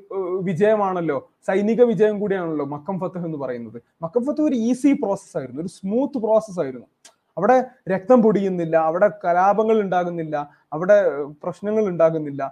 [0.49, 3.79] വിജയമാണല്ലോ സൈനിക വിജയം കൂടിയാണല്ലോ മക്കം ഫത്തഹ് എന്ന് പറയുന്നത്.
[4.03, 6.87] മക്കം ഫത്തഹ് ഒരു ഈസി പ്രോസസ് ആയിരുന്നു ഒരു സ്മൂത്ത് പ്രോസസ് ആയിരുന്നു.
[7.39, 7.57] അവിടെ
[7.93, 10.37] രക്തം പൊടിയുന്നില്ല അവിടെ കലാപങ്ങൾ ഉണ്ടാകുന്നില്ല
[10.73, 10.97] അവിടെ
[11.43, 12.43] പ്രശ്നങ്ങൾ ഉണ്ടാകുന്നില്ല.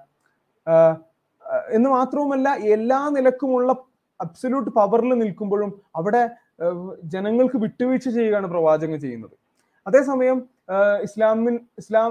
[1.76, 3.72] എന്ന് മാത്രവുമല്ല എല്ലാ നിലക്കുമുള്ള
[4.20, 6.22] അബ്സല്യൂട്ട് പവറിൽ നിൽക്കുമ്പോഴും അവിടെ
[7.04, 9.36] ജനങ്ങൾക്ക് വിട്ടുവീഴ്ച ചെയ്യുകയാണ് പ്രവാചകൻ ചെയ്യുന്നത്.
[9.86, 10.38] അതേസമയം
[11.02, 12.10] ഇസ്ലാമിൻ ഇസ്ലാം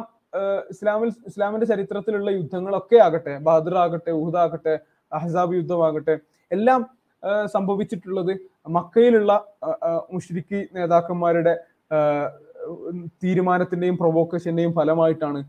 [0.69, 4.73] ഇസ്ലാമിൽ ഇസ്ലാമിന്റെ ചരിത്രത്തിലുള്ള യുദ്ധങ്ങളൊക്കെ ആകട്ടെ ബഹദർ ആകട്ടെ ഉഹദ് ആകട്ടെ
[5.11, 6.15] അഹ്സാബ് യുദ്ധമാകട്ടെ
[6.51, 6.81] എല്ലാം
[7.45, 8.33] സംഭവിച്ചിട്ടുള്ളത്
[8.69, 9.31] മക്കയിലുള്ള
[9.63, 10.01] ആഹ്,
[10.75, 11.53] നേതാക്കന്മാരുടെ
[13.23, 15.39] തീരുമാനത്തിന്റെയും പ്രൊവോക്കേഷന്റെയും ഫലമായിട്ടാണ്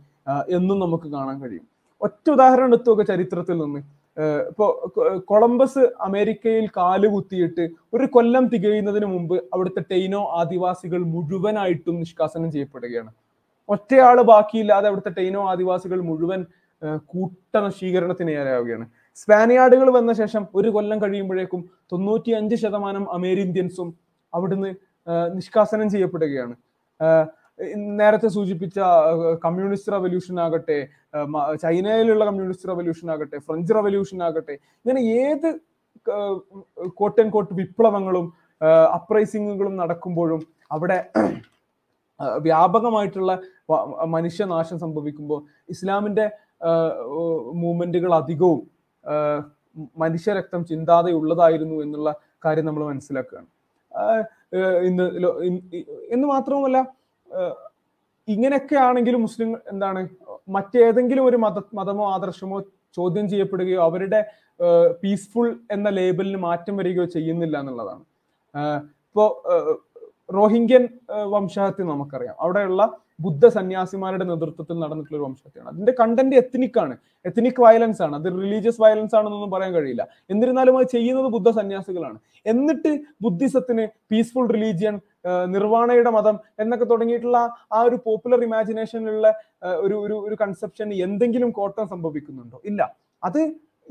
[0.49, 1.65] എന്നും നമുക്ക് കാണാൻ കഴിയും.
[2.01, 3.81] ഒറ്റ ഉദാഹരണം എടുത്തു ചരിത്രത്തിൽ നിന്ന്.
[4.51, 4.67] ഇപ്പോ
[5.25, 13.11] കൊളംബസ് അമേരിക്കയിൽ കാൽ കുത്തിയിട്ട് ഒരു കൊല്ലം തികയുന്നതിന് മുമ്പ് അവിടുത്തെ ടൈനോ ആദിവാസികൾ മുഴുവനായിട്ടും നിഷ്കാസനം ചെയ്യപ്പെടുകയാണ്.
[13.69, 16.41] ഒറ്റയാൾ ബാക്കിയില്ലാതെ അവിടുത്തെ ടൈനോ ആദിവാസികൾ മുഴുവൻ
[17.13, 18.87] കൂട്ടനശീകരണത്തിന് ഇരയാവുകയാണ്
[19.17, 23.89] സ്പാനിയാർഡുകൾ വന്ന ശേഷം ഒരു കൊല്ലം കഴിയുമ്പോഴേക്കും തൊണ്ണൂറ്റി അഞ്ച് ശതമാനം അമേരിന്ത്യൻസും
[24.33, 24.71] അവിടുന്ന്
[25.37, 26.55] നിഷ്കാസനം ചെയ്യപ്പെടുകയാണ്.
[27.99, 28.79] നേരത്തെ സൂചിപ്പിച്ച
[29.45, 30.79] കമ്മ്യൂണിസ്റ്റ് റവല്യൂഷൻ ആകട്ടെ
[31.63, 35.49] ചൈനയിലുള്ള കമ്മ്യൂണിസ്റ്റ് റവല്യൂഷൻ ആകട്ടെ ഫ്രഞ്ച് റവല്യൂഷൻ ആകട്ടെ ഇങ്ങനെ ഏത്
[37.01, 38.33] കോട്ട് ആൻഡ് കോട്ട് വിപ്ലവങ്ങളും
[38.95, 40.99] അപ്രൈസിങ്ങുകളും നടക്കുമ്പോഴും അവിടെ
[42.39, 43.32] വ്യാപകമായിട്ടുള്ള
[44.05, 46.31] മനുഷ്യനാശം സംഭവിക്കുമ്പോൾ ഇസ്ലാമിന്റെ
[47.55, 48.62] മൂവ്മെന്റുകൾ അധികവും
[49.97, 52.11] മനുഷ്യരക്തം ചിന്താതെ ഉള്ളതായിരുന്നു എന്നുള്ള
[52.44, 53.49] കാര്യം നമ്മൾ മനസ്സിലാക്കുകയാണ്.
[54.86, 55.05] ഇന്ന്
[56.11, 56.78] എന്ന് മാത്രവുമല്ല
[58.28, 60.09] ഇങ്ങനെയൊക്കെ ആണെങ്കിലും മുസ്ലിം എന്താണ്
[60.49, 62.61] മറ്റേതെങ്കിലും ഒരു മത മതമോ ആദർശമോ
[62.97, 64.20] ചോദ്യം ചെയ്യപ്പെടുകയോ അവരുടെ
[65.03, 68.05] പീസ്ഫുൾ എന്ന ലേബലിന് മാറ്റം വരികയോ ചെയ്യുന്നില്ല എന്നുള്ളതാണ്.
[69.09, 69.24] ഇപ്പോ
[70.37, 70.85] റോഹിംഗ്യൻ
[71.35, 72.37] വംശഹത്യ നമുക്കറിയാം.
[72.41, 72.83] അവിടെയുള്ള
[73.21, 75.69] ബുദ്ധ സന്യാസിമാരുടെ നേതൃത്വത്തിൽ നടന്നിട്ടുള്ള ഒരു വംശഹത്യയാണ്.
[75.69, 76.95] അതിന്റെ കണ്ടന്റ് എത്നിക് ആണ്.
[77.25, 78.15] എത്നിക് വയലൻസ് ആണ്.
[78.17, 80.09] അത് റിലീജിയസ് വയലൻസ് ആണെന്നൊന്നും പറയാൻ കഴിയില്ല.
[80.31, 82.19] എന്നിരുന്നാലും അത് ചെയ്യുന്നത് ബുദ്ധ സന്യാസികളാണ്.
[82.47, 82.93] എന്നിട്ട്
[83.23, 85.01] ബുദ്ധിസത്തിന് പീസ്ഫുൾ റിലീജിയൻ
[85.47, 87.39] നിർവാണയുടെ മതം എന്നൊക്കെ തുടങ്ങിയിട്ടുള്ള
[87.73, 89.29] ആ ഒരു പോപ്പുലർ ഇമാജിനേഷനിലുള്ള
[89.81, 92.61] ഒരു ഒരു ഒരു കൺസെപ്ഷൻ എന്തെങ്കിലും കോട്ടം സംഭവിക്കുന്നുണ്ടോ?
[92.65, 92.97] ഇല്ല.
[93.23, 93.41] അത്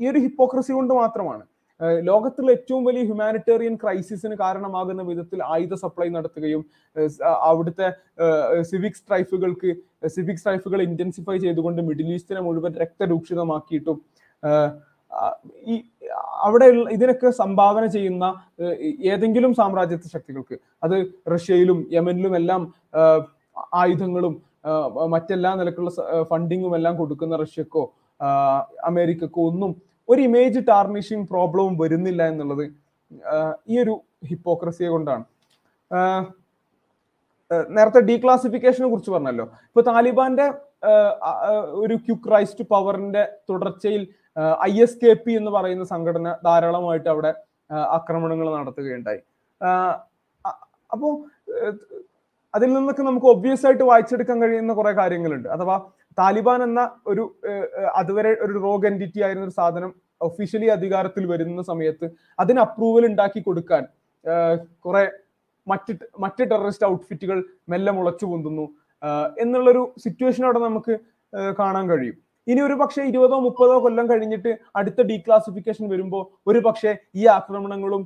[0.00, 1.44] ഈ ഒരു ഹിപ്പോക്രസി കൊണ്ട് മാത്രമാണ്.
[1.82, 6.62] ഏഹ് ലോകത്തുള്ള ഏറ്റവും വലിയ ഹ്യൂമാനിറ്റേറിയൻ ക്രൈസിസിന് കാരണമാകുന്ന വിധത്തിൽ ആയുധ സപ്ലൈ നടത്തുകയും
[7.42, 7.88] അവിടുത്തെ
[8.62, 9.72] സിവിക് സ്ട്രൈഫുകൾക്ക്
[10.08, 13.98] സിവിക് സ്ട്രൈഫുകൾ ഇന്റൻസിഫൈ ചെയ്തുകൊണ്ട് മിഡിൽ ഈസ്റ്റിനെ മുഴുവൻ രക്തരൂക്ഷിതമാക്കിയിട്ടും
[15.66, 15.76] ഈ
[16.42, 18.24] അവിടെ ഇതിനൊക്കെ സംഭാവന ചെയ്യുന്ന
[19.04, 20.96] ഏതെങ്കിലും സാമ്രാജ്യത്വ ശക്തികൾക്ക് അത്
[21.30, 22.62] റഷ്യയിലും യമനിലും എല്ലാം
[23.74, 24.34] ആയുധങ്ങളും
[25.08, 25.90] മറ്റെല്ലാ നിലക്കുള്ള
[26.30, 27.82] ഫണ്ടിങ്ങും എല്ലാം കൊടുക്കുന്ന റഷ്യക്കോ
[28.82, 29.70] അമേരിക്കക്കോ ഒന്നും
[30.12, 32.64] ഒരു ഇമേജ് ടാർണിഷിങ് പ്രോബ്ലവും വരുന്നില്ല എന്നുള്ളത്
[33.72, 33.94] ഈ ഒരു
[34.30, 35.24] ഹിപ്പോക്രസിയെ കൊണ്ടാണ്.
[37.76, 39.46] നേരത്തെ ഡീക്ലാസിഫിക്കേഷനെ കുറിച്ച് പറഞ്ഞല്ലോ.
[39.68, 40.46] ഇപ്പൊ താലിബാന്റെ
[41.82, 44.02] ഒരു ക്യുക്ക് റൈസ് ടു പവറിന്റെ തുടർച്ചയിൽ
[44.68, 47.32] ഐ എസ് കെ പി എന്ന് പറയുന്ന സംഘടന ധാരാളമായിട്ട് അവിടെ
[47.96, 49.20] ആക്രമണങ്ങൾ നടത്തുകയുണ്ടായി.
[50.92, 51.08] അപ്പോ
[52.54, 55.48] അതിൽ നിന്നൊക്കെ നമുക്ക് ഒബ്വിയസ് ആയിട്ട് വായിച്ചെടുക്കാൻ കഴിയുന്ന കുറെ കാര്യങ്ങളുണ്ട്.
[55.48, 55.76] അഥവാ
[56.18, 57.22] താലിബാൻ എന്ന ഒരു
[57.94, 59.92] അതുവരെ ഒരു റോഗ് എന്റിറ്റി ആയിരുന്ന ഒരു സാധനം
[60.28, 62.06] ഒഫീഷ്യലി അധികാരത്തിൽ വരുന്ന സമയത്ത്
[62.42, 63.84] അതിന് അപ്രൂവൽ ഉണ്ടാക്കി കൊടുക്കാൻ
[64.84, 65.04] കുറെ
[65.66, 65.92] മറ്റ്
[66.24, 67.38] മറ്റ് ടെററിസ്റ്റ് ഔട്ട്ഫിറ്റുകൾ
[67.72, 68.66] മെല്ലെ മുളച്ചു പൊന്തുന്നു.
[69.42, 70.94] എന്നുള്ളൊരു സിറ്റുവേഷൻ അവിടെ നമുക്ക്
[71.58, 72.16] കാണാൻ കഴിയും.
[72.46, 78.02] ഇനി ഒരു പക്ഷേ ഇരുപതോ മുപ്പതോ കൊല്ലം കഴിഞ്ഞിട്ട് അടുത്ത ഡീക്ലാസിഫിക്കേഷൻ വരുമ്പോൾ ഒരു പക്ഷേ ഈ ആക്രമണങ്ങളും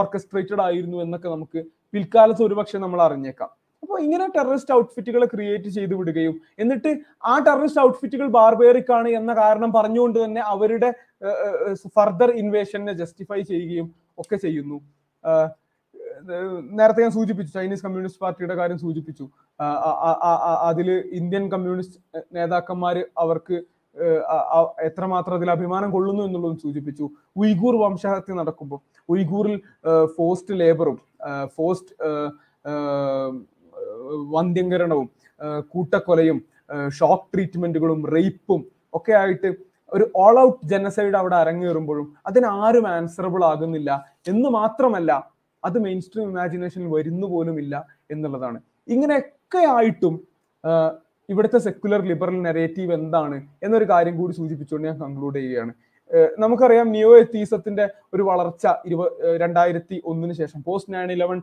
[0.00, 1.60] ഓർക്കസ്ട്രേറ്റഡ് ആയിരുന്നു എന്നൊക്കെ നമുക്ക്
[1.94, 3.50] പിൽക്കാലത്ത് ഒരുപക്ഷെ നമ്മൾ അറിഞ്ഞേക്കാം.
[3.82, 6.90] അപ്പോൾ ഇങ്ങനെ ടെററിസ്റ്റ് ഔട്ട്ഫിറ്റുകളെ ക്രിയേറ്റ് ചെയ്തു വിടുകയും എന്നിട്ട്
[7.30, 10.90] ആ ടെററിസ്റ്റ് ഔട്ട്ഫിറ്റുകൾ ബാർബേറിക് ആണ് എന്ന കാരണം പറഞ്ഞുകൊണ്ട് തന്നെ അവരുടെ
[11.96, 13.88] ഫർദർ ഇൻവേഷനെ ജസ്റ്റിഫൈ ചെയ്യുകയും
[14.22, 14.78] ഒക്കെ ചെയ്യുന്നു.
[16.78, 19.24] നേരത്തെ ഞാൻ സൂചിപ്പിച്ചു ചൈനീസ് കമ്മ്യൂണിസ്റ്റ് പാർട്ടിയുടെ കാര്യം സൂചിപ്പിച്ചു.
[20.70, 20.88] അതിൽ
[21.20, 22.00] ഇന്ത്യൻ കമ്മ്യൂണിസ്റ്റ്
[22.36, 23.58] നേതാക്കന്മാർ അവർക്ക്
[24.88, 27.04] എത്രമാത്രം അതിൽ അഭിമാനം കൊള്ളുന്നു എന്നുള്ളതും സൂചിപ്പിച്ചു.
[27.36, 28.80] ഉയ്ഗൂർ വംശഹത്യ നടക്കുമ്പോൾ
[29.14, 29.56] ഉയ്ഗൂറിൽ
[30.16, 30.98] ഫോസ്റ്റ് ലേബറും
[31.56, 31.94] ഫോസ്റ്റ്
[34.34, 35.08] വന്ധ്യംകരണവും
[35.72, 36.38] കൂട്ടക്കൊലയും
[36.98, 38.60] ഷോക്ക് ട്രീറ്റ്മെന്റുകളും റേപ്പും
[38.94, 39.50] ഒക്കെ ആയിട്ട്
[39.92, 43.90] ഒരു ഓൾ ഔട്ട് ജനസൈഡ് അവിടെ അരങ്ങേറുമ്പോഴും അതിന് ആരും ആൻസറബിൾ ആകുന്നില്ല.
[44.28, 45.12] എന്ന് മാത്രമല്ല
[45.64, 47.74] അത് മെയിൻ സ്ട്രീം ഇമാജിനേഷനിൽ വരുന്നു പോലുമില്ല
[48.10, 48.58] എന്നുള്ളതാണ്.
[48.88, 50.14] ഇങ്ങനെയൊക്കെ ആയിട്ടും
[51.28, 55.72] ഇവിടുത്തെ സെക്യുലർ ലിബറൽ നെറേറ്റീവ് എന്താണ് എന്നൊരു കാര്യം കൂടി സൂചിപ്പിച്ചുകൊണ്ട് ഞാൻ കൺക്ലൂഡ് ചെയ്യുകയാണ്.
[56.38, 57.84] നമുക്കറിയാം നിയോ എത്തീസത്തിന്റെ
[58.14, 59.02] ഒരു വളർച്ച ഇരുപ
[59.36, 61.38] രണ്ടായിരത്തി ഒന്നിന് ശേഷം പോസ്റ്റ് നയൻ ഇലവൻ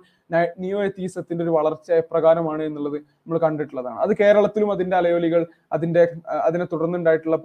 [0.60, 3.98] നിയോ എത്തീസത്തിന്റെ ഒരു വളർച്ച എപ്രകാരമാണ് എന്നുള്ളത് നമ്മൾ കണ്ടിട്ടുള്ളതാണ്.
[4.00, 6.04] അത് കേരളത്തിലും അതിന്റെ അലയോലികൾ അതിന്റെ
[6.48, 7.40] അതിനെ തുടർന്നുണ്ടായിട്ടുള്ള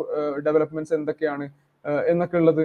[0.49, 1.47] ഡെവലപ്മെന്റ്സ് എന്തൊക്കെയാണ്
[2.05, 2.65] എന്നൊക്കെ ഉള്ളത്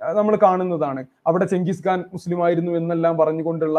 [0.00, 1.02] നമ്മൾ കാണുന്നതാണ്.
[1.26, 3.78] അവിടെ ചെങ്കിസ് ഖാൻ മുസ്ലിം ആയിരുന്നു എന്നെല്ലാം പറഞ്ഞുകൊണ്ടുള്ള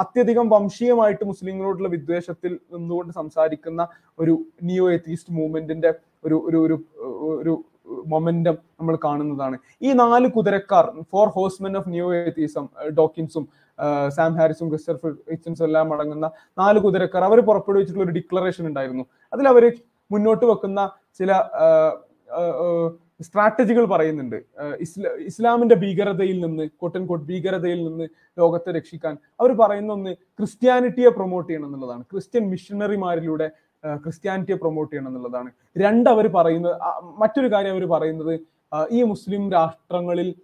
[0.00, 3.82] അത്യധികം വംശീയമായിട്ട് മുസ്ലിങ്ങളോടുള്ള വിദ്വേഷത്തിൽ നിന്നുകൊണ്ട് സംസാരിക്കുന്ന
[4.18, 5.92] ഒരു നിയോ എത്തീസ്റ്റ് മൂവ്മെന്റിന്റെ
[6.24, 6.76] ഒരു ഒരു
[7.32, 7.52] ഒരു
[8.06, 9.58] മൊമെന്റം നമ്മൾ കാണുന്നതാണ്.
[9.82, 13.48] ഈ നാല് കുതിരക്കാർ four horsemen of new atheism ഡോക്കിൻസും
[14.08, 19.04] Sam ഹാരിസും ക്രിസ്റ്റഫർ ഇച്ചൻസും എല്ലാം അടങ്ങുന്ന നാല് കുതിരക്കാർ അവർ പുറപ്പെടുവിച്ചിട്ടുള്ള ഒരു ഡിക്ലറേഷൻ ഉണ്ടായിരുന്നു.
[19.32, 19.72] അതിൽ അവർ
[20.10, 21.32] മുന്നോട്ട് വെക്കുന്ന ചില
[23.20, 24.36] സ്ട്രാറ്റജികൾ പറയുന്നുണ്ട്.
[24.80, 28.08] ഇസ്ലാ ഇസ്ല ഇസ്ലാമിന്റെ ഭീകരതയിൽ നിന്ന് കോട്ടൻ കോട്ട് ഭീകരതയിൽ നിന്ന്
[28.38, 32.02] ലോകത്തെ രക്ഷിക്കാൻ അവർ പറയുന്ന ഒന്ന് ക്രിസ്ത്യാനിറ്റിയെ പ്രൊമോട്ട് ചെയ്യണം എന്നുള്ളതാണ്.
[32.02, 33.50] ക്രിസ്ത്യൻ മിഷണറിമാരിലൂടെ
[33.84, 35.50] ക്രിസ്ത്യാനിറ്റിയെ പ്രൊമോട്ട് ചെയ്യണം എന്നുള്ളതാണ്.
[35.78, 38.40] രണ്ട് അവർ പറയുന്നത് മറ്റൊരു കാര്യം അവർ പറയുന്നത്
[38.90, 40.34] ഈ മുസ്ലിം രാഷ്ട്രങ്ങളിൽ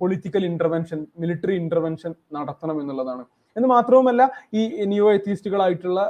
[0.00, 3.24] പൊളിറ്റിക്കൽ ഇന്റർവെൻഷൻ മിലിറ്ററി ഇന്റർവെൻഷൻ നടത്തണം എന്നുള്ളതാണ്.
[3.56, 6.00] എന്ന് മാത്രവുമല്ല ഈ നിയോ എത്തീസ്റ്റുകളായിട്ടുള്ള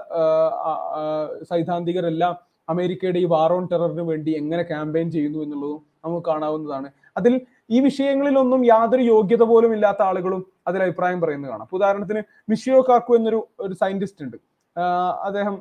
[1.50, 2.34] സൈദ്ധാന്തികരെല്ലാം
[2.68, 6.88] അമേരിക്കയുടെ ഈ വാർ ഓൺ ടെററിന് വേണ്ടി എങ്ങനെ ക്യാമ്പയിൻ ചെയ്യുന്നു എന്നുള്ളതും നമുക്ക് കാണാവുന്നതാണ്.
[7.16, 7.40] അതിൽ
[7.70, 11.68] ഈ വിഷയങ്ങളിലൊന്നും യാതൊരു യോഗ്യത പോലും ഇല്ലാത്ത ആളുകളും അതിൽ അഭിപ്രായം പറയുന്നത് കാണാം.
[11.72, 14.36] ഉദാഹരണത്തിന് മിഷിയോ കാക്കു എന്നൊരു ഒരു സയന്റിസ്റ്റ് ഉണ്ട്.
[15.24, 15.54] അദ്ദേഹം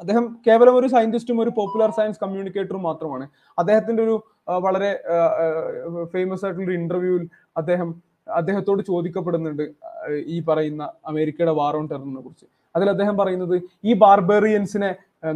[0.00, 3.24] അദ്ദേഹം കേവലം ഒരു സയന്റിസ്റ്റും ഒരു പോപ്പുലർ സയൻസ് കമ്മ്യൂണിക്കേറ്ററും മാത്രമാണ്.
[3.58, 4.14] അദ്ദേഹത്തിന്റെ ഒരു
[4.66, 4.90] വളരെ
[6.14, 7.24] ഫേമസ് ആയിട്ടുള്ള ഒരു ഇന്റർവ്യൂവിൽ
[7.60, 7.90] അദ്ദേഹം
[8.38, 9.64] അദ്ദേഹത്തോട് ചോദിക്കപ്പെടുന്നുണ്ട്
[10.34, 12.46] ഈ പറയുന്ന അമേരിക്കയുടെ വാർ ഓൺ ടെററിനെ കുറിച്ച്.
[12.76, 14.90] അതിൽ അദ്ദേഹം പറയുന്നത് ഈ ബാർബേറിയൻസിനെ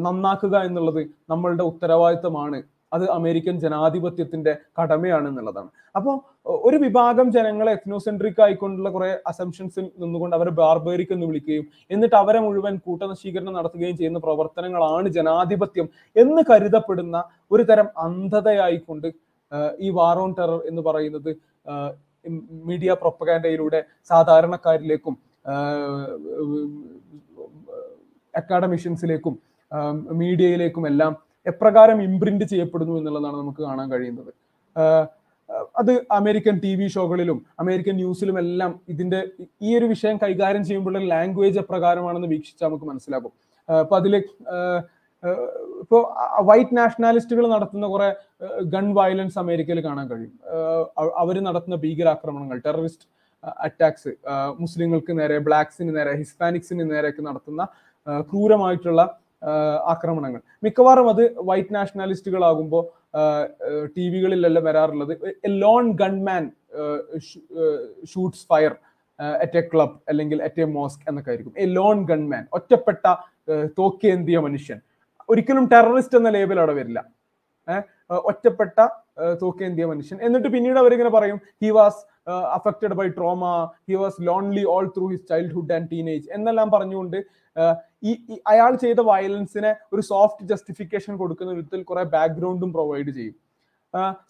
[0.06, 1.02] നന്നാക്കുക എന്നുള്ളത്
[1.32, 2.58] നമ്മളുടെ ഉത്തരവാദിത്തമാണ്.
[2.92, 6.16] അത് അമേരിക്കൻ ജനാധിപത്യത്തിന്റെ കടമയാണ് എന്നുള്ളതാണ് അപ്പോൾ
[6.60, 12.76] ഒരു വിഭാഗം ജനങ്ങളെ എത്നോസെൻട്രിക് ആയിക്കൊണ്ടുള്ള കുറെ അസംഷൻസിൽ നിന്നുകൊണ്ട് അവരെ ബാർബേറിക് എന്ന് വിളിക്കുകയും എന്നിട്ട് അവരെ മുഴുവൻ
[12.86, 17.18] കൂട്ടനശീകരണം നടത്തുകയും ചെയ്യുന്ന പ്രവർത്തനങ്ങളാണ് ജനാധിപത്യം എന്ന് കരുതപ്പെടുന്ന
[17.50, 19.08] ഒരു തരം അന്ധതയായിക്കൊണ്ട്
[19.78, 21.30] ഈ വാർ ഓൺ ടെറർ എന്ന് പറയുന്നത്
[22.64, 25.14] മീഡിയ പ്രൊപ്പഗാൻഡയിലൂടെ സാധാരണക്കാരിലേക്കും
[28.34, 29.34] അക്കാഡമിഷ്യൻസിലേക്കും
[30.12, 31.12] മീഡിയയിലേക്കും എല്ലാം
[31.46, 34.32] എപ്രകാരം ഇംപ്രിന്റ് ചെയ്യപ്പെടുന്നു എന്നുള്ളതാണ് നമുക്ക് കാണാൻ കഴിയുന്നത്.
[35.80, 39.20] അത് അമേരിക്കൻ ടി വി ഷോകളിലും അമേരിക്കൻ ന്യൂസിലും എല്ലാം ഇതിന്റെ
[39.66, 43.32] ഈ ഒരു വിഷയം കൈകാര്യം ചെയ്യുമ്പോഴുള്ള ലാംഗ്വേജ് എപ്രകാരമാണെന്ന് വീക്ഷിച്ചാൽ നമുക്ക് മനസ്സിലാകും.
[43.68, 44.14] അപ്പൊ അതിൽ
[44.54, 44.80] ആഹ്
[45.24, 45.46] ആഹ്
[45.82, 45.98] ഇപ്പോ
[46.48, 48.08] വൈറ്റ് നാഷണാലിസ്റ്റുകൾ നടത്തുന്ന കുറെ
[48.74, 50.34] ഗൺ വയലൻസ് അമേരിക്കയിൽ കാണാൻ കഴിയും.
[51.22, 53.06] അവർ നടത്തുന്ന ഭീകരാക്രമണങ്ങൾ ടെററിസ്റ്റ്
[53.64, 54.10] അറ്റാക്സ്
[54.60, 57.64] മുസ്ലിങ്ങൾക്ക് നേരെ ബ്ലാക്സിന് നേരെ ഹിസ്പാനിക്സിന് നേരെയൊക്കെ നടത്തുന്ന
[58.30, 59.02] ക്രൂരമായിട്ടുള്ള
[59.92, 60.40] ആക്രമണങ്ങൾ.
[60.62, 62.84] മിക്കവാറും അത് വൈറ്റ് നാഷണാലിസ്റ്റുകളാകുമ്പോൾ
[63.96, 65.12] ടി വികളിലെല്ലാം വരാറുള്ളത്.
[65.46, 66.44] Lone gunman
[68.12, 68.72] shoots fire
[69.42, 73.06] at a club അല്ലെങ്കിൽ അറ്റ് എ മോസ്ക് എന്നൊക്കെ ആയിരിക്കും എ ലോൺ ഗൺമാൻ ഒറ്റപ്പെട്ട
[73.78, 74.80] തോക്കേന്തിയ മനുഷ്യൻ.
[75.28, 77.00] ഒരിക്കലും ടെററിസ്റ്റ് എന്ന ലേബൽ അവിടെ വരില്ല.
[78.30, 78.80] ഒറ്റപ്പെട്ട
[79.42, 80.18] തോക്കേന്തിയ മനുഷ്യൻ.
[80.26, 82.00] എന്നിട്ട് പിന്നീട് അവരിങ്ങനെ പറയും he was
[82.56, 83.44] affected by trauma
[83.90, 87.18] he was lonely all through his childhood and teenage എന്നെല്ലാം പറഞ്ഞുകൊണ്ട്
[88.10, 88.12] ഈ
[88.52, 93.36] അയാൾ ചെയ്ത വയലൻസിനെ ഒരു സോഫ്റ്റ് ജസ്റ്റിഫിക്കേഷൻ കൊടുക്കുന്ന വിധത്തിൽ കുറെ ബാക്ക്ഗ്രൗണ്ടും പ്രൊവൈഡ് ചെയ്യും.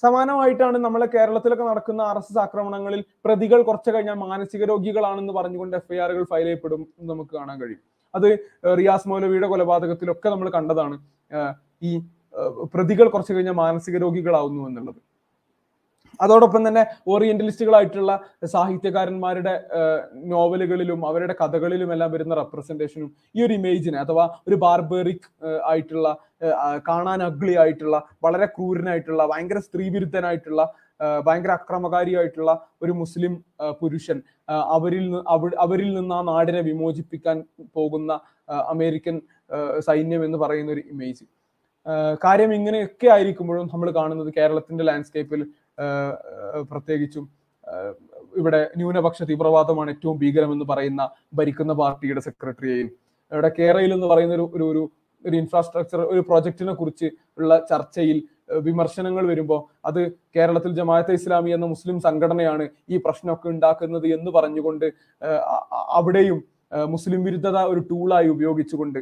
[0.02, 6.24] സമാനമായിട്ടാണ് നമ്മളെ കേരളത്തിലൊക്കെ നടക്കുന്ന ആർ എസ് എസ് ആക്രമണങ്ങളിൽ പ്രതികൾ കുറച്ച് കഴിഞ്ഞാൽ മാനസിക രോഗികളാണെന്ന് പറഞ്ഞുകൊണ്ട് എഫ്ഐആറുകൾ
[6.32, 7.80] ഫയൽ ചെയ്യപ്പെടും നമുക്ക് കാണാൻ കഴിയും.
[8.14, 8.28] അത്
[8.80, 10.96] റിയാസ് മൗലവിയുടെ കൊലപാതകത്തിലൊക്കെ നമ്മൾ കണ്ടതാണ്.
[11.88, 11.90] ഈ
[12.74, 15.00] പ്രതികൾ കുറച്ച് കഴിഞ്ഞാൽ മാനസിക രോഗികളാവുന്നു എന്നുള്ളത്.
[16.20, 18.12] അതോടൊപ്പം തന്നെ ഓറിയന്റലിസ്റ്റുകളായിട്ടുള്ള
[18.44, 19.52] സാഹിത്യകാരന്മാരുടെ
[20.32, 25.28] നോവലുകളിലും അവരുടെ കഥകളിലും എല്ലാം വരുന്ന റെപ്രസെന്റേഷനും ഈ ഒരു ഇമേജിനെ അഥവാ ഒരു ബാർബറിക്
[25.64, 26.08] ആയിട്ടുള്ള
[26.88, 30.62] കാണാൻ അഗ്ലി ആയിട്ടുള്ള വളരെ ക്രൂരനായിട്ടുള്ള ഭയങ്കര സ്ത്രീവിരുദ്ധനായിട്ടുള്ള
[31.26, 32.52] ഭയങ്കര അക്രമകാരിയായിട്ടുള്ള
[32.82, 33.44] ഒരു മുസ്ലിം
[33.80, 34.22] പുരുഷൻ
[34.76, 35.06] അവരിൽ
[35.58, 37.44] അവരിൽ നിന്ന് ആ നാടിനെ വിമോചിപ്പിക്കാൻ
[37.74, 38.12] പോകുന്ന
[38.48, 39.20] അമേരിക്കൻ
[39.78, 41.24] സൈന്യം എന്ന് പറയുന്ന ഒരു ഇമേജ്.
[42.24, 45.42] കാര്യം ഇങ്ങനെയൊക്കെ ആയിരിക്കുമ്പോഴും നമ്മൾ കാണുന്നത് കേരളത്തിന്റെ ലാൻഡ്സ്കേപ്പിൽ
[46.70, 47.24] പ്രത്യേകിച്ചും
[48.36, 51.02] ഇവിടെ ന്യൂനപക്ഷ തീവ്രവാദമാണ് ഏറ്റവും ഭീകരമെന്ന് പറയുന്ന
[51.34, 52.88] ഭരിക്കുന്ന പാർട്ടിയുടെ സെക്രട്ടറിയെയും
[53.32, 54.82] ഇവിടെ കേരളയിൽ എന്ന് പറയുന്ന ഒരു ഒരു
[55.24, 58.18] ഒരു ഇൻഫ്രാസ്ട്രക്ചർ ഒരു പ്രൊജക്ടിനെ കുറിച്ച് ഉള്ള ചർച്ചയിൽ
[58.66, 60.00] വിമർശനങ്ങൾ വരുമ്പോൾ അത്
[60.36, 64.86] കേരളത്തിൽ ജമാഅത്തെ ഇസ്ലാമി എന്ന മുസ്ലിം സംഘടനയാണ് ഈ പ്രശ്നമൊക്കെ ഉണ്ടാക്കുന്നത് എന്ന് പറഞ്ഞുകൊണ്ട്
[65.96, 66.38] അവിടെയും
[66.88, 69.00] മുസ്ലിം വിരുദ്ധത ഒരു ടൂളായി ഉപയോഗിച്ചുകൊണ്ട്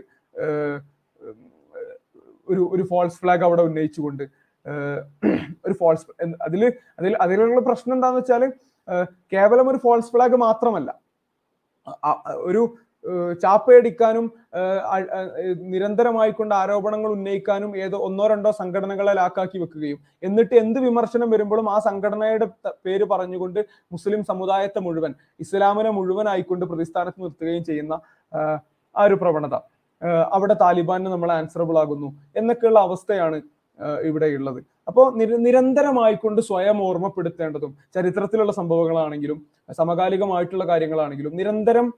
[2.48, 4.24] ഒരു ഒരു ഫോൾസ് ഫ്ലാഗ് അവിടെ ഉന്നയിച്ചുകൊണ്ട്
[5.66, 6.06] ഒരു ഫോൾസ്
[6.46, 6.62] അതിൽ
[7.00, 8.44] അതിൽ അതിലുള്ള പ്രശ്നം എന്താണെന്ന് വെച്ചാൽ
[9.32, 10.90] കേവലം ഒരു ഫോൾസ് ഫ്ലാഗ് മാത്രമല്ല.
[12.48, 12.62] ഒരു
[13.42, 14.24] ചാപ്പയടിക്കാനും
[15.72, 22.46] നിരന്തരമായിക്കൊണ്ട് ആരോപണങ്ങൾ ഉന്നയിക്കാനും ഏതോ ഒന്നോ രണ്ടോ സംഘടനകളെ ലാക്കാക്കി വെക്കുകയും എന്നിട്ട് എന്ത് വിമർശനം വരുമ്പോഴും ആ സംഘടനയുടെ
[22.86, 23.60] പേര് പറഞ്ഞുകൊണ്ട്
[23.94, 25.14] മുസ്ലിം സമുദായത്തെ മുഴുവൻ
[25.44, 27.94] ഇസ്ലാമിനെ മുഴുവൻ ആയിക്കൊണ്ട് പ്രതിസ്ഥാനത്ത് നിർത്തുകയും ചെയ്യുന്ന
[28.34, 29.56] ആ ഒരു പ്രവണത.
[30.02, 33.36] അവിടെ താലിബാന് നമ്മൾ ആൻസറബിൾ ആകുന്നു എന്നൊക്കെയുള്ള അവസ്ഥയാണ്
[33.78, 39.38] ഇവിടെ ഇവിടെയുള്ളത് അപ്പോൾ നിര നിരന്തരമായിക്കൊണ്ട് സ്വയം ഓർമ്മപ്പെടുത്തേണ്ടതും ചരിത്രത്തിലുള്ള സംഭവങ്ങളാണെങ്കിലും
[39.72, 41.92] സമകാലികമായിട്ടുള്ള കാര്യങ്ങളാണെങ്കിലും നിരന്തരം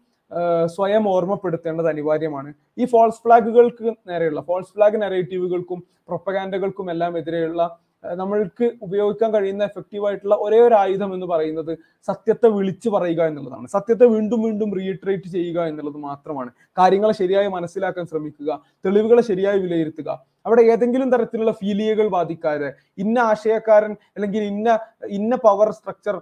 [0.67, 2.55] സ്വയം ഓർമ്മപ്പെടുത്തേണ്ടത് അനിവാര്യമാണ്.
[2.79, 7.63] ഈ ഫോൾസ് ഫ്ലാഗുകൾക്ക് നേരെയുള്ള ഫോൾസ് ഫ്ലാഗ് നെറേറ്റീവുകൾക്കും പ്രൊപ്പഗാൻഡകൾക്കും എല്ലാം എതിരെയുള്ള
[8.05, 13.67] നമ്മൾക്ക് ഉപയോഗിക്കാൻ കഴിയുന്ന എഫക്റ്റീവ് ആയിട്ടുള്ള ഒരേ ഒരു ആയുധം എന്ന് പറയുന്നത് സത്യത്തെ വിളിച്ചു പറയുക എന്നുള്ളതാണ്.
[13.67, 16.51] സത്യത്തെ വീണ്ടും വീണ്ടും റീട്രേറ്റ് ചെയ്യുക എന്നുള്ളത് മാത്രമാണ്.
[16.79, 20.09] കാര്യങ്ങളെ ശരിയായി മനസ്സിലാക്കാൻ ശ്രമിക്കുക തെളിവുകളെ ശരിയായി വിലയിരുത്തുക.
[20.47, 22.69] അവിടെ ഏതെങ്കിലും തരത്തിലുള്ള ഫീലിയകൾ ബാധിക്കാതെ
[22.99, 24.79] ഇന്ന ആശയക്കാരൻ അല്ലെങ്കിൽ ഇന്ന
[25.19, 26.17] ഇന്ന പവർ സ്ട്രക്ചർ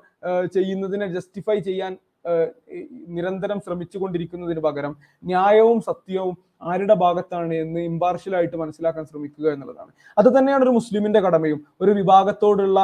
[0.55, 1.93] ചെയ്യുന്നതിനെ ജസ്റ്റിഫൈ ചെയ്യാൻ
[3.17, 4.93] നിരന്തരം ശ്രമിച്ചു ശ്രമിച്ചുകൊണ്ടിരിക്കുന്നതിന് പകരം
[5.31, 6.35] ന്യായവും സത്യവും
[6.73, 9.91] ആരുടെ ഭാഗത്താണ് എന്ന് ഇമ്പാർഷ്യലായിട്ട് മനസ്സിലാക്കാൻ ശ്രമിക്കുക എന്നുള്ളതാണ്.
[10.21, 11.59] അത് തന്നെയാണ് ഒരു മുസ്ലിമിന്റെ കടമയും.
[11.83, 12.81] ഒരു വിഭാഗത്തോടുള്ള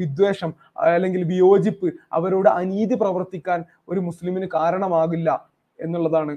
[0.00, 0.50] വിദ്വേഷം
[0.94, 1.88] അല്ലെങ്കിൽ വിയോജിപ്പ്
[2.18, 5.28] അവരോട് അനീതി പ്രവർത്തിക്കാൻ ഒരു മുസ്ലിമിന് കാരണമാകില്ല
[5.78, 6.32] എന്നുള്ളതാണ്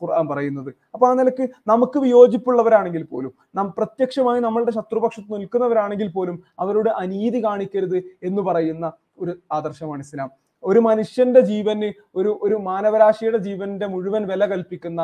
[0.00, 0.70] ഖുർആൻ പറയുന്നത്.
[0.94, 7.98] അപ്പൊ ആ നിലയ്ക്ക് നമുക്ക് വിയോജിപ്പുള്ളവരാണെങ്കിൽ പോലും നാം പ്രത്യക്ഷമായി നമ്മളുടെ ശത്രുപക്ഷത്ത് നിൽക്കുന്നവരാണെങ്കിൽ പോലും അവരോട് അനീതി കാണിക്കരുത്
[8.28, 8.86] എന്ന് പറയുന്ന
[9.22, 10.30] ഒരു ആദർശമാണ് ഇസ്ലാം.
[10.64, 15.02] ഒരു മനുഷ്യന്റെ ജീവന് ഒരു ഒരു മാനവരാശിയുടെ ജീവന്റെ മുഴുവൻ വില കൽപ്പിക്കുന്ന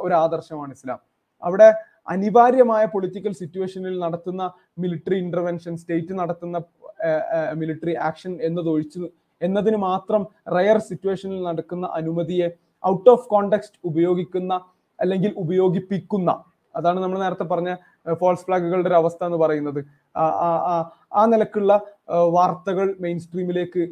[0.00, 1.00] ഒരു ആദർശമാണ് ഇസ്ലാം.
[1.42, 1.68] അവിടെ
[2.08, 4.42] അനിവാര്യമായ പൊളിറ്റിക്കൽ സിറ്റുവേഷനിൽ നടത്തുന്ന
[4.78, 6.56] മിലിറ്ററി ഇന്റർവെൻഷൻ സ്റ്റേറ്റ് നടത്തുന്ന
[7.54, 9.00] മിലിറ്ററി ആക്ഷൻ എന്നതൊഴിച്ച്
[9.40, 10.22] എന്നതിന് മാത്രം
[10.56, 12.48] റയർ സിറ്റുവേഷനിൽ നടക്കുന്ന അനുമതിയെ
[12.84, 14.52] ഔട്ട് ഓഫ് കോണ്ടെക്സ്റ്റ് ഉപയോഗിക്കുന്ന
[14.98, 16.30] അല്ലെങ്കിൽ ഉപയോഗിപ്പിക്കുന്ന
[16.76, 17.76] അതാണ് നമ്മൾ നേരത്തെ പറഞ്ഞ
[18.14, 19.84] ഫോൾസ് ഫ്ലാഗുകളുടെ ഒരു അവസ്ഥ എന്ന് പറയുന്നത്.
[20.18, 21.80] ആ- നിലക്കുള്ള
[22.10, 23.88] വാർത്തകൾ മെയിൻ സ്ട്രീമിലേക്ക്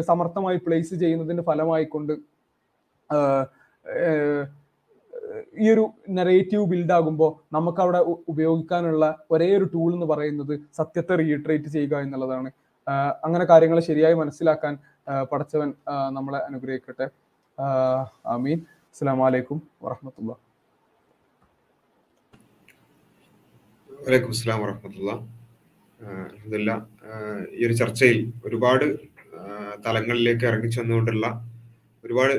[0.00, 2.28] സമർത്ഥമായി പ്ലേസ് ചെയ്യുന്നതിന്റെ ഫലമായിക്കൊണ്ട് കൊണ്ട്
[5.58, 11.64] ഈ ഒരു നെറേറ്റീവ് ബിൽഡ് ആകുമ്പോൾ നമുക്ക് അവിടെ ഉപയോഗിക്കാനുള്ള ഒരേ ഒരു ടൂൾ എന്ന് പറയുന്നത് സത്യത്തെ റീട്രേറ്റ്
[11.64, 12.50] ചെയ്യുക എന്നുള്ളതാണ്.
[13.24, 14.78] അങ്ങനെ കാര്യങ്ങൾ ശരിയായി മനസ്സിലാക്കാൻ
[15.32, 15.74] പഠിച്ചവൻ
[16.08, 17.08] നമ്മളെ അനുഗ്രഹിക്കട്ടെ.
[18.26, 18.60] ആമീൻ.
[18.72, 20.47] അസ്സലാമു അലൈക്കും വറഹമത്തുള്ള
[23.98, 25.12] വലൈക്കും അസ്സലാം വറഹമത്തുള്ള.
[26.00, 26.70] അലഹമില്ല
[27.58, 28.84] ഈ ഒരു ചർച്ചയിൽ ഒരുപാട്
[29.86, 31.26] തലങ്ങളിലേക്ക് ഇറങ്ങി ചെന്നുകൊണ്ടുള്ള
[32.04, 32.34] ഒരുപാട്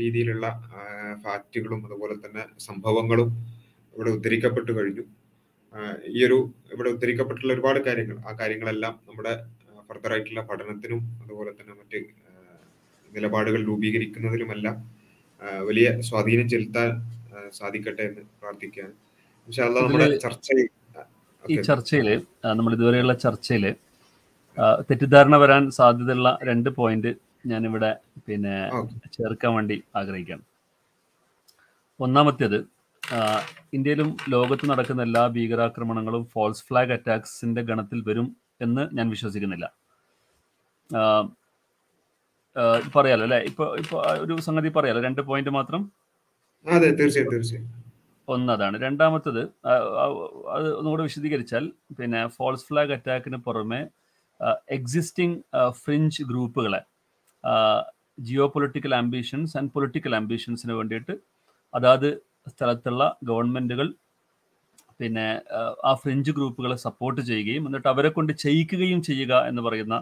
[0.00, 0.46] രീതിയിലുള്ള
[1.24, 3.28] ഫാക്റ്റുകളും അതുപോലെ തന്നെ സംഭവങ്ങളും
[3.96, 5.04] ഇവിടെ ഉദ്ധരിക്കപ്പെട്ടു കഴിഞ്ഞു.
[6.16, 6.38] ഈ ഒരു
[6.74, 8.16] ഇവിടെ ഉദ്ധരിക്കപ്പെട്ടുള്ള ഒരുപാട് കാര്യങ്ങൾ.
[8.28, 9.34] ആ കാര്യങ്ങളെല്ലാം നമ്മുടെ
[9.88, 12.00] ഫർദർ ആയിട്ടുള്ള പഠനത്തിനും അതുപോലെ തന്നെ മറ്റ്
[13.10, 14.76] നിലപാടുകൾ രൂപീകരിക്കുന്നതിലുമെല്ലാം
[15.68, 16.90] വലിയ സ്വാധീനം ചെലുത്താൻ
[17.58, 18.94] സാധിക്കട്ടെ എന്ന് പ്രാർത്ഥിക്കുകയാണ്.
[19.48, 20.68] പക്ഷെ അല്ല നമ്മുടെ ചർച്ചയിൽ
[21.50, 22.08] ഈ ചർച്ചയിൽ
[22.58, 23.64] നമ്മൾ ഇതുവരെയുള്ള ചർച്ചയിൽ
[24.90, 27.10] തെറ്റിദ്ധാരണ വരാൻ സാധ്യതയുള്ള രണ്ട് പോയിന്റ്
[27.46, 27.90] ഞാനിവിടെ
[28.26, 28.54] പിന്നെ
[29.16, 30.40] ചേർക്കാൻ വേണ്ടി ആഗ്രഹിക്കാം
[32.00, 32.58] ഒന്നാമത്തേത്
[33.72, 38.28] ഇന്ത്യയിലും ലോകത്ത് നടക്കുന്ന എല്ലാ ഭീകരാക്രമണങ്ങളും ഫോൾസ് ഫ്ലാഗ് അറ്റാക്സിന്റെ ഗണത്തിൽ വരും
[38.60, 39.66] എന്ന് ഞാൻ വിശ്വസിക്കുന്നില്ല.
[42.96, 43.38] പറയാലോ അല്ലെ?
[43.50, 45.00] ഇപ്പൊ ഇപ്പൊ ഒരു സംഗതി പറയാലോ?
[45.08, 45.82] രണ്ട് പോയിന്റ് മാത്രം?
[46.66, 47.66] അതെ തീർച്ചയായും തീർച്ചയായും.
[48.28, 48.76] ഒന്നതാണ്.
[48.80, 49.40] രണ്ടാമത്തത്
[50.54, 51.64] അത് ഒന്നുകൂടെ വിശദീകരിച്ചാൽ
[51.98, 53.80] പിന്നെ ഫോൾസ് ഫ്ലാഗ് അറ്റാക്കിന് പുറമെ
[54.68, 55.38] എക്സിസ്റ്റിംഗ്
[55.82, 56.80] ഫ്രിഞ്ച് ഗ്രൂപ്പുകളെ
[58.18, 61.14] geo political ambitions and political ആംബിഷൻസിന് വേണ്ടിയിട്ട്
[61.74, 62.08] അതാത്
[62.48, 63.88] സ്ഥലത്തുള്ള ഗവൺമെന്റുകൾ
[65.00, 65.26] പിന്നെ
[65.84, 69.96] ആ, ഫ്രഞ്ച് ഗ്രൂപ്പുകളെ സപ്പോർട്ട് ചെയ്യുകയും എന്നിട്ട് അവരെ കൊണ്ട് ചെയ്യിക്കുകയും ചെയ്യുക എന്ന് പറയുന്ന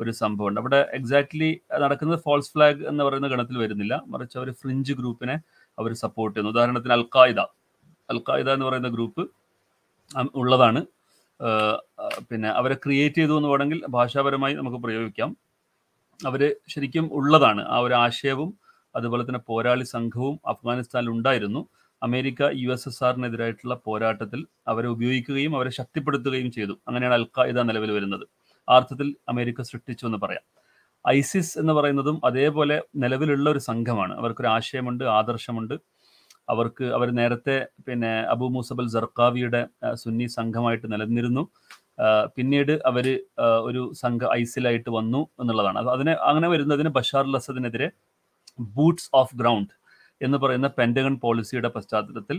[0.00, 0.60] ഒരു സംഭവമുണ്ട്.
[0.60, 1.48] അവിടെ എക്സാക്ട്ലി
[1.82, 4.02] നടക്കുന്നത് ഫോൾസ് ഫ്ലാഗ് എന്ന് പറയുന്ന ഗണത്തിൽ വരുന്നില്ല.
[4.06, 5.36] മറിച്ച് അവർ ഫ്രിഞ്ച് ഗ്രൂപ്പിനെ
[5.78, 6.54] അവർ സപ്പോർട്ട് ചെയ്യുന്നു.
[6.54, 7.04] ഉദാഹരണത്തിന് അൽ
[8.10, 9.22] അൽ ഖായിദ എന്ന് പറയുന്ന ഗ്രൂപ്പ്
[10.34, 10.80] ഉള്ളതാണ്.
[12.30, 15.30] പിന്നെ അവരെ ക്രിയേറ്റ് ചെയ്തു എന്ന് വേണമെങ്കിൽ ഭാഷാപരമായി നമുക്ക് പ്രയോഗിക്കാം.
[16.26, 17.62] അവർ ശരിക്കും ഉള്ളതാണ്.
[17.74, 18.50] ആ ഒരു ആശയവും
[18.96, 21.68] അതുപോലെ തന്നെ പോരാളി സംഘവും അഫ്ഗാനിസ്ഥാനിൽ ഉണ്ടായിരുന്നു.
[22.02, 26.74] അമേരിക്ക യു എസ് എസ് ആറിനെതിരായിട്ടുള്ള പോരാട്ടത്തിൽ അവരെ ഉപയോഗിക്കുകയും അവരെ ശക്തിപ്പെടുത്തുകയും ചെയ്തു.
[26.88, 28.26] അങ്ങനെയാണ് അൽ ഖായിദ നിലവിൽ വരുന്നത്.
[28.68, 30.44] ആർത്ഥത്തിൽ അമേരിക്ക സൃഷ്ടിച്ചു എന്ന് പറയാം.
[31.08, 34.14] ഐസിസ് എന്ന് പറയുന്നതും അതേപോലെ നിലവിലുള്ള ഒരു സംഘമാണ്.
[34.14, 35.74] അവർക്കൊരു ആശയമുണ്ട് ആദർശമുണ്ട്.
[36.48, 37.56] അവർക്ക് അവർ നേരത്തെ
[37.86, 39.62] പിന്നെ അബു മൂസബൽ സർക്കാവിയുടെ
[40.02, 41.44] സുന്നി സംഘമായിട്ട് നിലനിന്നിരുന്നു.
[42.36, 43.06] പിന്നീട് അവർ
[43.68, 45.78] ഒരു സംഘ ഐസിലായിട്ട് വന്നു എന്നുള്ളതാണ്.
[45.82, 47.88] അത് അതിനെ അങ്ങനെ വരുന്നതിന് ബഷാർ അസദിനെതിരെ
[48.76, 49.72] ബൂട്ട്സ് ഓഫ് ഗ്രൗണ്ട്
[50.20, 52.38] എന്ന് പറയുന്ന പെൻഡഗൺ പോളിസിയുടെ പശ്ചാത്തലത്തിൽ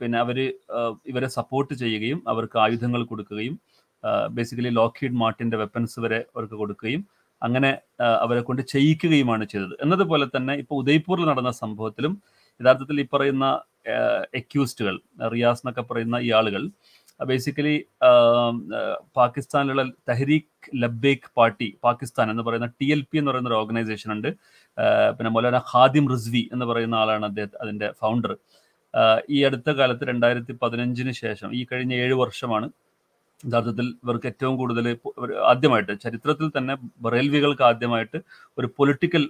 [0.00, 0.38] പിന്നെ അവർ
[1.10, 3.54] ഇവരെ സപ്പോർട്ട് ചെയ്യുകയും അവർക്ക് ആയുധങ്ങൾ കൊടുക്കുകയും
[4.36, 7.02] ബേസിക്കലി ലോക്കിഡ് മാർട്ടിന്റെ വെപ്പൻസ് വരെ അവർക്ക് കൊടുക്കുകയും
[7.42, 7.70] അങ്ങനെ
[8.24, 9.74] അവരെ കൊണ്ട് ചെയ്യിക്കുകയുമാണ് ചെയ്തത്.
[9.84, 12.12] എന്നതുപോലെ തന്നെ ഇപ്പോൾ ഉദയ്പൂരിൽ നടന്ന സംഭവത്തിലും
[12.60, 13.46] യഥാർത്ഥത്തിൽ ഈ പറയുന്ന
[14.40, 14.96] എക്യൂസ്റ്റുകൾ
[15.34, 16.64] റിയാസ് എന്നൊക്കെ പറയുന്ന ഈ ആളുകൾ
[17.20, 17.74] ബേസിക്കലി
[19.18, 24.30] പാകിസ്ഥാനിലുള്ള തെഹരീഖ് ലബേഖ് പാർട്ടി പാകിസ്ഥാൻ എന്ന് പറയുന്ന ടി എൽ പി എന്ന് പറയുന്ന ഒരു ഓർഗനൈസേഷൻ ഉണ്ട്.
[25.16, 28.32] പിന്നെ മൗലാന ഖാദിം റിസ്വി എന്ന് പറയുന്ന ആളാണ് അദ്ദേഹം അതിന്റെ ഫൗണ്ടർ
[29.34, 32.66] ഈ അടുത്ത കാലത്ത് രണ്ടായിരത്തി പതിനഞ്ചിന് ശേഷം ഈ കഴിഞ്ഞ ഏഴ് വർഷമാണ്
[33.44, 34.86] യഥാർത്ഥത്തിൽ ഇവർക്ക് ഏറ്റവും കൂടുതൽ
[35.52, 36.74] ആദ്യമായിട്ട് ചരിത്രത്തിൽ തന്നെ
[37.04, 38.18] ബറേൽവികൾക്ക് ആദ്യമായിട്ട്
[38.58, 39.24] ഒരു പൊളിറ്റിക്കൽ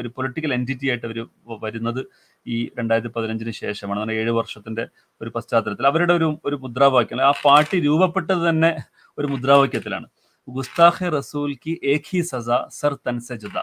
[0.00, 1.18] ഒരു പൊളിറ്റിക്കൽ എന്റിറ്റി ആയിട്ട് അവർ
[1.64, 2.00] വരുന്നത്
[2.46, 3.98] ഈ രണ്ടായിരത്തി പതിനഞ്ചിന് ശേഷമാണ്.
[4.00, 4.84] അങ്ങനെ ഏഴ് വർഷത്തിന്റെ
[5.20, 8.72] ഒരു പശ്ചാത്തലത്തിൽ അവരുടെ ഒരു ഒരു മുദ്രാവാക്യം ആ പാർട്ടി രൂപപ്പെട്ടത് തന്നെ
[9.18, 10.06] ഒരു മുദ്രാവാക്യത്തിലാണ്.
[10.48, 12.48] ഗുസ്താഖെ റസൂൽ കി ഏക് ഹി സസ
[12.78, 13.58] സർ തൻസജുദ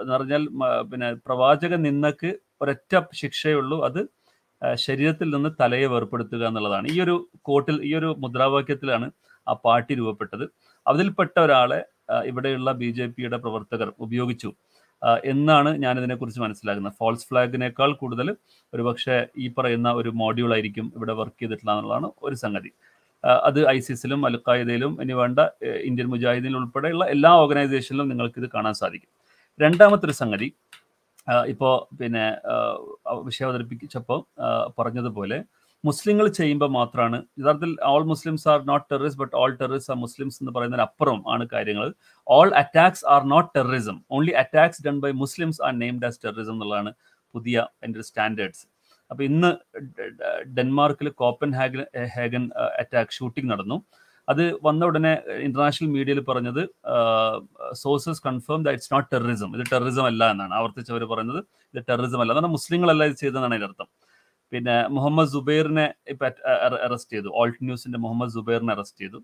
[0.00, 0.42] എന്ന് പറഞ്ഞാൽ
[0.90, 2.30] പിന്നെ പ്രവാചക നിന്നക്ക്
[2.62, 4.00] ഒരൊറ്റ ശിക്ഷയുള്ളൂ അത്
[4.84, 6.86] ശരീരത്തിൽ നിന്ന് തലയെ വേർപ്പെടുത്തുക എന്നുള്ളതാണ്.
[6.94, 7.14] ഈ ഒരു
[7.48, 9.08] കോട്ടിൽ ഈ ഒരു മുദ്രാവാക്യത്തിലാണ്
[9.46, 10.44] ആ പാർട്ടി രൂപപ്പെട്ടത്.
[10.86, 11.80] അതിൽപ്പെട്ട ഒരാളെ
[12.30, 14.50] ഇവിടെയുള്ള ബി ജെ പിയുടെ പ്രവർത്തകർ ഉപയോഗിച്ചു.
[15.32, 16.94] എന്നാണ് ഞാൻ ഇതിനെക്കുറിച്ച് മനസ്സിലാക്കുന്നത്.
[17.00, 18.28] ഫോൾസ് ഫ്ലാഗിനേക്കാൾ കൂടുതൽ
[18.72, 22.70] ഒരുപക്ഷെ ഈ പറയുന്ന ഒരു മോഡ്യൂൾ ആയിരിക്കും ഇവിടെ വർക്ക് ചെയ്തിട്ടുള്ള എന്നുള്ളതാണ് ഒരു സംഗതി.
[23.48, 25.38] അത് ഐസിസിലും അൽ അൽഖായുദയിലും ഇനി വേണ്ട
[25.88, 29.10] ഇന്ത്യൻ മുജാഹിദീൻ ഉൾപ്പെടെയുള്ള എല്ലാ ഓർഗനൈസേഷനിലും നിങ്ങൾക്ക് ഇത് കാണാൻ സാധിക്കും.
[29.60, 30.48] രണ്ടാമത്തെ ഒരു സംഗതി
[31.52, 32.24] ഇപ്പോൾ പിന്നെ
[33.28, 34.20] വിഷയം അവതരിപ്പിച്ചപ്പോൾ
[34.78, 35.38] പറഞ്ഞതുപോലെ
[35.84, 40.52] മുസ്ലിങ്ങൾ ചെയ്യുമ്പോൾ മാത്രമാണ് യഥാർത്ഥത്തിൽ all Muslims are not terrorist but all terrorist are Muslims എന്ന്
[40.56, 41.86] പറയുന്നതിന് അപ്പുറം ആണ് കാര്യങ്ങൾ.
[42.26, 46.92] All attacks are not terrorism only attacks done by Muslims are named as terrorism എന്നുള്ളതാണ്
[47.34, 48.64] പുതിയ എന്റെ സ്റ്റാൻഡേർഡ്സ്
[49.10, 49.50] അപ്പൊ ഇന്ന്
[50.58, 51.84] ഡെൻമാർക്കിൽ കോപ്പൻ ഹാഗൻ
[52.16, 52.44] ഹാഗൻ
[52.82, 53.78] അറ്റാക്ക് ഷൂട്ടിംഗ് നടന്നു.
[54.32, 55.12] അത് വന്ന ഉടനെ
[55.46, 56.62] ഇന്റർനാഷണൽ മീഡിയയിൽ പറഞ്ഞത്
[57.82, 60.54] sources confirm that it's not terrorism ഇത് ടെററിസം അല്ല എന്നാണ്.
[60.58, 61.40] ആവർത്തിച്ചവർ പറയുന്നത്
[61.74, 62.32] ഇത് ടെററിസം അല്ല.
[62.34, 63.88] എന്നാൽ മുസ്ലിങ്ങളല്ല ഇത് ചെയ്തതെന്നാണ് അതിന്റെ അർത്ഥം.
[64.52, 66.26] പിന്നെ മുഹമ്മദ് സുബൈറിനെ ഇപ്പൊ
[66.88, 67.30] അറസ്റ്റ് ചെയ്തു.
[67.40, 69.18] ഓൾട്ട് ന്യൂസിന്റെ മുഹമ്മദ് സുബൈറിനെ അറസ്റ്റ് ചെയ്തു.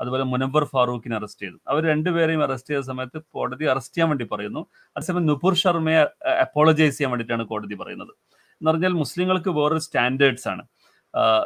[0.00, 1.58] അതുപോലെ മുനവർ ഫാറൂഖിനെ അറസ്റ്റ് ചെയ്തു.
[1.70, 4.62] അവർ രണ്ടുപേരെയും അറസ്റ്റ് ചെയ്ത സമയത്ത് കോടതി അറസ്റ്റ് ചെയ്യാൻ വേണ്ടി പറയുന്നു.
[4.96, 6.02] അതേസമയം നുപുർ ശർമ്മയെ
[6.44, 8.12] അപ്പോളജൈസ് ചെയ്യാൻ വേണ്ടിയിട്ടാണ് കോടതി പറയുന്നത്.
[8.60, 10.62] എന്ന് പറഞ്ഞാൽ മുസ്ലിങ്ങൾക്ക് വേറൊരു സ്റ്റാൻഡേർഡ്സ് ആണ്.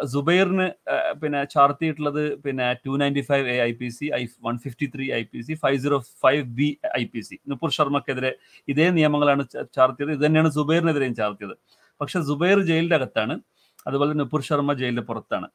[0.05, 4.93] സുബൈറിന് പിന്നെ പിന്നെ ചാർത്തിയിട്ടുള്ളത് പിന്നെ two ninety five A I P C I one fifty
[4.95, 6.69] three I P C five zero five B
[7.01, 8.33] I P C Nupur ശർമ്മക്കെതിരെ
[8.69, 10.13] ഇതേ നിയമങ്ങളാണ് ച- ചാർത്തിയത്.
[10.13, 11.55] ഇത് തന്നെയാണ് സുബൈറിനെതിരെയും ചാർത്തിയത്.
[12.01, 13.37] പക്ഷെ സുബൈർ ജയിലിന്റെ അകത്താണ്.
[13.87, 15.49] അതുപോലെ നുപുർ ശർമ്മ ജയിലിന്റെ പുറത്താണ്.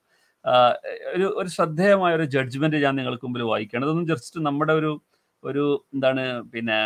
[1.15, 3.86] ഒരു ഒരു ശ്രദ്ധേയമായ ഒരു ജഡ്ജ്മെന്റ് ഞാൻ നിങ്ങൾക്ക് മുമ്പിൽ വായിക്കുകയാണ്.
[3.86, 4.91] ഇതൊന്നും ജസ്റ്റ് നമ്മുടെ ഒരു
[5.44, 6.23] ഒരു എന്താണ്
[6.53, 6.77] പിന്നെ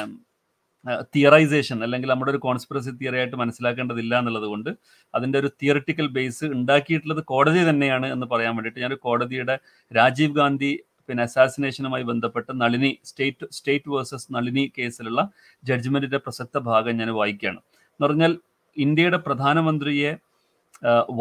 [1.14, 4.72] തിയറൈസേഷൻ അല്ലെങ്കിൽ നമ്മുടെ ഒരു കോൺസ്പിറസി തിയറി ആയിട്ട് മനസ്സിലാക്കേണ്ടതില്ല എന്നുള്ളത് കൊണ്ട്
[5.14, 9.56] അതിന്റെ ഒരു തിയറിറ്റിക്കൽ ബേസ് ഉണ്ടാക്കിയിട്ടുള്ളത് കോടതി തന്നെയാണ് എന്ന് പറയാൻ വേണ്ടിയിട്ട് ഞാൻ കോടതിയുടെ
[9.92, 10.72] രാജീവ് ഗാന്ധി
[11.10, 15.22] പിന്നെ അസാസിനേഷനുമായി ബന്ധപ്പെട്ട് Nalini state state versus Nalini കേസിലുള്ള
[15.64, 17.60] ജഡ്ജ്മെന്റിന്റെ പ്രസക്ത ഭാഗം ഞാൻ വായിക്കുകയാണ്.
[17.94, 18.34] എന്ന് പറഞ്ഞാൽ
[18.78, 20.12] ഇന്ത്യയുടെ പ്രധാനമന്ത്രിയെ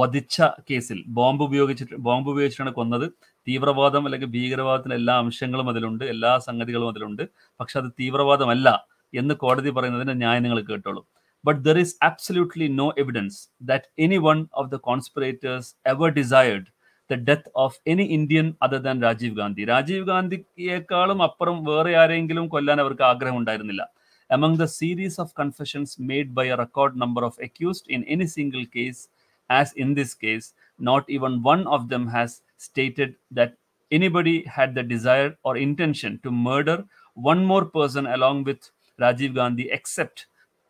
[0.00, 3.06] വധിച്ച കേസിൽ ബോംബ് ഉപയോഗിച്ചിട്ട് ബോംബ് ഉപയോഗിച്ചിട്ടാണ് കൊന്നത്.
[3.46, 7.24] തീവ്രവാദം അല്ലെങ്കിൽ ഭീകരവാദത്തിന് എല്ലാ അംശങ്ങളും അതിലുണ്ട് എല്ലാ സംഗതികളും അതിലുണ്ട്.
[7.60, 8.68] പക്ഷെ അത് തീവ്രവാദമല്ല.
[9.13, 11.03] എന്ന് കോടതി പറയുന്നതിന്റെ ന്യായം നിങ്ങൾ കേട്ടോളൂ
[11.43, 13.37] but there is absolutely no evidence
[13.69, 16.67] that any one of the conspirators ever desired
[17.09, 22.79] the death of any Indian other than Rajiv Gandhi Rajiv ഗാന്ധിയേക്കാളും അപ്പുറം വേറെ ആരെങ്കിലും കൊല്ലാൻ
[22.85, 23.85] അവർക്ക് ആഗ്രഹം ഉണ്ടായിരുന്നില്ല
[24.29, 28.65] among the series of confessions made by a record number of accused in any single
[28.67, 29.07] case,
[29.49, 33.53] as in this case, not even one of them has stated that
[33.91, 36.83] anybody had the desire or intention to murder
[37.17, 38.69] one more person along with
[39.01, 40.17] Rajiv Gandhi, except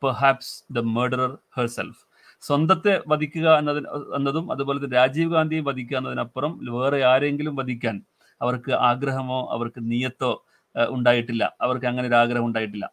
[0.01, 1.95] perhaps the murderer herself.
[2.43, 7.95] സ്വന്തത്തെ വധിക്കുക എന്നതിന് എന്നതും അതുപോലെ തന്നെ രാജീവ് ഗാന്ധിയെ വധിക്കുക എന്നതിനപ്പുറം വേറെ ആരെങ്കിലും വധിക്കാൻ
[8.41, 10.31] അവർക്ക് ആഗ്രഹമോ അവർക്ക് നീയത്തോ
[10.75, 12.85] ഏഹ്, ഉണ്ടായിട്ടില്ല അവർക്ക് അങ്ങനെ ഒരു ആഗ്രഹം ഉണ്ടായിട്ടില്ല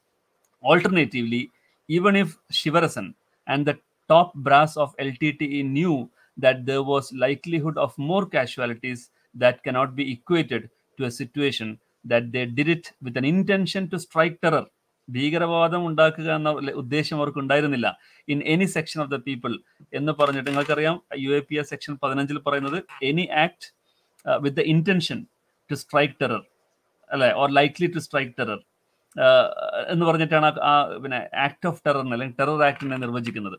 [0.65, 1.41] Alternatively,
[1.89, 3.07] even if Shivarasan
[3.47, 3.75] and the
[4.11, 5.95] top brass of LTTE knew
[6.39, 9.01] that there was likelihood of more casualties
[9.35, 10.63] that cannot be equated
[10.99, 11.69] to a situation
[12.05, 14.65] that they did it with an intention to strike terror.
[15.16, 16.50] ഭീകരവാദം ഉണ്ടാക്കുക എന്ന
[16.82, 17.88] ഉദ്ദേശം അവർക്ക് ഉണ്ടായിരുന്നില്ല.
[18.34, 19.54] In any section of the people
[20.00, 20.96] എന്ന് പറഞ്ഞിട്ട് നിങ്ങൾക്കറിയാം
[21.26, 22.80] U A P S section പതിനഞ്ചിൽ പറയുന്നത്
[23.10, 23.68] any act
[24.46, 25.20] with the intention
[25.70, 26.42] to strike terror
[27.10, 27.30] അല്ലെ?
[27.42, 28.60] Or likely to strike terror
[29.92, 30.74] എന്ന് പറഞ്ഞിട്ടാണ് ആ
[31.04, 33.58] പിന്നെ ആക്ട് ഓഫ് ടെററിനെ അല്ലെങ്കിൽ ടെറർ ആക്ടിനെ നിർവചിക്കുന്നത്.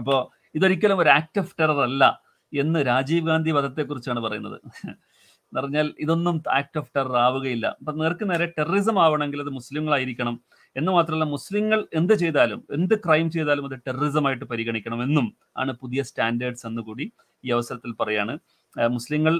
[0.00, 0.18] അപ്പോൾ
[0.56, 2.04] ഇതൊരിക്കലും ഒരു ആക്ട് ഓഫ് ടെറർ അല്ല
[2.52, 4.58] എന്ന് രാജീവ് ഗാന്ധി വധത്തെക്കുറിച്ചാണ് പറയുന്നത്.
[5.48, 7.66] എന്ന് പറഞ്ഞാൽ ഇതൊന്നും ആക്ട് ഓഫ് ടെറർ ആവുകയില്ല.
[7.80, 10.34] അപ്പൊ നേർക്ക് നേരെ ടെററിസം ആവണമെങ്കിൽ അത് മുസ്ലിങ്ങളായിരിക്കണം.
[10.76, 15.26] എന്ന് മാത്രമല്ല മുസ്ലിങ്ങൾ എന്ത് ചെയ്താലും എന്ത് ക്രൈം ചെയ്താലും അത് ടെററിസം ആയിട്ട് പരിഗണിക്കണം എന്നും
[15.62, 17.06] ആണ് പുതിയ സ്റ്റാൻഡേർഡ്സ് എന്ന് കൂടി
[17.44, 18.34] ഈ അവസരത്തിൽ പറയാണ്.
[18.96, 19.34] മുസ്ലിങ്ങൾ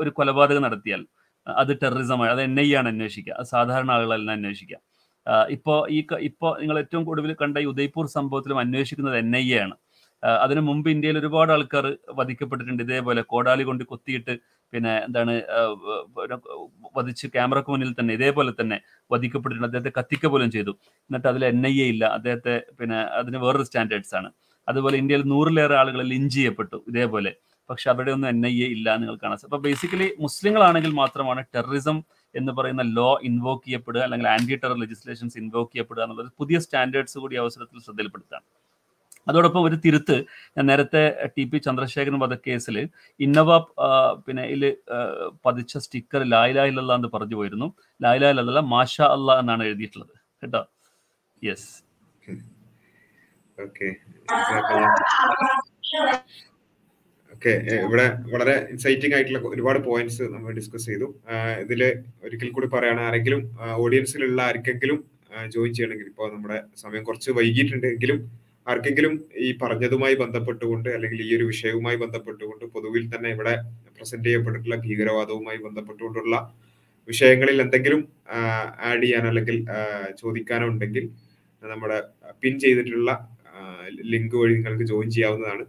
[0.00, 1.02] ഒരു കൊലപാതകം നടത്തിയാൽ
[1.46, 3.34] അത് ടെററിസമായി അത് എൻ ഐ ആണ് അന്വേഷിക്കുക.
[3.40, 4.78] അത് സാധാരണ ആളുകളല്ല അന്വേഷിക്കുക.
[5.56, 9.46] ഇപ്പോൾ ഇപ്പോ ഈ ഇപ്പോൾ ഇപ്പോ നിങ്ങൾ ഏറ്റവും കൂടുതൽ കണ്ട ഈ ഉദയ്പൂർ സംഭവത്തിലും അന്വേഷിക്കുന്നത് എൻ ഐ
[9.56, 9.74] എ ആണ്.
[10.44, 11.86] അതിനു മുമ്പ് ഇന്ത്യയിൽ ഒരുപാട് ആൾക്കാർ
[12.20, 12.82] വധിക്കപ്പെട്ടിട്ടുണ്ട്.
[12.86, 14.34] ഇതേപോലെ കോടാലി കൊണ്ട് കുത്തിയിട്ട്
[14.72, 15.32] പിന്നെ എന്താണ്
[16.96, 18.76] വധിച്ച് ക്യാമറക്ക് മുന്നിൽ തന്നെ ഇതേപോലെ തന്നെ
[19.10, 19.68] വധിക്കപ്പെട്ടിട്ടുണ്ട്.
[19.68, 20.72] അദ്ദേഹത്തെ കത്തിക്ക പോലും ചെയ്തു.
[21.10, 22.04] എന്നിട്ട് അതിൽ എൻ ഐ എ ഇല്ല.
[22.16, 24.30] അദ്ദേഹത്തെ പിന്നെ അതിന് വേറൊരു സ്റ്റാൻഡേർഡ്സ് ആണ്.
[24.68, 27.32] അതുപോലെ ഇന്ത്യയിൽ നൂറിലേറെ ആളുകൾ ലിഞ്ച് ചെയ്യപ്പെട്ടു ഇതേപോലെ.
[27.70, 31.96] പക്ഷെ അവിടെ ഒന്നും എൻ ഐ എ ഇല്ല നിങ്ങൾ കാണാൻ അപ്പൊ ബേസിക്കലി മുസ്ലിങ്ങളാണെങ്കിൽ മാത്രമാണ് ടെററിസം
[32.34, 37.36] എന്ന് പറയുന്ന ലോ ഇൻവോക്ക് ചെയ്യപ്പെടുക അല്ലെങ്കിൽ ആന്റി ടെറർ ലെജിസ്ലേഷൻസ് ഇൻവോക്ക് ചെയ്യപ്പെടുക എന്നുള്ളത് പുതിയ സ്റ്റാൻഡേർഡ്സ് കൂടി
[37.36, 38.44] അവസരത്തിൽ ശ്രദ്ധയിൽപ്പെടുത്താണ്
[39.26, 40.16] അതോടൊപ്പം ഒരു തിരുത്ത്
[40.56, 41.02] ഞാൻ നേരത്തെ
[41.36, 42.76] ടി പി ചന്ദ്രശേഖരൻ വധക്കേസിൽ
[43.20, 43.58] ഇന്നോവ
[44.26, 44.64] പിന്നെ ഇതിൽ
[45.46, 47.68] പതിച്ച സ്റ്റിക്കർ ലായിലായില്ല എന്ന് പറഞ്ഞു പോയിരുന്നു.
[48.04, 50.14] ലായിലായില്ല മാഷ അല്ല എന്നാണ് എഴുതിയിട്ടുള്ളത്.
[50.42, 50.62] കേട്ടോ?
[51.42, 51.70] യെസ്
[53.58, 53.88] ഓക്കെ
[57.32, 57.52] ഓക്കെ
[57.86, 61.06] ഇവിടെ വളരെ ഇൻസൈറ്റിംഗ് ആയിട്ടുള്ള ഒരുപാട് പോയിന്റ്സ് നമ്മൾ ഡിസ്കസ് ചെയ്തു.
[61.64, 61.80] ഇതിൽ
[62.24, 63.40] ഒരിക്കൽ കൂടി പറയുകയാണ് ആരെങ്കിലും
[63.84, 64.98] ഓഡിയൻസിലുള്ള ആർക്കെങ്കിലും
[65.54, 68.18] ജോയിൻ ചെയ്യണമെങ്കിൽ ഇപ്പോൾ നമ്മുടെ സമയം കുറച്ച് വൈകിട്ടുണ്ട് എങ്കിലും
[68.66, 73.54] ആർക്കെങ്കിലും ഈ പറഞ്ഞതുമായി ബന്ധപ്പെട്ടുകൊണ്ട് അല്ലെങ്കിൽ ഈ ഒരു വിഷയവുമായി ബന്ധപ്പെട്ടുകൊണ്ട് പൊതുവിൽ തന്നെ ഇവിടെ
[73.96, 76.36] പ്രസന്റ് ചെയ്യപ്പെട്ടിട്ടുള്ള ഭീകരവാദവുമായി ബന്ധപ്പെട്ടുകൊണ്ടുള്ള
[77.08, 78.00] വിഷയങ്ങളിൽ എന്തെങ്കിലും
[78.82, 79.56] ആഡ് ചെയ്യാനോ അല്ലെങ്കിൽ
[80.18, 81.04] ചോദിക്കാനോ ഉണ്ടെങ്കിൽ
[81.62, 81.98] നമ്മുടെ
[82.42, 83.10] പിൻ ചെയ്തിട്ടുള്ള
[84.10, 85.64] ലിങ്ക് വഴി നിങ്ങൾക്ക് ജോയിൻ ചെയ്യാവുന്നതാണ്.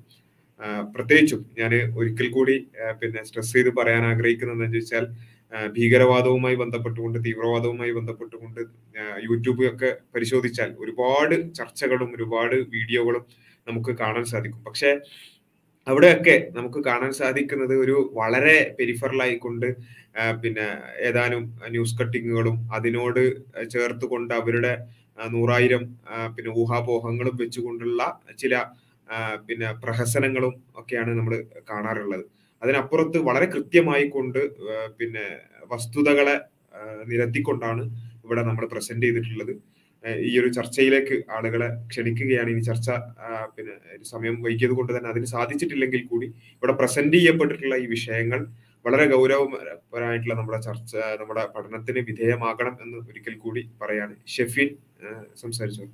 [0.94, 2.56] പ്രത്യേകിച്ചും ഞാൻ ഒരിക്കൽ കൂടി
[3.00, 5.06] പിന്നെ സ്ട്രെസ് ചെയ്ത് പറയാൻ ആഗ്രഹിക്കുന്നതെന്ന് ആ,
[5.76, 8.62] ഭീകരവാദവുമായി ബന്ധപ്പെട്ടുകൊണ്ട് തീവ്രവാദവുമായി ബന്ധപ്പെട്ടുകൊണ്ട്
[9.28, 13.24] യൂട്യൂബ് ഒക്കെ പരിശോധിച്ചാൽ ഒരുപാട് ചർച്ചകളും ഒരുപാട് വീഡിയോകളും
[13.68, 14.62] നമുക്ക് കാണാൻ സാധിക്കും.
[14.64, 14.90] പക്ഷെ
[15.88, 19.68] അവിടെയൊക്കെ നമുക്ക് കാണാൻ സാധിക്കുന്നത് ഒരു വളരെ പെരിഫറലായിക്കൊണ്ട്
[20.44, 20.68] പിന്നെ
[21.08, 23.22] ഏതാനും ന്യൂസ് കട്ടിങ്ങുകളും അതിനോട്
[23.74, 24.74] ചേർത്തുകൊണ്ട് അവരുടെ
[25.36, 25.84] നൂറായിരം
[26.36, 28.02] പിന്നെ ഊഹാപോഹങ്ങളും വെച്ചുകൊണ്ടുള്ള
[28.38, 28.56] ചില
[29.48, 31.34] പിന്നെ പ്രഹസനങ്ങളും ഒക്കെയാണ് നമ്മൾ
[31.70, 32.26] കാണാറുള്ളത്.
[32.66, 34.42] അതിനപ്പുറത്ത് വളരെ കൃത്യമായി കൊണ്ട്
[35.00, 35.26] പിന്നെ
[35.72, 36.36] വസ്തുതകളെ
[37.12, 37.84] നിരത്തിക്കൊണ്ടാണ്
[38.26, 39.56] ഇവിടെ നമ്മൾ പ്രസന്റ് ചെയ്തിട്ടുള്ളത്.
[40.30, 42.50] ഈ ഒരു ചർച്ചയിലേക്ക് ആളുകളെ ക്ഷണിക്കുകയാണ്.
[42.54, 42.90] ഇനി ചർച്ച
[43.56, 48.42] പിന്നെ ഒരു സമയം വൈകിയത് കൊണ്ട് തന്നെ അതിന് സാധിച്ചിട്ടില്ലെങ്കിൽ കൂടി ഇവിടെ പ്രസന്റ് ചെയ്യപ്പെട്ടിട്ടുള്ള ഈ വിഷയങ്ങൾ
[48.86, 54.16] വളരെ ഗൗരവപരമായിട്ടുള്ള നമ്മുടെ ചർച്ച നമ്മുടെ പഠനത്തിന് വിധേയമാകണം എന്ന് ഒരിക്കൽ കൂടി പറയാണ്.
[54.36, 54.70] ഷെഫിൻ
[55.44, 55.86] സംസാരിച്ചു?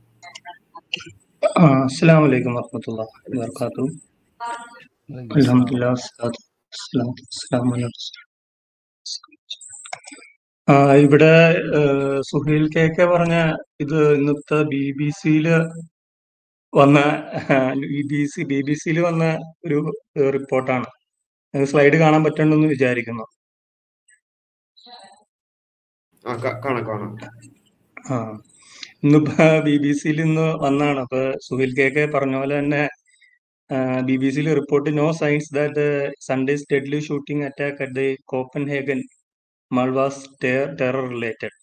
[1.88, 3.02] അസ്സാം വലൈക്കും വർഹമത്തുള്ള
[3.44, 3.86] വർക്കാത്തു
[5.38, 5.92] അലഹമുല്ലാ
[11.04, 11.34] ഇവിടെ
[12.30, 13.36] സുഹീൽ കെ കെ പറഞ്ഞ
[13.84, 15.48] ഇത് ഇന്നത്തെ ബി ബി സിയിൽ
[16.74, 17.00] വന്ന
[17.94, 19.24] B B C B B സിയിൽ വന്ന
[19.66, 19.80] ഒരു
[20.36, 20.88] റിപ്പോർട്ടാണ്.
[21.54, 23.26] സ്ലൈഡ് കാണാൻ പറ്റണ്ടെന്ന് വിചാരിക്കുന്നു.
[29.04, 31.00] ഇന്നിപ്പോ ബി ബി സിയിൽ ഇന്ന് വന്നാണ്.
[31.06, 32.84] അപ്പൊ സുഹീൽ കെ കെ പറഞ്ഞ പോലെ തന്നെ
[34.08, 35.86] ബി ബി സിയിൽ report no signs that
[36.30, 39.00] Sunday's deadly shooting attack at the Copenhagen
[39.72, 40.24] mall was
[40.80, 41.56] terror related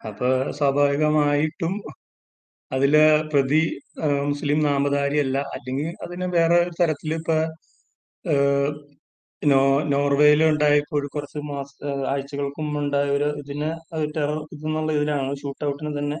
[0.00, 0.28] അപ്പൊ
[0.58, 1.74] സ്വാഭാവികമായിട്ടും
[2.72, 2.94] അതിൽ
[3.32, 3.62] പ്രതി
[4.00, 5.38] മുസ്ലിം മുസ്ലിം നാമധാരിയല്ല.
[5.56, 7.36] അല്ലെങ്കിൽ അതിന് വേറെ തരത്തിൽ ഇപ്പൊ
[9.42, 9.60] നോ
[9.92, 11.70] നോർവേയിൽ ഉണ്ടായപ്പോൾ കുറച്ച് മാസ
[12.12, 13.70] ആഴ്ചകൾക്കും ഉണ്ടായ ഒരു ഇതിന്
[14.16, 16.18] ടെറർ ഇതെന്നുള്ള ഇതിലാണ് ഷൂട്ട് ഔട്ടിന് തന്നെ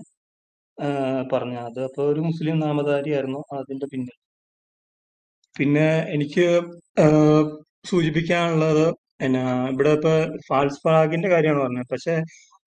[1.32, 1.80] പറഞ്ഞത്.
[1.88, 4.16] അപ്പൊ ഒരു മുസ്ലിം നാമധാരിയായിരുന്നു അതിന്റെ പിന്നിൽ.
[5.60, 6.46] പിന്നെ എനിക്ക്
[7.90, 8.86] സൂചിപ്പിക്കാനുള്ളത്
[9.26, 10.12] എന്നാ ഇവിടെ ഇപ്പൊ
[10.48, 11.88] ഫാൾസ് ഫ്ലാഗിന്റെ കാര്യമാണ് പറഞ്ഞത്.
[11.92, 12.14] പക്ഷെ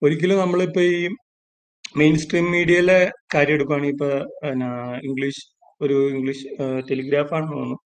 [0.02, 0.98] ഒരിക്കലും നമ്മളിപ്പോ ഈ
[2.00, 3.00] മെയിൻ സ്ട്രീം മീഡിയയിലെ
[3.34, 4.10] കാര്യം എടുക്കുകയാണെങ്കിൽ ഇപ്പൊ
[4.52, 4.70] എന്നാ
[5.08, 5.44] ഇംഗ്ലീഷ്
[5.82, 6.46] ഒരു ഇംഗ്ലീഷ്
[6.90, 7.78] ടെലിഗ്രാഫ് ആണ് തോന്നുന്നു.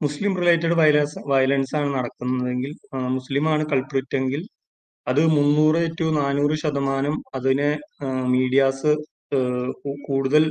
[0.00, 2.72] മുസ്ലിം റിലേറ്റഡ് വയലൻസ് വയലൻസ് ആണ് നടക്കുന്നതെങ്കിൽ
[3.16, 4.42] മുസ്ലിമാണ് കൾപ്രിറ്റ് എങ്കിൽ
[5.06, 7.70] അത് മുന്നൂറ് ടു നാനൂറ് ശതമാനം അതിനെ
[8.34, 8.92] മീഡിയാസ്
[10.08, 10.44] കൂടുതൽ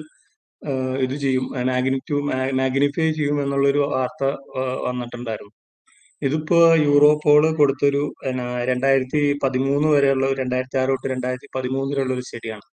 [1.05, 1.45] ഇത് ചെയ്യും.
[1.69, 2.17] മാഗ്നിറ്റ്യൂ
[2.59, 4.23] മാഗ്നിഫൈ ചെയ്യും എന്നുള്ളൊരു വാർത്ത
[4.87, 5.53] വന്നിട്ടുണ്ടായിരുന്നു.
[6.21, 8.03] ഇതിപ്പോ യൂറോപ്പോൾ കൊടുത്തൊരു
[8.71, 12.65] രണ്ടായിരത്തി പതിമൂന്ന് വരെയുള്ള രണ്ടായിരത്തി ആറ് തൊട്ട് രണ്ടായിരത്തി പതിമൂന്ന് വരെയുള്ള ഒരു സ്റ്റഡിയാണ്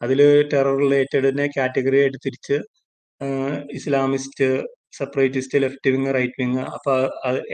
[0.00, 0.20] അതിൽ
[0.52, 2.56] ടെറർ റിലേറ്റഡിനെ കാറ്റഗറി ആയിട്ട് തിരിച്ച്
[3.78, 4.48] Islamist
[4.98, 6.94] separatist left wing right wing അപ്പൊ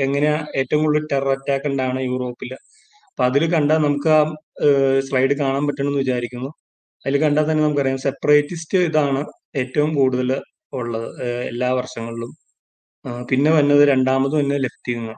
[0.07, 2.51] എങ്ങനെയാ ഏറ്റവും കൂടുതൽ ടെറർ അറ്റാക്ക് ഉണ്ടാണ് യൂറോപ്പിൽ
[3.11, 4.21] അപ്പൊ അതിൽ കണ്ടാൽ നമുക്ക് ആ
[5.09, 6.51] സ്ലൈഡ് കാണാൻ പറ്റണമെന്ന് വിചാരിക്കുന്നു.
[7.05, 7.99] അതിൽ കണ്ടാൽ തന്നെ നമുക്കറിയാം.
[8.07, 9.21] സെപ്പറേറ്റിസ്റ്റ് ഇതാണ്
[9.63, 10.31] ഏറ്റവും കൂടുതൽ
[10.81, 11.09] ഉള്ളത്
[11.53, 12.33] എല്ലാ വർഷങ്ങളിലും.
[13.31, 15.15] പിന്നെ വന്നത് രണ്ടാമത് തന്നെ ലെഫ്റ്റ് നിന്ന്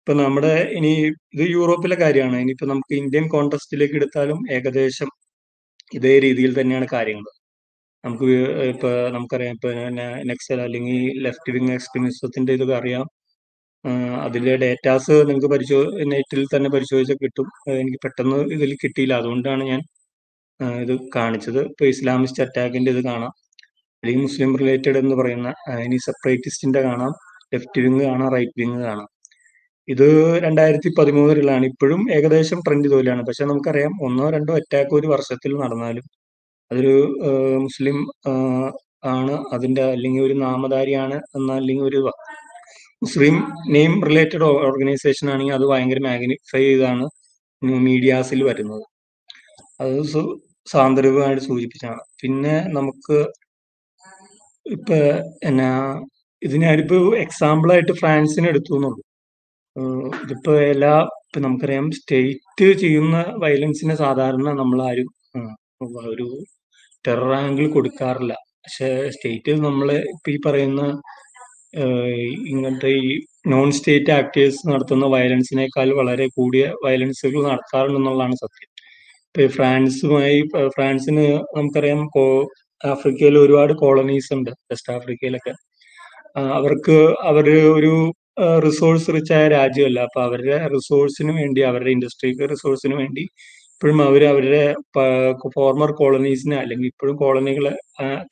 [0.00, 0.90] ഇപ്പൊ നമ്മുടെ ഇനി
[1.34, 2.36] ഇത് യൂറോപ്പിലെ കാര്യമാണ്.
[2.44, 5.10] ഇനിയിപ്പോ നമുക്ക് ഇന്ത്യൻ കോൺടസ്റ്റിലേക്ക് എടുത്താലും ഏകദേശം
[5.92, 7.30] ഇതേ രീതിയിൽ തന്നെയാണ് കാര്യങ്ങൾ.
[8.04, 8.26] നമുക്ക്
[8.72, 9.70] ഇപ്പൊ നമുക്കറിയാം ഇപ്പൊ
[10.30, 13.04] നെക്സൽ അല്ലെങ്കിൽ ലെഫ്റ്റ് വിങ് എക്സ്ട്രീമിസത്തിന്റെ ഇതൊക്കെ അറിയാം.
[14.26, 15.78] അതിലെ ഡേറ്റാസ് നിങ്ങൾക്ക് പരിശോ
[16.12, 17.48] നെറ്റിൽ തന്നെ പരിശോധിച്ചാൽ കിട്ടും.
[17.82, 19.14] എനിക്ക് പെട്ടെന്ന് ഇതിൽ കിട്ടിയില്ല.
[19.22, 19.80] അതുകൊണ്ടാണ് ഞാൻ
[20.60, 21.60] ഇത് കാണിച്ചത്.
[21.62, 23.32] ഇപ്പൊ ഇസ്ലാമിസ്റ്റ് അറ്റാക്കിന്റെ ഇത് കാണാം.
[24.02, 25.54] അല്ലെങ്കിൽ മുസ്ലിം റിലേറ്റഡ് എന്ന് പറയുന്ന
[25.84, 27.12] ഇനി സെപ്പറേറ്റിസ്റ്റിന്റെ കാണാം.
[27.54, 29.08] ലെഫ്റ്റ് വിങ് കാണാം റൈറ്റ് വിങ് കാണാം.
[29.88, 36.02] ഇത് രണ്ടായിരത്തി പതിമൂന്നിലാണ് ഇപ്പോഴും ഏകദേശം ട്രെൻഡ് തോലാണ് പക്ഷെ നമുക്കറിയാം ഒന്നോ രണ്ടോ അറ്റാക്ക് ഒരു വർഷത്തിൽ നടന്നാലും
[36.70, 37.18] അതൊരു
[37.58, 38.10] മുസ്ലിം
[39.04, 42.10] ആണ് അതിന്റെ അല്ലെങ്കിൽ ഒരു നാമധാരിയാണ് എന്ന അല്ലെങ്കിൽ ഒരു
[43.02, 43.36] മുസ്ലിം
[43.68, 47.06] നെയിം റിലേറ്റഡ് ഓർഗനൈസേഷൻ ആണെങ്കിൽ അത് ഭയങ്കര മാഗ്നിഫൈ ചെയ്താണ്
[47.62, 48.84] മീഡിയാസിൽ വരുന്നത്.
[49.80, 50.00] അത്
[50.72, 53.18] സാന്ദർഭികമായിട്ട് സൂചിപ്പിച്ചാണ് പിന്നെ നമുക്ക്
[54.66, 54.98] ഇപ്പൊ
[55.48, 55.70] എന്നാ
[56.42, 59.02] ഇത് ഞാനിപ്പോ എക്സാമ്പിൾ ആയിട്ട് ഫ്രാൻസിനെ എടുത്തു എന്നുള്ളൂ
[60.24, 60.94] ഇതിപ്പോ എല്ലാ
[61.26, 65.10] ഇപ്പൊ നമുക്കറിയാം സ്റ്റേറ്റ് ചെയ്യുന്ന വയലൻസിനെ സാധാരണ നമ്മൾ ആരും
[66.12, 66.28] ഒരു
[67.04, 68.32] ടെറർ ആംഗിൾ കൊടുക്കാറില്ല.
[68.64, 70.80] പക്ഷെ സ്റ്റേറ്റ് നമ്മൾ ഇപ്പൊ ഈ പറയുന്ന
[72.50, 73.10] ഇങ്ങനത്തെ ഈ
[73.52, 78.69] നോൺ സ്റ്റേറ്റ് ആക്ടേഴ്സ് നടത്തുന്ന വയലൻസിനേക്കാൾ വളരെ കൂടിയ വയലൻസുകൾ നടത്താറുണ്ടെന്നുള്ളതാണ് സത്യം.
[79.34, 80.38] ഫ്രാൻസുമായി
[80.76, 81.26] ഫ്രാൻസിന്
[81.56, 82.24] നമുക്കറിയാം കോ
[82.84, 85.52] ആഫ്രിക്കയിൽ ഒരുപാട് കോളനീസ് ഉണ്ട് വെസ്റ്റ് ആഫ്രിക്കയിലൊക്കെ
[86.58, 86.96] അവർക്ക്
[87.30, 87.46] അവർ
[87.76, 87.92] ഒരു
[88.66, 90.00] റിസോഴ്സ് റിച്ച് ആയ രാജ്യമല്ല.
[90.08, 93.24] അപ്പൊ അവരുടെ റിസോഴ്സിന് വേണ്ടി അവരുടെ ഇൻഡസ്ട്രിക്ക് റിസോഴ്സിന് വേണ്ടി
[93.74, 94.62] ഇപ്പോഴും അവർ അവരുടെ
[95.56, 97.74] ഫോർമർ കോളനീസിനെ അല്ലെങ്കിൽ ഇപ്പോഴും കോളനികളെ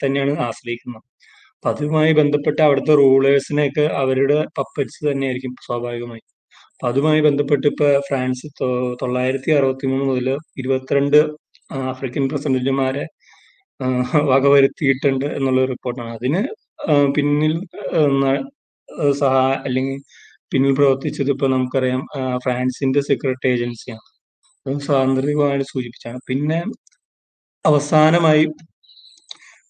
[0.02, 1.04] തന്നെയാണ് ആശ്രയിക്കുന്നത്.
[1.56, 6.22] അപ്പൊ അതുമായി ബന്ധപ്പെട്ട് അവിടുത്തെ റൂളേഴ്സിനെയൊക്കെ അവരുടെ പപ്പറ്റ്സ് തന്നെയായിരിക്കും സ്വാഭാവികമായി.
[6.80, 8.46] അപ്പൊ അതുമായി ബന്ധപ്പെട്ട് ഇപ്പൊ ഫ്രാൻസ്
[9.00, 10.28] തൊള്ളായിരത്തി അറുപത്തി മൂന്ന് മുതൽ
[10.60, 11.16] ഇരുപത്തിരണ്ട്
[11.90, 13.04] ആഫ്രിക്കൻ പ്രസിഡന്റുമാരെ
[14.30, 16.12] വകവരുത്തിയിട്ടുണ്ട് എന്നുള്ള റിപ്പോർട്ടാണ്.
[16.18, 16.42] അതിന്
[17.16, 17.54] പിന്നിൽ
[19.20, 19.34] സഹ
[19.66, 19.98] അല്ലെങ്കിൽ
[20.52, 22.02] പിന്നിൽ പ്രവർത്തിച്ചത് ഇപ്പൊ നമുക്കറിയാം
[22.44, 24.06] ഫ്രാൻസിന്റെ സെക്രട്ടറി ഏജൻസിയാണ്.
[24.66, 26.20] അത് സ്വാതന്ത്ര്യമായി സൂചിപ്പിച്ചാണ്.
[26.30, 26.60] പിന്നെ
[27.64, 28.44] അവസാനമായി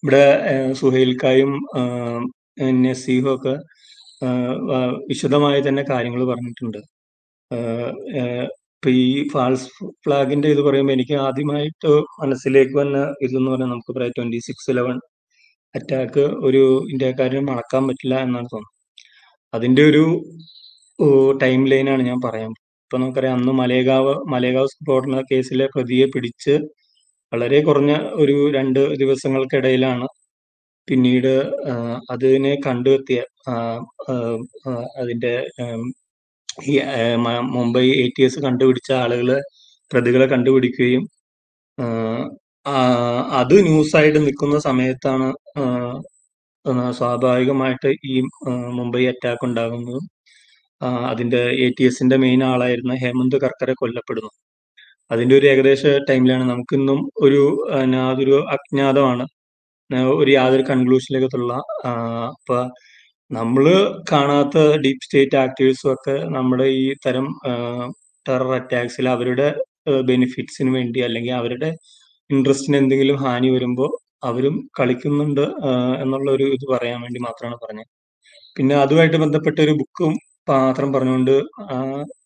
[0.03, 0.25] ഇവിടെ
[0.81, 1.51] സുഹൈൽക്കായും
[2.85, 3.55] നസീഹും ഒക്കെ
[5.11, 6.79] വിശദമായി തന്നെ കാര്യങ്ങൾ പറഞ്ഞിട്ടുണ്ട്.
[7.51, 9.67] ഇപ്പൊ ഈ ഫാൾസ്
[10.05, 14.97] ഫ്ലാഗിന്റെ ഇത് പറയുമ്പോൾ എനിക്ക് ആദ്യമായിട്ട് മനസ്സിലേക്ക് വന്ന ഇതെന്ന് പറഞ്ഞാൽ നമുക്ക് പറയാം ട്വന്റി സിക്സ് ഇലവൻ
[15.75, 18.75] അറ്റാക്ക് ഒരു ഇന്ത്യക്കാരന് മറക്കാൻ പറ്റില്ല എന്നാണ് തോന്നുന്നത്.
[19.53, 20.03] അതിന്റെ ഒരു
[21.41, 22.51] ടൈം ലൈനാണ് ഞാൻ പറയാൻ
[22.81, 26.53] ഇപ്പൊ നമുക്കറിയാം അന്ന് മലേഗാവ് മലേഗാവ് സ്ഫോടന കേസിലെ പ്രതിയെ പിടിച്ച്
[27.31, 30.07] വളരെ കുറഞ്ഞ ഒരു രണ്ട് ദിവസങ്ങൾക്കിടയിലാണ്
[30.87, 31.33] പിന്നീട്
[32.11, 33.19] അതിനെ കണ്ടെത്തിയ
[34.97, 35.33] അതിന്റെ
[36.67, 36.75] ഈ
[37.51, 39.39] മുംബൈ എ ടി എസ് കണ്ടുപിടിച്ച ആളുകളെ
[39.91, 41.03] പ്രതികളെ കണ്ടുപിടിക്കുകയും
[43.35, 45.27] അത് ന്യൂസായിട്ട് നിൽക്കുന്ന സമയത്താണ്
[46.91, 48.15] സ്വാഭാവികമായിട്ട് ഈ
[48.77, 50.05] മുംബൈ അറ്റാക്ക് ഉണ്ടാകുന്നതും
[51.09, 54.31] അതിന്റെ എ ടി എസിന്റെ മെയിൻ ആളായിരുന്ന ഹേമന്ത് കർക്കരെ കൊല്ലപ്പെടുന്നു.
[55.11, 57.41] അതിന്റെ ഒരു ഏകദേശ ടൈമിലാണ് നമുക്കിന്നും ഒരു
[58.09, 59.25] അതൊരു അജ്ഞാതമാണ്
[60.17, 61.53] ഒരു യാതൊരു കൺക്ലൂഷനിലേക്കുള്ള
[62.31, 62.57] അപ്പൊ
[63.31, 63.65] നമ്മൾ
[64.11, 67.25] കാണാത്ത ഡീപ് സ്റ്റേറ്റ് ആക്ടേഴ്സും ഒക്കെ നമ്മുടെ ഈ തരം
[68.25, 69.47] ടെറർ അറ്റാക്സിൽ അവരുടെ
[70.07, 71.69] ബെനിഫിറ്റ്സിന് വേണ്ടി അല്ലെങ്കിൽ അവരുടെ
[72.29, 73.91] ഇൻട്രസ്റ്റിന് എന്തെങ്കിലും ഹാനി വരുമ്പോൾ
[74.23, 75.45] അവരും കളിക്കുന്നുണ്ട്
[76.03, 77.91] എന്നുള്ള ഒരു ഇത് പറയാൻ വേണ്ടി മാത്രമാണ് പറഞ്ഞത്
[78.57, 80.13] പിന്നെ അതുമായിട്ട് ബന്ധപ്പെട്ട ഒരു ബുക്കും
[80.49, 81.35] മാത്രം പറഞ്ഞുകൊണ്ട്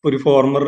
[0.05, 0.63] ഒരു ഫോർമർ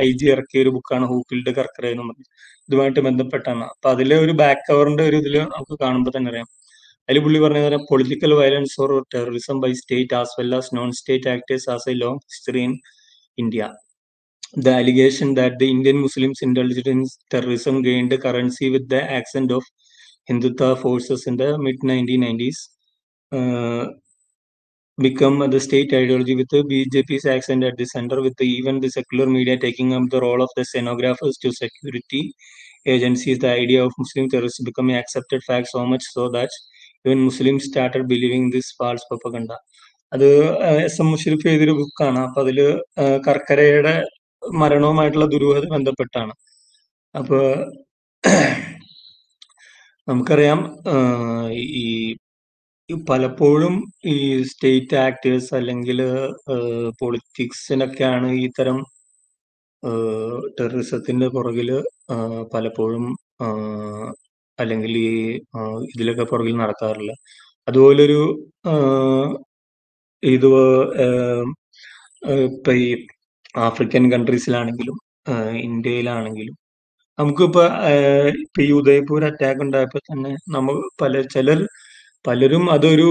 [0.00, 2.30] ഐ ജി ഇറക്കിയ ഒരു ബുക്കാണ് ഹൂക്കിൽഡ് കർക്കറെ എന്ന് പറഞ്ഞത്
[2.68, 6.48] ഇതുമായിട്ട് ബന്ധപ്പെട്ടാണ് അപ്പൊ അതിലെ ഒരു ബാക്ക് കവറിന്റെ ഒരു ഇതിൽ നമുക്ക് കാണുമ്പോൾ തന്നെ അറിയാം.
[7.09, 11.69] അതിൽ പുള്ളി പറഞ്ഞ political violence or terrorism by state as well as non state actors
[11.75, 12.73] as a long history in
[13.43, 13.69] India
[14.53, 19.63] the allegation that the Indian Muslims indulged in terrorism gained currency with the accent of
[20.29, 22.69] Hindutva forces in the mid 1990s.
[23.31, 23.85] Uh,
[24.97, 28.89] become the state ideology with the BJP's accent at the center, with the, even the
[28.89, 32.33] secular media taking up the role of the stenographers to security
[32.85, 33.39] agencies.
[33.39, 36.49] The idea of Muslim terrorists becoming accepted fact so much so that
[37.04, 39.56] even Muslim started believing this false propaganda.
[40.12, 40.26] അത്
[40.84, 42.58] S M Mushrif എഴുതിയൊരു ബുക്കാണ് അപ്പൊ അതിൽ
[43.26, 43.94] കർക്കരയുടെ
[44.42, 46.34] മരണവുമായിട്ടുള്ള ദുരൂഹത ബന്ധപ്പെട്ടാണ്
[47.14, 47.38] അപ്പൊ
[50.08, 50.60] നമുക്കറിയാം
[51.74, 51.86] ഈ
[53.08, 53.74] പലപ്പോഴും
[54.04, 56.00] ഈ സ്റ്റേറ്റ് ആക്ടേഴ്സ് അല്ലെങ്കിൽ
[57.00, 58.78] പൊളിറ്റിക്സിനൊക്കെയാണ് ഈ തരം
[60.58, 61.70] ടെററിസത്തിന്റെ പുറകിൽ
[62.54, 63.04] പലപ്പോഴും
[64.58, 65.10] അല്ലെങ്കിൽ ഈ
[65.92, 67.12] ഇതിലൊക്കെ പുറകിൽ നടക്കാറില്ല.
[67.68, 68.20] അതുപോലൊരു
[70.22, 70.50] ഇത്
[72.46, 72.88] ഇപ്പൊ ഈ
[73.58, 74.96] ആഫ്രിക്കൻ കൺട്രീസിലാണെങ്കിലും
[75.68, 76.56] ഇന്ത്യയിലാണെങ്കിലും
[77.18, 77.64] നമുക്കിപ്പോ
[78.42, 81.60] ഇപ്പൊ ഈ ഉദയ്പൂർ അറ്റാക്ക് ഉണ്ടായപ്പോ തന്നെ നമ്മൾ പല ചിലർ
[82.24, 83.10] പലരും അതൊരു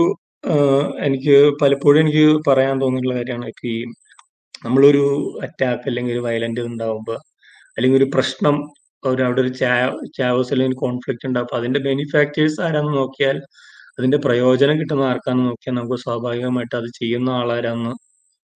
[1.08, 3.48] എനിക്ക് പലപ്പോഴും എനിക്ക് പറയാൻ തോന്നിയിട്ടുള്ള കാര്യമാണ്.
[3.54, 3.78] ഇപ്പൊ ഈ
[4.66, 5.04] നമ്മളൊരു
[5.46, 7.16] അറ്റാക്ക് അല്ലെങ്കിൽ ഒരു വയലന്റ് ഉണ്ടാവുമ്പോ
[7.78, 8.56] അല്ലെങ്കിൽ ഒരു പ്രശ്നം
[9.04, 9.52] ഒരു അവിടെ ഒരു
[10.18, 13.38] ചാവസ് അല്ലെങ്കിൽ കോൺഫ്ലിക്റ്റ് ഉണ്ടാവും അപ്പൊ അതിന്റെ ബെനിഫാക്ടേഴ്സ് ആരാന്ന് നോക്കിയാൽ
[14.00, 17.94] അതിന്റെ പ്രയോജനം കിട്ടുന്ന ആർക്കാന്ന് നോക്കിയാൽ നമുക്ക് സ്വാഭാവികമായിട്ട് അത് ചെയ്യുന്ന ആളാരാന്ന്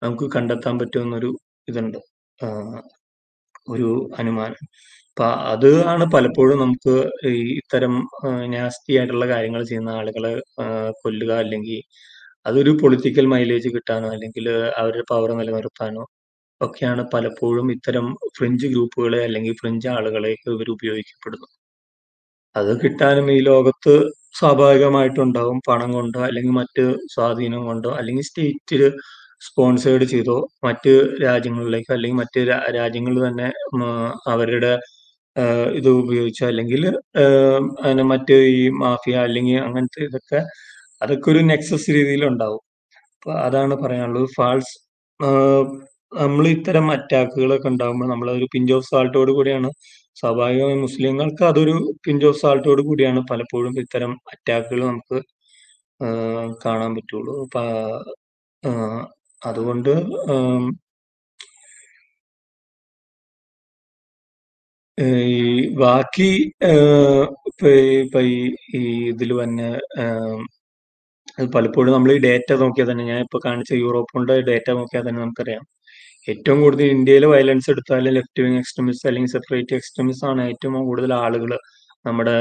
[0.01, 1.31] നമുക്ക് കണ്ടെത്താൻ പറ്റുമെന്നൊരു
[1.67, 1.99] ഇതുണ്ട്.
[3.69, 4.61] ഒരു അനുമാനം.
[5.17, 6.93] അപ്പൊ അത് ആണ് പലപ്പോഴും നമുക്ക്
[7.27, 7.93] ഈ ഇത്തരം
[8.53, 10.33] നാസ്റ്റി ആയിട്ടുള്ള കാര്യങ്ങൾ ചെയ്യുന്ന ആളുകളെ
[11.03, 11.79] കൊല്ലുക അല്ലെങ്കിൽ
[12.45, 14.45] അതൊരു പൊളിറ്റിക്കൽ മൈലേജ് കിട്ടാനോ അല്ലെങ്കിൽ
[14.77, 16.03] അവരുടെ പവർ നിലനിർത്താനോ
[16.61, 18.05] ഒക്കെയാണ് പലപ്പോഴും ഇത്തരം
[18.37, 21.53] ഫ്രഞ്ച് ഗ്രൂപ്പുകളെ അല്ലെങ്കിൽ ഫ്രഞ്ച് ആളുകളെ ഇവർ ഉപയോഗിക്കപ്പെടുന്നത്.
[22.55, 23.93] അത് കിട്ടാനും ഈ ലോകത്ത്
[24.39, 25.57] സ്വാഭാവികമായിട്ടുണ്ടാവും.
[25.69, 26.83] പണം കൊണ്ടോ അല്ലെങ്കിൽ മറ്റ്
[27.15, 28.83] സ്വാധീനം കൊണ്ടോ അല്ലെങ്കിൽ സ്റ്റേറ്റിൽ
[29.41, 30.93] സ്പോൺസേഡ് ചെയ്തോ മറ്റ്
[31.25, 32.41] രാജ്യങ്ങളിലേക്കോ അല്ലെങ്കിൽ മറ്റ്
[32.77, 33.49] രാജ്യങ്ങൾ തന്നെ
[34.33, 34.71] അവരുടെ
[35.79, 36.83] ഇത് ഉപയോഗിച്ചോ അല്ലെങ്കിൽ
[37.83, 40.39] അതിന് മറ്റ് ഈ മാഫിയ അല്ലെങ്കിൽ അങ്ങനത്തെ ഇതൊക്കെ
[41.01, 42.63] അതൊക്കെ ഒരു നെക്സസ് രീതിയിൽ ഉണ്ടാവും
[43.15, 44.27] അപ്പൊ അതാണ് പറയാനുള്ളത്.
[44.37, 44.73] ഫാൾസ്
[46.11, 49.69] നമ്മൾ ഇത്തരം അറ്റാക്കുകളൊക്കെ ഉണ്ടാകുമ്പോൾ നമ്മൾ ഒരു പിഞ്ച് ഓഫ് സാൾട്ടോട് കൂടിയാണ്.
[50.15, 51.73] സ്വാഭാവികമായും മുസ്ലിങ്ങൾക്ക് അതൊരു
[52.07, 55.17] പിഞ്ച് ഓഫ് സാൾട്ടോട് കൂടിയാണ് പലപ്പോഴും ഇത്തരം അറ്റാക്കുകൾ നമുക്ക്
[56.65, 57.35] കാണാൻ പറ്റുള്ളൂ.
[59.41, 59.91] അതുകൊണ്ട്
[64.97, 66.29] ഈ ബാക്കി
[68.75, 69.69] ഈ- ഇതിൽ തന്നെ
[71.55, 75.63] പലപ്പോഴും നമ്മൾ ഈ ഡേറ്റ നോക്കിയാൽ തന്നെ ഞാൻ ഇപ്പൊ കാണിച്ച യൂറോപ്പിന്റെ ഡേറ്റ നോക്കിയാൽ തന്നെ നമുക്കറിയാം.
[76.27, 81.51] ഏറ്റവും കൂടുതൽ ഇന്ത്യയിൽ വയലൻസ് എടുത്താൽ ലെഫ്റ്റ് വിങ് എക്സ്ട്രീമിസ്റ്റ് അല്ലെങ്കിൽ സെപ്പറേറ്റ് എക്സ്ട്രീമിസ്റ്റ് ആണ് ഏറ്റവും കൂടുതൽ ആളുകൾ
[82.07, 82.37] നമ്മുടെ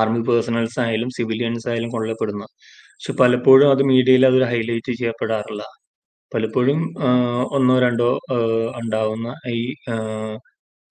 [0.00, 2.50] ആർമി പേഴ്സണൽസ് ആയാലും സിവിലിയൻസ് ആയാലും കൊള്ളപ്പെടുന്നത്
[2.96, 5.62] പക്ഷെ പലപ്പോഴും അത് മീഡിയയിൽ അതൊരു ഹൈലൈറ്റ് ചെയ്യപ്പെടാറില്ല.
[6.32, 6.80] പലപ്പോഴും
[7.56, 8.08] ഒന്നോ രണ്ടോ
[8.80, 9.28] ഉണ്ടാവുന്ന
[9.58, 9.60] ഈ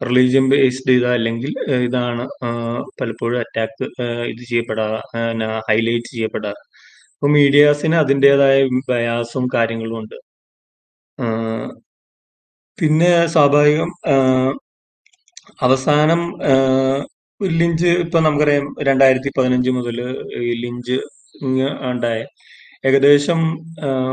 [0.02, 1.52] റിലീജിയൻ ബേസ്ഡ് ഇത് അല്ലെങ്കിൽ
[1.88, 2.23] ഇതാണ്
[3.02, 3.85] പലപ്പോഴും അറ്റാക്ക്
[4.34, 4.88] ഇത് ചെയ്യപ്പെടാ
[5.69, 6.61] ഹൈലൈറ്റ് ചെയ്യപ്പെടാറ്.
[7.15, 8.57] അപ്പൊ മീഡിയാസിന് അതിന്റെതായ
[8.91, 10.18] ബയാസും കാര്യങ്ങളും ഉണ്ട്.
[12.77, 13.89] പിന്നെ സ്വാഭാവികം
[15.65, 16.22] അവസാനം
[17.41, 19.98] ലിഞ്ച് ഇപ്പൊ നമുക്കറിയാം രണ്ടായിരത്തി പതിനഞ്ച് മുതൽ
[20.64, 20.98] ലിഞ്ച്
[21.91, 22.19] ഉണ്ടായ.
[22.88, 23.39] ഏകദേശം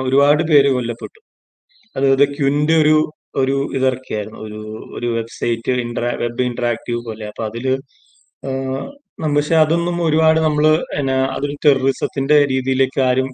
[0.07, 1.21] ഒരുപാട് പേര് കൊല്ലപ്പെട്ടു.
[1.97, 2.97] അതായത് ക്യുന്റെ ഒരു
[3.37, 4.41] ഒരു ഇതിറക്കിയായിരുന്നു.
[4.49, 4.61] ഒരു
[4.97, 7.25] ഒരു വെബ്സൈറ്റ് ഇന്ററാ വെബ് ഇന്ററാക്റ്റീവ് പോലെ.
[7.33, 7.67] അപ്പൊ അതിൽ
[9.37, 10.65] പക്ഷെ അതൊന്നും ഒരുപാട് നമ്മൾ
[11.01, 13.29] എന്നാ അതൊരു ടെററിസത്തിന്റെ രീതിയിലേക്ക് ആരും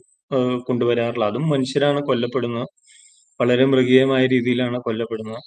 [0.68, 1.26] കൊണ്ടുവരാറില്ല.
[1.32, 2.68] അതും മനുഷ്യരാണ് കൊല്ലപ്പെടുന്നത്.
[3.41, 5.43] വളരെ മൃഗീയമായ രീതിയിലാണ് കൊല്ലപ്പെടുന്നത്.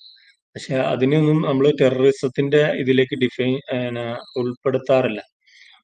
[0.55, 3.53] പക്ഷെ അതിനൊന്നും നമ്മൾ ടെററിസത്തിന്റെ ഇതിലേക്ക് ഡിഫൈൻ
[4.41, 5.21] ഉൾപ്പെടുത്താറില്ല.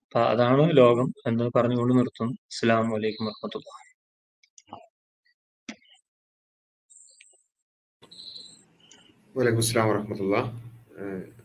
[0.06, 2.34] അപ്പൊ അതാണ് ലോകം എന്ന് പറഞ്ഞുകൊണ്ട് നിർത്തുന്നു.
[2.52, 3.86] അസ്സാം വലൈക്കും വറഹ്മത്തുള്ളാഹി.
[9.36, 10.38] വലൈക്കും അസ്സലാം വർഹമത്തുള്ള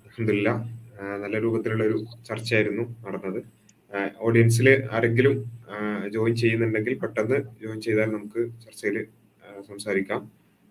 [0.09, 0.49] അഹമ്മദില്ല
[1.23, 3.41] നല്ല രൂപത്തിലുള്ള ഒരു ചർച്ചയായിരുന്നു നടന്നത്.
[4.27, 5.35] ഓഡിയൻസിൽ ആരെങ്കിലും
[6.15, 8.97] ജോയിൻ ചെയ്യുന്നുണ്ടെങ്കിൽ പെട്ടെന്ന് ജോയിൻ ചെയ്താൽ നമുക്ക് ചർച്ചയിൽ
[9.69, 10.21] സംസാരിക്കാം.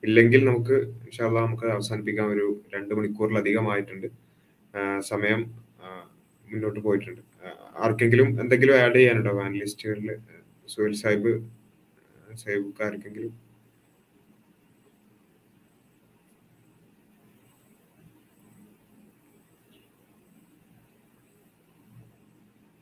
[0.05, 4.07] ഇല്ലെങ്കിൽ നമുക്ക് ഇൻഷാല്ല നമുക്ക് അവസാനിപ്പിക്കാൻ ഒരു രണ്ട് മണിക്കൂറിലധികമായിട്ടുണ്ട്.
[5.11, 5.41] സമയം
[6.47, 7.21] മുന്നോട്ട് പോയിട്ടുണ്ട്.
[7.85, 9.33] ആർക്കെങ്കിലും എന്തെങ്കിലും ആഡ് ചെയ്യാനുണ്ടോ?
[9.39, 10.09] പാനലിസ്റ്റുകളിൽ
[10.73, 11.33] സുഹേൽ സാഹിബ്
[12.43, 13.33] സാഹിബ് ആർക്കെങ്കിലും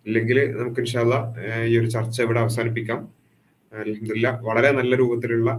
[0.06, 1.16] ഇല്ലെങ്കിൽ നമുക്ക് ഇൻഷാല്ല
[1.72, 3.02] ഈ ഒരു ചർച്ച ഇവിടെ അവസാനിപ്പിക്കാം.
[3.74, 5.52] അൽഹംദുലില്ല വളരെ നല്ല രൂപത്തിലുള്ള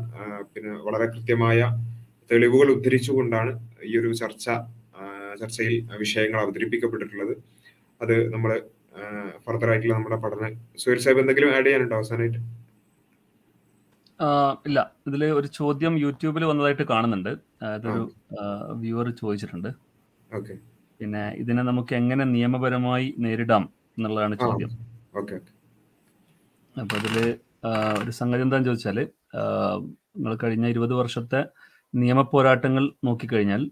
[0.53, 1.61] പിന്നെ വളരെ കൃത്യമായ
[2.31, 3.53] തെളിവുകൾ ഉദ്ധരിച്ചുകൊണ്ടാണ്
[3.91, 4.47] ഈ ഒരു ചർച്ച
[5.41, 7.35] ചർച്ചയിൽ വിഷയങ്ങൾ അവതരിപ്പിക്കപ്പെട്ടിട്ടുള്ളത്.
[8.01, 8.51] അത് നമ്മൾ
[9.45, 10.49] ഫർദർ ആയിട്ടുള്ള നമ്മുടെ പഠന
[10.83, 12.41] സുഹേൽ സാഹിബ് എന്തെങ്കിലും ആഡ് ചെയ്യാനുണ്ടോ അവസാനമായിട്ട്
[14.69, 14.79] ഇല്ല.
[15.09, 17.31] ഇതിൽ ഒരു ചോദ്യം യൂട്യൂബിൽ വന്നതായിട്ട് കാണുന്നുണ്ട്.
[17.69, 18.03] അതൊരു
[18.83, 19.71] വ്യൂവർ ചോദിച്ചിട്ടുണ്ട്.
[20.39, 20.55] ഓക്കെ.
[21.01, 23.65] പിന്നെ ഇതിനെ നമുക്ക് എങ്ങനെ നിയമപരമായി നേരിടാം
[23.97, 24.71] എന്നുള്ളതാണ് ചോദ്യം.
[25.21, 25.39] ഓക്കെ
[26.77, 27.17] അപ്പോൾ അതിൽ
[28.01, 28.99] ഒരു സംഗതി എന്താണെന്ന് ചോദിച്ചാൽ
[30.17, 31.41] നിങ്ങൾ കഴിഞ്ഞ ഇരുപത് വർഷത്തെ
[31.95, 33.63] നിയമ പോരാട്ടങ്ങൾ നോക്കിക്കഴിഞ്ഞാൽ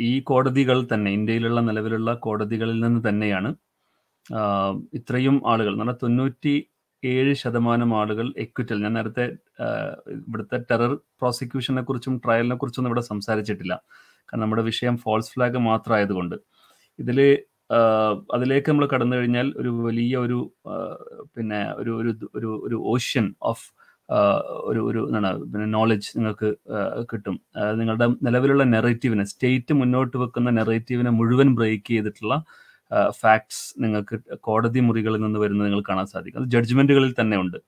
[0.00, 3.50] ഈ കോടതികൾ തന്നെ ഇന്ത്യയിലുള്ള നിലവിലുള്ള കോടതികളിൽ നിന്ന് തന്നെയാണ്
[4.98, 6.54] ഇത്രയും ആളുകൾ എന്ന് പറഞ്ഞാൽ തൊണ്ണൂറ്റി
[7.02, 9.24] ഏഴ് ശതമാനം ആളുകൾ എക്വിറ്റൽ ഞാൻ നേരത്തെ
[10.18, 13.74] ഇവിടുത്തെ ടെറർ പ്രോസിക്യൂഷനെ കുറിച്ചും ട്രയലിനെ കുറിച്ചൊന്നും ഇവിടെ സംസാരിച്ചിട്ടില്ല.
[14.28, 16.36] കാരണം നമ്മുടെ വിഷയം ഫോൾസ് ഫ്ലാഗ് മാത്രമായതുകൊണ്ട്.
[16.98, 17.18] ഇതിൽ
[18.34, 20.38] അതിലേക്ക് നമ്മൾ കടന്നു കഴിഞ്ഞാൽ ഒരു വലിയ ഒരു
[21.36, 21.92] പിന്നെ ഒരു
[22.38, 23.66] ഒരു ഒരു ഓഷ്യൻ ഓഫ്
[24.70, 26.48] ഒരു ഒരു എന്താണ് പിന്നെ നോളജ് നിങ്ങൾക്ക്
[27.12, 27.40] കിട്ടും.
[27.80, 32.36] നിങ്ങളുടെ നിലവിലുള്ള നെറേറ്റീവിനെ സ്റ്റേറ്റ് മുന്നോട്ട് വെക്കുന്ന നെറേറ്റീവിനെ മുഴുവൻ ബ്രേക്ക് ചെയ്തിട്ടുള്ള
[33.20, 34.16] ഫാക്ട്സ് നിങ്ങൾക്ക്
[34.48, 36.40] കോടതി മുറികളിൽ നിന്ന് വരുന്നത് നിങ്ങൾ കാണാൻ സാധിക്കും.
[36.42, 37.58] അത് ജഡ്ജ്മെന്റുകളിൽ തന്നെ ഉണ്ട്.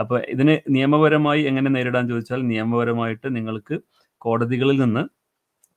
[0.00, 3.76] അപ്പോൾ ഇതിനെ നിയമപരമായി എങ്ങനെ നേരിടാൻ ചോദിച്ചാൽ നിയമപരമായിട്ട് നിങ്ങൾക്ക്
[4.18, 5.04] കോടതികളിൽ നിന്ന്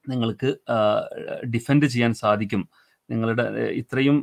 [0.10, 0.50] നിങ്ങൾക്ക്
[1.56, 2.62] ഡിഫെൻഡ് ചെയ്യാൻ സാധിക്കും.
[3.12, 3.46] നിങ്ങളുടെ
[3.82, 4.18] ഇത്രയും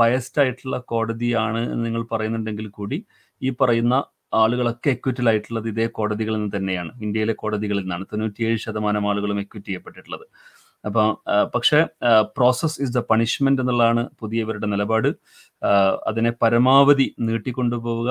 [0.00, 2.98] ബയസ്ഡ് ആയിട്ടുള്ള കോടതിയാണ് എന്ന് നിങ്ങൾ പറയുന്നുണ്ടെങ്കിൽ കൂടി
[3.42, 3.94] ഈ പറയുന്ന
[4.40, 6.92] ആളുകളൊക്കെ എക്വിറ്റൽ ആയിട്ടുള്ളത് ഇതേ കോടതികളിൽ നിന്ന് തന്നെയാണ്.
[7.06, 8.04] ഇന്ത്യയിലെ കോടതികളിൽ നിന്നാണ്.
[8.12, 10.24] തൊണ്ണൂറ്റിയേഴ് ശതമാനം ആളുകളും എക്വിറ്റ് ചെയ്യപ്പെട്ടിട്ടുള്ളത്.
[10.84, 11.78] അപ്പം ആ, പക്ഷേ
[12.36, 15.08] പ്രോസസ് ഇസ് ദ പണിഷ്മെന്റ് എന്നുള്ളതാണ് പുതിയവരുടെ നിലപാട്.
[16.06, 18.10] അതിനെ പരമാവധി നീട്ടിക്കൊണ്ടുപോവുക.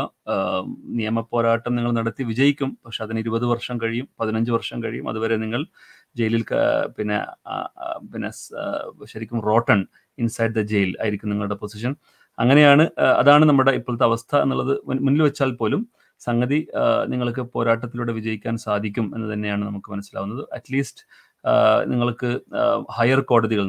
[0.99, 2.77] നിയമപോരാട്ടം നിങ്ങൾ നടത്തി വിജയിക്കും.
[2.85, 5.09] പക്ഷെ അതിന് ഇരുപത് വർഷം കഴിയും പതിനഞ്ച് വർഷം കഴിയും.
[5.09, 5.63] അതുവരെ നിങ്ങൾ
[6.15, 6.43] ജയിലിൽ
[6.97, 7.17] പിന്നെ
[8.13, 8.29] പിന്നെ
[9.05, 9.81] ശരിക്കും റോട്ടൺ
[10.17, 11.93] ഇൻസൈഡ് ദ ജയിൽ ആയിരിക്കും നിങ്ങളുടെ പൊസിഷൻ
[12.37, 12.83] അങ്ങനെയാണ്
[13.21, 14.73] അതാണ് നമ്മുടെ ഇപ്പോഴത്തെ അവസ്ഥ എന്നുള്ളത്
[15.05, 15.81] മുന്നിൽ വെച്ചാൽ പോലും
[16.21, 16.59] സംഗതി
[17.07, 20.43] നിങ്ങൾക്ക് പോരാട്ടത്തിലൂടെ വിജയിക്കാൻ സാധിക്കും എന്ന് തന്നെയാണ് നമുക്ക് മനസ്സിലാവുന്നത്.
[20.53, 21.03] അറ്റ്ലീസ്റ്റ്
[21.91, 22.29] നിങ്ങൾക്ക്
[22.97, 23.65] ഹയർ കോടതികൾ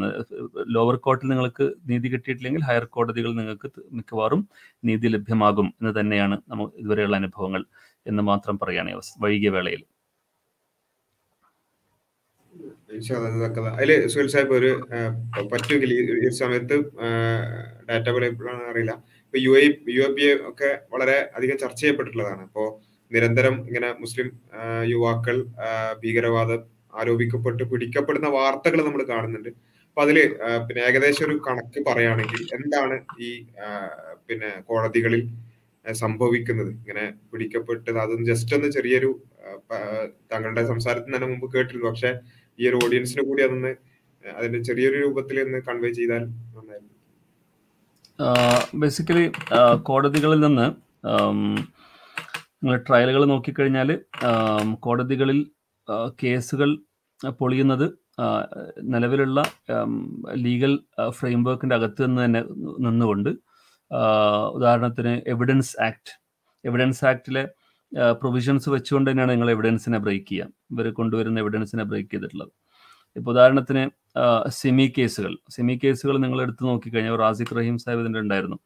[0.76, 3.68] ലോവർ കോർട്ടിൽ നിങ്ങൾക്ക് നീതി കിട്ടിയിട്ടില്ലെങ്കിൽ ഹയർ കോടതികൾ നിങ്ങൾക്ക്
[3.98, 4.48] മിക്കവാറും
[4.84, 7.64] നീതി ലഭ്യമാകും എന്ന് തന്നെയാണ് നമ്മൾ ഇതുവരെയുള്ള അനുഭവങ്ങൾ
[8.06, 9.82] എന്ന് മാത്രം പറയുകയാണ് വൈകിയ വേളയിൽ.
[13.76, 14.70] അതിൽ സുഹേൽ സാഹിബ് ഒരു
[15.52, 15.92] പറ്റുമെങ്കിൽ
[16.26, 16.76] ഈ സമയത്ത്
[17.88, 18.94] ഡാറ്റ അവൈലബിൾ ആണെന്ന് അറിയില്ല.
[19.26, 19.62] ഇപ്പൊ U A
[19.96, 22.42] U A P A ഒക്കെ വളരെ അധികം ചർച്ച ചെയ്യപ്പെട്ടിട്ടുള്ളതാണ്.
[22.48, 22.64] ഇപ്പോ
[23.10, 24.28] നിരന്തരം ഇങ്ങനെ മുസ്ലിം
[24.92, 25.38] യുവാക്കൾ
[26.02, 26.60] ഭീകരവാദം
[26.98, 29.50] ആരോപിക്കപ്പെട്ട് പിടിക്കപ്പെടുന്ന വാർത്തകൾ നമ്മൾ കാണുന്നുണ്ട്.
[29.88, 30.18] അപ്പൊ അതിൽ
[30.66, 32.96] പിന്നെ ഏകദേശം ഒരു കണക്ക് പറയുകയാണെങ്കിൽ എന്താണ്
[33.26, 33.30] ഈ
[34.28, 35.22] പിന്നെ കോടതികളിൽ
[36.02, 36.70] സംഭവിക്കുന്നത്?
[36.80, 39.10] ഇങ്ങനെ പിടിക്കപ്പെട്ടത് അതും ജസ്റ്റ് ഒന്ന് ചെറിയൊരു
[40.30, 41.86] താങ്കളുടെ സംസാരത്തിന് തന്നെ മുമ്പ് കേട്ടിരുന്നു.
[41.88, 42.12] പക്ഷെ
[42.58, 43.72] ഈ ഒരു ഓഡിയൻസിന് കൂടി അതൊന്ന്
[44.24, 46.22] അതിന്റെ ചെറിയൊരു രൂപത്തിൽ ഒന്ന് കൺവേ ചെയ്താൽ
[46.54, 46.90] നന്നായിരുന്നു.
[48.82, 49.24] ബേസിക്കലി
[49.88, 50.66] കോടതികളിൽ നിന്ന്
[52.86, 53.90] ട്രയലുകൾ നോക്കിക്കഴിഞ്ഞാൽ
[54.86, 55.38] കോടതികളിൽ
[56.22, 56.70] കേസുകൾ
[57.40, 57.86] പൊളിയുന്നത്
[58.92, 59.42] നിലവിലുള്ള
[60.44, 60.72] ലീഗൽ
[61.18, 62.42] ഫ്രെയിംവർക്കിന്റെ അകത്ത് നിന്ന് തന്നെ
[62.86, 63.30] നിന്നുകൊണ്ട്
[64.56, 66.10] ഉദാഹരണത്തിന് എവിഡൻസ് ആക്ട്.
[66.64, 67.44] എവിഡൻസ് ആക്ടിലെ
[68.20, 70.48] പ്രൊവിഷൻസ് വെച്ചുകൊണ്ട് തന്നെയാണ് നിങ്ങൾ എവിഡൻസിനെ ബ്രേക്ക് ചെയ്യുക.
[70.72, 72.52] ഇവർ കൊണ്ടുവരുന്ന എവിഡൻസിനെ ബ്രേക്ക് ചെയ്തിട്ടുള്ളത്.
[73.16, 73.82] ഇപ്പോൾ ഉദാഹരണത്തിന്
[74.60, 75.32] സെമി കേസുകൾ.
[75.50, 78.58] സെമി കേസുകൾ നിങ്ങൾ എടുത്തു നോക്കിക്കഴിഞ്ഞാൽ റാസിഖ് റഹീം സാഹിബ് ഇതിന്റെ ഉണ്ടായിരുന്നു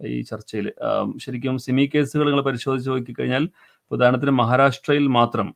[0.00, 0.66] ഈ ചർച്ചയിൽ
[1.24, 3.44] ശരിക്കും സെമി കേസുകൾ നിങ്ങൾ പരിശോധിച്ച് നോക്കിക്കഴിഞ്ഞാൽ
[3.82, 5.48] ഇപ്പൊ ഉദാഹരണത്തിന് മഹാരാഷ്ട്രയിൽ മാത്രം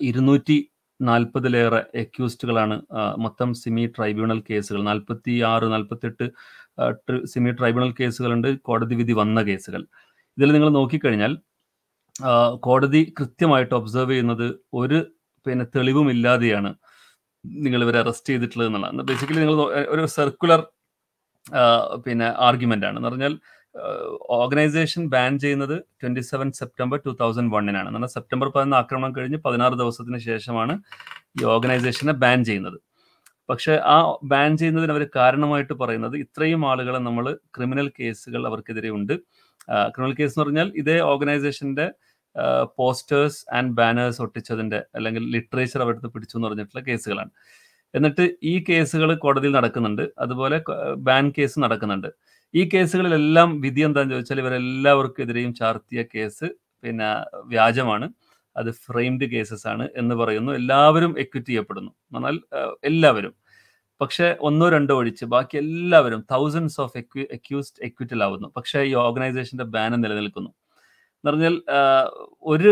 [0.00, 0.56] ഇരുന്നൂറ്റി
[1.00, 2.76] നാൽപ്പതിലേറെ അക്യൂസ്ഡുകളാണ്
[3.18, 6.26] മൊത്തം സിമി ട്രൈബ്യൂണൽ കേസുകൾ നാൽപ്പത്തി ആറ് നാൽപ്പത്തെട്ട്
[7.24, 9.82] സിമി ട്രൈബ്യൂണൽ കേസുകളുണ്ട് കോടതി വിധി വന്ന കേസുകൾ
[10.38, 11.32] ഇതിൽ നിങ്ങൾ നോക്കിക്കഴിഞ്ഞാൽ
[12.60, 14.98] കോടതി കൃത്യമായിട്ട് ഒബ്സർവ് ചെയ്യുന്നത് ഒരു
[15.46, 16.70] പിന്നെ തെളിവുമില്ലാതെയാണ്
[17.44, 19.02] നിങ്ങൾ ഇവരെ അറസ്റ്റ് ചെയ്തിട്ടുള്ളത് എന്നുള്ളതാണ്.
[19.02, 19.58] ബേസിക്കലി നിങ്ങൾ
[19.94, 20.60] ഒരു സർക്കുലർ
[22.06, 22.96] പിന്നെ ആർഗ്യുമെന്റ് ആണ്.
[22.96, 23.34] എന്ന് പറഞ്ഞാൽ
[24.38, 27.88] ഓർഗനൈസേഷൻ ബാൻ ചെയ്യുന്നത് twenty seven September two thousand വണ്ണിനാണ്.
[27.88, 30.74] എന്നാൽ സെപ്റ്റംബർ പതിനൊന്ന് ആക്രമണം കഴിഞ്ഞ് പതിനാറ് ദിവസത്തിന് ശേഷമാണ്
[31.40, 32.78] ഈ ഓർഗനൈസേഷനെ ബാൻ ചെയ്യുന്നത്.
[33.48, 39.14] പക്ഷെ ആ ബാൻ ചെയ്യുന്നതിന് അവർ കാരണമായിട്ട് പറയുന്നത് ഇത്രയും ആളുകളെ നമ്മൾ ക്രിമിനൽ കേസുകൾ അവർക്കെതിരെ ഉണ്ട്.
[39.94, 41.86] ക്രിമിനൽ കേസ് എന്ന് പറഞ്ഞാൽ ഇതേ ഓർഗനൈസേഷന്റെ
[42.78, 47.30] പോസ്റ്റേഴ്സ് ആൻഡ് ബാനേഴ്സ് ഒട്ടിച്ചതിന്റെ അല്ലെങ്കിൽ ലിറ്ററേച്ചർ അവരുടെ പിടിച്ചു എന്ന് പറഞ്ഞിട്ടുള്ള കേസുകളാണ്.
[47.94, 50.02] എന്നിട്ട് ഈ കേസുകൾ കോടതിയിൽ നടക്കുന്നുണ്ട്.
[50.18, 50.56] അതുപോലെ
[51.08, 52.08] ബാൻ കേസ് നടക്കുന്നുണ്ട്.
[52.58, 56.46] ഈ കേസുകളിലെല്ലാം വിധി എന്താണെന്ന് ചോദിച്ചാൽ ഇവരെല്ലാവർക്കെതിരെയും ചാർത്തിയ കേസ്
[56.84, 57.08] പിന്നെ
[57.44, 58.06] വ്യാജമാണ്.
[58.56, 60.52] അത് ഫ്രെയിംഡ് കേസസ് ആണ് എന്ന് പറയുന്നു.
[60.52, 61.92] എല്ലാവരും എക്വിറ്റ് ചെയ്യപ്പെടുന്നു.
[62.16, 62.36] എന്നാൽ
[62.84, 63.34] എല്ലാവരും.
[64.00, 68.48] പക്ഷേ ഒന്നോ രണ്ടോ ഒഴിച്ച് ബാക്കി എല്ലാവരും തൗസൻഡ്സ് ഓഫ് എക്യു അക്യൂസ്ഡ് എക്വിറ്റൽ ആവുന്നു.
[68.56, 70.50] പക്ഷേ ഈ ഓർഗനൈസേഷന്റെ ബാനർ നിലനിൽക്കുന്നു.
[71.24, 71.54] എന്ന് പറഞ്ഞാൽ
[72.42, 72.70] ഒരു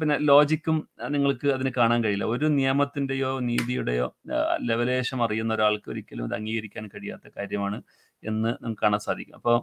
[0.00, 0.76] പിന്നെ ലോജിക്കും
[1.14, 2.26] നിങ്ങൾക്ക് അതിന് കാണാൻ കഴിയില്ല.
[2.34, 4.06] ഒരു നിയമത്തിന്റെയോ നീതിയുടെയോ
[4.70, 7.78] ലെവലേഷം അറിയുന്ന ഒരാൾക്ക് ഒരിക്കലും ഇത് അംഗീകരിക്കാൻ കഴിയാത്ത കാര്യമാണ്.
[8.30, 9.36] എന്ന് നമുക്ക് കാണാൻ സാധിക്കും.
[9.38, 9.56] അപ്പോൾ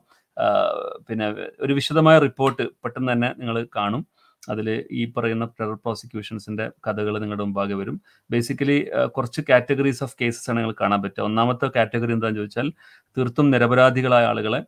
[1.08, 1.28] പിന്നെ
[1.66, 4.04] ഒരു വിശദമായ റിപ്പോർട്ട് പെട്ടെന്ന് തന്നെ നിങ്ങൾ കാണും.
[4.52, 4.68] അതിൽ
[5.00, 7.98] ഈ പറയുന്ന ടെറർ പ്രോസിക്യൂഷൻസിന്റെ കഥകൾ നിങ്ങളുടെ മുമ്പാകെ വരും.
[8.32, 8.78] ബേസിക്കലി
[9.16, 11.24] കുറച്ച് കാറ്റഗറീസ് ഓഫ് കേസസ് ആണ് നിങ്ങൾ കാണാൻ പറ്റുക.
[11.30, 12.70] ഒന്നാമത്തെ കാറ്റഗറി എന്താണെന്ന് ചോദിച്ചാൽ
[13.18, 14.62] തീർത്തും നിരപരാധികളായ ആളുകളെ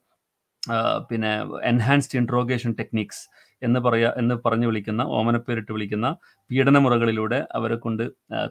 [1.10, 1.32] പിന്നെ
[1.72, 3.24] എൻഹാൻസ്ഡ് ഇൻട്രോഗേഷൻ ടെക്നിക്സ്
[3.62, 6.08] എന്ന് പറയാ എന്ന് പറഞ്ഞു വിളിക്കുന്ന ഓമനപ്പേരിട്ട് വിളിക്കുന്ന
[6.50, 8.04] പീഡനമുറകളിലൂടെ അവരെ കൊണ്ട്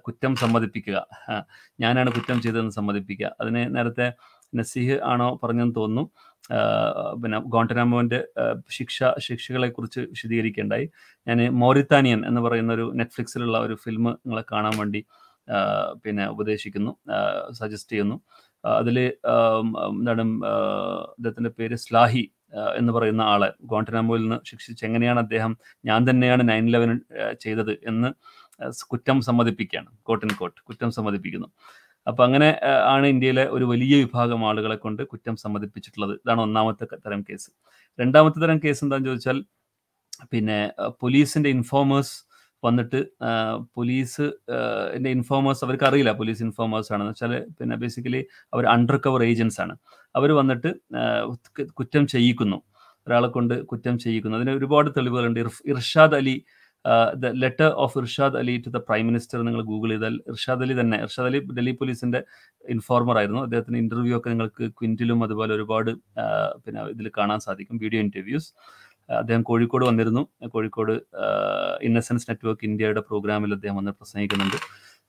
[0.06, 0.98] കുറ്റം സമ്മതിപ്പിക്കുക.
[1.80, 3.30] ഞാനാണ് കുറ്റം ചെയ്തതെന്ന് സമ്മതിപ്പിക്കുക.
[3.40, 4.06] അതിന് നേരത്തെ
[4.54, 6.04] നസീഹ് ആണോ പറഞ്ഞെന്ന് തോന്നുന്നു.
[7.22, 8.20] പിന്നെ ഗോണ്ടനാമോന്റെ
[8.70, 10.86] ശിക്ഷ ശിക്ഷകളെ കുറിച്ച് വിശദീകരിക്കേണ്ടായി.
[11.26, 15.02] ഞാൻ മോറിത്താനിയൻ എന്ന് പറയുന്ന ഒരു നെറ്റ്ഫ്ലിക്സിലുള്ള ഒരു ഫിലിം നിങ്ങളെ കാണാൻ വേണ്ടി
[16.04, 16.92] പിന്നെ ഉപദേശിക്കുന്നു
[17.52, 18.16] സജസ്റ്റ് ചെയ്യുന്നു.
[18.64, 20.22] അതിൽ എന്താണ്
[21.16, 22.24] അദ്ദേഹത്തിന്റെ പേര് സ്ലാഹി
[22.76, 25.52] എന്ന് പറയുന്ന ആളെ ഗോണ്ടനാമോയിൽ നിന്ന് ശിക്ഷിച്ച് എങ്ങനെയാണ് അദ്ദേഹം
[25.84, 26.90] ഞാൻ തന്നെയാണ് നയൻ ഇലവൻ
[27.40, 28.08] ചെയ്തത് എന്ന്
[28.92, 29.90] കുറ്റം സമ്മതിപ്പിക്കുകയാണ്.
[30.02, 31.48] കോട്ട് കോട്ട് കുറ്റം സമ്മതിപ്പിക്കുന്നു.
[32.06, 32.48] അപ്പൊ അങ്ങനെ
[32.94, 36.14] ആണ് ഇന്ത്യയിലെ ഒരു വലിയ വിഭാഗം ആളുകളെ കൊണ്ട് കുറ്റം സമ്മതിപ്പിച്ചിട്ടുള്ളത്.
[36.22, 37.50] ഇതാണ് ഒന്നാമത്തെ തരം കേസ്.
[37.98, 39.38] രണ്ടാമത്തെ തരം കേസ് എന്താണെന്ന് ചോദിച്ചാൽ
[40.32, 40.58] പിന്നെ
[41.02, 42.14] പോലീസിന്റെ ഇൻഫോമേഴ്സ്
[42.64, 42.98] വന്നിട്ട്
[43.76, 44.24] പോലീസ്
[45.16, 47.12] ഇൻഫോമേഴ്സ് അവർക്ക് അറിയില്ല പോലീസ് ഇൻഫോമേഴ്സ് ആണെന്ന്.
[47.14, 48.20] വെച്ചാൽ പിന്നെ ബേസിക്കലി
[48.54, 49.74] അവർ അണ്ടർ കവർ ഏജൻസ് ആണ്.
[50.14, 50.70] അവർ വന്നിട്ട്
[51.80, 52.58] കുറ്റം ചെയ്യിക്കുന്നു.
[53.06, 54.36] ഒരാളെ കൊണ്ട് കുറ്റം ചെയ്യിക്കുന്നു.
[54.38, 55.40] അതിന് ഒരുപാട് തെളിവുകളുണ്ട്.
[55.72, 56.36] Irshad Ali
[57.22, 60.96] the letter of Irshad Ali to the prime minister നിങ്ങൾ ഗൂഗിൾ ചെയ്താൽ ഇർഷാദ് അലി തന്നെ
[61.06, 62.20] ഇർഷാദ് അലി ഡൽഹി പോലീസിന്റെ
[62.64, 63.42] ഇൻഫോർമർ ആയിരുന്നു.
[63.46, 65.90] അദ്ദേഹത്തിന് ഇന്റർവ്യൂ ഒക്കെ നിങ്ങൾക്ക് ക്വിന്റിലും അതുപോലെ ഒരുപാട്
[66.64, 68.50] പിന്നെ ഇതിൽ കാണാൻ സാധിക്കും വീഡിയോ ഇന്റർവ്യൂസ്
[69.08, 70.22] അദ്ദേഹം കോഴിക്കോട് വന്നിരുന്നു.
[70.54, 70.94] കോഴിക്കോട്
[71.88, 74.58] ഇന്നസെൻസ് നെറ്റ്വർക്ക് ഇന്ത്യയുടെ പ്രോഗ്രാമിൽ അദ്ദേഹം വന്ന് പ്രസംഗിക്കുന്നുണ്ട്.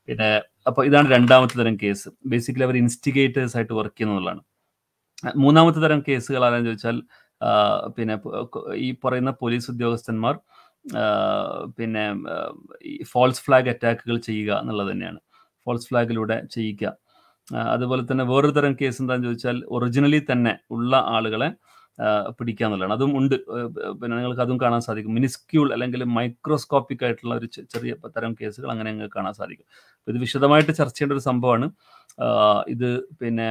[0.07, 0.29] പിന്നെ
[0.69, 4.41] അപ്പൊ ഇതാണ് രണ്ടാമത്തെ തരം കേസ് ബേസിക്കലി അവർ ഇൻസ്റ്റിഗേറ്റേഴ്സ് ആയിട്ട് വർക്ക് ചെയ്യുന്നതാണ്
[5.43, 6.97] മൂന്നാമത്തെ തരം കേസുകൾ ആരാന്ന് ചോദിച്ചാൽ
[7.95, 8.15] പിന്നെ
[8.85, 10.35] ഈ പറയുന്ന പോലീസ് ഉദ്യോഗസ്ഥന്മാർ
[11.77, 12.05] പിന്നെ
[13.11, 15.19] ഫോൾസ് ഫ്ലാഗ് അറ്റാക്കുകൾ ചെയ്യുക എന്നുള്ളത് തന്നെയാണ്.
[15.65, 16.91] ഫോൾസ് ഫ്ലാഗിലൂടെ ചെയ്യിക്കുക.
[17.75, 21.49] അതുപോലെ തന്നെ വേറൊരു തരം കേസ് എന്താണെന്ന് ചോദിച്ചാൽ ഒറിജിനലി തന്നെ ഉള്ള ആളുകളെ
[22.37, 22.93] പിടിക്കുക എന്നുള്ളതാണ്.
[22.97, 23.35] അതും ഉണ്ട്.
[23.99, 25.13] പിന്നെ നിങ്ങൾക്ക് അതും കാണാൻ സാധിക്കും.
[25.17, 29.67] മിനിസ്ക്യൂൾ അല്ലെങ്കിൽ മൈക്രോസ്കോപ്പിക് ആയിട്ടുള്ള ഒരു ചെറിയ തരം കേസുകൾ അങ്ങനെ നിങ്ങൾക്ക് കാണാൻ സാധിക്കും.
[30.07, 31.67] ഇത് വിശദമായിട്ട് ചർച്ച ചെയ്യേണ്ട ഒരു സംഭവമാണ്.
[32.73, 32.89] ഇത്
[33.21, 33.47] പിന്നെ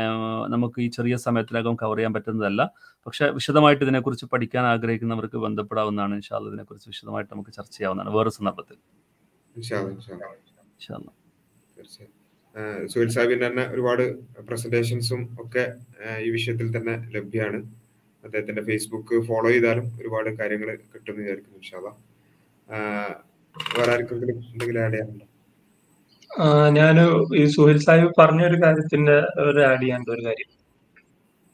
[0.54, 2.62] നമുക്ക് ഈ ചെറിയ സമയത്തിനകം കവർ ചെയ്യാൻ പറ്റുന്നതല്ല.
[3.06, 6.14] പക്ഷെ വിശദമായിട്ട് ഇതിനെക്കുറിച്ച് പഠിക്കാൻ ആഗ്രഹിക്കുന്നവർക്ക് ബന്ധപ്പെടാവുന്നതാണ്.
[6.14, 8.12] ഇൻഷാല്ല ഇതിനെക്കുറിച്ച് വിശദമായിട്ട് നമുക്ക് ചർച്ച ചെയ്യാവുന്നതാണ്.
[8.18, 8.78] വേറെ സന്ദർഭത്തിൽ.
[12.92, 14.02] സുഹൈൽ സാഹിബിന്റെ തന്നെ ഒരുപാട്
[14.48, 15.64] പ്രസന്റേഷൻസും ഒക്കെ
[16.26, 17.58] ഈ വിഷയത്തിൽ തന്നെ ലഭ്യമാണ്
[18.24, 21.88] അദ്ദേഹത്തിന്റെ ഫേസ്ബുക്ക് ഫോളോ ചെയ്താലും ഒരുപാട് കാര്യങ്ങൾ കിട്ടുമെന്ന് വിചാരിക്കുന്നു ഇൻഷാല്ല
[23.76, 25.26] വേറെ ആർക്കെങ്കിലും എന്തെങ്കിലും ആഡ് ചെയ്യാനുണ്ടോ?
[26.78, 26.96] ഞാൻ
[27.40, 29.16] ഈ സുഹിൽ സാഹിബ് പറഞ്ഞ ഒരു കാര്യത്തിന്റെ
[29.48, 30.48] ഒരു ആഡ് ചെയ്യാൻ ഒരു കാര്യം.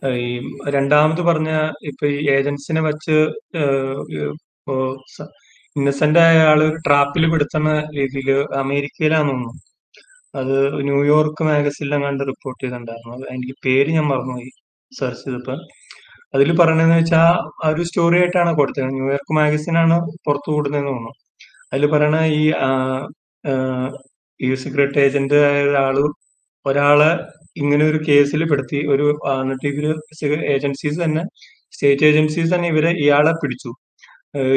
[0.03, 0.29] ഈ
[0.77, 1.51] രണ്ടാമത് പറഞ്ഞ
[1.91, 3.17] ഇപ്പൊ ഈ ഏജൻസിനെ വെച്ച്
[5.77, 8.31] ഇന്നസെന്റ് ആയ ആൾ ട്രാപ്പിൽ പെടുത്തുന്ന രീതിയിൽ
[8.63, 9.55] അമേരിക്കയിലാന്ന് തോന്നുന്നു.
[10.35, 10.55] അത്
[10.89, 13.17] ന്യൂയോർക്ക് മാഗസിനിലും കണ്ട് റിപ്പോർട്ട് ചെയ്തിട്ടുണ്ടായിരുന്നു.
[13.35, 14.51] എനിക്ക് പേര് ഞാൻ മറന്നുപോയി
[14.93, 15.55] സെർച്ച് ചെയ്തപ്പോ.
[16.35, 17.29] അതിൽ പറഞ്ഞതെന്ന് വെച്ചാൽ
[17.65, 18.89] ആ ഒരു സ്റ്റോറി ആയിട്ടാണ് കൊടുത്തത്.
[18.97, 19.97] ന്യൂയോർക്ക് മാഗസിനാണ്
[20.27, 21.13] പുറത്തു കൂടുന്നതെന്ന് തോന്നുന്നു.
[21.73, 22.43] അതിൽ പറയണ ഈ
[24.41, 25.97] ഈ സീക്രട്ട് ഏജന്റ് ആയ ഒരാൾ
[26.67, 27.11] ഒരാളെ
[27.63, 29.05] ഇങ്ങനെ ഒരു കേസിൽ പെടുത്തി ഒരു
[29.35, 29.67] എന്നിട്ട്
[30.25, 31.23] ഇവർ ഏജൻസീസ് തന്നെ
[31.75, 33.71] സ്റ്റേറ്റ് ഏജൻസീസ് തന്നെ ഇവരെ ഇയാളെ പിടിച്ചു.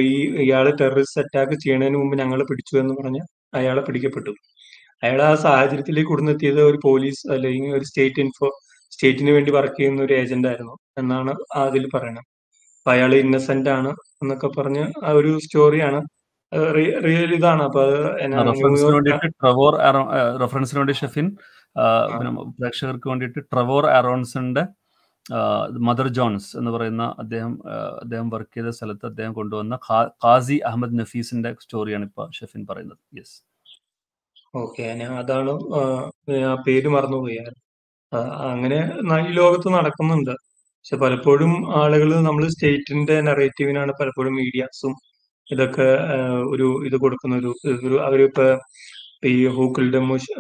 [0.10, 3.22] ഈ ഇയാൾ ടെററിസ്റ്റ് അറ്റാക്ക് ചെയ്യണതിന് മുമ്പ് ഞങ്ങളെ പിടിച്ചു എന്ന് പറഞ്ഞ്
[3.60, 4.32] അയാളെ പിടിക്കപ്പെട്ടു.
[5.04, 8.50] അയാൾ ആ സാഹചര്യത്തിലേക്ക് കൊടുന്നെത്തിയത് ഒരു പോലീസ് അല്ലെങ്കിൽ ഒരു സ്റ്റേറ്റ് ഇൻഫോ
[8.94, 11.34] സ്റ്റേറ്റിന് വേണ്ടി വർക്ക് ചെയ്യുന്ന ഒരു ഏജന്റ് ആയിരുന്നു എന്നാണ്
[11.64, 12.26] അതിൽ പറയുന്നത്.
[12.80, 13.92] അപ്പൊ അയാൾ ഇന്നസെന്റ് ആണ്
[14.22, 16.00] എന്നൊക്കെ പറഞ്ഞ് ആ ഒരു സ്റ്റോറിയാണ്
[17.06, 17.62] റിയൽ ഇതാണ്.
[17.70, 17.84] അപ്പൊ
[18.44, 19.74] റെഫറൻസിന് ട്രവോർ
[20.80, 21.28] വേണ്ടി ഷെഫിൻ
[22.60, 24.64] പ്രേക്ഷകർക്ക് വേണ്ടിയിട്ട് ട്രവോർ ആറോൺസിന്റെ
[25.88, 27.54] മദർ ജോൺസ് എന്ന് പറയുന്ന അദ്ദേഹം
[28.04, 29.76] അദ്ദേഹം വർക്ക് ചെയ്ത സ്ഥലത്ത് അദ്ദേഹം കൊണ്ടുവന്ന
[30.24, 33.02] ഖാസി അഹമ്മദ് നഫീസിന്റെ സ്റ്റോറിയാണ് ഇപ്പൊ ഷെഫിൻ പറയുന്നത്.
[33.20, 33.38] യെസ്
[34.62, 35.52] ഓക്കെ ഞാൻ അതാണ്
[36.66, 37.38] പേര് മറന്നുപോയി.
[38.52, 38.80] അങ്ങനെ
[39.28, 40.34] ഈ ലോകത്ത് നടക്കുന്നുണ്ട്.
[40.80, 44.94] പക്ഷെ പലപ്പോഴും ആളുകൾ നമ്മൾ സ്റ്റേറ്റിന്റെ നെറേറ്റീവിനാണ് പലപ്പോഴും മീഡിയാസും
[45.52, 45.88] ഇതൊക്കെ
[46.54, 47.52] ഒരു ഇത് കൊടുക്കുന്ന ഒരു
[47.88, 48.46] ഒരു അവരിപ്പോ
[49.32, 50.32] ഈ ഹൂക്കിൽഡമുഷ്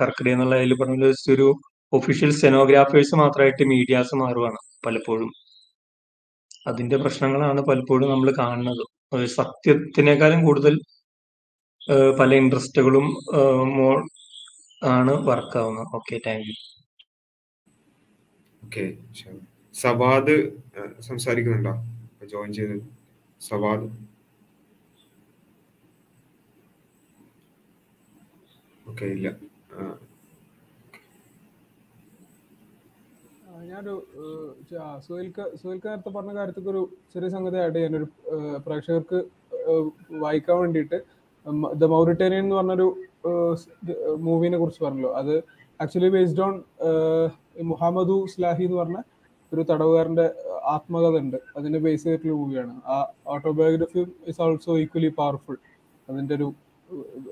[0.00, 1.46] കർക്കിട എന്നുള്ള അതിൽ പറഞ്ഞ ഒരു
[1.92, 5.30] ഒഫീഷ്യൽ സെനോഗ്രാഫേഴ്സ് മാത്രമായിട്ട് മീഡിയാസ് മാറുവാണ് പലപ്പോഴും.
[6.66, 8.84] അതിന്റെ പ്രശ്നങ്ങളാണ് പലപ്പോഴും നമ്മൾ കാണുന്നത്.
[9.38, 10.74] സത്യത്തിനേക്കാളും കൂടുതൽ
[12.20, 13.06] പല ഇൻട്രസ്റ്റുകളും
[14.94, 16.54] ആണ് വർക്ക് ആവുന്നത് okay thank you.
[18.62, 18.84] Okay
[19.82, 20.34] Sawad
[21.08, 21.74] സംസാരിക്കുന്നുണ്ടോ?
[22.32, 22.76] Join ചെയ്ത്.
[23.40, 23.86] സവാദ്.
[28.92, 29.28] ഓക്കെ ഇല്ല.
[33.68, 33.94] ഞാനൊരു
[35.04, 36.80] സുഹൈൽക്ക് സുഹൈൽക്ക് നേരത്തെ പറഞ്ഞ കാര്യത്തിൽ ഒരു
[37.12, 37.58] ചെറിയ സംഗതി
[37.98, 39.18] ഒരു ഏഹ്, പ്രേക്ഷകർക്ക്
[40.24, 40.98] വായിക്കാൻ വേണ്ടിയിട്ട്
[41.74, 42.86] ദ മൗറിറ്റേനിയൻ എന്ന് പറഞ്ഞൊരു
[44.26, 45.12] മൂവിനെ കുറിച്ച് പറഞ്ഞല്ലോ.
[45.20, 45.34] അത്
[45.80, 46.54] actually based on
[47.70, 48.98] Mohamedou Slahi എന്ന് പറഞ്ഞ
[49.52, 50.26] ഒരു തടവുകാരന്റെ
[50.74, 51.38] ആത്മകഥ ഉണ്ട്.
[51.58, 52.74] അതിനെ ബേസ് ചെയ്തിട്ടുള്ള മൂവിയാണ്.
[52.86, 52.96] ആ
[53.34, 54.00] autobiography
[54.32, 55.58] is also equally powerful
[56.08, 56.48] അതിന്റെ ഒരു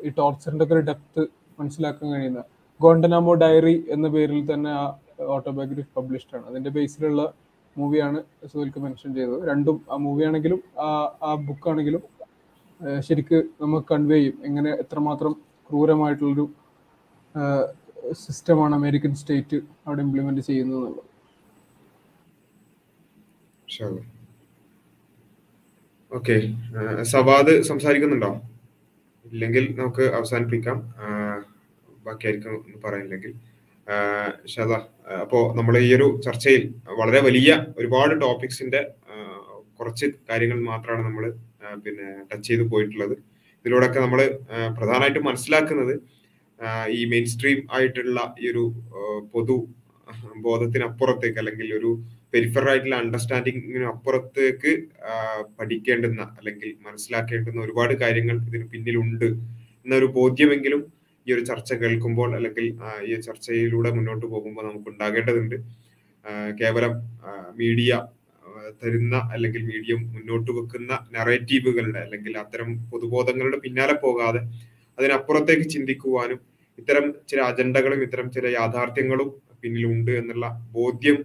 [0.07, 1.23] ഈ ടോർച്ചറിന്റെ ഒക്കെ ഒരു ഡെപ്ത്
[1.61, 2.43] മനസ്സിലാക്കാൻ കഴിയുന്ന
[2.81, 4.85] ഗോണ്ടനാമോ ഡയറി എന്ന പേരിൽ തന്നെ ആ
[5.35, 6.47] ഓട്ടോബയോഗ്രഫി പബ്ലിഷ്ഡ് ആണ്.
[6.51, 7.23] അതിന്റെ ബേസിലുള്ള
[7.77, 8.19] മൂവിയാണ്
[8.53, 9.43] സുഹൽക്ക് മെൻഷൻ ചെയ്തത്.
[9.51, 10.89] രണ്ടും ആ മൂവിയാണെങ്കിലും ആ
[11.29, 12.03] ആ ബുക്കാണെങ്കിലും
[13.07, 14.37] ശരിക്ക് നമുക്ക് കൺവേ ചെയ്യും.
[14.49, 15.33] എങ്ങനെ എത്രമാത്രം
[15.69, 16.47] ക്രൂരമായിട്ടുള്ളൊരു
[18.23, 20.89] സിസ്റ്റമാണ് അമേരിക്കൻ സ്റ്റേറ്റ് അവിടെ ഇംപ്ലിമെന്റ് ചെയ്യുന്നത്
[26.13, 26.37] ഓക്കെ
[27.13, 28.31] സവാദ് സംസാരിക്കുന്നുണ്ടോ?
[29.27, 30.79] ഇല്ലെങ്കിൽ നമുക്ക് അവസാനിപ്പിക്കാം.
[32.05, 33.33] ബാക്കിയായിരിക്കും എന്ന് പറയാനില്ലെങ്കിൽ
[34.47, 34.73] ഷത
[35.23, 36.63] അപ്പോ നമ്മൾ ഈ ഒരു ചർച്ചയിൽ
[36.99, 38.81] വളരെ വലിയ ഒരുപാട് ടോപ്പിക്സിന്റെ
[39.79, 41.25] കുറച്ച് കാര്യങ്ങൾ മാത്രമാണ് നമ്മൾ
[41.85, 43.15] പിന്നെ ടച്ച് ചെയ്ത് പോയിട്ടുള്ളത്.
[43.59, 44.21] ഇതിലൂടെയൊക്കെ നമ്മൾ
[44.79, 45.95] പ്രധാനമായിട്ടും മനസ്സിലാക്കുന്നത്
[46.91, 48.65] ഈ മെയിൻ സ്ട്രീം ആയിട്ടുള്ള ഈ ഒരു
[49.35, 49.57] പൊതു
[50.43, 51.91] ബോധത്തിനപ്പുറത്തേക്ക് അല്ലെങ്കിൽ ഒരു
[52.33, 54.73] പെരിഫർ ആയിട്ടുള്ള അണ്ടർസ്റ്റാൻഡിങ്ങിന് അപ്പുറത്തേക്ക്
[55.59, 59.29] പഠിക്കേണ്ടുന്ന അല്ലെങ്കിൽ മനസ്സിലാക്കേണ്ടുന്ന ഒരുപാട് കാര്യങ്ങൾ ഇതിന് പിന്നിലുണ്ട്
[59.85, 60.83] എന്നൊരു ബോധ്യമെങ്കിലും
[61.31, 62.67] ഈ ഒരു ചർച്ച കേൾക്കുമ്പോൾ അല്ലെങ്കിൽ
[63.09, 65.57] ഈ ചർച്ചയിലൂടെ മുന്നോട്ട് പോകുമ്പോൾ നമുക്ക് ഉണ്ടാകേണ്ടതുണ്ട്.
[66.61, 66.95] കേവലം
[67.61, 67.93] മീഡിയ
[68.83, 74.41] തരുന്ന അല്ലെങ്കിൽ മീഡിയ മുന്നോട്ട് വെക്കുന്ന നറേറ്റീവുകളുടെ അല്ലെങ്കിൽ അത്തരം പൊതുബോധങ്ങളുടെ പിന്നാലെ പോകാതെ
[74.99, 76.41] അതിനപ്പുറത്തേക്ക് ചിന്തിക്കുവാനും
[76.79, 79.29] ഇത്തരം ചില അജണ്ടകളും ഇത്തരം ചില യാഥാർത്ഥ്യങ്ങളും
[79.63, 81.19] പിന്നിലുണ്ട് എന്നുള്ള ബോധ്യം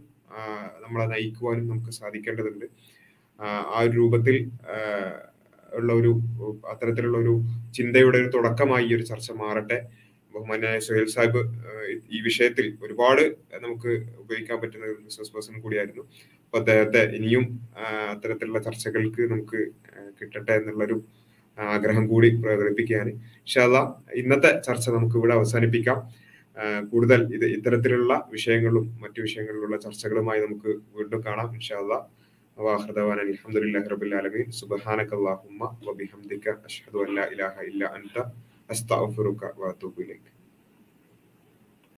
[0.84, 2.66] നമ്മളെ നയിക്കുവാനും നമുക്ക് സാധിക്കേണ്ടതുണ്ട്.
[3.40, 4.36] ആ ഒരു രൂപത്തിൽ
[5.80, 6.12] ഉള്ള ഒരു
[6.72, 7.34] അത്തരത്തിലുള്ള ഒരു
[7.78, 9.80] ചിന്തയുടെ ഒരു തുടക്കമായി ഈ ഒരു ചർച്ച മാറട്ടെ.
[10.34, 11.42] ബഹുമാനായ സുഹേൽ സാഹിബ്
[12.16, 13.24] ഈ വിഷയത്തിൽ ഒരുപാട്
[13.66, 13.92] നമുക്ക്
[14.24, 16.04] ഉപയോഗിക്കാൻ പറ്റുന്ന ഒരു ബിസിനസ് പേഴ്സൺ കൂടിയായിരുന്നു.
[16.46, 17.46] അപ്പൊ അദ്ദേഹത്തെ ഇനിയും
[18.14, 19.60] അത്തരത്തിലുള്ള ചർച്ചകൾക്ക് നമുക്ക്
[20.20, 20.98] കിട്ടട്ടെ എന്നുള്ളൊരു
[21.58, 23.12] ആഗ്രഹം കൂടി പ്രകടിപ്പിക്കുകയാണ്.
[23.46, 23.78] ഇൻഷാല്ല
[24.22, 26.00] ഇന്നത്തെ ചർച്ച നമുക്ക് ഇവിടെ അവസാനിപ്പിക്കാം.
[26.92, 31.50] കൂടുതൽ ഇത് ഇത്തരത്തിലുള്ള വിഷയങ്ങളും മറ്റു വിഷയങ്ങളിലുള്ള ചർച്ചകളുമായി നമുക്ക് വീണ്ടും കാണാം.
[31.54, 31.94] ഇൻഷാല്ല
[32.58, 34.52] وآخر دعوانا الحمد لله رب العالمين.
[34.52, 38.26] سبحانك اللهم وبحمدك أشهد أن لا إله إلا أنت
[38.72, 40.35] أستغفرك وأتوب إليك.